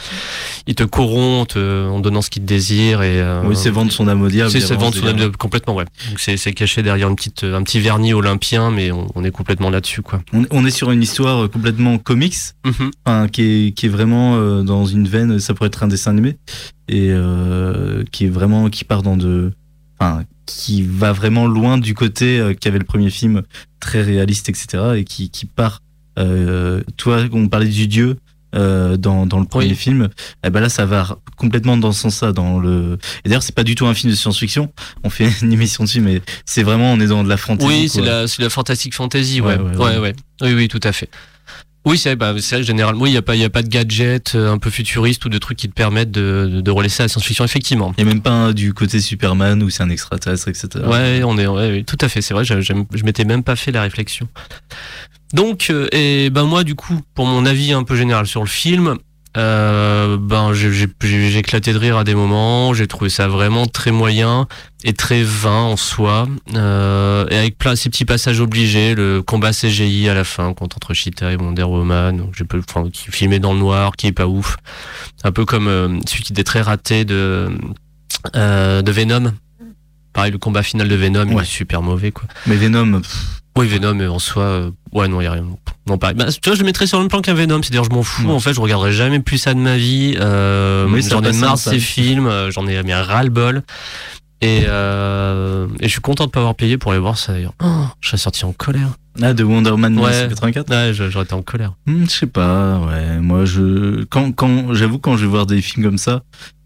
il 0.67 0.75
te 0.75 0.85
corrompt 0.85 1.41
en 1.43 1.47
te- 1.47 1.89
en 1.89 2.01
donnant 2.01 2.23
ce 2.23 2.31
qu'il 2.31 2.43
te 2.43 2.47
désire 2.49 3.03
et 3.03 3.21
euh, 3.21 3.43
Oui, 3.45 3.57
c'est 3.57 3.71
vendre 3.71 3.93
son 3.93 4.09
âme 4.09 4.23
au 4.23 4.29
diable. 4.29 4.51
c'est 4.51 4.73
vendre 4.75 4.95
son 4.95 5.07
âme 5.07 5.17
dire. 5.17 5.31
de- 5.31 5.37
complètement 5.37 5.75
ouais. 5.75 5.85
Donc 6.09 6.19
c'est 6.21 6.37
c'est 6.37 6.53
caché 6.53 6.83
derrière 6.83 7.09
une 7.09 7.17
petite 7.17 7.45
un 7.45 7.63
petit 7.63 7.81
vernis 7.81 8.15
olympien, 8.15 8.71
mais 8.71 8.93
on, 8.93 9.07
on 9.15 9.25
est 9.25 9.31
complètement 9.31 9.71
là-dessus 9.71 10.03
quoi. 10.03 10.21
On, 10.33 10.45
on 10.51 10.65
est 10.65 10.71
sur 10.71 10.91
une 10.91 11.03
histoire 11.03 11.45
euh, 11.45 11.49
complètement 11.49 11.99
comics, 11.99 12.37
enfin, 13.05 13.29
qui, 13.29 13.43
est, 13.69 13.73
qui 13.73 13.87
est 13.87 13.89
vraiment 13.91 14.37
euh, 14.37 14.63
dans 14.63 14.87
une 14.87 15.07
veine, 15.09 15.39
ça 15.39 15.55
pourrait 15.55 15.69
être 15.69 15.83
un 15.83 15.89
dessin 15.89 16.11
animé, 16.13 16.37
et 16.91 17.09
euh, 17.11 18.03
qui 18.11 18.27
est 18.27 18.29
vraiment, 18.29 18.69
qui 18.69 18.85
part 18.85 19.03
dans 19.03 19.17
de, 19.17 19.53
enfin, 19.99 20.25
qui 20.47 20.83
va 20.83 21.13
vraiment 21.13 21.47
loin 21.47 21.79
du 21.79 21.95
côté 21.95 22.41
euh, 22.41 22.53
qu'avait 22.53 22.79
le 22.81 22.85
premier 22.85 23.11
film, 23.11 23.43
très 23.79 24.03
réaliste, 24.03 24.49
etc., 24.49 24.67
et 24.97 25.05
qui, 25.05 25.31
qui 25.31 25.47
part, 25.47 25.81
euh, 26.19 26.83
toi, 26.97 27.21
on 27.33 27.47
parlait 27.49 27.69
du 27.69 27.87
dieu, 27.87 28.17
euh, 28.57 28.97
dans, 28.97 29.27
dans 29.27 29.39
le 29.39 29.45
premier 29.47 29.69
Oui. 29.69 29.75
film, 29.77 30.09
eh 30.45 30.51
ben 30.51 30.59
là 30.59 30.69
ça 30.69 30.85
va 30.85 31.19
complètement 31.37 31.77
dans 31.77 31.93
ce 31.93 32.01
sens-là. 32.01 32.33
Dans 32.33 32.59
le 32.59 32.99
et 33.25 33.29
d'ailleurs 33.29 33.45
c'est 33.45 33.55
pas 33.55 33.63
du 33.63 33.77
tout 33.77 33.87
un 33.87 33.95
film 33.95 34.11
de 34.11 34.17
science-fiction. 34.17 34.73
On 35.05 35.09
fait 35.11 35.29
une 35.43 35.53
émission 35.53 35.85
dessus, 35.85 36.01
mais 36.01 36.21
c'est 36.45 36.65
vraiment 36.65 36.93
on 36.93 36.99
est 36.99 37.07
dans 37.07 37.23
de 37.23 37.29
la 37.29 37.37
fantasy. 37.37 37.69
Oui, 37.69 37.89
c'est 37.89 38.03
la, 38.03 38.25
la 38.41 38.51
fantastic 38.51 38.93
fantasy. 38.93 39.41
Ouais, 39.41 39.57
Ouais, 39.57 39.77
ouais, 39.77 39.77
ouais. 39.77 39.99
ouais. 39.99 40.15
Oui, 40.43 40.53
oui, 40.55 40.67
tout 40.67 40.81
à 40.83 40.91
fait. 40.91 41.09
Oui, 41.87 41.97
c'est 41.97 42.15
bah, 42.15 42.35
généralement, 42.61 43.07
il 43.07 43.13
n'y 43.13 43.17
a, 43.17 43.23
pas- 43.23 43.37
y 43.37 43.45
a 43.45 43.49
pas 43.51 43.63
de 43.63 43.69
gadgets 43.69 44.35
euh, 44.35 44.53
un 44.53 44.59
peu 44.59 44.69
futuristes 44.69 45.25
ou 45.25 45.29
de 45.31 45.39
trucs 45.39 45.57
qui 45.59 45.69
te 45.69 45.73
permettent 45.75 46.11
de, 46.11 46.49
de, 46.53 46.61
de 46.61 46.71
relaisser 46.71 47.03
à 47.03 47.05
la 47.05 47.09
science-fiction, 47.09 47.45
effectivement. 47.45 47.95
Il 47.97 48.05
y 48.05 48.07
a 48.07 48.09
même 48.09 48.21
pas 48.21 48.31
un 48.31 48.53
du 48.53 48.75
côté 48.75 49.01
Superman 49.01 49.63
où 49.63 49.71
c'est 49.71 49.83
un 49.83 49.89
extraterrestre, 49.91 50.49
etc. 50.49 50.69
Ouais, 50.87 51.23
on 51.25 51.39
est, 51.39 51.47
ouais, 51.47 51.83
tout 51.85 51.97
à 52.03 52.09
fait, 52.09 52.21
c'est 52.21 52.35
vrai, 52.35 52.45
j'aime- 52.45 52.85
je 52.95 53.03
m'étais 53.05 53.25
même 53.25 53.43
pas 53.43 53.57
fait 53.57 53.73
la 53.73 53.81
réflexion. 53.83 54.29
Donc, 55.33 55.69
euh, 55.71 55.89
et 55.93 56.29
ben 56.31 56.45
moi, 56.45 56.65
du 56.65 56.75
coup, 56.75 57.01
pour 57.15 57.25
mon 57.27 57.47
avis 57.47 57.73
un 57.73 57.85
peu 57.85 57.97
général 57.97 58.27
sur 58.27 58.43
le 58.43 58.49
film, 58.49 58.97
euh, 59.37 60.17
ben 60.21 60.53
j'ai 60.53 61.39
éclaté 61.39 61.73
de 61.73 61.79
rire 61.79 61.97
à 61.97 62.05
des 62.05 62.17
moments, 62.17 62.75
j'ai 62.75 62.89
trouvé 62.89 63.11
ça 63.11 63.29
vraiment 63.29 63.67
très 63.67 63.93
moyen 63.93 64.49
et 64.85 64.93
très 64.95 65.23
vain 65.23 65.63
en 65.63 65.77
soi, 65.77 66.27
euh, 66.55 67.27
et 67.31 67.37
avec 67.37 67.59
plein 67.59 67.77
ces 67.77 67.91
petits 67.91 68.05
passages 68.05 68.41
obligés, 68.41 68.95
le 68.95 69.23
combat 69.23 69.53
CGI 69.53 70.09
à 70.09 70.15
la 70.15 70.25
fin 70.25 70.55
contre 70.55 70.77
entre 70.77 70.95
Cheetah 70.95 71.33
et 71.33 71.37
Wonder 71.37 71.65
Woman, 71.65 72.17
donc 72.17 72.35
j'ai 72.37 72.45
peu, 72.45 72.61
enfin, 72.67 72.89
qui 72.91 73.09
est 73.09 73.13
filmé 73.13 73.39
dans 73.39 73.53
le 73.53 73.59
noir, 73.59 73.93
qui 73.97 74.07
est 74.07 74.13
pas 74.13 74.27
ouf, 74.27 74.57
un 75.25 75.33
peu 75.33 75.45
comme 75.45 75.69
euh, 75.69 75.99
celui 76.09 76.23
qui 76.25 76.33
était 76.33 76.45
très 76.45 76.63
raté 76.63 77.05
de 77.05 77.51
euh, 78.37 78.83
de 78.83 78.91
Venom. 78.93 79.33
Pareil, 80.13 80.33
le 80.33 80.39
combat 80.39 80.63
final 80.63 80.89
de 80.89 80.95
Venom, 80.97 81.27
il 81.31 81.39
est 81.39 81.45
super 81.45 81.83
mauvais, 81.83 82.11
quoi. 82.11 82.25
Mais 82.47 82.57
Venom, 82.57 83.01
pff, 83.01 83.17
Oui, 83.57 83.69
Venom, 83.69 83.95
mais 83.95 84.07
en 84.09 84.19
soi, 84.19 84.43
euh, 84.43 84.71
ouais, 84.93 85.07
non, 85.07 85.21
il 85.21 85.25
y 85.25 85.27
a 85.29 85.33
rien. 85.33 85.45
Non, 85.87 85.99
pareil. 85.99 86.17
Bah, 86.17 86.27
tu 86.33 86.41
vois, 86.45 86.55
je 86.55 86.61
le 86.61 86.67
mettrais 86.67 86.87
sur 86.89 86.99
le 86.99 87.05
même 87.05 87.09
plan 87.11 87.21
qu'un 87.21 87.35
Venom, 87.35 87.63
c'est-à-dire, 87.63 87.85
je 87.85 87.91
m'en 87.91 88.03
fous, 88.03 88.25
Ouais. 88.27 88.33
en 88.33 88.41
fait, 88.41 88.53
je 88.53 88.61
regarderai 88.61 88.93
jamais 88.93 89.21
plus 89.21 89.39
ça 89.39 89.55
de 89.55 89.61
ma 89.61 89.77
vie. 89.77 90.17
Euh, 90.19 90.87
Oui, 90.91 91.03
j'en 91.09 91.23
ai 91.23 91.33
marre 91.33 91.55
de 91.55 91.59
ces 91.61 91.79
films, 91.79 92.27
euh, 92.27 92.51
j'en 92.51 92.67
ai 92.67 92.83
mis 92.83 92.93
un 92.93 93.03
ras-le-bol. 93.05 93.63
Et, 94.43 94.63
euh, 94.67 95.67
et 95.81 95.85
je 95.85 95.89
suis 95.93 96.01
content 96.01 96.25
de 96.27 96.31
pas 96.31 96.41
avoir 96.41 96.55
payé 96.55 96.79
pour 96.79 96.93
aller 96.93 97.01
voir 97.01 97.19
ça, 97.19 97.33
d'ailleurs. 97.35 97.53
Oh, 97.63 97.85
je 98.01 98.09
serais 98.09 98.17
sorti 98.19 98.45
en 98.47 98.53
colère. 98.53 98.89
ah, 99.21 99.35
de 99.35 99.45
Wonder 99.45 99.73
Man 99.77 99.99
Ouais. 99.99 100.11
1984. 100.29 100.71
Ouais, 100.71 100.93
j'aurais 101.11 101.25
été 101.25 101.35
en 101.35 101.43
colère. 101.43 101.75
Hmm, 101.87 102.05
je 102.05 102.11
sais 102.11 102.27
pas, 102.27 102.79
ouais. 102.81 103.19
Moi, 103.21 103.45
je 103.45 104.05
quand 104.05 104.33
quand 104.33 104.73
j'avoue 104.75 104.99
quand 104.99 105.17
je 105.17 105.23
vais 105.27 105.31
voir 105.31 105.45
des 105.47 105.61
films 105.61 105.85
comme 105.85 105.99
ça, 105.99 106.23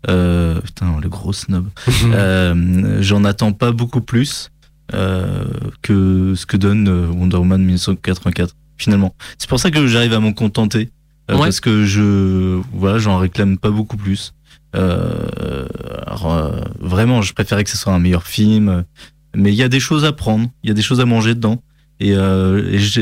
euh, 0.09 0.61
putain, 0.61 0.99
le 1.03 1.09
gros 1.09 1.33
snob. 1.33 1.67
euh, 2.13 2.99
J'en 3.03 3.25
attends 3.25 3.53
pas 3.53 3.73
beaucoup 3.73 4.01
plus 4.03 4.51
euh, 4.93 5.45
que 5.83 6.35
ce 6.37 6.47
que 6.47 6.57
donne 6.57 6.87
euh, 6.89 7.09
Wonder 7.09 7.39
Woman 7.39 7.61
1984. 7.65 8.55
Finalement, 8.77 9.15
c'est 9.39 9.49
pour 9.49 9.59
ça 9.59 9.71
que 9.71 9.87
j'arrive 9.87 10.13
à 10.13 10.21
m'en 10.21 10.33
contenter 10.33 10.91
euh, 11.31 11.35
Ouais. 11.37 11.45
parce 11.45 11.61
que 11.61 11.85
je 11.85 12.61
voilà, 12.73 12.99
j'en 12.99 13.19
réclame 13.19 13.57
pas 13.59 13.71
beaucoup 13.71 13.97
plus. 13.97 14.33
Euh, 14.75 15.67
alors, 16.07 16.33
euh, 16.33 16.61
vraiment, 16.81 17.23
je 17.23 17.33
préférais 17.33 17.65
que 17.65 17.71
ce 17.71 17.77
soit 17.77 17.93
un 17.93 17.99
meilleur 17.99 18.27
film, 18.27 18.85
mais 19.35 19.53
il 19.53 19.57
y 19.57 19.63
a 19.63 19.69
des 19.69 19.81
choses 19.81 20.05
à 20.05 20.13
prendre, 20.13 20.49
il 20.63 20.69
y 20.69 20.71
a 20.71 20.75
des 20.75 20.83
choses 20.83 21.01
à 21.01 21.05
manger 21.05 21.35
dedans. 21.35 21.63
Et, 22.01 22.13
euh, 22.15 22.73
et 22.73 22.79
je 22.79 23.01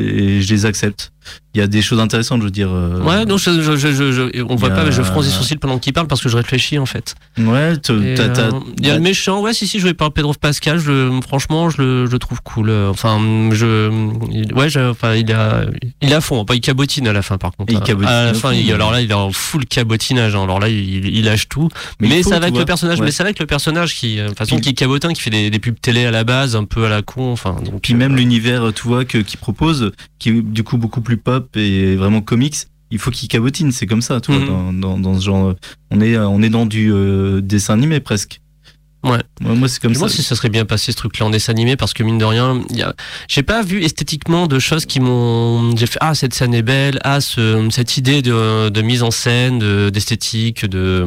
les 0.52 0.66
accepte. 0.66 1.12
Il 1.54 1.58
y 1.58 1.60
a 1.60 1.66
des 1.66 1.82
choses 1.82 2.00
intéressantes, 2.00 2.40
je 2.40 2.44
veux 2.46 2.50
dire. 2.50 2.70
euh, 2.72 3.00
Ouais, 3.02 3.26
non, 3.26 3.36
je, 3.36 3.60
je, 3.60 3.76
je, 3.76 3.92
je- 3.92 4.12
je- 4.12 4.42
on 4.48 4.56
voit 4.56 4.70
a- 4.70 4.74
pas, 4.74 4.84
mais 4.84 4.92
je 4.92 5.02
fronce 5.02 5.26
les 5.26 5.30
sourcils 5.30 5.56
pendant 5.56 5.78
qu'il 5.78 5.92
parle 5.92 6.06
parce 6.06 6.22
que 6.22 6.28
je 6.30 6.36
réfléchis, 6.36 6.78
en 6.78 6.86
fait. 6.86 7.14
Ouais, 7.38 7.74
euh, 7.90 8.50
Il 8.78 8.86
y 8.86 8.90
a 8.90 8.94
le 8.94 9.00
méchant, 9.00 9.40
ouais, 9.42 9.52
si, 9.52 9.66
si, 9.66 9.78
joué 9.78 9.92
par 9.92 10.12
Pedro 10.12 10.32
Pascal, 10.32 10.78
je, 10.78 11.10
franchement, 11.20 11.68
je 11.68 11.82
le, 11.82 12.06
je 12.06 12.16
trouve 12.16 12.40
cool. 12.42 12.70
Euh, 12.70 12.88
Enfin, 12.88 13.20
je, 13.52 13.90
il- 14.30 14.52
ouais, 14.54 14.68
je- 14.70 14.90
enfin, 14.90 15.14
il 15.14 15.30
a, 15.32 15.66
il 16.00 16.12
à 16.14 16.20
fond, 16.20 16.44
pas 16.44 16.54
il 16.54 16.60
cabotine 16.60 17.06
à 17.08 17.12
la 17.12 17.22
fin, 17.22 17.36
par 17.38 17.52
contre. 17.52 17.72
Il 17.72 17.80
cabotine 17.80 18.08
à 18.08 18.24
la 18.26 18.34
fin, 18.34 18.52
alors 18.74 18.90
là, 18.92 19.00
il 19.02 19.10
est 19.10 19.14
en 19.14 19.30
full 19.30 19.66
cabotinage, 19.66 20.34
hein. 20.34 20.44
alors 20.44 20.58
là, 20.58 20.68
il, 20.68 21.22
lâche 21.24 21.48
tout. 21.48 21.68
Mais 22.00 22.22
ça 22.22 22.38
va 22.38 22.46
avec 22.46 22.56
le 22.56 22.64
personnage, 22.64 23.00
mais 23.00 23.10
ça 23.10 23.24
va 23.24 23.28
avec 23.28 23.38
le 23.40 23.46
personnage 23.46 23.94
qui, 23.94 24.16
de 24.16 24.28
façon, 24.36 24.58
qui 24.58 24.70
est 24.70 24.74
cabotin, 24.74 25.12
qui 25.12 25.20
fait 25.20 25.30
des, 25.30 25.58
pubs 25.58 25.78
télé 25.80 26.06
à 26.06 26.10
la 26.10 26.24
base, 26.24 26.56
un 26.56 26.64
peu 26.64 26.86
à 26.86 26.88
la 26.88 27.02
con, 27.02 27.30
enfin. 27.32 27.56
Puis 27.82 27.94
même 27.94 28.16
l'univers, 28.16 28.72
tu 28.74 28.88
vois, 28.88 29.04
que 29.04 29.18
qu'il 29.18 29.38
propose, 29.38 29.92
qui 30.18 30.30
est 30.30 30.42
du 30.42 30.62
coup 30.64 30.76
beaucoup 30.78 31.00
plus 31.00 31.11
pop 31.16 31.56
et 31.56 31.96
vraiment 31.96 32.20
comics, 32.20 32.56
il 32.90 32.98
faut 32.98 33.10
qu'il 33.10 33.28
cabotine. 33.28 33.72
C'est 33.72 33.86
comme 33.86 34.02
ça, 34.02 34.20
tu 34.20 34.32
vois, 34.32 34.40
Mhm. 34.40 34.46
dans, 34.48 34.72
dans, 34.72 34.98
dans 34.98 35.18
ce 35.20 35.24
genre. 35.24 35.54
On 35.90 36.00
est, 36.00 36.16
on 36.18 36.42
est 36.42 36.50
dans 36.50 36.66
du 36.66 36.92
euh, 36.92 37.40
dessin 37.40 37.74
animé 37.74 38.00
presque. 38.00 38.40
Ouais. 39.04 39.18
Moi, 39.40 39.54
moi, 39.56 39.66
c'est 39.66 39.82
comme 39.82 39.90
Puis 39.90 39.98
moi, 39.98 40.08
ça. 40.08 40.14
si 40.14 40.22
ça 40.22 40.36
serait 40.36 40.48
bien 40.48 40.64
passé 40.64 40.92
ce 40.92 40.96
truc-là 40.96 41.26
en 41.26 41.30
dessin 41.30 41.50
animé, 41.50 41.74
parce 41.74 41.92
que 41.92 42.04
mine 42.04 42.18
de 42.18 42.24
rien, 42.24 42.60
a... 42.84 42.92
j'ai 43.26 43.42
pas 43.42 43.60
vu 43.64 43.82
esthétiquement 43.82 44.46
de 44.46 44.60
choses 44.60 44.86
qui 44.86 45.00
m'ont. 45.00 45.74
J'ai 45.74 45.86
fait 45.88 45.98
ah 46.00 46.14
cette 46.14 46.32
scène 46.34 46.54
est 46.54 46.62
belle, 46.62 47.00
ah 47.02 47.20
ce... 47.20 47.66
cette 47.72 47.96
idée 47.96 48.22
de, 48.22 48.68
de 48.68 48.80
mise 48.82 49.02
en 49.02 49.10
scène, 49.10 49.58
de- 49.58 49.90
d'esthétique, 49.90 50.66
de... 50.66 51.04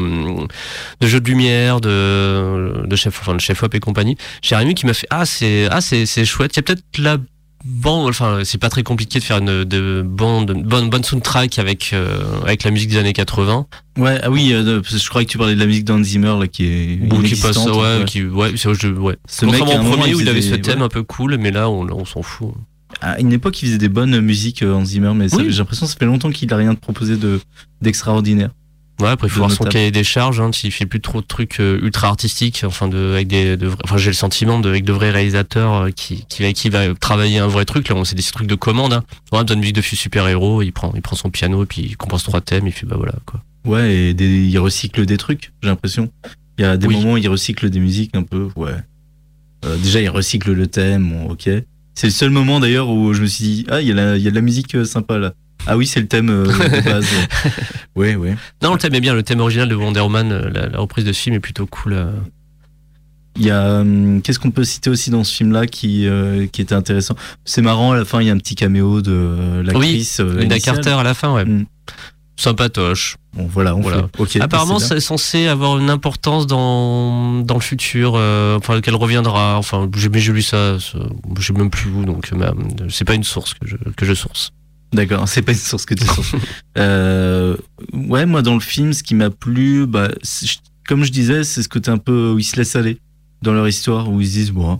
de 1.00 1.08
jeu 1.08 1.22
de 1.22 1.30
lumière, 1.30 1.80
de 1.80 2.84
de 2.86 2.96
chef, 2.98 3.18
enfin 3.22 3.34
de 3.36 3.40
chef 3.40 3.64
op 3.64 3.74
et 3.74 3.80
compagnie. 3.80 4.18
J'ai 4.42 4.58
rien 4.58 4.68
vu 4.68 4.74
qui 4.74 4.86
m'a 4.86 4.94
fait 4.94 5.08
ah 5.10 5.26
c'est 5.26 5.68
ah 5.72 5.80
c'est 5.80 6.06
c'est 6.06 6.26
chouette. 6.26 6.52
Il 6.54 6.58
y 6.58 6.60
a 6.60 6.64
peut-être 6.64 6.84
la 6.98 7.18
bande, 7.66 8.10
enfin 8.10 8.42
c'est 8.44 8.58
pas 8.60 8.70
très 8.70 8.84
compliqué 8.84 9.20
de 9.20 9.24
faire 9.24 9.40
une 9.40 9.64
de 9.64 10.04
bande, 10.06 10.52
bonne 10.64 10.90
bonne 10.90 11.04
soundtrack 11.04 11.58
avec 11.60 11.92
euh, 11.94 12.22
avec 12.44 12.64
la 12.64 12.72
musique 12.72 12.92
des 12.92 12.98
années 12.98 13.14
80. 13.14 13.66
Ouais, 13.98 14.20
ah 14.24 14.30
oui, 14.30 14.52
euh, 14.54 14.82
je 14.84 15.10
croyais 15.10 15.26
que 15.26 15.32
tu 15.32 15.38
parlais 15.38 15.56
de 15.56 15.60
la 15.60 15.66
musique 15.66 15.86
Zimmer 16.04 16.36
là, 16.40 16.48
qui 16.48 16.66
est 16.66 17.00
Ou 17.12 17.22
qui 17.24 17.36
passe, 17.36 17.58
ouais, 17.58 17.72
ouais. 18.00 18.06
qui, 18.06 18.24
ouais, 18.24 18.52
c'est- 18.56 18.74
je- 18.74 18.88
ouais. 18.90 19.18
Ce 19.28 19.46
mec, 19.46 19.60
moment, 19.60 19.84
premier 19.84 20.14
où 20.14 20.22
il 20.22 20.30
avait 20.30 20.42
ce 20.42 20.56
thème 20.56 20.80
ouais. 20.80 20.86
un 20.86 20.90
peu 20.90 21.04
cool, 21.04 21.38
mais 21.38 21.52
là, 21.52 21.70
on, 21.70 21.90
on 21.90 22.06
s'en 22.06 22.22
fout. 22.22 22.54
À 23.02 23.20
une 23.20 23.34
époque, 23.34 23.62
il 23.62 23.66
faisait 23.68 23.78
des 23.78 23.90
bonnes 23.90 24.20
musiques, 24.22 24.62
euh, 24.62 24.74
Hans 24.74 24.86
Zimmer, 24.86 25.14
mais 25.16 25.34
Oui. 25.34 25.46
j'ai 25.50 25.58
l'impression 25.58 25.86
que 25.86 25.92
ça 25.92 25.98
fait 25.98 26.06
longtemps 26.06 26.32
qu'il 26.32 26.54
a 26.54 26.58
rien 26.58 26.74
de 26.74 26.80
proposé 26.80 27.18
de 27.18 27.40
d'extraordinaire. 27.82 28.50
Ouais, 29.02 29.10
après, 29.10 29.28
il 29.28 29.30
faut 29.30 29.40
voir 29.40 29.52
son 29.52 29.66
cahier 29.66 29.92
des 29.92 30.06
charges, 30.06 30.40
hein, 30.40 30.52
s'il 30.54 30.72
fait 30.72 30.86
plus 30.86 31.02
trop 31.02 31.20
de 31.20 31.26
trucs 31.26 31.60
euh, 31.60 31.80
ultra 31.82 32.08
artistiques, 32.08 32.62
enfin, 32.66 32.88
de, 32.88 33.12
avec 33.14 33.28
des, 33.28 33.58
de 33.58 33.70
enfin, 33.84 33.98
j'ai 33.98 34.10
le 34.12 34.16
sentiment 34.16 34.60
de, 34.60 34.70
avec 34.70 34.86
de 34.86 34.94
vrais 34.94 35.12
réalisateurs 35.12 35.74
euh, 35.74 35.90
qui, 35.92 36.26
qui, 36.30 36.44
va, 36.44 36.54
qui 36.54 36.70
va 36.70 36.94
travailler 36.96 37.40
un 37.40 37.48
vrai 37.48 37.66
truc. 37.66 37.90
Là, 37.90 37.96
on 37.96 38.06
c'est 38.06 38.16
des 38.16 38.24
trucs 38.24 38.48
de 38.48 38.56
commande, 38.56 38.94
hein. 38.94 39.04
Ouais, 39.34 39.42
besoin 39.44 39.56
de 39.58 39.60
musique 39.60 39.76
de 39.76 39.82
super-héros, 39.82 40.62
il 40.62 40.72
prend, 40.72 40.94
il 40.96 41.02
prend 41.02 41.18
son 41.18 41.30
piano, 41.30 41.64
et 41.64 41.66
puis 41.66 41.82
il 41.82 41.98
compose 41.98 42.24
trois 42.24 42.40
thèmes, 42.40 42.68
il 42.68 42.72
fait, 42.72 42.86
bah 42.86 42.96
voilà, 42.98 43.16
quoi. 43.26 43.44
Ouais, 43.66 43.94
et 43.94 44.14
des, 44.14 44.46
il 44.46 44.58
recycle 44.60 45.06
des 45.06 45.18
trucs, 45.18 45.52
j'ai 45.62 45.68
l'impression. 45.70 46.10
Il 46.58 46.62
y 46.62 46.66
a 46.66 46.78
des 46.78 46.88
Oui. 46.88 46.96
moments 46.96 47.14
où 47.14 47.18
il 47.18 47.28
recycle 47.28 47.70
des 47.70 47.80
musiques 47.82 48.16
un 48.16 48.24
peu, 48.24 48.48
ouais. 48.56 48.72
Euh, 49.66 49.76
déjà, 49.78 50.00
il 50.00 50.10
recycle 50.10 50.54
le 50.54 50.68
thème, 50.68 51.10
bon, 51.10 51.32
ok. 51.32 51.50
C'est 51.96 52.08
le 52.08 52.12
seul 52.12 52.30
moment 52.30 52.60
d'ailleurs 52.62 52.90
où 52.90 53.14
je 53.14 53.22
me 53.22 53.26
suis 53.28 53.44
dit, 53.44 53.66
ah, 53.70 53.82
il 53.82 53.88
y, 53.88 53.92
a 53.92 53.96
la- 53.96 54.18
il 54.18 54.24
y 54.24 54.28
a 54.28 54.30
de 54.30 54.36
la 54.36 54.42
musique 54.42 54.86
sympa 54.86 55.18
là. 55.18 55.34
Ah 55.68 55.78
oui, 55.78 55.88
c'est 55.88 56.00
le 56.00 56.08
thème 56.08 56.30
euh, 56.30 56.46
de 56.48 56.82
base. 56.82 57.08
ouais, 57.96 58.16
ouais. 58.16 58.36
Non, 58.62 58.74
le 58.74 58.80
thème 58.80 58.94
est 58.96 59.00
bien. 59.02 59.14
Le 59.14 59.24
thème 59.24 59.40
original 59.40 59.68
de 59.70 59.76
Wonder 59.76 60.02
Woman, 60.02 60.32
euh, 60.32 60.50
la, 60.50 60.68
la 60.68 60.78
reprise 60.80 61.06
de 61.06 61.12
ce 61.14 61.20
film 61.22 61.36
est 61.36 61.40
plutôt 61.40 61.66
cool. 61.66 61.94
euh. 61.94 62.12
Il 63.38 63.46
y 63.46 63.52
a 63.52 63.80
hum, 63.82 64.22
qu'est-ce 64.22 64.40
qu'on 64.40 64.52
peut 64.52 64.64
citer 64.64 64.90
aussi 64.90 65.10
dans 65.10 65.24
ce 65.26 65.34
film-là 65.36 65.68
qui 65.68 66.08
euh, 66.08 66.48
qui 66.48 66.62
était 66.62 66.76
intéressant? 66.76 67.16
C'est 67.44 67.62
marrant 67.62 67.92
à 67.92 67.98
la 67.98 68.06
fin, 68.06 68.22
il 68.22 68.28
y 68.28 68.30
a 68.30 68.34
un 68.34 68.38
petit 68.38 68.56
caméo 68.56 69.02
de 69.02 69.12
euh, 69.12 69.64
l'actrice 69.64 70.22
euh, 70.22 70.40
Linda. 70.40 70.58
Carter 70.60 70.92
à 70.92 71.04
la 71.04 71.14
fin, 71.14 71.34
ouais. 71.34 71.44
Mm. 71.44 71.66
Sympatoche. 72.38 73.16
Bon, 73.34 73.48
voilà, 73.48 73.76
on 73.76 73.82
Voilà. 73.82 74.08
fait. 74.14 74.20
Ok. 74.20 74.36
Apparemment, 74.42 74.80
c'est 74.80 75.00
censé 75.00 75.48
avoir 75.48 75.78
une 75.80 75.90
importance 75.90 76.48
dans, 76.48 77.42
dans 77.42 77.56
le 77.56 77.62
futur, 77.62 78.14
euh, 78.16 78.58
enfin, 78.58 78.82
qu'elle 78.82 78.96
reviendra. 78.96 79.58
Enfin, 79.58 79.90
j'ai 79.96 80.10
mais 80.10 80.20
j'ai 80.20 80.34
lu 80.34 80.42
ça, 80.42 80.78
sais 80.80 81.54
même 81.54 81.70
plus 81.70 81.90
où, 81.90 82.04
donc 82.06 82.32
c'est 82.90 83.06
pas 83.06 83.16
une 83.16 83.24
source 83.24 83.54
que 83.54 83.66
je, 83.68 83.76
que 83.96 84.06
je 84.06 84.14
source. 84.14 84.52
D'accord, 84.96 85.28
c'est 85.28 85.42
pas 85.42 85.52
une 85.52 85.58
source 85.58 85.86
que 85.86 85.94
tu 85.94 86.06
sources. 86.06 86.36
euh, 86.78 87.58
ouais, 87.94 88.26
moi 88.26 88.42
dans 88.42 88.54
le 88.54 88.62
film, 88.62 88.94
ce 88.94 89.04
qui 89.04 89.14
m'a 89.14 89.30
plu, 89.30 89.86
bah, 89.86 90.10
comme 90.88 91.04
je 91.04 91.12
disais, 91.12 91.44
c'est 91.44 91.62
ce 91.62 91.70
côté 91.70 91.92
un 91.92 91.98
peu 91.98 92.32
où 92.32 92.40
ils 92.40 92.44
se 92.44 92.56
laissent 92.56 92.76
aller 92.78 92.98
dans 93.42 93.54
leur 93.54 93.68
histoire, 93.68 94.10
où 94.10 94.22
ils 94.22 94.28
se 94.28 94.34
disent 94.34 94.52
bon, 94.52 94.80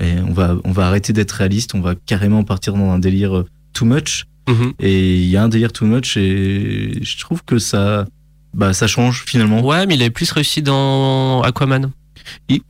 et 0.00 0.12
on 0.20 0.32
va 0.32 0.56
on 0.64 0.70
va 0.70 0.86
arrêter 0.86 1.12
d'être 1.12 1.32
réaliste, 1.32 1.74
on 1.74 1.80
va 1.80 1.94
carrément 1.94 2.44
partir 2.44 2.74
dans 2.74 2.90
un 2.90 3.00
délire 3.00 3.38
euh, 3.38 3.46
too 3.72 3.84
much. 3.84 4.26
Mhm. 4.48 4.74
Et 4.78 5.16
il 5.16 5.26
y 5.26 5.36
a 5.36 5.42
un 5.42 5.48
délire 5.48 5.72
too 5.72 5.86
much 5.86 6.16
et 6.16 7.02
je 7.02 7.18
trouve 7.18 7.42
que 7.44 7.58
ça, 7.58 8.06
bah, 8.54 8.72
ça 8.72 8.86
change 8.86 9.24
finalement. 9.26 9.64
Ouais, 9.64 9.86
mais 9.86 9.96
il 9.96 10.00
avait 10.00 10.10
plus 10.10 10.30
réussi 10.30 10.62
dans 10.62 11.42
Aquaman. 11.42 11.90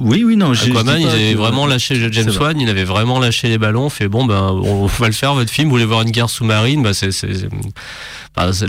Oui, 0.01 0.25
oui, 0.25 0.37
non. 0.37 0.53
Aquaman, 0.53 1.01
il 1.01 1.07
avait 1.09 1.35
vraiment 1.35 1.67
lâché 1.67 1.95
James 2.13 2.29
vrai. 2.31 2.45
Wan, 2.47 2.61
il 2.61 2.69
avait 2.69 2.85
vraiment 2.85 3.19
lâché 3.19 3.49
les 3.49 3.59
ballons, 3.59 3.89
fait 3.89 4.09
bon 4.09 4.25
ben 4.25 4.43
on 4.53 4.87
va 4.87 5.07
le 5.07 5.13
faire 5.13 5.35
votre 5.35 5.51
film, 5.51 5.69
vous 5.69 5.75
voulez 5.75 5.85
voir 5.85 6.03
une 6.03 6.11
guerre 6.11 6.31
sous-marine, 6.31 6.83
bah 6.83 6.95
c'est 6.95 7.11
c'est- 7.11 7.49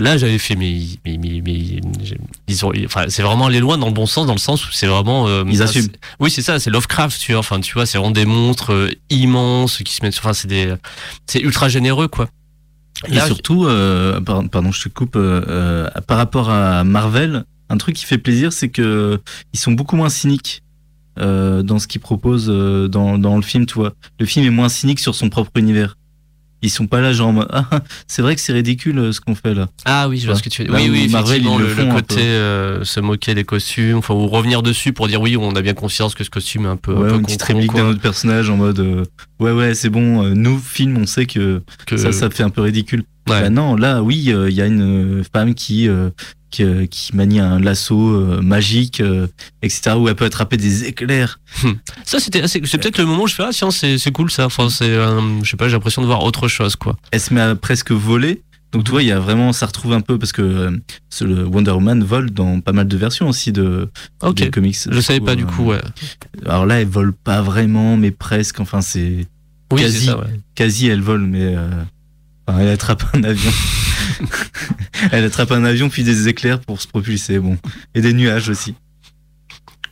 là 0.00 0.16
j'avais 0.16 0.38
fait 0.38 0.56
mais 0.56 0.74
mais 1.04 1.18
mais, 1.18 1.42
mais- 1.44 1.80
j'ai- 2.02 2.18
ils 2.48 2.64
ont 2.64 2.72
enfin 2.86 3.04
c'est 3.08 3.22
vraiment 3.22 3.46
aller 3.46 3.60
loin 3.60 3.76
dans 3.78 3.86
le 3.88 3.92
bon 3.92 4.06
sens 4.06 4.26
dans 4.26 4.32
le 4.32 4.38
sens 4.38 4.66
où 4.66 4.72
c'est 4.72 4.86
vraiment 4.86 5.28
euh, 5.28 5.44
Ils 5.46 5.56
enfin, 5.62 5.64
assument. 5.64 5.88
Oui, 6.20 6.30
c'est 6.30 6.42
ça, 6.42 6.58
c'est 6.58 6.70
Lovecraft, 6.70 7.20
tu 7.20 7.32
vois, 7.32 7.40
enfin 7.40 7.60
tu 7.60 7.74
vois, 7.74 7.84
c'est 7.86 7.98
vraiment 7.98 8.10
des 8.10 8.24
monstres 8.24 8.72
euh, 8.72 8.90
immenses 9.10 9.78
qui 9.84 9.94
se 9.94 10.02
mettent 10.04 10.16
enfin 10.18 10.32
c'est 10.32 10.48
des 10.48 10.72
c'est 11.26 11.40
ultra 11.40 11.68
généreux 11.68 12.08
quoi. 12.08 12.28
Et 13.06 13.14
Là, 13.14 13.26
surtout, 13.26 13.64
euh, 13.66 14.20
par- 14.20 14.42
pardon, 14.50 14.72
je 14.72 14.82
te 14.82 14.88
coupe. 14.88 15.16
par 16.08 16.16
rapport 16.16 16.50
à 16.50 16.82
Marvel, 16.82 17.44
un 17.68 17.76
truc 17.76 17.94
qui 17.94 18.04
fait 18.04 18.18
plaisir, 18.18 18.52
c'est 18.52 18.70
que 18.70 19.20
ils 19.52 19.58
sont 19.60 19.70
beaucoup 19.72 19.94
moins 19.94 20.08
cyniques 20.08 20.62
euh, 21.20 21.62
dans 21.62 21.78
ce 21.78 21.86
qu'ils 21.86 22.00
proposent 22.00 22.50
euh, 22.50 22.88
dans, 22.88 23.18
dans 23.18 23.36
le 23.36 23.42
film. 23.42 23.66
Tu 23.66 23.74
vois, 23.74 23.94
le 24.20 24.26
film 24.26 24.46
est 24.46 24.50
moins 24.50 24.68
cynique 24.68 25.00
sur 25.00 25.14
son 25.14 25.28
propre 25.28 25.50
univers. 25.56 25.96
Ils 26.60 26.70
sont 26.70 26.88
pas 26.88 27.00
là 27.00 27.12
genre 27.12 27.28
en 27.28 27.32
mode, 27.34 27.46
ah, 27.52 27.68
c'est 28.08 28.20
vrai 28.20 28.34
que 28.34 28.40
c'est 28.40 28.52
ridicule 28.52 28.98
euh, 28.98 29.12
ce 29.12 29.20
qu'on 29.20 29.36
fait 29.36 29.54
là. 29.54 29.68
Ah 29.84 30.08
oui, 30.08 30.18
je 30.18 30.26
vois 30.26 30.34
ce 30.34 30.42
que 30.42 30.48
tu 30.48 30.64
veux. 30.64 30.72
Là 30.72 30.78
Oui, 30.80 30.88
oui, 30.90 31.06
Marvel, 31.08 31.36
effectivement, 31.36 31.56
le 31.56 31.66
le, 31.68 31.70
font 31.72 31.82
le 31.84 31.90
un 31.90 31.94
côté 31.94 32.20
euh, 32.20 32.82
se 32.84 32.98
moquer 32.98 33.36
des 33.36 33.44
costumes, 33.44 33.98
enfin, 33.98 34.14
ou 34.14 34.26
revenir 34.26 34.60
dessus 34.60 34.92
pour 34.92 35.06
dire 35.06 35.20
oui, 35.20 35.36
on 35.36 35.54
a 35.54 35.62
bien 35.62 35.74
conscience 35.74 36.16
que 36.16 36.24
ce 36.24 36.30
costume 36.30 36.64
est 36.64 36.68
un 36.68 36.76
peu, 36.76 36.96
un 36.96 37.00
Ouais, 37.00 37.08
peu 37.10 37.14
une 37.14 37.22
petite 37.22 37.42
réplique 37.44 37.72
d'un 37.74 37.86
autre 37.86 38.00
personnage 38.00 38.50
en 38.50 38.56
mode, 38.56 38.80
euh, 38.80 39.04
ouais 39.38 39.52
ouais, 39.52 39.74
c'est 39.74 39.88
bon. 39.88 40.24
euh, 40.24 40.34
nous 40.34 40.58
film, 40.58 40.96
on 40.98 41.06
sait 41.06 41.26
que, 41.26 41.62
Que- 41.86 41.96
ça, 41.96 42.10
ça 42.10 42.28
fait 42.28 42.42
un 42.42 42.50
peu 42.50 42.62
ridicule. 42.62 43.04
Ouais. 43.28 43.40
Bah 43.42 43.50
non, 43.50 43.76
là, 43.76 44.02
oui, 44.02 44.16
il 44.16 44.52
y 44.52 44.60
a 44.60 44.66
une 44.66 45.22
femme 45.32 45.54
qui, 45.54 45.86
qui, 46.50 46.64
euh, 46.64 46.86
qui 46.86 47.14
manie 47.14 47.40
un 47.40 47.58
lasso 47.60 47.94
euh, 48.14 48.40
magique, 48.40 49.00
euh, 49.00 49.26
etc., 49.62 49.96
où 49.98 50.08
elle 50.08 50.14
peut 50.14 50.24
attraper 50.24 50.56
des 50.56 50.84
éclairs. 50.84 51.40
Ça, 52.04 52.18
c'était, 52.20 52.46
c'est 52.48 52.60
peut-être 52.60 52.98
le 52.98 53.06
moment 53.06 53.24
où 53.24 53.26
je 53.26 53.34
fais 53.34 53.44
ah 53.44 53.50
tiens, 53.52 53.70
c'est, 53.70 53.98
cool 54.12 54.30
ça. 54.30 54.46
Enfin, 54.46 54.68
c'est, 54.70 54.84
euh, 54.90 55.20
je 55.42 55.50
sais 55.50 55.56
pas, 55.56 55.68
j'ai 55.68 55.74
l'impression 55.74 56.02
de 56.02 56.06
voir 56.06 56.22
autre 56.24 56.48
chose 56.48 56.76
quoi. 56.76 56.96
Elle 57.10 57.20
se 57.20 57.32
met 57.34 57.40
à 57.40 57.54
presque 57.54 57.90
voler. 57.92 58.42
Donc 58.70 58.84
tu 58.84 58.90
vois, 58.90 59.02
il 59.02 59.08
y 59.08 59.12
a 59.12 59.18
vraiment, 59.18 59.54
ça 59.54 59.64
retrouve 59.64 59.94
un 59.94 60.02
peu 60.02 60.18
parce 60.18 60.32
que 60.32 60.42
euh, 60.42 60.70
le 61.22 61.44
Wonder 61.46 61.70
Woman 61.70 62.04
vole 62.04 62.30
dans 62.30 62.60
pas 62.60 62.72
mal 62.72 62.86
de 62.86 62.96
versions 62.98 63.26
aussi 63.26 63.50
de 63.50 63.88
Ok. 64.22 64.34
des 64.36 64.50
comics. 64.50 64.76
Je 64.90 65.00
savais 65.00 65.20
pas 65.20 65.36
du 65.36 65.46
coup, 65.46 65.64
ouais. 65.64 65.80
Alors 66.44 66.66
là, 66.66 66.80
elle 66.82 66.86
vole 66.88 67.14
pas 67.14 67.40
vraiment, 67.40 67.96
mais 67.96 68.10
presque. 68.10 68.60
Enfin, 68.60 68.82
c'est 68.82 69.26
Oui, 69.72 69.80
quasi, 69.80 69.98
c'est 70.00 70.04
ça, 70.06 70.18
ouais. 70.18 70.26
quasi, 70.54 70.86
elle 70.88 71.00
vole, 71.00 71.22
mais 71.22 71.56
euh, 71.56 71.66
enfin, 72.46 72.58
elle 72.60 72.68
attrape 72.68 73.04
un 73.14 73.24
avion. 73.24 73.50
elle 75.12 75.24
attrape 75.24 75.52
un 75.52 75.64
avion 75.64 75.88
puis 75.88 76.04
des 76.04 76.28
éclairs 76.28 76.60
pour 76.60 76.80
se 76.80 76.86
propulser, 76.88 77.38
bon, 77.38 77.56
et 77.94 78.00
des 78.00 78.12
nuages 78.12 78.48
aussi. 78.48 78.74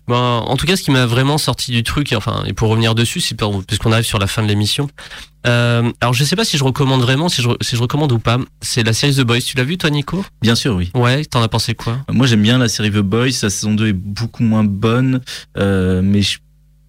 Ben, 0.09 0.15
en 0.47 0.57
tout 0.57 0.67
cas, 0.67 0.77
ce 0.77 0.83
qui 0.85 0.93
m'a 0.93 1.05
vraiment 1.05 1.37
sorti 1.37 1.73
du 1.73 1.83
truc, 1.83 2.13
et 2.13 2.17
enfin, 2.17 2.45
et 2.47 2.53
pour 2.53 2.69
revenir 2.69 2.95
dessus, 2.95 3.21
c'est 3.21 3.37
puisqu'on 3.67 3.91
arrive 3.91 4.05
sur 4.05 4.21
la 4.21 4.29
fin 4.29 4.41
de 4.43 4.47
l'émission. 4.47 4.89
Euh, 5.49 5.91
alors, 6.01 6.13
je 6.15 6.23
sais 6.23 6.37
pas 6.37 6.45
si 6.45 6.57
je 6.59 6.63
recommande 6.63 7.01
vraiment, 7.01 7.29
si 7.29 7.43
je, 7.43 7.49
si 7.61 7.75
je 7.75 7.81
recommande 7.81 8.13
ou 8.13 8.21
pas. 8.21 8.39
C'est 8.61 8.85
la 8.85 8.93
série 8.93 9.15
The 9.17 9.23
Boys. 9.23 9.41
Tu 9.41 9.57
l'as 9.57 9.65
vu, 9.65 9.77
toi, 9.79 9.91
Nico? 9.91 10.25
Bien 10.43 10.55
sûr, 10.55 10.77
oui. 10.77 10.91
Ouais. 10.95 11.25
T'en 11.25 11.43
as 11.43 11.49
pensé 11.49 11.75
quoi? 11.75 11.99
Moi, 12.09 12.27
j'aime 12.29 12.43
bien 12.43 12.59
la 12.59 12.69
série 12.69 12.91
The 12.93 12.99
Boys. 12.99 13.33
Sa 13.33 13.51
saison 13.51 13.75
2 13.75 13.89
est 13.89 13.93
beaucoup 13.93 14.45
moins 14.45 14.63
bonne, 14.63 15.21
euh, 15.59 16.03
mais 16.05 16.23
je- 16.23 16.39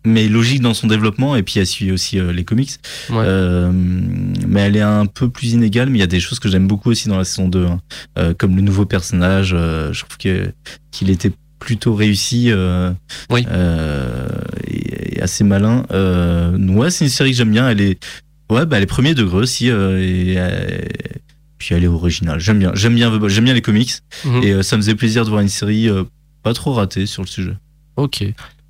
mais 0.07 0.27
logique 0.27 0.61
dans 0.61 0.73
son 0.73 0.87
développement. 0.87 1.35
Et 1.35 1.43
puis, 1.43 1.59
elle 1.59 1.67
suit 1.67 1.91
aussi 1.91 2.19
euh, 2.19 2.31
les 2.31 2.43
comics. 2.43 2.71
Ouais. 3.09 3.23
Euh, 3.25 3.69
mais 3.73 4.61
elle 4.61 4.75
est 4.77 4.81
un 4.81 5.05
peu 5.05 5.29
plus 5.29 5.51
inégale. 5.53 5.89
Mais 5.89 5.97
il 5.97 6.01
y 6.01 6.03
a 6.03 6.07
des 6.07 6.19
choses 6.19 6.39
que 6.39 6.49
j'aime 6.49 6.67
beaucoup 6.67 6.89
aussi 6.89 7.07
dans 7.09 7.17
la 7.17 7.25
saison 7.25 7.47
2, 7.49 7.65
hein. 7.65 7.79
Euh, 8.17 8.33
comme 8.33 8.55
le 8.55 8.61
nouveau 8.61 8.85
personnage. 8.85 9.49
je 9.49 9.99
trouve 9.99 10.17
que 10.17 10.51
qu'il 10.91 11.09
était 11.09 11.31
plutôt 11.59 11.95
réussi 11.95 12.51
euh, 12.51 12.91
Oui. 13.29 13.45
euh, 13.49 14.27
et, 14.67 15.17
et 15.17 15.21
assez 15.21 15.43
malin. 15.43 15.85
Euh, 15.91 16.57
ouais, 16.57 16.89
c'est 16.89 17.05
une 17.05 17.11
série 17.11 17.31
que 17.31 17.37
j'aime 17.37 17.51
bien. 17.51 17.69
Elle 17.69 17.81
est 17.81 17.99
ouais, 18.51 18.65
bah, 18.65 18.77
elle 18.77 18.83
est 18.83 18.87
premier 18.87 19.13
degré 19.13 19.37
aussi. 19.37 19.67
et, 19.67 20.37
puis 21.57 21.73
elle 21.73 21.83
est 21.83 21.87
originale. 21.87 22.39
J'aime 22.39 22.59
bien. 22.59 22.71
J'aime 22.75 22.95
bien. 22.95 23.11
J'aime 23.27 23.45
bien 23.45 23.53
les 23.53 23.61
comics. 23.61 23.91
Mhm. 24.25 24.43
Et 24.43 24.63
ça 24.63 24.77
me 24.77 24.81
faisait 24.81 24.95
plaisir 24.95 25.25
de 25.25 25.29
voir 25.29 25.41
une 25.41 25.49
série 25.49 25.89
pas 26.43 26.53
trop 26.53 26.73
ratée 26.73 27.05
sur 27.07 27.23
le 27.23 27.27
sujet. 27.27 27.53
Ok. 27.95 28.23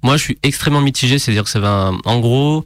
Moi, 0.04 0.18
je 0.18 0.24
suis 0.24 0.38
extrêmement 0.44 0.82
mitigé, 0.82 1.20
c'est-à-dire 1.20 1.44
que 1.44 1.50
ça 1.50 1.60
va, 1.60 1.92
en 2.06 2.20
gros, 2.20 2.66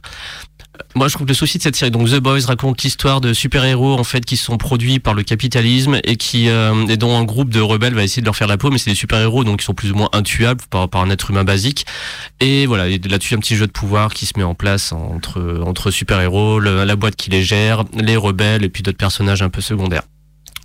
moi, 0.94 1.08
je 1.08 1.14
trouve 1.14 1.26
que 1.26 1.30
le 1.32 1.34
souci 1.34 1.58
de 1.58 1.62
cette 1.62 1.76
série, 1.76 1.90
donc 1.90 2.08
The 2.08 2.18
Boys 2.18 2.46
raconte 2.46 2.82
l'histoire 2.82 3.20
de 3.20 3.32
super-héros 3.32 3.98
en 3.98 4.04
fait 4.04 4.24
qui 4.24 4.36
sont 4.36 4.58
produits 4.58 4.98
par 4.98 5.14
le 5.14 5.22
capitalisme 5.22 5.98
et 6.04 6.16
qui 6.16 6.48
euh, 6.48 6.86
et 6.86 6.96
dont 6.96 7.16
un 7.16 7.24
groupe 7.24 7.50
de 7.50 7.60
rebelles 7.60 7.94
va 7.94 8.02
essayer 8.02 8.20
de 8.20 8.26
leur 8.26 8.36
faire 8.36 8.46
la 8.46 8.56
peau, 8.56 8.70
mais 8.70 8.78
c'est 8.78 8.90
des 8.90 8.96
super-héros 8.96 9.44
donc 9.44 9.62
ils 9.62 9.64
sont 9.64 9.74
plus 9.74 9.92
ou 9.92 9.94
moins 9.94 10.08
intuables 10.12 10.62
par, 10.70 10.88
par 10.88 11.02
un 11.02 11.10
être 11.10 11.30
humain 11.30 11.44
basique. 11.44 11.86
Et 12.40 12.66
voilà, 12.66 12.88
et 12.88 12.98
là-dessus 12.98 13.34
un 13.34 13.38
petit 13.38 13.56
jeu 13.56 13.66
de 13.66 13.72
pouvoir 13.72 14.12
qui 14.12 14.26
se 14.26 14.32
met 14.36 14.44
en 14.44 14.54
place 14.54 14.92
entre 14.92 15.62
entre 15.64 15.90
super-héros, 15.90 16.60
la 16.60 16.96
boîte 16.96 17.16
qui 17.16 17.30
les 17.30 17.42
gère, 17.42 17.84
les 17.94 18.16
rebelles 18.16 18.64
et 18.64 18.68
puis 18.68 18.82
d'autres 18.82 18.98
personnages 18.98 19.42
un 19.42 19.50
peu 19.50 19.60
secondaires. 19.60 20.02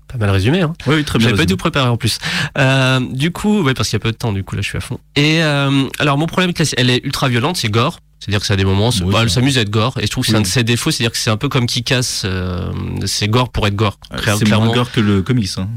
Pas 0.07 0.17
mal 0.17 0.29
résumé, 0.29 0.61
hein 0.61 0.73
Oui, 0.87 0.95
oui, 0.97 1.03
très 1.03 1.19
bien. 1.19 1.29
j'avais 1.29 1.41
pas 1.41 1.45
tout 1.45 1.57
préparé 1.57 1.89
en 1.89 1.97
plus. 1.97 2.17
Euh, 2.57 2.99
du 3.11 3.31
coup, 3.31 3.61
ouais, 3.61 3.73
parce 3.73 3.89
qu'il 3.89 3.97
y 3.97 4.01
a 4.01 4.03
peu 4.03 4.11
de 4.11 4.17
temps, 4.17 4.31
du 4.31 4.43
coup, 4.43 4.55
là, 4.55 4.61
je 4.61 4.67
suis 4.69 4.77
à 4.77 4.81
fond. 4.81 4.99
Et 5.15 5.43
euh, 5.43 5.83
alors, 5.99 6.17
mon 6.17 6.27
problème, 6.27 6.53
elle 6.77 6.89
est 6.89 7.03
ultra 7.03 7.27
violente, 7.27 7.57
c'est 7.57 7.69
gore. 7.69 7.99
C'est-à-dire 8.19 8.39
que 8.39 8.45
ça 8.47 8.53
a 8.53 8.57
des 8.57 8.65
moments, 8.65 8.89
Oui, 8.89 9.11
bah, 9.11 9.19
elle 9.23 9.29
s'amuse 9.29 9.57
à 9.57 9.61
être 9.61 9.69
gore. 9.69 9.97
Et 9.99 10.05
je 10.05 10.11
trouve 10.11 10.23
que 10.23 10.27
c'est 10.29 10.33
Oui. 10.35 10.39
un 10.39 10.43
de 10.43 10.47
ses 10.47 10.63
défauts, 10.63 10.91
c'est-à-dire 10.91 11.11
que 11.11 11.17
c'est 11.17 11.29
un 11.29 11.37
peu 11.37 11.49
comme 11.49 11.65
qui 11.67 11.83
casse, 11.83 12.23
euh, 12.25 12.71
c'est 13.05 13.27
gore 13.27 13.49
pour 13.51 13.67
être 13.67 13.75
gore. 13.75 13.99
Euh, 14.13 14.17
C'est 14.39 14.49
moins 14.49 14.73
gore 14.73 14.91
que 14.91 14.99
le 15.01 15.21
comics. 15.21 15.49
Hein. 15.57 15.67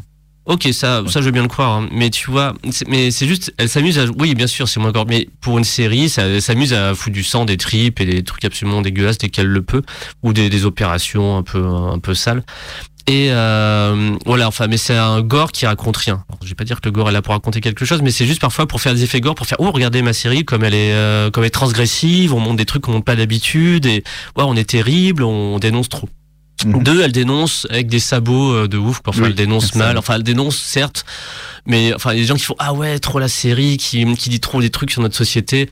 Ok, 0.46 0.68
ça, 0.72 1.02
ça, 1.06 1.20
je 1.20 1.26
veux 1.26 1.30
bien 1.32 1.42
le 1.42 1.48
croire. 1.48 1.70
hein. 1.76 1.88
Mais 1.92 2.08
tu 2.10 2.30
vois, 2.30 2.54
mais 2.88 3.10
c'est 3.10 3.28
juste, 3.28 3.52
elle 3.58 3.68
s'amuse 3.68 3.98
à, 3.98 4.06
oui, 4.18 4.34
bien 4.34 4.46
sûr, 4.46 4.68
c'est 4.68 4.80
moins 4.80 4.90
gore. 4.90 5.04
Mais 5.06 5.28
pour 5.40 5.58
une 5.58 5.64
série, 5.64 6.08
ça, 6.08 6.22
elle 6.22 6.40
s'amuse 6.42 6.72
à 6.72 6.94
foutre 6.94 7.14
du 7.14 7.22
sang, 7.22 7.44
des 7.44 7.56
tripes 7.58 8.00
et 8.00 8.06
des 8.06 8.22
trucs 8.24 8.44
absolument 8.44 8.80
dégueulasses 8.80 9.18
dès 9.18 9.28
qu'elle 9.28 9.46
le 9.46 9.62
peut, 9.62 9.82
ou 10.22 10.32
des, 10.32 10.48
des 10.48 10.64
opérations 10.64 11.36
un 11.36 11.42
peu, 11.42 11.64
un 11.64 11.98
peu 11.98 12.14
sales. 12.14 12.42
Et 13.10 13.26
euh, 13.32 14.16
voilà, 14.24 14.46
enfin, 14.46 14.68
mais 14.68 14.76
c'est 14.76 14.96
un 14.96 15.20
gore 15.20 15.50
qui 15.50 15.66
raconte 15.66 15.96
rien. 15.96 16.24
Alors, 16.28 16.38
je 16.44 16.48
vais 16.48 16.54
pas 16.54 16.62
dire 16.62 16.80
que 16.80 16.88
le 16.88 16.92
gore 16.92 17.08
est 17.08 17.12
là 17.12 17.22
pour 17.22 17.34
raconter 17.34 17.60
quelque 17.60 17.84
chose, 17.84 18.02
mais 18.02 18.12
c'est 18.12 18.24
juste 18.24 18.40
parfois 18.40 18.68
pour 18.68 18.80
faire 18.80 18.94
des 18.94 19.02
effets 19.02 19.20
gore, 19.20 19.34
pour 19.34 19.48
faire 19.48 19.58
oh 19.58 19.72
regardez 19.72 20.00
ma 20.00 20.12
série 20.12 20.44
comme 20.44 20.62
elle 20.62 20.74
est, 20.74 20.92
euh, 20.92 21.28
comme 21.28 21.42
elle 21.42 21.48
est 21.48 21.50
transgressive, 21.50 22.32
on 22.32 22.38
montre 22.38 22.56
des 22.56 22.66
trucs 22.66 22.82
qu'on 22.82 22.92
montre 22.92 23.04
pas 23.04 23.16
d'habitude 23.16 23.84
et 23.86 24.04
ouais, 24.36 24.44
on 24.46 24.54
est 24.54 24.70
terrible, 24.70 25.24
on 25.24 25.58
dénonce 25.58 25.88
trop. 25.88 26.08
Mhm. 26.64 26.84
Deux, 26.84 27.00
elle 27.02 27.10
dénonce 27.10 27.66
avec 27.68 27.88
des 27.88 27.98
sabots 27.98 28.52
euh, 28.52 28.68
de 28.68 28.78
ouf. 28.78 29.00
Enfin, 29.04 29.22
Oui, 29.22 29.28
elle 29.30 29.34
dénonce 29.34 29.74
mal. 29.74 29.98
Enfin, 29.98 30.14
elle 30.14 30.22
dénonce 30.22 30.56
certes, 30.56 31.04
mais 31.66 31.92
enfin, 31.92 32.12
il 32.12 32.18
y 32.18 32.20
a 32.20 32.22
des 32.22 32.28
gens 32.28 32.36
qui 32.36 32.44
font 32.44 32.56
ah 32.60 32.74
ouais, 32.74 33.00
trop 33.00 33.18
la 33.18 33.28
série, 33.28 33.76
qui 33.76 34.04
qui 34.14 34.30
dit 34.30 34.40
trop 34.40 34.60
des 34.60 34.70
trucs 34.70 34.92
sur 34.92 35.02
notre 35.02 35.16
société. 35.16 35.68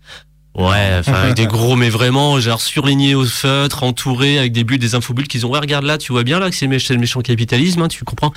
Ouais, 0.59 0.97
enfin, 0.99 1.13
avec 1.13 1.35
des 1.35 1.47
gros, 1.55 1.77
mais 1.77 1.89
vraiment, 1.89 2.41
genre 2.41 2.61
surligné 2.61 3.15
au 3.15 3.25
feutre, 3.25 3.85
entouré 3.85 4.39
avec 4.39 4.53
des 4.53 4.65
bulles, 4.65 4.79
des 4.79 4.95
infobulles 4.95 5.29
qui 5.29 5.45
ont, 5.45 5.51
ouais, 5.51 5.59
regarde 5.61 5.85
là, 5.85 5.99
tu 5.99 6.13
vois 6.13 6.25
bien 6.25 6.41
là 6.41 6.51
que 6.51 6.57
c'est 6.57 6.67
le 6.67 6.73
méch- 6.77 6.93
le 6.93 6.99
méchant 6.99 7.21
capitalisme, 7.21 7.81
hein, 7.83 7.89
tu 7.89 8.05
comprends? 8.05 8.33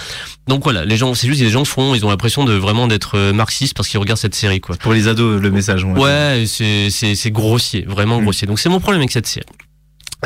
Donc 0.47 0.63
voilà, 0.63 0.85
les 0.85 0.97
gens, 0.97 1.13
c'est 1.15 1.27
juste, 1.27 1.41
les 1.41 1.49
gens 1.49 1.65
font, 1.65 1.95
ils 1.95 2.05
ont 2.05 2.09
l'impression 2.09 2.45
de 2.45 2.53
vraiment 2.53 2.87
d'être 2.87 3.17
euh, 3.17 3.33
marxistes 3.33 3.73
parce 3.75 3.87
qu'ils 3.89 3.99
regardent 3.99 4.19
cette 4.19 4.35
série, 4.35 4.61
quoi. 4.61 4.75
Pour 4.77 4.93
les 4.93 5.07
ados, 5.07 5.41
le 5.41 5.49
message. 5.51 5.83
Ouais. 5.83 5.99
Ouais, 5.99 6.43
c'est 6.47 6.89
c'est 6.91 7.15
c'est 7.15 7.31
grossier, 7.31 7.83
vraiment 7.87 8.19
Mm. 8.19 8.23
grossier. 8.23 8.47
Donc 8.47 8.59
c'est 8.59 8.69
mon 8.69 8.79
problème 8.79 9.01
avec 9.01 9.11
cette 9.11 9.27
série. 9.27 9.45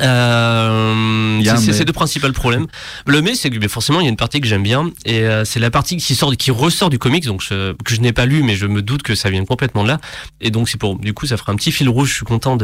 Euh, 0.01 1.39
c'est 1.57 1.73
ces 1.73 1.85
deux 1.85 1.93
principaux 1.93 2.31
problèmes. 2.31 2.67
Le 3.05 3.21
mais, 3.21 3.35
c'est 3.35 3.49
que 3.49 3.67
forcément 3.67 3.99
il 4.01 4.03
y 4.03 4.07
a 4.07 4.09
une 4.09 4.17
partie 4.17 4.41
que 4.41 4.47
j'aime 4.47 4.63
bien 4.63 4.89
et 5.05 5.19
euh, 5.21 5.45
c'est 5.45 5.59
la 5.59 5.71
partie 5.71 5.97
qui 5.97 6.15
sort, 6.15 6.35
qui 6.35 6.51
ressort 6.51 6.89
du 6.89 6.99
comics, 6.99 7.25
donc 7.25 7.41
je- 7.41 7.73
que 7.73 7.95
je 7.95 8.01
n'ai 8.01 8.11
pas 8.13 8.25
lu, 8.25 8.43
mais 8.43 8.55
je 8.55 8.65
me 8.67 8.81
doute 8.81 9.03
que 9.03 9.15
ça 9.15 9.29
vient 9.29 9.45
complètement 9.45 9.83
de 9.83 9.89
là. 9.89 9.99
Et 10.41 10.51
donc 10.51 10.69
c'est 10.69 10.77
pour, 10.77 10.97
du 10.99 11.13
coup, 11.13 11.25
ça 11.27 11.37
fera 11.37 11.51
un 11.51 11.55
petit 11.55 11.71
fil 11.71 11.87
rouge. 11.89 12.09
Je 12.09 12.15
suis 12.15 12.25
content 12.25 12.57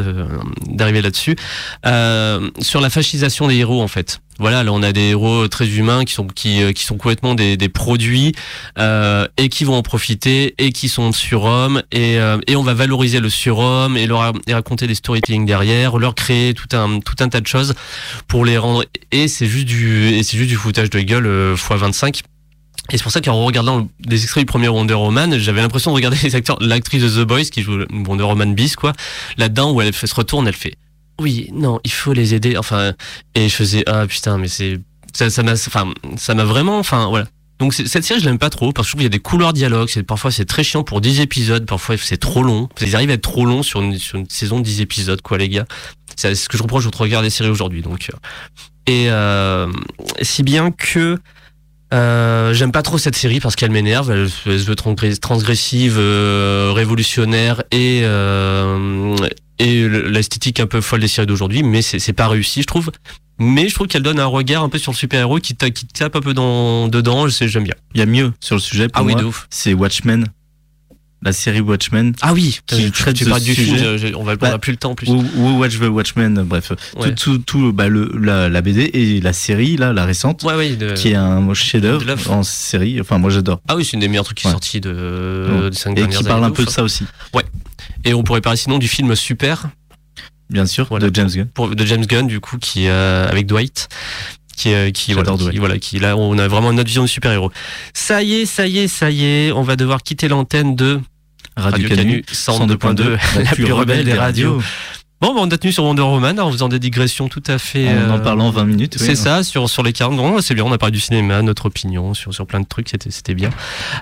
d'arriver 0.66 1.02
là-dessus 1.02 1.36
euh, 1.86 2.50
sur 2.60 2.80
la 2.80 2.90
fascisation 2.90 3.48
des 3.48 3.56
héros 3.56 3.82
en 3.82 3.88
fait. 3.88 4.20
Voilà, 4.38 4.64
là 4.64 4.72
on 4.72 4.82
a 4.82 4.92
des 4.92 5.10
héros 5.10 5.46
très 5.48 5.68
humains 5.68 6.04
qui 6.04 6.14
sont 6.14 6.26
qui, 6.26 6.62
euh, 6.62 6.72
qui 6.72 6.84
sont 6.84 6.96
complètement 6.96 7.34
des, 7.34 7.56
des 7.56 7.68
produits 7.68 8.34
euh, 8.78 9.28
et 9.36 9.48
qui 9.48 9.64
vont 9.64 9.74
en 9.74 9.82
profiter 9.82 10.54
et 10.58 10.72
qui 10.72 10.88
sont 10.88 11.12
surhommes 11.12 11.82
et, 11.92 12.18
euh, 12.18 12.38
et 12.46 12.56
on 12.56 12.62
va 12.62 12.74
valoriser 12.74 13.20
le 13.20 13.28
surhomme 13.28 13.96
et 13.96 14.06
leur 14.06 14.32
et 14.46 14.54
raconter 14.54 14.86
des 14.86 14.94
storytelling 14.94 15.44
derrière, 15.44 15.98
leur 15.98 16.14
créer 16.14 16.54
tout 16.54 16.74
un 16.74 17.00
tout 17.00 17.16
un 17.20 17.28
tas 17.28 17.40
de 17.40 17.46
choses 17.46 17.74
pour 18.26 18.44
les 18.44 18.56
rendre 18.56 18.84
et 19.10 19.28
c'est 19.28 19.46
juste 19.46 19.66
du 19.66 20.08
et 20.08 20.22
c'est 20.22 20.38
juste 20.38 20.50
du 20.50 20.56
foutage 20.56 20.90
de 20.90 21.00
gueule 21.00 21.26
euh, 21.26 21.54
x 21.54 21.68
25. 21.70 22.22
Et 22.90 22.96
c'est 22.96 23.02
pour 23.04 23.12
ça 23.12 23.20
qu'en 23.20 23.44
regardant 23.44 23.86
les 24.06 24.22
extraits 24.22 24.42
du 24.42 24.46
premier 24.46 24.68
Wonder 24.68 24.94
Woman, 24.94 25.38
j'avais 25.38 25.60
l'impression 25.60 25.92
de 25.92 25.94
regarder 25.94 26.16
les 26.22 26.34
acteurs, 26.34 26.58
l'actrice 26.60 27.02
de 27.02 27.22
The 27.22 27.26
Boys 27.26 27.44
qui 27.44 27.62
joue 27.62 27.84
Wonder 27.90 28.24
Woman 28.24 28.54
bis 28.54 28.76
quoi, 28.76 28.92
là-dedans 29.36 29.72
où 29.72 29.80
elle 29.80 29.94
se 29.94 30.14
retourne, 30.14 30.48
elle 30.48 30.54
fait 30.54 30.74
oui, 31.22 31.48
non, 31.52 31.80
il 31.84 31.92
faut 31.92 32.12
les 32.12 32.34
aider. 32.34 32.56
Enfin, 32.56 32.92
et 33.34 33.48
je 33.48 33.54
faisais 33.54 33.84
ah 33.86 34.06
putain, 34.06 34.38
mais 34.38 34.48
c'est 34.48 34.80
ça, 35.12 35.42
m'a, 35.42 35.52
enfin, 35.52 35.92
ça 36.16 36.34
m'a 36.34 36.44
vraiment, 36.44 36.78
enfin 36.78 37.06
voilà. 37.08 37.26
Donc 37.58 37.74
cette 37.74 38.02
série, 38.02 38.18
je 38.18 38.24
l'aime 38.24 38.40
pas 38.40 38.50
trop 38.50 38.72
parce 38.72 38.86
que 38.86 38.88
je 38.88 38.92
trouve 38.92 38.98
qu'il 39.00 39.04
y 39.04 39.14
a 39.14 39.16
des 39.16 39.20
couleurs 39.20 39.52
dialogues. 39.52 39.88
Parfois 40.02 40.32
c'est 40.32 40.46
très 40.46 40.64
chiant 40.64 40.82
pour 40.82 41.00
10 41.00 41.20
épisodes, 41.20 41.64
parfois 41.64 41.96
c'est 41.96 42.16
trop 42.16 42.42
long. 42.42 42.68
Ils 42.80 42.96
arrivent 42.96 43.10
à 43.10 43.12
être 43.12 43.22
trop 43.22 43.46
longs 43.46 43.62
sur 43.62 43.80
une, 43.80 43.96
saison 44.28 44.58
de 44.58 44.64
10 44.64 44.80
épisodes, 44.80 45.22
quoi, 45.22 45.38
les 45.38 45.48
gars. 45.48 45.66
C'est 46.16 46.34
ce 46.34 46.48
que 46.48 46.56
je 46.56 46.62
reproche 46.62 46.86
aux 46.86 46.90
regarder 46.92 47.28
des 47.28 47.30
séries 47.30 47.50
aujourd'hui. 47.50 47.82
Donc 47.82 48.10
euh, 48.12 48.16
et 48.86 49.10
euh, 49.10 49.70
si 50.22 50.42
bien 50.42 50.72
que 50.72 51.20
euh, 51.92 52.54
j'aime 52.54 52.72
pas 52.72 52.82
trop 52.82 52.98
cette 52.98 53.16
série 53.16 53.40
parce 53.40 53.54
qu'elle 53.56 53.70
m'énerve. 53.70 54.10
Elle, 54.10 54.28
elle 54.46 54.58
se 54.60 54.64
veut 54.64 54.74
transgress- 54.74 55.18
transgressive, 55.20 55.96
euh, 55.98 56.72
révolutionnaire 56.74 57.62
et 57.70 58.00
euh, 58.04 59.14
et 59.58 59.88
l'esthétique 59.88 60.58
un 60.60 60.66
peu 60.66 60.80
folle 60.80 61.00
des 61.00 61.08
séries 61.08 61.26
d'aujourd'hui, 61.26 61.62
mais 61.62 61.82
c'est 61.82 62.12
pas 62.12 62.28
réussi, 62.28 62.62
je 62.62 62.66
trouve. 62.66 62.90
Mais 63.38 63.68
je 63.68 63.74
trouve 63.74 63.86
qu'elle 63.86 64.02
donne 64.02 64.18
un 64.20 64.26
regard 64.26 64.62
un 64.62 64.68
peu 64.68 64.78
sur 64.78 64.92
le 64.92 64.96
super-héros 64.96 65.38
qui, 65.38 65.54
qui 65.56 65.86
tape 65.86 66.16
un 66.16 66.20
peu 66.20 66.34
dans, 66.34 66.88
dedans. 66.88 67.26
J'aime 67.28 67.64
bien. 67.64 67.74
Il 67.94 67.98
y 68.00 68.02
a 68.02 68.06
mieux 68.06 68.32
sur 68.40 68.56
le 68.56 68.60
sujet 68.60 68.88
pour 68.88 69.00
Ah 69.00 69.04
oui, 69.04 69.12
moi. 69.12 69.20
de 69.22 69.26
ouf. 69.26 69.46
C'est 69.50 69.74
Watchmen. 69.74 70.26
La 71.24 71.32
série 71.32 71.60
Watchmen. 71.60 72.14
Ah 72.20 72.32
oui, 72.32 72.58
Qui 72.66 72.90
traite 72.90 73.14
tu 73.16 73.24
parles 73.24 73.40
du 73.42 73.54
film, 73.54 73.76
sujet. 73.76 73.96
je- 73.98 74.08
je- 74.08 74.14
on 74.14 74.24
va 74.24 74.32
on 74.32 74.36
Bah, 74.36 74.54
a 74.54 74.58
plus 74.58 74.72
le 74.72 74.76
temps 74.76 74.90
en 74.90 74.94
plus. 74.96 75.08
Ou, 75.08 75.24
ou 75.36 75.58
Watch 75.58 75.78
the 75.78 75.82
Watchmen, 75.84 76.42
bref. 76.42 76.72
Ouais. 76.96 77.14
Tout, 77.14 77.36
tout, 77.36 77.38
tout, 77.38 77.72
bah, 77.72 77.88
le, 77.88 78.10
la, 78.20 78.48
la 78.48 78.60
BD 78.60 78.90
et 78.92 79.20
la 79.20 79.32
série, 79.32 79.76
là, 79.76 79.92
la 79.92 80.04
récente, 80.04 80.42
Ouais, 80.42 80.54
ouais, 80.56 80.74
de- 80.74 80.94
qui 80.94 81.10
est 81.10 81.14
un 81.14 81.54
chef-d'œuvre 81.54 82.30
en 82.30 82.42
série. 82.42 83.00
Enfin, 83.00 83.18
moi, 83.18 83.30
j'adore. 83.30 83.60
Ah 83.68 83.76
oui, 83.76 83.84
c'est 83.84 83.92
une 83.92 84.00
des 84.00 84.08
meilleures 84.08 84.24
trucs 84.24 84.38
qui 84.38 84.46
est 84.46 84.48
Ouais. 84.48 84.52
sortie 84.52 84.80
de, 84.80 84.90
Ouais. 85.62 85.70
des 85.70 85.76
cinq 85.76 85.92
Et 85.92 85.94
dernières 85.94 86.18
qui 86.18 86.24
parle 86.24 86.38
années, 86.38 86.46
un 86.46 86.50
peu 86.50 86.62
ouf, 86.62 86.66
de 86.66 86.70
hein. 86.72 86.74
ça 86.74 86.82
aussi. 86.82 87.04
Et 88.04 88.14
on 88.14 88.24
pourrait 88.24 88.40
parler 88.40 88.56
sinon 88.56 88.78
du 88.78 88.88
film 88.88 89.14
Super 89.14 89.68
Bien 90.50 90.66
sûr, 90.66 90.86
Voilà. 90.90 91.08
de 91.08 91.14
James 91.14 91.30
Gunn. 91.32 91.46
pour, 91.54 91.68
de 91.68 91.86
James 91.86 92.04
Gunn, 92.04 92.26
du 92.26 92.40
coup, 92.40 92.58
qui 92.58 92.88
euh, 92.88 93.28
avec 93.28 93.46
Dwight. 93.46 93.88
Qui, 94.56 94.74
euh, 94.74 94.90
qui, 94.90 95.14
voilà, 95.14 95.30
J'adore 95.30 95.38
qui, 95.38 95.44
Dwight. 95.44 95.58
voilà, 95.60 95.78
qui 95.78 95.98
là 95.98 96.16
on 96.16 96.36
a 96.38 96.46
vraiment 96.46 96.72
notre 96.74 96.86
vision 96.88 97.02
de 97.02 97.06
super-héros. 97.08 97.50
Ça 97.94 98.22
y 98.22 98.34
est, 98.34 98.46
ça 98.46 98.66
y 98.66 98.78
est, 98.80 98.88
ça 98.88 99.10
y 99.10 99.24
est, 99.24 99.52
on 99.52 99.62
va 99.62 99.76
devoir 99.76 100.02
quitter 100.02 100.28
l'antenne 100.28 100.76
de 100.76 101.00
Radio, 101.56 101.88
Radio 101.88 101.96
Canu, 101.96 102.22
Canu 102.22 102.74
102.2, 102.76 103.18
la 103.42 103.50
plus 103.50 103.72
rebelle 103.72 104.04
des 104.04 104.14
radios. 104.14 104.60
Bon, 105.22 105.34
bah, 105.34 105.40
on 105.44 105.50
a 105.52 105.56
tenu 105.56 105.72
sur 105.72 105.84
Wonder 105.84 106.02
Woman 106.02 106.40
en 106.40 106.50
faisant 106.50 106.68
des 106.68 106.80
digressions 106.80 107.28
tout 107.28 107.44
à 107.46 107.58
fait. 107.58 107.88
En 107.88 108.10
en 108.10 108.14
euh, 108.14 108.18
parlant 108.18 108.50
20 108.50 108.64
minutes. 108.64 108.96
oui. 108.98 109.06
C'est 109.06 109.14
ça, 109.14 109.44
sur, 109.44 109.70
sur 109.70 109.84
les 109.84 109.92
40. 109.92 110.16
Bon, 110.16 110.40
c'est 110.40 110.54
bien, 110.54 110.64
on 110.64 110.72
a 110.72 110.78
parlé 110.78 110.92
du 110.92 110.98
cinéma, 110.98 111.42
notre 111.42 111.66
opinion 111.66 112.12
sur, 112.12 112.34
sur 112.34 112.44
plein 112.44 112.58
de 112.58 112.66
trucs, 112.66 112.88
c'était, 112.88 113.12
c'était 113.12 113.34
bien. 113.34 113.50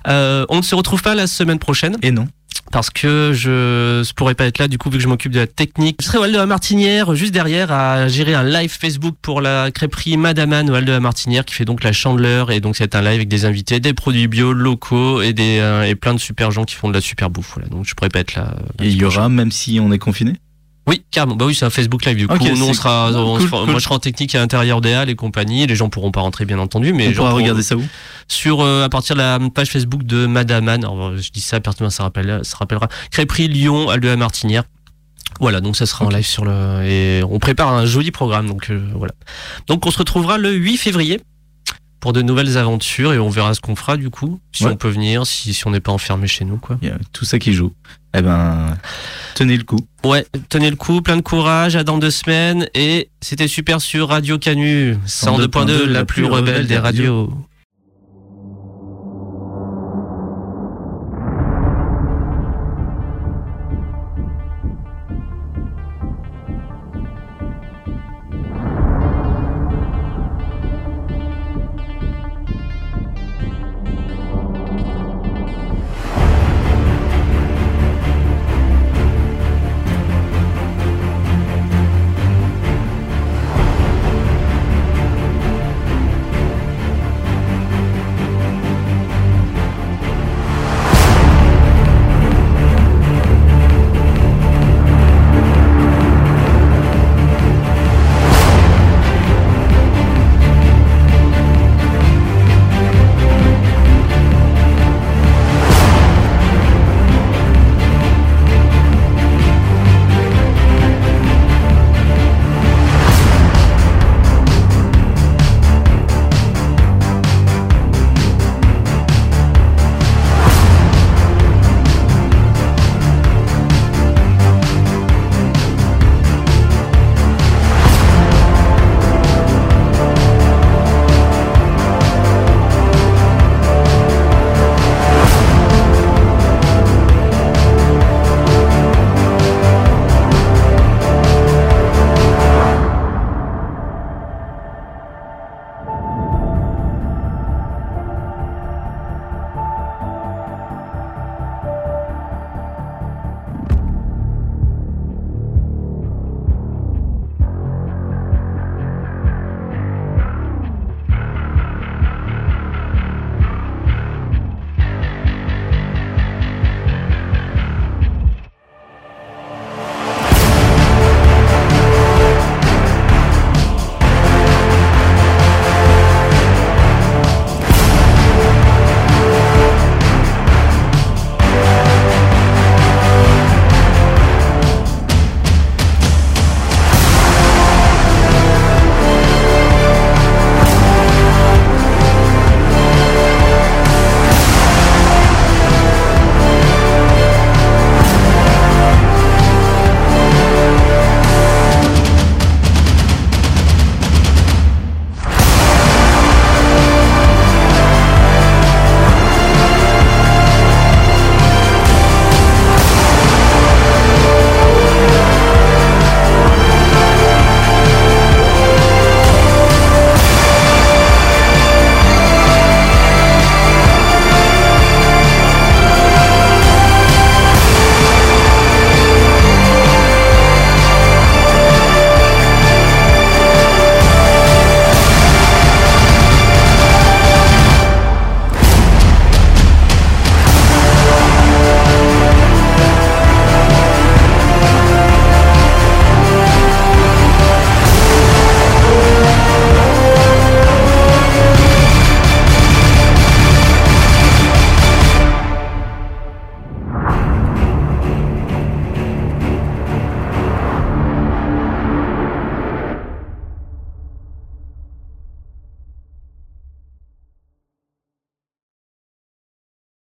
Euh, 0.08 0.46
on 0.48 0.56
ne 0.56 0.62
se 0.62 0.74
retrouve 0.74 1.02
pas 1.02 1.14
la 1.14 1.26
semaine 1.26 1.58
prochaine 1.58 1.98
Et 2.00 2.10
non. 2.10 2.26
Parce 2.70 2.90
que 2.90 3.32
je 3.34 3.98
ne 4.00 4.14
pourrais 4.14 4.34
pas 4.34 4.46
être 4.46 4.58
là, 4.58 4.68
du 4.68 4.78
coup, 4.78 4.90
vu 4.90 4.98
que 4.98 5.02
je 5.02 5.08
m'occupe 5.08 5.32
de 5.32 5.40
la 5.40 5.46
technique. 5.46 5.98
Je 6.00 6.06
serai 6.06 6.18
au 6.18 6.22
Hall 6.22 6.32
de 6.32 6.36
la 6.36 6.46
Martinière, 6.46 7.14
juste 7.14 7.32
derrière, 7.32 7.72
à 7.72 8.08
gérer 8.08 8.34
un 8.34 8.44
live 8.44 8.70
Facebook 8.70 9.16
pour 9.20 9.40
la 9.40 9.70
crêperie 9.70 10.16
Madame 10.16 10.52
Anne 10.52 10.70
au 10.70 10.80
de 10.80 10.90
la 10.92 11.00
Martinière, 11.00 11.44
qui 11.44 11.54
fait 11.54 11.64
donc 11.64 11.82
la 11.82 11.92
chandeleur. 11.92 12.50
Et 12.50 12.60
donc, 12.60 12.76
c'est 12.76 12.94
un 12.94 13.00
live 13.00 13.14
avec 13.14 13.28
des 13.28 13.44
invités, 13.44 13.80
des 13.80 13.94
produits 13.94 14.28
bio, 14.28 14.52
locaux 14.52 15.20
et, 15.22 15.32
des, 15.32 15.58
euh, 15.58 15.82
et 15.82 15.94
plein 15.94 16.14
de 16.14 16.20
super 16.20 16.50
gens 16.50 16.64
qui 16.64 16.74
font 16.74 16.88
de 16.88 16.94
la 16.94 17.00
super 17.00 17.30
bouffe. 17.30 17.52
Voilà, 17.54 17.68
donc, 17.68 17.86
je 17.86 17.94
pourrais 17.94 18.08
pas 18.10 18.20
être 18.20 18.34
là. 18.34 18.54
euh, 18.56 18.84
Et 18.84 18.88
il 18.88 18.96
y 18.96 19.04
aura, 19.04 19.28
même 19.28 19.50
si 19.50 19.78
on 19.80 19.92
est 19.92 19.98
confiné? 19.98 20.34
Oui, 20.90 21.02
carrément. 21.10 21.36
Bah 21.36 21.46
oui, 21.46 21.54
c'est 21.54 21.64
un 21.64 21.70
Facebook 21.70 22.04
Live. 22.04 22.16
Du 22.18 22.26
coup, 22.28 22.34
Ok, 22.34 22.42
nous, 22.56 22.68
on 22.68 22.72
sera, 22.74 23.08
cool, 23.10 23.16
on 23.20 23.36
cool, 23.38 23.48
sera- 23.48 23.58
cool. 23.60 23.70
moi, 23.70 23.78
je 23.78 23.84
serai 23.84 23.94
en 23.94 23.98
technique 23.98 24.34
à 24.34 24.38
l'intérieur 24.40 24.80
des 24.82 24.92
halles 24.92 25.08
et 25.08 25.14
compagnie. 25.14 25.66
Les 25.66 25.76
gens 25.76 25.88
pourront 25.88 26.10
pas 26.10 26.20
rentrer, 26.20 26.44
bien 26.44 26.58
entendu, 26.58 26.92
mais 26.92 27.08
on 27.08 27.12
pourra 27.12 27.30
pourront- 27.30 27.36
regarder 27.42 27.62
ça 27.62 27.76
où? 27.76 27.82
sur 28.28 28.60
euh, 28.60 28.84
à 28.84 28.88
partir 28.88 29.16
de 29.16 29.20
la 29.20 29.38
page 29.54 29.68
Facebook 29.70 30.02
de 30.04 30.26
Madame 30.26 30.68
Anne. 30.68 30.84
Alors, 30.84 31.16
je 31.16 31.30
dis 31.30 31.40
ça, 31.40 31.60
pertinemment, 31.60 31.90
ça, 31.90 32.02
rappelle, 32.02 32.40
ça 32.42 32.56
rappellera. 32.58 32.88
Crêperie 33.10 33.48
Lyon, 33.48 33.88
Halle 33.88 34.00
de 34.00 34.08
la 34.08 34.16
Martinière. 34.16 34.64
Voilà, 35.38 35.60
donc 35.60 35.76
ça 35.76 35.86
sera 35.86 36.04
en 36.04 36.08
live 36.10 36.26
sur 36.26 36.44
le 36.44 36.82
et 36.84 37.22
on 37.22 37.38
prépare 37.38 37.72
un 37.72 37.86
joli 37.86 38.10
programme. 38.10 38.46
Donc 38.48 38.68
euh, 38.70 38.84
voilà. 38.96 39.12
Donc 39.68 39.86
on 39.86 39.90
se 39.90 39.98
retrouvera 39.98 40.36
le 40.38 40.52
8 40.52 40.76
février 40.76 41.20
pour 42.00 42.12
de 42.12 42.20
nouvelles 42.20 42.58
aventures 42.58 43.12
et 43.12 43.18
on 43.18 43.28
verra 43.30 43.54
ce 43.54 43.60
qu'on 43.60 43.76
fera 43.76 43.96
du 43.96 44.10
coup. 44.10 44.40
Si 44.52 44.64
Ouais. 44.64 44.72
on 44.72 44.76
peut 44.76 44.88
venir, 44.88 45.26
si, 45.26 45.54
si 45.54 45.66
on 45.66 45.70
n'est 45.70 45.80
pas 45.80 45.92
enfermé 45.92 46.26
chez 46.26 46.44
nous 46.44 46.56
quoi. 46.56 46.78
Il 46.82 46.88
y 46.88 46.90
a 46.90 46.98
tout 47.12 47.24
ça 47.24 47.38
qui 47.38 47.52
joue. 47.54 47.72
Eh 48.14 48.22
ben, 48.22 48.76
tenez 49.34 49.56
le 49.56 49.64
coup. 49.64 49.78
Ouais, 50.04 50.26
tenez 50.48 50.70
le 50.70 50.76
coup, 50.76 51.00
plein 51.00 51.16
de 51.16 51.22
courage, 51.22 51.76
à 51.76 51.84
dans 51.84 51.98
deux 51.98 52.10
semaines 52.10 52.66
et 52.74 53.08
c'était 53.20 53.48
super 53.48 53.80
sur 53.80 54.08
Radio 54.08 54.38
Canu 54.38 54.96
102.2, 55.06 55.84
la 55.84 56.04
plus 56.04 56.24
rebelle 56.24 56.66
des 56.66 56.78
radios. 56.78 57.32